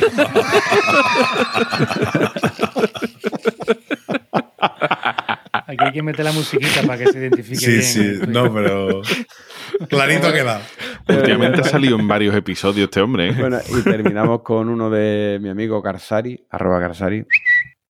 Aquí 5.67 5.83
hay 5.83 5.91
que 5.91 6.03
meter 6.03 6.23
la 6.25 6.31
musiquita 6.31 6.81
para 6.83 6.97
que 6.99 7.07
se 7.07 7.17
identifique 7.19 7.57
Sí, 7.57 7.71
bien. 7.71 7.83
sí, 7.83 8.19
no, 8.27 8.53
pero. 8.53 9.01
Clarito 9.89 10.27
ha 10.27 10.33
quedado. 10.33 10.61
Últimamente 11.07 11.61
ha 11.61 11.63
salido 11.65 11.97
en 11.99 12.07
varios 12.07 12.35
episodios 12.35 12.85
este 12.85 13.01
hombre. 13.01 13.29
¿eh? 13.29 13.35
Bueno, 13.37 13.59
y 13.67 13.81
terminamos 13.83 14.41
con 14.41 14.69
uno 14.69 14.89
de 14.89 15.39
mi 15.41 15.49
amigo 15.49 15.81
Garzari, 15.81 16.45
arroba 16.49 16.79
Garzari. 16.79 17.25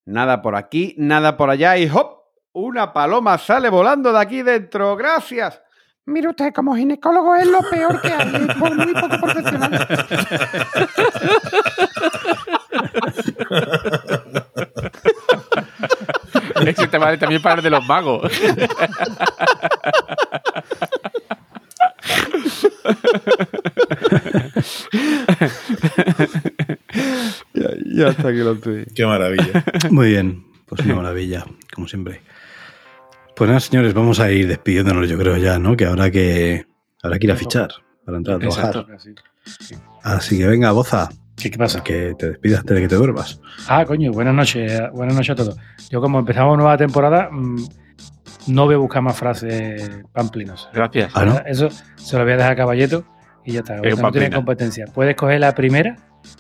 Nada 0.06 0.42
por 0.42 0.56
aquí, 0.56 0.96
nada 0.98 1.36
por 1.38 1.50
allá 1.50 1.78
y 1.78 1.90
¡hop! 1.92 2.24
Una 2.54 2.94
paloma 2.94 3.38
sale 3.38 3.70
volando 3.70 4.14
de 4.14 4.20
aquí 4.20 4.42
dentro. 4.42 4.96
¡Gracias! 4.96 5.62
Mire 6.08 6.30
usted, 6.30 6.54
como 6.54 6.76
ginecólogo 6.76 7.36
es 7.36 7.48
lo 7.48 7.62
peor 7.70 8.00
que 8.00 8.10
hay. 8.10 8.48
Es 8.48 8.56
por 8.56 8.76
muy 8.76 8.94
poco 8.94 9.18
profesional. 9.20 9.88
Ese 16.66 16.88
te 16.88 16.98
vale 16.98 17.18
también 17.18 17.42
para 17.42 17.56
el 17.56 17.64
de 17.64 17.70
los 17.70 17.86
magos. 17.86 18.32
Ya, 27.54 27.70
ya 27.86 28.08
está 28.10 28.30
aquí 28.30 28.40
lo 28.40 28.56
tuyo. 28.56 28.86
Qué 28.96 29.06
maravilla. 29.06 29.64
Muy 29.90 30.10
bien, 30.10 30.46
pues 30.68 30.82
una 30.82 30.96
maravilla, 30.96 31.46
como 31.74 31.88
siempre. 31.88 32.22
Pues 33.36 33.48
nada, 33.50 33.60
señores, 33.60 33.94
vamos 33.94 34.20
a 34.20 34.32
ir 34.32 34.48
despidiéndonos, 34.48 35.10
yo 35.10 35.18
creo 35.18 35.36
ya, 35.38 35.60
¿no? 35.60 35.76
Que 35.76 35.86
habrá 35.86 36.10
que, 36.10 36.66
habrá 37.04 37.20
que 37.20 37.26
ir 37.28 37.32
a 37.32 37.36
fichar 37.36 37.70
para 38.06 38.18
entrar 38.18 38.38
a 38.38 38.40
trabajar. 38.40 38.86
Así 40.04 40.38
que 40.38 40.48
venga, 40.48 40.72
Boza, 40.72 41.10
¿Qué, 41.36 41.52
qué 41.52 41.58
pasa? 41.58 41.84
que 41.84 42.16
te 42.18 42.30
despidas 42.30 42.62
antes 42.62 42.76
de 42.76 42.82
que 42.84 42.88
te 42.88 42.96
duermas. 42.96 43.42
Ah, 43.68 43.84
coño, 43.86 44.12
buenas 44.12 44.34
noches, 44.34 44.82
buenas 44.94 45.16
noches 45.16 45.32
a 45.32 45.36
todos. 45.36 45.58
Yo 45.90 46.00
como 46.00 46.20
empezamos 46.20 46.58
nueva 46.58 46.78
temporada, 46.78 47.30
mm, 47.30 47.66
no 48.48 48.66
voy 48.66 48.76
a 48.76 48.78
buscar 48.78 49.02
más 49.02 49.18
frases 49.18 49.90
pamplinas. 50.14 50.70
Gracias. 50.74 51.12
Ah, 51.14 51.26
¿no? 51.26 51.42
Eso 51.46 51.70
se 51.98 52.18
lo 52.18 52.24
voy 52.24 52.34
a 52.34 52.38
dejar 52.38 52.54
a 52.54 52.56
Caballeto 52.56 53.06
y 53.44 53.54
ya 53.54 53.60
está. 53.60 53.80
Es 53.84 54.00
no 54.00 54.12
tiene 54.12 54.32
competencia. 54.32 54.86
Puedes 54.94 55.16
coger 55.16 55.42
la 55.42 55.54
primera 55.54 55.98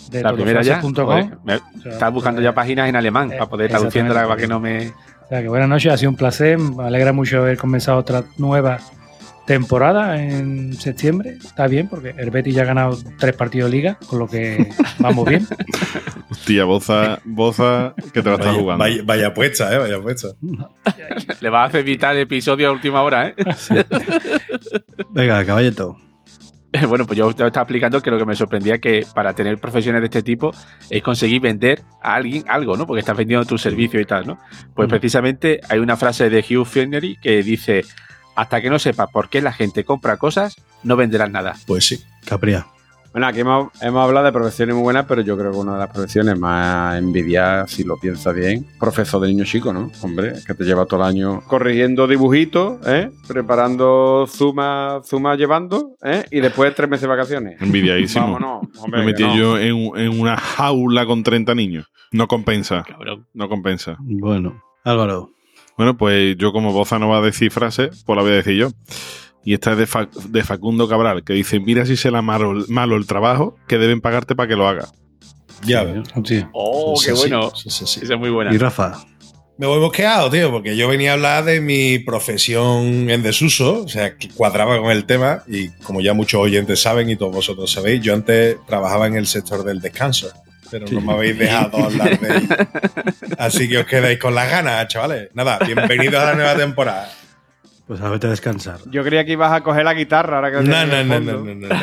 de 0.09 0.23
La 0.23 0.33
primera 0.33 0.61
ya. 0.61 0.81
Joder, 0.81 1.37
me- 1.43 1.55
O 1.55 1.59
sea, 1.81 1.91
Estás 1.91 2.13
buscando 2.13 2.37
pues, 2.37 2.43
ya 2.45 2.53
páginas 2.53 2.89
en 2.89 2.95
alemán 2.95 3.31
eh, 3.31 3.35
para 3.37 3.49
poder 3.49 3.69
traduciéndola 3.69 4.27
para 4.27 4.39
que 4.39 4.47
no 4.47 4.59
me. 4.59 4.93
O 5.25 5.27
sea, 5.27 5.41
que 5.41 5.47
buenas 5.47 5.67
noches, 5.67 5.91
ha 5.91 5.97
sido 5.97 6.11
un 6.11 6.15
placer. 6.15 6.57
Me 6.59 6.83
alegra 6.83 7.11
mucho 7.11 7.39
haber 7.39 7.57
comenzado 7.57 7.97
otra 7.97 8.23
nueva 8.37 8.79
temporada 9.47 10.21
en 10.21 10.73
septiembre. 10.73 11.37
Está 11.43 11.65
bien, 11.67 11.87
porque 11.87 12.13
el 12.17 12.29
Betis 12.29 12.53
ya 12.53 12.61
ha 12.61 12.65
ganado 12.65 12.97
tres 13.17 13.35
partidos 13.35 13.71
de 13.71 13.77
liga, 13.77 13.97
con 14.07 14.19
lo 14.19 14.27
que 14.27 14.69
vamos 14.99 15.27
bien. 15.27 15.47
Hostia, 16.29 16.65
Boza, 16.65 17.19
Boza, 17.23 17.95
que 18.13 18.21
te 18.21 18.29
la 18.29 18.35
estás 18.35 18.55
jugando. 18.55 18.83
vaya, 18.83 19.01
vaya 19.03 19.33
puesta, 19.33 19.73
¿eh? 19.73 19.79
Vaya 19.79 19.99
puesta. 19.99 20.27
Le 21.41 21.49
vas 21.49 21.61
a 21.61 21.65
hacer 21.65 21.79
evitar 21.81 22.15
el 22.15 22.21
episodio 22.21 22.69
a 22.69 22.71
última 22.71 23.01
hora, 23.01 23.29
¿eh? 23.29 23.35
Venga, 25.09 25.43
caballeto. 25.43 25.97
Bueno, 26.87 27.05
pues 27.05 27.17
yo 27.17 27.33
te 27.33 27.45
estaba 27.45 27.63
explicando 27.63 28.01
que 28.01 28.11
lo 28.11 28.17
que 28.17 28.25
me 28.25 28.35
sorprendía 28.35 28.79
que 28.79 29.05
para 29.13 29.33
tener 29.33 29.57
profesiones 29.57 30.01
de 30.01 30.05
este 30.05 30.23
tipo 30.23 30.51
es 30.89 31.03
conseguir 31.03 31.41
vender 31.41 31.83
a 32.01 32.15
alguien 32.15 32.43
algo, 32.47 32.77
¿no? 32.77 32.85
Porque 32.85 32.99
estás 32.99 33.17
vendiendo 33.17 33.45
tu 33.45 33.57
servicio 33.57 33.99
y 33.99 34.05
tal, 34.05 34.27
¿no? 34.27 34.37
Pues 34.73 34.89
precisamente 34.89 35.61
hay 35.69 35.79
una 35.79 35.97
frase 35.97 36.29
de 36.29 36.39
Hugh 36.39 36.65
Flannery 36.65 37.17
que 37.21 37.43
dice: 37.43 37.83
Hasta 38.35 38.61
que 38.61 38.69
no 38.69 38.79
sepas 38.79 39.09
por 39.11 39.29
qué 39.29 39.41
la 39.41 39.53
gente 39.53 39.83
compra 39.83 40.17
cosas, 40.17 40.55
no 40.83 40.95
venderás 40.95 41.31
nada. 41.31 41.55
Pues 41.65 41.85
sí. 41.87 42.03
Capria. 42.25 42.65
Bueno, 43.15 43.27
aquí 43.27 43.39
hemos, 43.39 43.69
hemos 43.81 44.03
hablado 44.03 44.25
de 44.25 44.33
profesiones 44.33 44.75
muy 44.75 44.83
buenas, 44.83 45.05
pero 45.05 45.21
yo 45.21 45.37
creo 45.37 45.49
que 45.49 45.57
una 45.57 45.75
de 45.75 45.79
las 45.79 45.89
profesiones 45.89 46.37
más 46.37 46.97
envidiadas, 46.97 47.71
si 47.71 47.85
lo 47.85 47.95
piensas 47.95 48.35
bien, 48.35 48.67
profesor 48.77 49.21
de 49.21 49.29
niño 49.29 49.45
chico, 49.45 49.71
¿no? 49.71 49.89
Hombre, 50.01 50.33
que 50.45 50.53
te 50.53 50.65
lleva 50.65 50.85
todo 50.85 50.99
el 50.99 51.15
año 51.15 51.41
corrigiendo 51.47 52.07
dibujitos, 52.07 52.85
¿eh? 52.85 53.09
Preparando 53.25 54.25
zuma, 54.27 54.99
zuma 55.05 55.37
llevando, 55.37 55.95
¿eh? 56.03 56.25
Y 56.29 56.41
después 56.41 56.75
tres 56.75 56.89
meses 56.89 57.03
de 57.03 57.07
vacaciones. 57.07 57.61
Envidiadísimo. 57.61 58.33
Vámonos, 58.33 58.63
hombre, 58.79 58.99
Me 58.99 59.05
metí 59.05 59.23
no. 59.23 59.37
yo 59.37 59.57
en, 59.59 59.97
en 59.97 60.19
una 60.19 60.35
jaula 60.35 61.05
con 61.05 61.23
30 61.23 61.55
niños. 61.55 61.85
No 62.11 62.27
compensa. 62.27 62.83
Cabrón. 62.85 63.27
No 63.33 63.47
compensa. 63.47 63.95
Bueno, 64.01 64.61
Álvaro. 64.83 65.29
Bueno, 65.77 65.95
pues 65.95 66.35
yo 66.35 66.51
como 66.51 66.73
Boza 66.73 66.99
no 66.99 67.07
va 67.07 67.19
a 67.19 67.21
decir 67.21 67.49
frase, 67.49 67.91
pues 68.05 68.15
la 68.17 68.23
voy 68.23 68.33
a 68.33 68.35
decir 68.35 68.55
yo. 68.55 68.71
Y 69.45 69.53
esta 69.53 69.73
es 69.73 69.77
de, 69.77 69.85
Fa- 69.87 70.09
de 70.27 70.43
Facundo 70.43 70.89
Cabral, 70.89 71.23
que 71.23 71.33
dice, 71.33 71.59
mira 71.59 71.85
si 71.85 71.95
será 71.95 72.21
malo, 72.21 72.65
malo 72.67 72.97
el 72.97 73.05
trabajo 73.05 73.55
que 73.67 73.77
deben 73.77 74.01
pagarte 74.01 74.35
para 74.35 74.49
que 74.49 74.55
lo 74.55 74.67
hagas. 74.67 74.91
Ya 75.63 75.83
ves. 75.83 76.07
Hostia. 76.15 76.49
¡Oh, 76.51 76.95
Sí, 76.97 77.09
qué 77.09 77.15
sí, 77.15 77.21
bueno! 77.21 77.51
sí, 77.55 77.69
sí, 77.69 77.85
sí. 77.85 77.99
Esa 78.03 78.15
es 78.15 78.19
muy 78.19 78.29
buena. 78.31 78.53
Y 78.53 78.57
Rafa. 78.57 79.05
Me 79.57 79.67
voy 79.67 79.79
bosqueado, 79.79 80.29
tío, 80.29 80.51
porque 80.51 80.75
yo 80.75 80.89
venía 80.89 81.11
a 81.11 81.13
hablar 81.13 81.45
de 81.45 81.61
mi 81.61 81.99
profesión 81.99 83.09
en 83.09 83.23
desuso, 83.23 83.83
o 83.83 83.87
sea, 83.87 84.17
que 84.17 84.27
cuadraba 84.29 84.79
con 84.81 84.91
el 84.91 85.05
tema 85.05 85.43
y 85.47 85.69
como 85.83 86.01
ya 86.01 86.13
muchos 86.13 86.41
oyentes 86.41 86.81
saben 86.81 87.09
y 87.09 87.15
todos 87.15 87.33
vosotros 87.33 87.71
sabéis, 87.71 88.01
yo 88.01 88.13
antes 88.13 88.57
trabajaba 88.67 89.07
en 89.07 89.15
el 89.15 89.27
sector 89.27 89.63
del 89.63 89.79
descanso, 89.79 90.27
pero 90.69 90.87
no 90.91 90.99
me 90.99 91.13
habéis 91.13 91.37
dejado 91.39 91.77
hablar 91.77 92.19
de 92.19 92.37
ello. 92.37 92.47
Así 93.37 93.69
que 93.69 93.77
os 93.77 93.85
quedáis 93.85 94.19
con 94.19 94.35
las 94.35 94.49
ganas, 94.51 94.87
chavales. 94.89 95.29
Nada, 95.33 95.57
bienvenidos 95.65 96.15
a 96.21 96.25
la 96.25 96.35
nueva 96.35 96.55
temporada. 96.57 97.09
Pues 97.87 98.01
a 98.01 98.09
vete 98.09 98.27
a 98.27 98.31
descansar. 98.31 98.79
Yo 98.89 99.03
creía 99.03 99.25
que 99.25 99.33
ibas 99.33 99.51
a 99.51 99.61
coger 99.61 99.83
la 99.85 99.93
guitarra 99.93 100.37
ahora 100.37 100.51
que 100.51 100.57
No, 100.67 100.85
no, 100.85 101.03
no, 101.03 101.03
no, 101.03 101.13
fondo. 101.13 101.43
no, 101.45 101.55
no. 101.55 101.75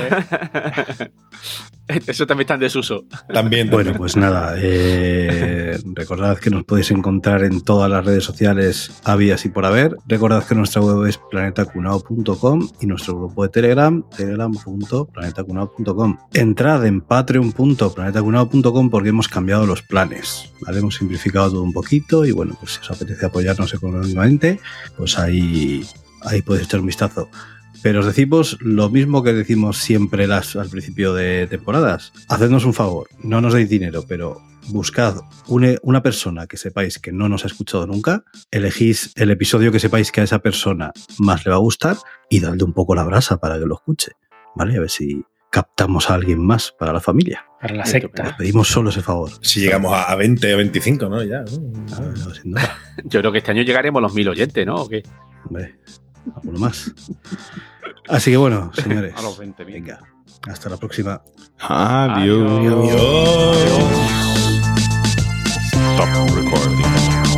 Eso 2.07 2.26
también 2.26 2.45
está 2.45 2.55
en 2.55 2.61
desuso. 2.61 3.05
También, 3.32 3.70
Bueno, 3.70 3.95
pues 3.95 4.16
nada, 4.16 4.55
eh, 4.59 5.78
recordad 5.95 6.38
que 6.38 6.51
nos 6.51 6.64
podéis 6.64 6.90
encontrar 6.90 7.45
en 7.45 7.62
todas 7.62 7.88
las 7.90 8.05
redes 8.05 8.24
sociales 8.24 8.90
habidas 9.05 9.45
y 9.45 9.49
por 9.49 9.64
haber. 9.64 9.97
Recordad 10.07 10.45
que 10.47 10.55
nuestra 10.55 10.82
web 10.82 11.07
es 11.07 11.18
planetacunao.com 11.30 12.68
y 12.80 12.86
nuestro 12.86 13.16
grupo 13.16 13.43
de 13.45 13.49
Telegram, 13.51 14.03
telegram.planetacunao.com. 14.16 16.18
Entrad 16.32 16.86
en 16.86 17.01
patreon.planetacunao.com 17.01 18.90
porque 18.90 19.11
hemos 19.11 19.28
cambiado 19.28 19.66
los 19.66 19.82
planes, 19.82 20.53
¿vale? 20.61 20.80
Hemos 20.80 20.97
simplificado 20.97 21.51
todo 21.51 21.62
un 21.62 21.72
poquito 21.72 22.24
y 22.24 22.32
bueno, 22.32 22.57
pues 22.59 22.72
si 22.74 22.80
os 22.80 22.90
apetece 22.90 23.26
apoyarnos 23.26 23.72
económicamente, 23.74 24.59
pues 24.97 25.18
ahí, 25.18 25.86
ahí 26.22 26.43
podéis 26.43 26.66
echar 26.66 26.80
un 26.80 26.86
vistazo. 26.86 27.28
Pero 27.83 28.01
os 28.01 28.07
decimos 28.07 28.59
lo 28.61 28.89
mismo 28.91 29.22
que 29.22 29.33
decimos 29.33 29.78
siempre 29.78 30.26
las, 30.26 30.55
al 30.57 30.68
principio 30.68 31.14
de 31.14 31.47
temporadas. 31.49 32.12
Hacednos 32.28 32.64
un 32.64 32.74
favor, 32.74 33.09
no 33.22 33.41
nos 33.41 33.55
deis 33.55 33.68
dinero, 33.68 34.05
pero 34.07 34.41
buscad 34.68 35.16
une- 35.49 35.78
una 35.83 36.03
persona 36.03 36.47
que 36.47 36.57
sepáis 36.57 36.99
que 37.01 37.11
no 37.12 37.28
nos 37.28 37.43
ha 37.45 37.49
escuchado 37.49 37.87
nunca, 37.87 38.22
elegís 38.53 39.12
el 39.16 39.30
episodio 39.33 39.72
que 39.72 39.80
sepáis 39.80 40.12
que 40.12 40.20
a 40.20 40.24
esa 40.24 40.39
persona 40.39 40.93
más 41.18 41.45
le 41.45 41.51
va 41.51 41.57
a 41.57 41.61
gustar 41.61 41.97
y 42.30 42.39
dadle 42.41 42.62
un 42.62 42.72
poco 42.72 42.95
la 42.95 43.03
brasa 43.05 43.39
para 43.39 43.59
que 43.59 43.66
lo 43.66 43.74
escuche, 43.74 44.12
¿vale? 44.55 44.76
A 44.76 44.80
ver 44.80 44.91
si 44.91 45.24
captamos 45.51 46.09
a 46.09 46.14
alguien 46.14 46.39
más 46.39 46.72
para 46.78 46.93
la 46.93 47.01
familia. 47.01 47.45
Para 47.61 47.74
la 47.74 47.83
Os 47.83 47.89
secta. 47.91 48.37
pedimos 48.39 48.68
solo 48.68 48.91
ese 48.91 49.03
favor. 49.03 49.30
Si 49.43 49.61
llegamos 49.61 49.93
a, 49.93 50.05
a 50.05 50.14
20 50.14 50.55
o 50.55 50.57
25, 50.57 51.09
¿no? 51.09 51.22
Ya. 51.24 51.41
¿no? 51.43 51.72
Ah, 51.95 52.01
no, 52.16 52.33
sin 52.35 52.53
duda. 52.53 52.78
Yo 53.05 53.20
creo 53.20 53.33
que 53.33 53.39
este 53.39 53.51
año 53.51 53.62
llegaremos 53.62 53.99
a 53.99 54.03
los 54.03 54.14
mil 54.14 54.28
oyentes, 54.28 54.64
¿no? 54.64 54.76
¿O 54.76 54.89
qué? 54.89 55.03
Hombre, 55.45 55.74
alguno 56.35 56.59
más. 56.59 56.93
Así 58.09 58.31
que 58.31 58.37
bueno, 58.37 58.70
señores. 58.75 59.14
A 59.16 59.23
los 59.23 59.39
20.000. 59.41 59.64
Venga, 59.64 60.01
hasta 60.49 60.68
la 60.68 60.77
próxima. 60.77 61.23
Adiós. 61.61 62.51
Adiós. 62.51 63.93
Stop 65.95 66.35
recording. 66.35 67.32